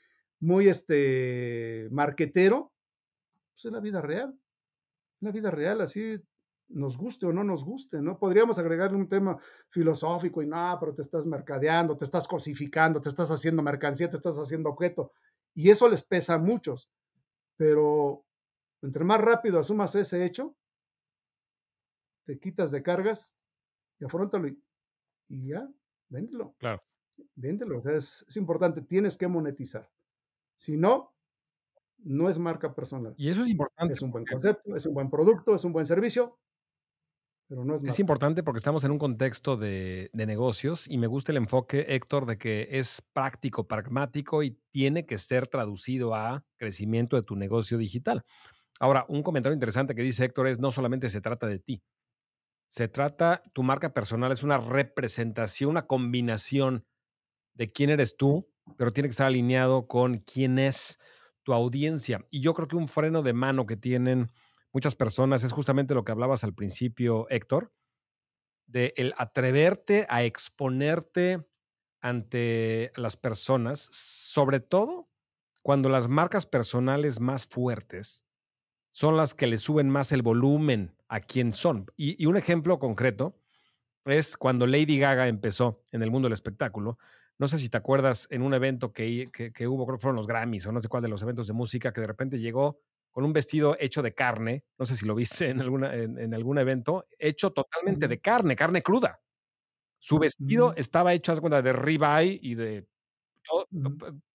muy, 0.44 0.68
este, 0.68 1.88
marquetero, 1.92 2.74
pues 3.54 3.66
es 3.66 3.72
la 3.72 3.80
vida 3.80 4.02
real. 4.02 4.38
La 5.22 5.32
vida 5.32 5.50
real, 5.50 5.80
así 5.80 6.22
nos 6.68 6.98
guste 6.98 7.26
o 7.26 7.32
no 7.32 7.46
nos 7.46 7.64
guste, 7.64 8.02
¿no? 8.02 8.20
Podríamos 8.20 8.60
agregarle 8.60 8.98
un 8.98 9.08
tema 9.08 9.38
filosófico 9.70 10.42
y 10.42 10.48
no, 10.48 10.78
pero 10.80 10.94
te 10.94 11.02
estás 11.02 11.26
mercadeando, 11.26 11.96
te 11.96 12.04
estás 12.04 12.28
cosificando, 12.28 13.00
te 13.00 13.08
estás 13.08 13.32
haciendo 13.32 13.64
mercancía, 13.64 14.10
te 14.10 14.18
estás 14.18 14.38
haciendo 14.38 14.70
objeto. 14.70 15.14
Y 15.54 15.70
eso 15.70 15.88
les 15.88 16.04
pesa 16.04 16.34
a 16.34 16.40
muchos. 16.40 16.90
Pero 17.56 18.26
entre 18.82 19.06
más 19.06 19.22
rápido 19.22 19.60
asumas 19.60 19.96
ese 19.96 20.26
hecho, 20.26 20.58
te 22.26 22.38
quitas 22.38 22.70
de 22.72 22.84
cargas 22.84 23.34
y 23.98 24.06
afrontalo 24.06 24.50
y, 24.50 24.58
ya, 25.30 25.70
véndelo. 26.10 26.54
Claro. 26.58 26.84
Véndelo. 27.36 27.82
es, 27.90 28.26
es 28.28 28.36
importante, 28.36 28.82
tienes 28.82 29.16
que 29.16 29.28
monetizar. 29.28 29.90
Si 30.64 30.78
no, 30.78 31.14
no 31.98 32.30
es 32.30 32.40
marca 32.40 32.74
personal. 32.74 33.14
Y 33.18 33.30
eso 33.30 33.44
es 33.44 33.50
importante. 33.50 33.94
Es 33.94 34.02
un 34.02 34.12
buen 34.12 34.26
concepto, 34.26 34.76
es 34.76 34.86
un 34.86 34.94
buen 34.94 35.10
producto, 35.10 35.56
es 35.56 35.64
un 35.66 35.74
buen 35.74 35.86
servicio, 35.86 36.40
es, 37.84 38.00
importante 38.00 38.42
porque 38.42 38.60
estamos 38.60 38.86
en 38.86 38.92
un 38.92 38.98
contexto 38.98 39.58
de, 39.58 40.10
negocios 40.14 40.88
y 40.90 40.98
me 40.98 41.08
gusta 41.08 41.34
el 41.34 41.38
enfoque, 41.38 41.86
Héctor, 41.90 42.26
de 42.26 42.38
que 42.38 42.70
es 42.72 43.04
práctico, 43.12 43.68
pragmático 43.68 44.42
y 44.42 44.58
tiene 44.72 45.06
que 45.06 45.18
ser 45.18 45.48
traducido 45.48 46.16
a 46.16 46.46
crecimiento 46.58 47.18
de 47.18 47.24
tu 47.24 47.36
negocio 47.36 47.78
digital. 47.78 48.24
Ahora, 48.80 49.06
un 49.10 49.22
comentario 49.22 49.54
interesante 49.54 49.94
que 49.94 50.02
dice 50.02 50.24
Héctor 50.24 50.48
es, 50.48 50.60
no 50.60 50.72
solamente 50.72 51.10
se 51.10 51.20
trata 51.20 51.46
de 51.46 51.60
ti, 51.60 51.84
se 52.70 52.88
trata, 52.88 53.44
tu 53.54 53.62
marca 53.62 53.94
personal 53.94 54.32
es 54.32 54.42
una 54.42 54.58
representación, 54.58 55.72
una 55.72 55.86
combinación 55.86 56.86
de 57.54 57.72
quién 57.74 57.90
eres 57.90 58.16
tú, 58.16 58.48
pero 58.78 58.94
tiene 58.94 59.10
que 59.10 59.12
estar 59.12 59.28
alineado 59.28 59.88
con 59.88 60.20
quién 60.20 60.60
es 60.60 61.00
tu 61.44 61.54
audiencia. 61.54 62.26
Y 62.30 62.42
yo 62.42 62.54
creo 62.54 62.68
que 62.68 62.76
un 62.76 62.88
freno 62.88 63.22
de 63.22 63.34
mano 63.34 63.66
que 63.66 63.78
tienen 63.78 64.32
muchas 64.72 64.96
personas, 64.96 65.44
es 65.44 65.52
justamente 65.52 65.94
lo 65.94 66.04
que 66.04 66.12
hablabas 66.12 66.44
al 66.44 66.54
principio, 66.54 67.28
Héctor, 67.30 67.72
de 68.66 68.94
el 68.98 69.14
atreverte 69.18 70.06
a 70.10 70.24
exponerte 70.24 71.46
ante 72.02 72.92
las 72.96 73.16
personas, 73.16 73.80
sobre 73.80 74.60
todo 74.60 75.10
cuando 75.62 75.90
las 75.90 76.10
marcas 76.10 76.46
personales 76.46 77.20
más 77.22 77.48
fuertes 77.48 78.26
son 78.92 79.16
las 79.16 79.34
que 79.34 79.48
le 79.48 79.58
suben 79.58 79.90
más 79.90 80.12
el 80.12 80.22
volumen 80.22 80.96
a 81.08 81.20
quien 81.20 81.52
son. 81.52 81.88
Y, 81.96 82.26
un 82.26 82.38
ejemplo 82.38 82.78
concreto 82.80 83.40
es 84.06 84.36
cuando 84.38 84.68
Lady 84.68 85.00
Gaga 85.00 85.28
empezó 85.28 85.84
en 85.92 86.04
el 86.04 86.12
mundo 86.12 86.28
del 86.28 86.34
espectáculo. 86.34 86.98
No 87.40 87.48
sé 87.48 87.58
si 87.58 87.70
te 87.70 87.78
acuerdas 87.78 88.28
en 88.30 88.42
un 88.42 88.54
evento 88.54 88.94
que, 88.94 89.30
que, 89.32 89.68
hubo, 89.68 89.86
creo 89.86 89.98
que 89.98 90.02
fueron 90.02 90.16
los 90.16 90.28
Grammys 90.28 90.68
o 90.68 90.72
no 90.72 90.80
sé 90.80 90.88
cuál 90.88 91.04
de 91.04 91.10
los 91.10 91.22
eventos 91.22 91.48
de 91.48 91.54
música, 91.54 91.92
que 91.92 92.02
de 92.02 92.08
repente 92.08 92.40
llegó 92.40 92.80
con 93.12 93.26
un 93.26 93.34
vestido 93.34 93.78
hecho 93.80 94.02
de 94.02 94.14
carne, 94.14 94.66
no 94.78 94.86
sé 94.86 94.96
si 94.96 95.06
lo 95.06 95.16
viste 95.16 95.50
en, 95.50 95.62
alguna, 95.62 95.94
en, 95.96 96.34
algún 96.34 96.58
evento, 96.58 97.08
hecho 97.18 97.52
totalmente 97.52 98.08
de 98.08 98.20
carne, 98.20 98.56
carne 98.56 98.82
cruda. 98.82 99.20
Su 100.00 100.20
vestido 100.20 100.74
estaba 100.76 101.14
hecho, 101.14 101.34
cuenta, 101.40 101.62
de 101.62 101.72
ribeye 101.72 102.38
y 102.42 102.56
de 102.56 102.86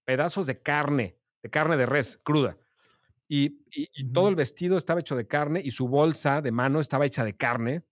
pedazos 0.05 0.47
de 0.47 0.63
carne, 0.63 1.19
de 1.43 1.51
carne 1.51 1.77
de 1.77 1.85
res, 1.85 2.19
cruda. 2.23 2.57
Y, 3.29 3.51
todo 4.15 4.29
el 4.31 4.35
vestido 4.35 4.79
estaba 4.79 5.01
hecho 5.01 5.15
de 5.15 5.27
carne 5.27 5.61
y 5.63 5.71
su 5.71 5.87
bolsa 5.87 6.41
de 6.41 6.51
mano 6.51 6.81
estaba 6.81 7.05
hecha 7.05 7.25
de 7.25 7.37
carne. 7.37 7.85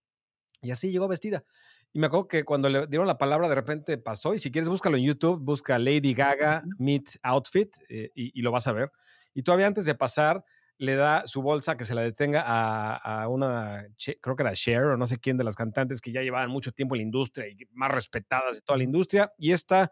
Y 0.61 0.71
así 0.71 0.89
llegó 0.89 1.07
vestida. 1.07 1.45
Y 1.93 1.99
me 1.99 2.07
acuerdo 2.07 2.27
que 2.27 2.43
cuando 2.43 2.69
le 2.69 2.87
dieron 2.87 3.07
la 3.07 3.17
palabra, 3.17 3.49
de 3.49 3.55
repente 3.55 3.97
pasó. 3.97 4.33
Y 4.33 4.39
si 4.39 4.51
quieres, 4.51 4.69
búscalo 4.69 4.97
en 4.97 5.03
YouTube, 5.03 5.39
busca 5.39 5.79
Lady 5.79 6.13
Gaga 6.13 6.63
Meet 6.77 7.19
Outfit 7.23 7.75
eh, 7.89 8.11
y, 8.13 8.41
lo 8.41 8.51
vas 8.51 8.67
a 8.67 8.73
ver. 8.73 8.91
Y 9.33 9.43
todavía 9.43 9.67
antes 9.67 9.85
de 9.85 9.95
pasar, 9.95 10.43
le 10.77 10.95
da 10.95 11.25
su 11.25 11.41
bolsa 11.41 11.75
que 11.75 11.85
se 11.85 11.95
la 11.95 12.01
detenga 12.01 12.43
a, 12.45 13.27
una, 13.29 13.87
creo 14.21 14.35
que 14.35 14.43
era 14.43 14.53
Cher 14.53 14.83
o 14.83 14.97
no 14.97 15.07
sé 15.07 15.17
quién 15.17 15.37
de 15.37 15.43
las 15.43 15.55
cantantes 15.55 16.01
que 16.01 16.11
ya 16.11 16.21
llevaban 16.21 16.51
mucho 16.51 16.71
tiempo 16.71 16.95
en 16.95 16.99
la 16.99 17.03
industria 17.03 17.47
y 17.47 17.57
más 17.71 17.89
respetadas 17.89 18.55
de 18.55 18.61
toda 18.61 18.77
la 18.77 18.83
industria. 18.83 19.33
Y 19.37 19.51
esta 19.51 19.91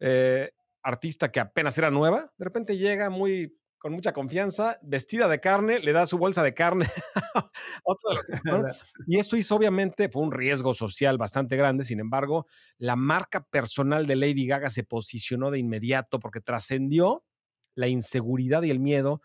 eh, 0.00 0.50
artista 0.82 1.30
que 1.30 1.40
apenas 1.40 1.76
era 1.78 1.90
nueva, 1.90 2.32
de 2.36 2.44
repente 2.44 2.76
llega 2.76 3.10
muy 3.10 3.57
con 3.78 3.92
mucha 3.92 4.12
confianza, 4.12 4.78
vestida 4.82 5.28
de 5.28 5.40
carne, 5.40 5.78
le 5.78 5.92
da 5.92 6.06
su 6.06 6.18
bolsa 6.18 6.42
de 6.42 6.52
carne. 6.52 6.86
y 9.06 9.18
eso 9.18 9.36
hizo, 9.36 9.54
obviamente, 9.54 10.08
fue 10.08 10.22
un 10.22 10.32
riesgo 10.32 10.74
social 10.74 11.16
bastante 11.16 11.56
grande. 11.56 11.84
Sin 11.84 12.00
embargo, 12.00 12.46
la 12.76 12.96
marca 12.96 13.44
personal 13.44 14.06
de 14.06 14.16
Lady 14.16 14.46
Gaga 14.46 14.68
se 14.68 14.84
posicionó 14.84 15.50
de 15.50 15.58
inmediato 15.58 16.18
porque 16.18 16.40
trascendió 16.40 17.24
la 17.74 17.88
inseguridad 17.88 18.62
y 18.62 18.70
el 18.70 18.80
miedo 18.80 19.22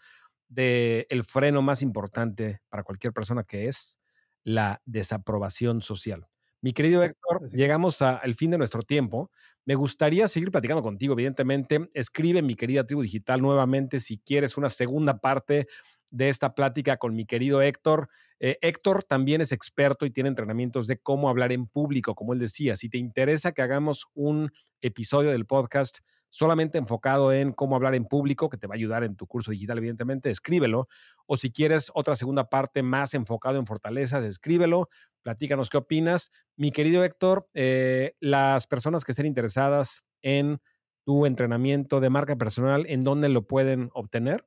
del 0.48 1.08
el 1.10 1.24
freno 1.24 1.62
más 1.64 1.82
importante 1.82 2.62
para 2.70 2.84
cualquier 2.84 3.12
persona 3.12 3.44
que 3.44 3.68
es 3.68 4.00
la 4.44 4.82
desaprobación 4.86 5.82
social. 5.82 6.28
Mi 6.62 6.72
querido 6.72 7.04
Héctor, 7.04 7.50
llegamos 7.52 8.02
al 8.02 8.36
fin 8.36 8.52
de 8.52 8.58
nuestro 8.58 8.84
tiempo. 8.84 9.32
Me 9.66 9.76
gustaría 9.76 10.28
seguir 10.28 10.52
platicando 10.52 10.84
contigo, 10.84 11.14
evidentemente. 11.14 11.90
Escribe 11.94 12.42
mi 12.42 12.56
querida 12.56 12.86
tribu 12.86 13.02
digital 13.02 13.42
nuevamente 13.42 14.00
si 14.00 14.18
quieres 14.18 14.58
una 14.58 14.70
segunda 14.70 15.20
parte 15.20 15.68
de 16.10 16.30
esta 16.30 16.54
plática 16.54 16.98
con 16.98 17.16
mi 17.16 17.26
querido 17.26 17.62
Héctor. 17.62 18.10
Eh, 18.40 18.58
Héctor 18.62 19.04
también 19.04 19.42
es 19.42 19.52
experto 19.52 20.06
y 20.06 20.12
tiene 20.12 20.30
entrenamientos 20.30 20.86
de 20.86 20.98
cómo 20.98 21.30
hablar 21.30 21.52
en 21.52 21.66
público, 21.66 22.14
como 22.14 22.34
él 22.34 22.40
decía. 22.40 22.76
Si 22.76 22.90
te 22.90 22.98
interesa 22.98 23.54
que 23.54 23.62
hagamos 23.62 24.06
un 24.14 24.52
episodio 24.82 25.32
del 25.32 25.46
podcast 25.46 26.00
solamente 26.30 26.78
enfocado 26.78 27.32
en 27.32 27.54
cómo 27.54 27.76
hablar 27.76 27.96
en 27.96 28.06
público, 28.06 28.50
que 28.50 28.58
te 28.58 28.68
va 28.68 28.74
a 28.74 28.78
ayudar 28.78 29.04
en 29.04 29.16
tu 29.16 29.28
curso 29.28 29.52
digital, 29.52 29.78
evidentemente, 29.78 30.30
escríbelo. 30.30 30.88
O 31.26 31.38
si 31.38 31.52
quieres 31.52 31.92
otra 31.94 32.16
segunda 32.16 32.50
parte 32.50 32.84
más 32.84 33.14
enfocado 33.14 33.60
en 33.60 33.66
fortalezas, 33.66 34.24
escríbelo. 34.24 34.90
Platícanos 35.24 35.70
qué 35.70 35.78
opinas. 35.78 36.32
Mi 36.58 36.72
querido 36.72 37.04
Héctor, 37.04 37.50
eh, 37.54 38.16
las 38.20 38.68
personas 38.68 39.04
que 39.04 39.14
estén 39.14 39.26
interesadas 39.26 40.04
en 40.22 40.60
tu 41.06 41.26
entrenamiento 41.26 42.00
de 42.00 42.10
marca 42.10 42.36
personal, 42.36 42.86
¿en 42.88 43.02
dónde 43.02 43.30
lo 43.30 43.48
pueden 43.48 43.90
obtener? 43.94 44.46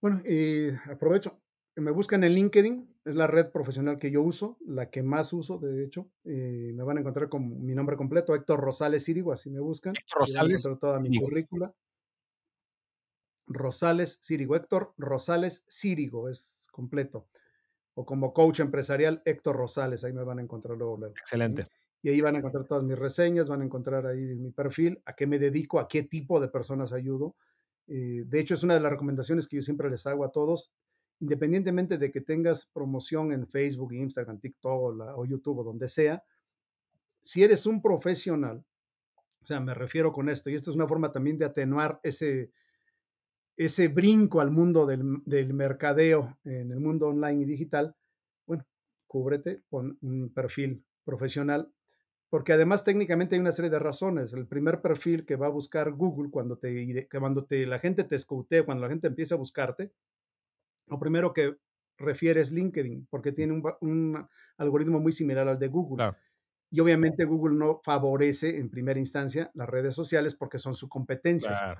Bueno, 0.00 0.22
eh, 0.24 0.78
aprovecho. 0.90 1.40
Me 1.76 1.90
buscan 1.90 2.22
en 2.22 2.34
LinkedIn, 2.34 2.94
es 3.04 3.14
la 3.14 3.26
red 3.26 3.50
profesional 3.50 3.98
que 3.98 4.10
yo 4.10 4.22
uso, 4.22 4.58
la 4.64 4.90
que 4.90 5.02
más 5.02 5.32
uso, 5.32 5.58
de 5.58 5.84
hecho. 5.84 6.08
Eh, 6.24 6.72
me 6.74 6.84
van 6.84 6.98
a 6.98 7.00
encontrar 7.00 7.28
con 7.28 7.64
mi 7.64 7.74
nombre 7.74 7.96
completo, 7.96 8.34
Héctor 8.34 8.60
Rosales 8.60 9.04
Círigo, 9.04 9.32
así 9.32 9.50
me 9.50 9.60
buscan. 9.60 9.94
Héctor 9.96 10.20
Rosales. 10.20 10.68
toda 10.78 11.00
mi 11.00 11.18
currícula. 11.18 11.74
Rosales 13.46 14.20
Círigo, 14.22 14.56
Héctor 14.56 14.94
Rosales 14.98 15.64
Círigo, 15.68 16.28
es 16.28 16.68
completo. 16.70 17.28
O 17.94 18.04
como 18.04 18.32
coach 18.32 18.60
empresarial, 18.60 19.22
Héctor 19.24 19.56
Rosales, 19.56 20.04
ahí 20.04 20.12
me 20.12 20.24
van 20.24 20.38
a 20.38 20.42
encontrar 20.42 20.76
luego. 20.76 21.06
Excelente. 21.06 21.68
Y 22.02 22.10
ahí 22.10 22.20
van 22.20 22.34
a 22.34 22.38
encontrar 22.38 22.66
todas 22.66 22.84
mis 22.84 22.98
reseñas, 22.98 23.48
van 23.48 23.62
a 23.62 23.64
encontrar 23.64 24.06
ahí 24.06 24.34
mi 24.34 24.50
perfil, 24.50 25.00
a 25.06 25.14
qué 25.14 25.26
me 25.26 25.38
dedico, 25.38 25.78
a 25.78 25.88
qué 25.88 26.02
tipo 26.02 26.40
de 26.40 26.48
personas 26.48 26.92
ayudo 26.92 27.34
eh, 27.86 28.24
de 28.26 28.40
hecho, 28.40 28.54
es 28.54 28.62
una 28.62 28.74
de 28.74 28.80
las 28.80 28.92
recomendaciones 28.92 29.46
que 29.46 29.56
yo 29.56 29.62
siempre 29.62 29.90
les 29.90 30.06
hago 30.06 30.24
a 30.24 30.32
todos, 30.32 30.72
independientemente 31.20 31.98
de 31.98 32.10
que 32.10 32.20
tengas 32.20 32.66
promoción 32.66 33.32
en 33.32 33.46
Facebook, 33.46 33.92
Instagram, 33.92 34.40
TikTok 34.40 35.00
o, 35.16 35.24
YouTube 35.24 35.58
o 35.58 35.64
donde 35.64 35.88
sea, 35.88 36.22
si 37.20 37.42
eres 37.42 37.66
un 37.66 37.80
profesional, 37.80 38.64
o 39.42 39.46
sea, 39.46 39.60
me 39.60 39.74
refiero 39.74 40.12
con 40.12 40.28
esto, 40.28 40.48
y 40.48 40.54
esto 40.54 40.70
es 40.70 40.76
una 40.76 40.88
forma 40.88 41.12
también 41.12 41.38
de 41.38 41.44
atenuar 41.44 42.00
ese, 42.02 42.50
ese 43.56 43.88
brinco 43.88 44.40
al 44.40 44.50
mundo 44.50 44.86
del, 44.86 45.22
del 45.24 45.54
mercadeo 45.54 46.38
en 46.44 46.70
el 46.72 46.80
mundo 46.80 47.08
online 47.08 47.42
y 47.42 47.44
digital, 47.44 47.94
bueno, 48.46 48.64
cúbrete 49.06 49.62
con 49.68 49.98
un 50.02 50.32
perfil 50.32 50.84
profesional 51.04 51.72
porque 52.34 52.52
además 52.52 52.82
técnicamente 52.82 53.36
hay 53.36 53.40
una 53.40 53.52
serie 53.52 53.70
de 53.70 53.78
razones. 53.78 54.32
El 54.32 54.48
primer 54.48 54.80
perfil 54.80 55.24
que 55.24 55.36
va 55.36 55.46
a 55.46 55.50
buscar 55.50 55.92
Google 55.92 56.32
cuando, 56.32 56.58
te, 56.58 57.06
cuando 57.08 57.44
te, 57.44 57.64
la 57.64 57.78
gente 57.78 58.02
te 58.02 58.16
escoutea, 58.16 58.64
cuando 58.64 58.82
la 58.82 58.90
gente 58.90 59.06
empieza 59.06 59.36
a 59.36 59.38
buscarte, 59.38 59.92
lo 60.88 60.98
primero 60.98 61.32
que 61.32 61.54
refiere 61.96 62.40
es 62.40 62.50
LinkedIn, 62.50 63.06
porque 63.08 63.30
tiene 63.30 63.52
un, 63.52 64.28
algoritmo 64.56 64.98
muy 64.98 65.12
similar 65.12 65.46
al 65.46 65.60
de 65.60 65.68
Google. 65.68 66.12
Y 66.72 66.80
obviamente 66.80 67.24
Google 67.24 67.56
no 67.56 67.80
favorece 67.84 68.58
en 68.58 68.68
primera 68.68 68.98
instancia 68.98 69.52
las 69.54 69.68
redes 69.68 69.94
sociales 69.94 70.34
porque 70.34 70.58
son 70.58 70.74
su 70.74 70.88
competencia. 70.88 71.76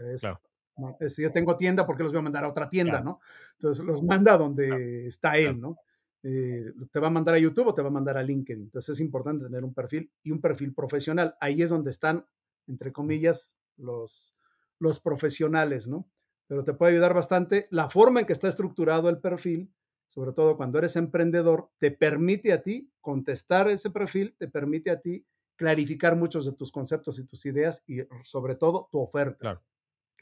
Si 1.08 1.22
yo 1.22 1.32
tengo 1.32 1.56
tienda, 1.56 1.86
¿por 1.86 1.96
qué 1.96 2.02
los 2.02 2.12
voy 2.12 2.20
a 2.20 2.22
mandar 2.22 2.44
a 2.44 2.48
otra 2.48 2.68
tienda? 2.68 3.00
¿no? 3.00 3.20
Entonces 3.52 3.84
los 3.84 4.02
manda 4.02 4.36
donde 4.36 5.06
está 5.06 5.36
él, 5.36 5.60
¿no? 5.60 5.78
Eh, 6.26 6.72
te 6.90 7.00
va 7.00 7.08
a 7.08 7.10
mandar 7.10 7.34
a 7.34 7.38
YouTube 7.38 7.68
o 7.68 7.74
te 7.74 7.82
va 7.82 7.88
a 7.88 7.92
mandar 7.92 8.16
a 8.16 8.22
LinkedIn. 8.22 8.64
Entonces 8.64 8.94
es 8.96 9.00
importante 9.00 9.44
tener 9.44 9.62
un 9.62 9.74
perfil 9.74 10.10
y 10.22 10.30
un 10.30 10.40
perfil 10.40 10.72
profesional. 10.72 11.36
Ahí 11.38 11.60
es 11.60 11.68
donde 11.68 11.90
están, 11.90 12.26
entre 12.66 12.92
comillas, 12.92 13.58
los, 13.76 14.34
los 14.78 15.00
profesionales, 15.00 15.86
¿no? 15.86 16.08
Pero 16.46 16.64
te 16.64 16.72
puede 16.72 16.92
ayudar 16.92 17.12
bastante. 17.12 17.68
La 17.70 17.90
forma 17.90 18.20
en 18.20 18.26
que 18.26 18.32
está 18.32 18.48
estructurado 18.48 19.10
el 19.10 19.18
perfil, 19.18 19.70
sobre 20.08 20.32
todo 20.32 20.56
cuando 20.56 20.78
eres 20.78 20.96
emprendedor, 20.96 21.70
te 21.78 21.90
permite 21.90 22.52
a 22.54 22.62
ti 22.62 22.90
contestar 23.00 23.68
ese 23.68 23.90
perfil, 23.90 24.34
te 24.38 24.48
permite 24.48 24.90
a 24.90 25.00
ti 25.00 25.26
clarificar 25.56 26.16
muchos 26.16 26.46
de 26.46 26.52
tus 26.52 26.72
conceptos 26.72 27.18
y 27.18 27.24
tus 27.24 27.44
ideas 27.46 27.82
y 27.86 28.00
sobre 28.22 28.54
todo 28.56 28.88
tu 28.90 28.98
oferta, 28.98 29.62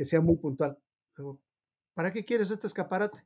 que 0.03 0.07
sea 0.07 0.21
muy 0.21 0.37
puntual. 0.37 0.77
¿Para 1.95 2.13
qué 2.13 2.25
quieres 2.25 2.51
este 2.51 2.67
escaparate? 2.67 3.25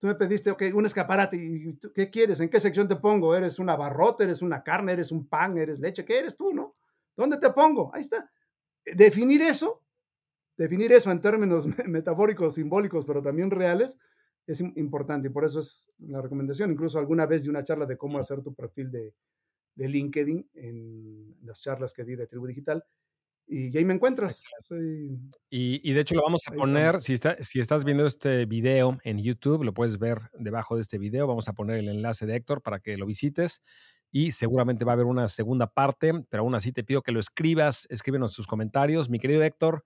Tú 0.00 0.08
me 0.08 0.16
pediste, 0.16 0.50
ok, 0.50 0.64
un 0.74 0.84
escaparate, 0.84 1.36
¿y 1.36 1.78
qué 1.94 2.10
quieres? 2.10 2.40
¿En 2.40 2.48
qué 2.48 2.58
sección 2.58 2.88
te 2.88 2.96
pongo? 2.96 3.36
¿Eres 3.36 3.60
un 3.60 3.70
abarrote? 3.70 4.24
¿Eres 4.24 4.42
una 4.42 4.64
carne? 4.64 4.94
¿Eres 4.94 5.12
un 5.12 5.28
pan? 5.28 5.56
¿Eres 5.56 5.78
leche? 5.78 6.04
¿Qué 6.04 6.18
eres 6.18 6.36
tú, 6.36 6.52
no? 6.52 6.74
¿Dónde 7.16 7.38
te 7.38 7.50
pongo? 7.50 7.94
Ahí 7.94 8.00
está. 8.00 8.28
Definir 8.84 9.42
eso, 9.42 9.84
definir 10.56 10.90
eso 10.90 11.12
en 11.12 11.20
términos 11.20 11.66
metafóricos, 11.86 12.54
simbólicos, 12.54 13.04
pero 13.04 13.22
también 13.22 13.52
reales, 13.52 13.96
es 14.44 14.60
importante 14.60 15.28
y 15.28 15.30
por 15.30 15.44
eso 15.44 15.60
es 15.60 15.92
la 15.98 16.20
recomendación. 16.20 16.72
Incluso 16.72 16.98
alguna 16.98 17.26
vez 17.26 17.44
de 17.44 17.50
una 17.50 17.62
charla 17.62 17.86
de 17.86 17.96
cómo 17.96 18.18
hacer 18.18 18.42
tu 18.42 18.52
perfil 18.54 18.90
de 18.90 19.14
LinkedIn 19.76 20.50
en 20.54 21.36
las 21.42 21.60
charlas 21.62 21.92
que 21.92 22.02
di 22.02 22.16
de 22.16 22.26
Tribu 22.26 22.48
Digital, 22.48 22.84
y 23.46 23.76
ahí 23.76 23.84
me 23.84 23.94
encuentras. 23.94 24.42
Y, 25.50 25.92
de 25.92 26.00
hecho 26.00 26.14
lo 26.14 26.22
vamos 26.22 26.42
a 26.48 26.52
poner, 26.52 27.00
si, 27.00 27.12
está, 27.12 27.36
si 27.42 27.60
estás 27.60 27.84
viendo 27.84 28.06
este 28.06 28.44
video 28.44 28.98
en 29.04 29.18
YouTube, 29.18 29.64
lo 29.64 29.72
puedes 29.72 29.98
ver 29.98 30.30
debajo 30.38 30.74
de 30.74 30.82
este 30.82 30.98
video, 30.98 31.26
vamos 31.26 31.48
a 31.48 31.52
poner 31.52 31.78
el 31.78 31.88
enlace 31.88 32.26
de 32.26 32.36
Héctor 32.36 32.62
para 32.62 32.80
que 32.80 32.96
lo 32.96 33.06
visites 33.06 33.62
y 34.10 34.32
seguramente 34.32 34.84
va 34.84 34.92
a 34.92 34.94
haber 34.94 35.06
una 35.06 35.28
segunda 35.28 35.66
parte, 35.66 36.12
pero 36.28 36.42
aún 36.42 36.54
así 36.54 36.72
te 36.72 36.84
pido 36.84 37.02
que 37.02 37.12
lo 37.12 37.20
escribas, 37.20 37.86
escríbenos 37.90 38.34
tus 38.34 38.46
comentarios. 38.46 39.10
Mi 39.10 39.18
querido 39.18 39.42
Héctor, 39.42 39.84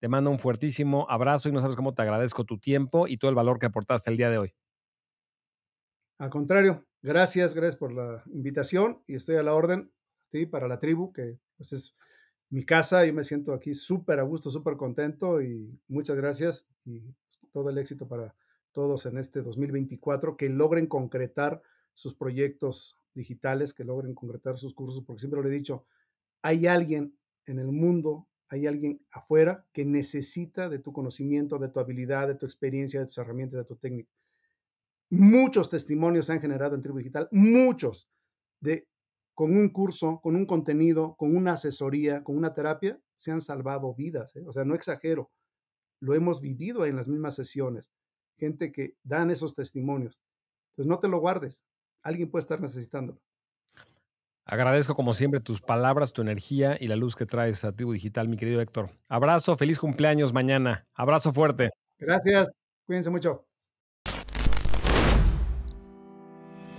te 0.00 0.08
mando 0.08 0.30
un 0.30 0.38
fuertísimo 0.38 1.06
abrazo 1.08 1.48
y 1.48 1.52
no 1.52 1.60
sabes 1.60 1.76
cómo 1.76 1.94
te 1.94 2.02
agradezco 2.02 2.44
tu 2.44 2.58
tiempo 2.58 3.06
y 3.06 3.18
todo 3.18 3.28
el 3.28 3.34
valor 3.34 3.58
que 3.58 3.66
aportaste 3.66 4.10
el 4.10 4.16
día 4.16 4.30
de 4.30 4.38
hoy. 4.38 4.54
Al 6.18 6.30
contrario, 6.30 6.86
gracias, 7.02 7.54
gracias 7.54 7.76
por 7.76 7.92
la 7.92 8.22
invitación 8.26 9.02
y 9.06 9.14
estoy 9.14 9.36
a 9.36 9.42
la 9.42 9.54
orden, 9.54 9.92
¿sí? 10.32 10.46
Para 10.46 10.66
la 10.66 10.78
tribu, 10.78 11.12
que 11.12 11.38
pues 11.56 11.72
es 11.72 11.96
mi 12.50 12.64
casa. 12.64 13.04
Yo 13.04 13.12
me 13.14 13.24
siento 13.24 13.52
aquí 13.52 13.74
súper 13.74 14.20
a 14.20 14.22
gusto, 14.22 14.50
súper 14.50 14.76
contento 14.76 15.42
y 15.42 15.78
muchas 15.88 16.16
gracias 16.16 16.66
y 16.84 17.02
todo 17.52 17.70
el 17.70 17.78
éxito 17.78 18.06
para 18.06 18.34
todos 18.72 19.06
en 19.06 19.18
este 19.18 19.42
2024, 19.42 20.36
que 20.36 20.48
logren 20.48 20.86
concretar 20.86 21.62
sus 21.94 22.14
proyectos 22.14 22.96
digitales, 23.14 23.74
que 23.74 23.84
logren 23.84 24.14
concretar 24.14 24.56
sus 24.56 24.74
cursos, 24.74 25.02
porque 25.04 25.20
siempre 25.20 25.42
lo 25.42 25.48
he 25.48 25.52
dicho, 25.52 25.84
hay 26.42 26.66
alguien 26.66 27.18
en 27.46 27.58
el 27.58 27.72
mundo 27.72 28.28
hay 28.48 28.66
alguien 28.66 29.00
afuera 29.10 29.66
que 29.72 29.84
necesita 29.84 30.68
de 30.68 30.78
tu 30.78 30.92
conocimiento, 30.92 31.58
de 31.58 31.68
tu 31.68 31.80
habilidad, 31.80 32.28
de 32.28 32.34
tu 32.34 32.46
experiencia, 32.46 33.00
de 33.00 33.06
tus 33.06 33.18
herramientas, 33.18 33.58
de 33.58 33.64
tu 33.64 33.76
técnica. 33.76 34.10
Muchos 35.10 35.68
testimonios 35.70 36.26
se 36.26 36.32
han 36.32 36.40
generado 36.40 36.74
en 36.74 36.80
Tribu 36.80 36.98
Digital, 36.98 37.28
muchos, 37.30 38.10
de 38.60 38.86
con 39.38 39.56
un 39.56 39.68
curso, 39.68 40.18
con 40.20 40.34
un 40.34 40.46
contenido, 40.46 41.14
con 41.14 41.36
una 41.36 41.52
asesoría, 41.52 42.24
con 42.24 42.36
una 42.36 42.54
terapia, 42.54 42.98
se 43.14 43.30
han 43.30 43.40
salvado 43.40 43.94
vidas. 43.94 44.34
¿eh? 44.34 44.42
O 44.44 44.50
sea, 44.50 44.64
no 44.64 44.74
exagero, 44.74 45.30
lo 46.00 46.16
hemos 46.16 46.40
vivido 46.40 46.84
en 46.84 46.96
las 46.96 47.06
mismas 47.06 47.36
sesiones. 47.36 47.88
Gente 48.36 48.72
que 48.72 48.96
dan 49.04 49.30
esos 49.30 49.54
testimonios. 49.54 50.20
Pues 50.74 50.88
no 50.88 50.98
te 50.98 51.06
lo 51.06 51.20
guardes, 51.20 51.64
alguien 52.02 52.32
puede 52.32 52.40
estar 52.40 52.60
necesitándolo. 52.60 53.20
Agradezco 54.44 54.96
como 54.96 55.14
siempre 55.14 55.38
tus 55.38 55.60
palabras, 55.60 56.12
tu 56.12 56.20
energía 56.20 56.76
y 56.80 56.88
la 56.88 56.96
luz 56.96 57.14
que 57.14 57.24
traes 57.24 57.62
a 57.62 57.70
Tribu 57.70 57.92
Digital, 57.92 58.26
mi 58.26 58.38
querido 58.38 58.60
Héctor. 58.60 58.90
Abrazo, 59.06 59.56
feliz 59.56 59.78
cumpleaños 59.78 60.32
mañana. 60.32 60.88
Abrazo 60.94 61.32
fuerte. 61.32 61.70
Gracias, 62.00 62.50
cuídense 62.86 63.10
mucho. 63.10 63.47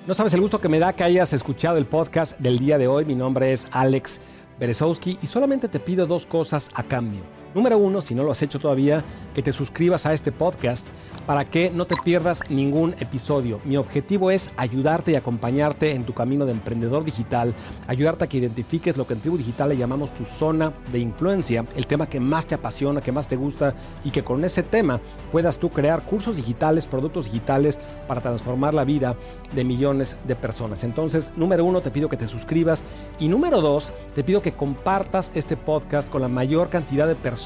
No 0.10 0.16
sabes 0.16 0.34
el 0.34 0.42
gusto 0.42 0.60
que 0.60 0.70
me 0.70 0.80
da 0.80 0.94
que 0.94 1.04
hayas 1.04 1.34
escuchado 1.34 1.78
el 1.78 1.86
podcast 1.86 2.40
del 2.40 2.58
día 2.58 2.80
de 2.80 2.88
hoy. 2.88 3.06
Mi 3.06 3.14
nombre 3.14 3.54
es 3.54 3.68
Alex 3.70 4.20
Berezowski 4.60 5.20
y 5.22 5.28
solamente 5.28 5.68
te 5.68 5.80
pido 5.80 6.08
dos 6.08 6.26
cosas 6.26 6.72
a 6.74 6.82
cambio. 6.82 7.22
Número 7.56 7.80
uno, 7.80 8.04
si 8.04 8.14
no 8.14 8.24
lo 8.24 8.32
has 8.32 8.44
hecho 8.44 8.60
todavía, 8.60 9.04
que 9.34 9.42
te 9.42 9.54
suscribas 9.54 10.06
a 10.06 10.14
este 10.14 10.32
podcast 10.32 10.88
para 11.26 11.46
que 11.46 11.72
no 11.72 11.88
te 11.88 11.96
pierdas 12.04 12.42
ningún 12.48 12.94
episodio. 13.00 13.60
Mi 13.66 13.76
objetivo 13.76 14.30
es 14.30 14.52
ayudarte 14.56 15.14
y 15.14 15.16
acompañarte 15.16 15.94
en 15.96 16.04
tu 16.04 16.14
camino 16.14 16.46
de 16.46 16.52
emprendedor 16.52 17.04
digital, 17.04 17.56
ayudarte 17.88 18.26
a 18.26 18.30
que 18.30 18.38
identifiques 18.38 18.98
lo 18.98 19.08
que 19.08 19.16
en 19.16 19.22
Tribu 19.22 19.38
Digital 19.38 19.70
le 19.70 19.78
llamamos 19.78 20.14
tu 20.14 20.26
zona 20.26 20.74
de 20.92 21.00
influencia, 21.00 21.66
el 21.76 21.88
tema 21.88 22.08
que 22.08 22.20
más 22.20 22.46
te 22.46 22.54
apasiona, 22.54 23.02
que 23.02 23.12
más 23.12 23.28
te 23.28 23.36
gusta 23.36 23.74
y 24.04 24.12
que 24.12 24.24
con 24.24 24.44
ese 24.46 24.62
tema 24.62 25.00
puedas 25.32 25.58
tú 25.58 25.72
crear 25.72 26.04
cursos 26.04 26.36
digitales, 26.36 26.86
productos 26.86 27.26
digitales 27.26 27.80
para 28.08 28.22
transformar 28.22 28.76
la 28.76 28.84
vida 28.84 29.16
de 29.56 29.64
millones 29.64 30.18
de 30.28 30.36
personas. 30.36 30.84
Entonces, 30.84 31.32
número 31.36 31.66
uno, 31.66 31.82
te 31.82 31.90
pido 31.90 32.10
que 32.10 32.18
te 32.18 32.28
suscribas 32.28 32.84
y 33.18 33.28
número 33.28 33.60
dos, 33.60 33.92
te 34.14 34.24
pido 34.24 34.44
que 34.44 34.54
compartas 34.54 35.32
este 35.34 35.58
podcast 35.58 36.10
con 36.10 36.22
la 36.22 36.28
mayor 36.28 36.70
cantidad 36.70 37.08
de 37.08 37.16
personas 37.16 37.39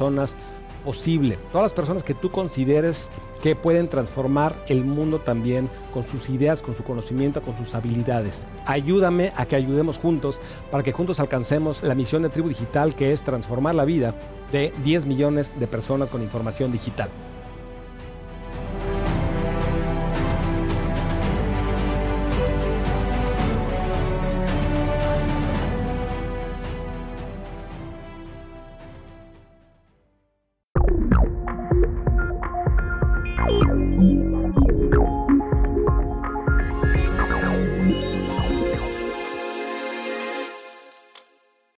posible. 0.83 1.37
Todas 1.51 1.65
las 1.65 1.73
personas 1.73 2.03
que 2.03 2.13
tú 2.13 2.29
consideres 2.29 3.09
que 3.41 3.55
pueden 3.55 3.89
transformar 3.89 4.55
el 4.67 4.85
mundo 4.85 5.19
también 5.19 5.69
con 5.93 6.03
sus 6.03 6.29
ideas, 6.29 6.61
con 6.61 6.75
su 6.75 6.83
conocimiento, 6.83 7.41
con 7.41 7.55
sus 7.55 7.75
habilidades. 7.75 8.45
Ayúdame 8.65 9.33
a 9.35 9.45
que 9.45 9.55
ayudemos 9.55 9.97
juntos 9.97 10.39
para 10.71 10.83
que 10.83 10.91
juntos 10.91 11.19
alcancemos 11.19 11.83
la 11.83 11.95
misión 11.95 12.21
de 12.21 12.29
Tribu 12.29 12.49
Digital 12.49 12.95
que 12.95 13.11
es 13.11 13.23
transformar 13.23 13.75
la 13.75 13.85
vida 13.85 14.15
de 14.51 14.73
10 14.83 15.05
millones 15.07 15.53
de 15.59 15.67
personas 15.67 16.09
con 16.09 16.21
información 16.21 16.71
digital. 16.71 17.09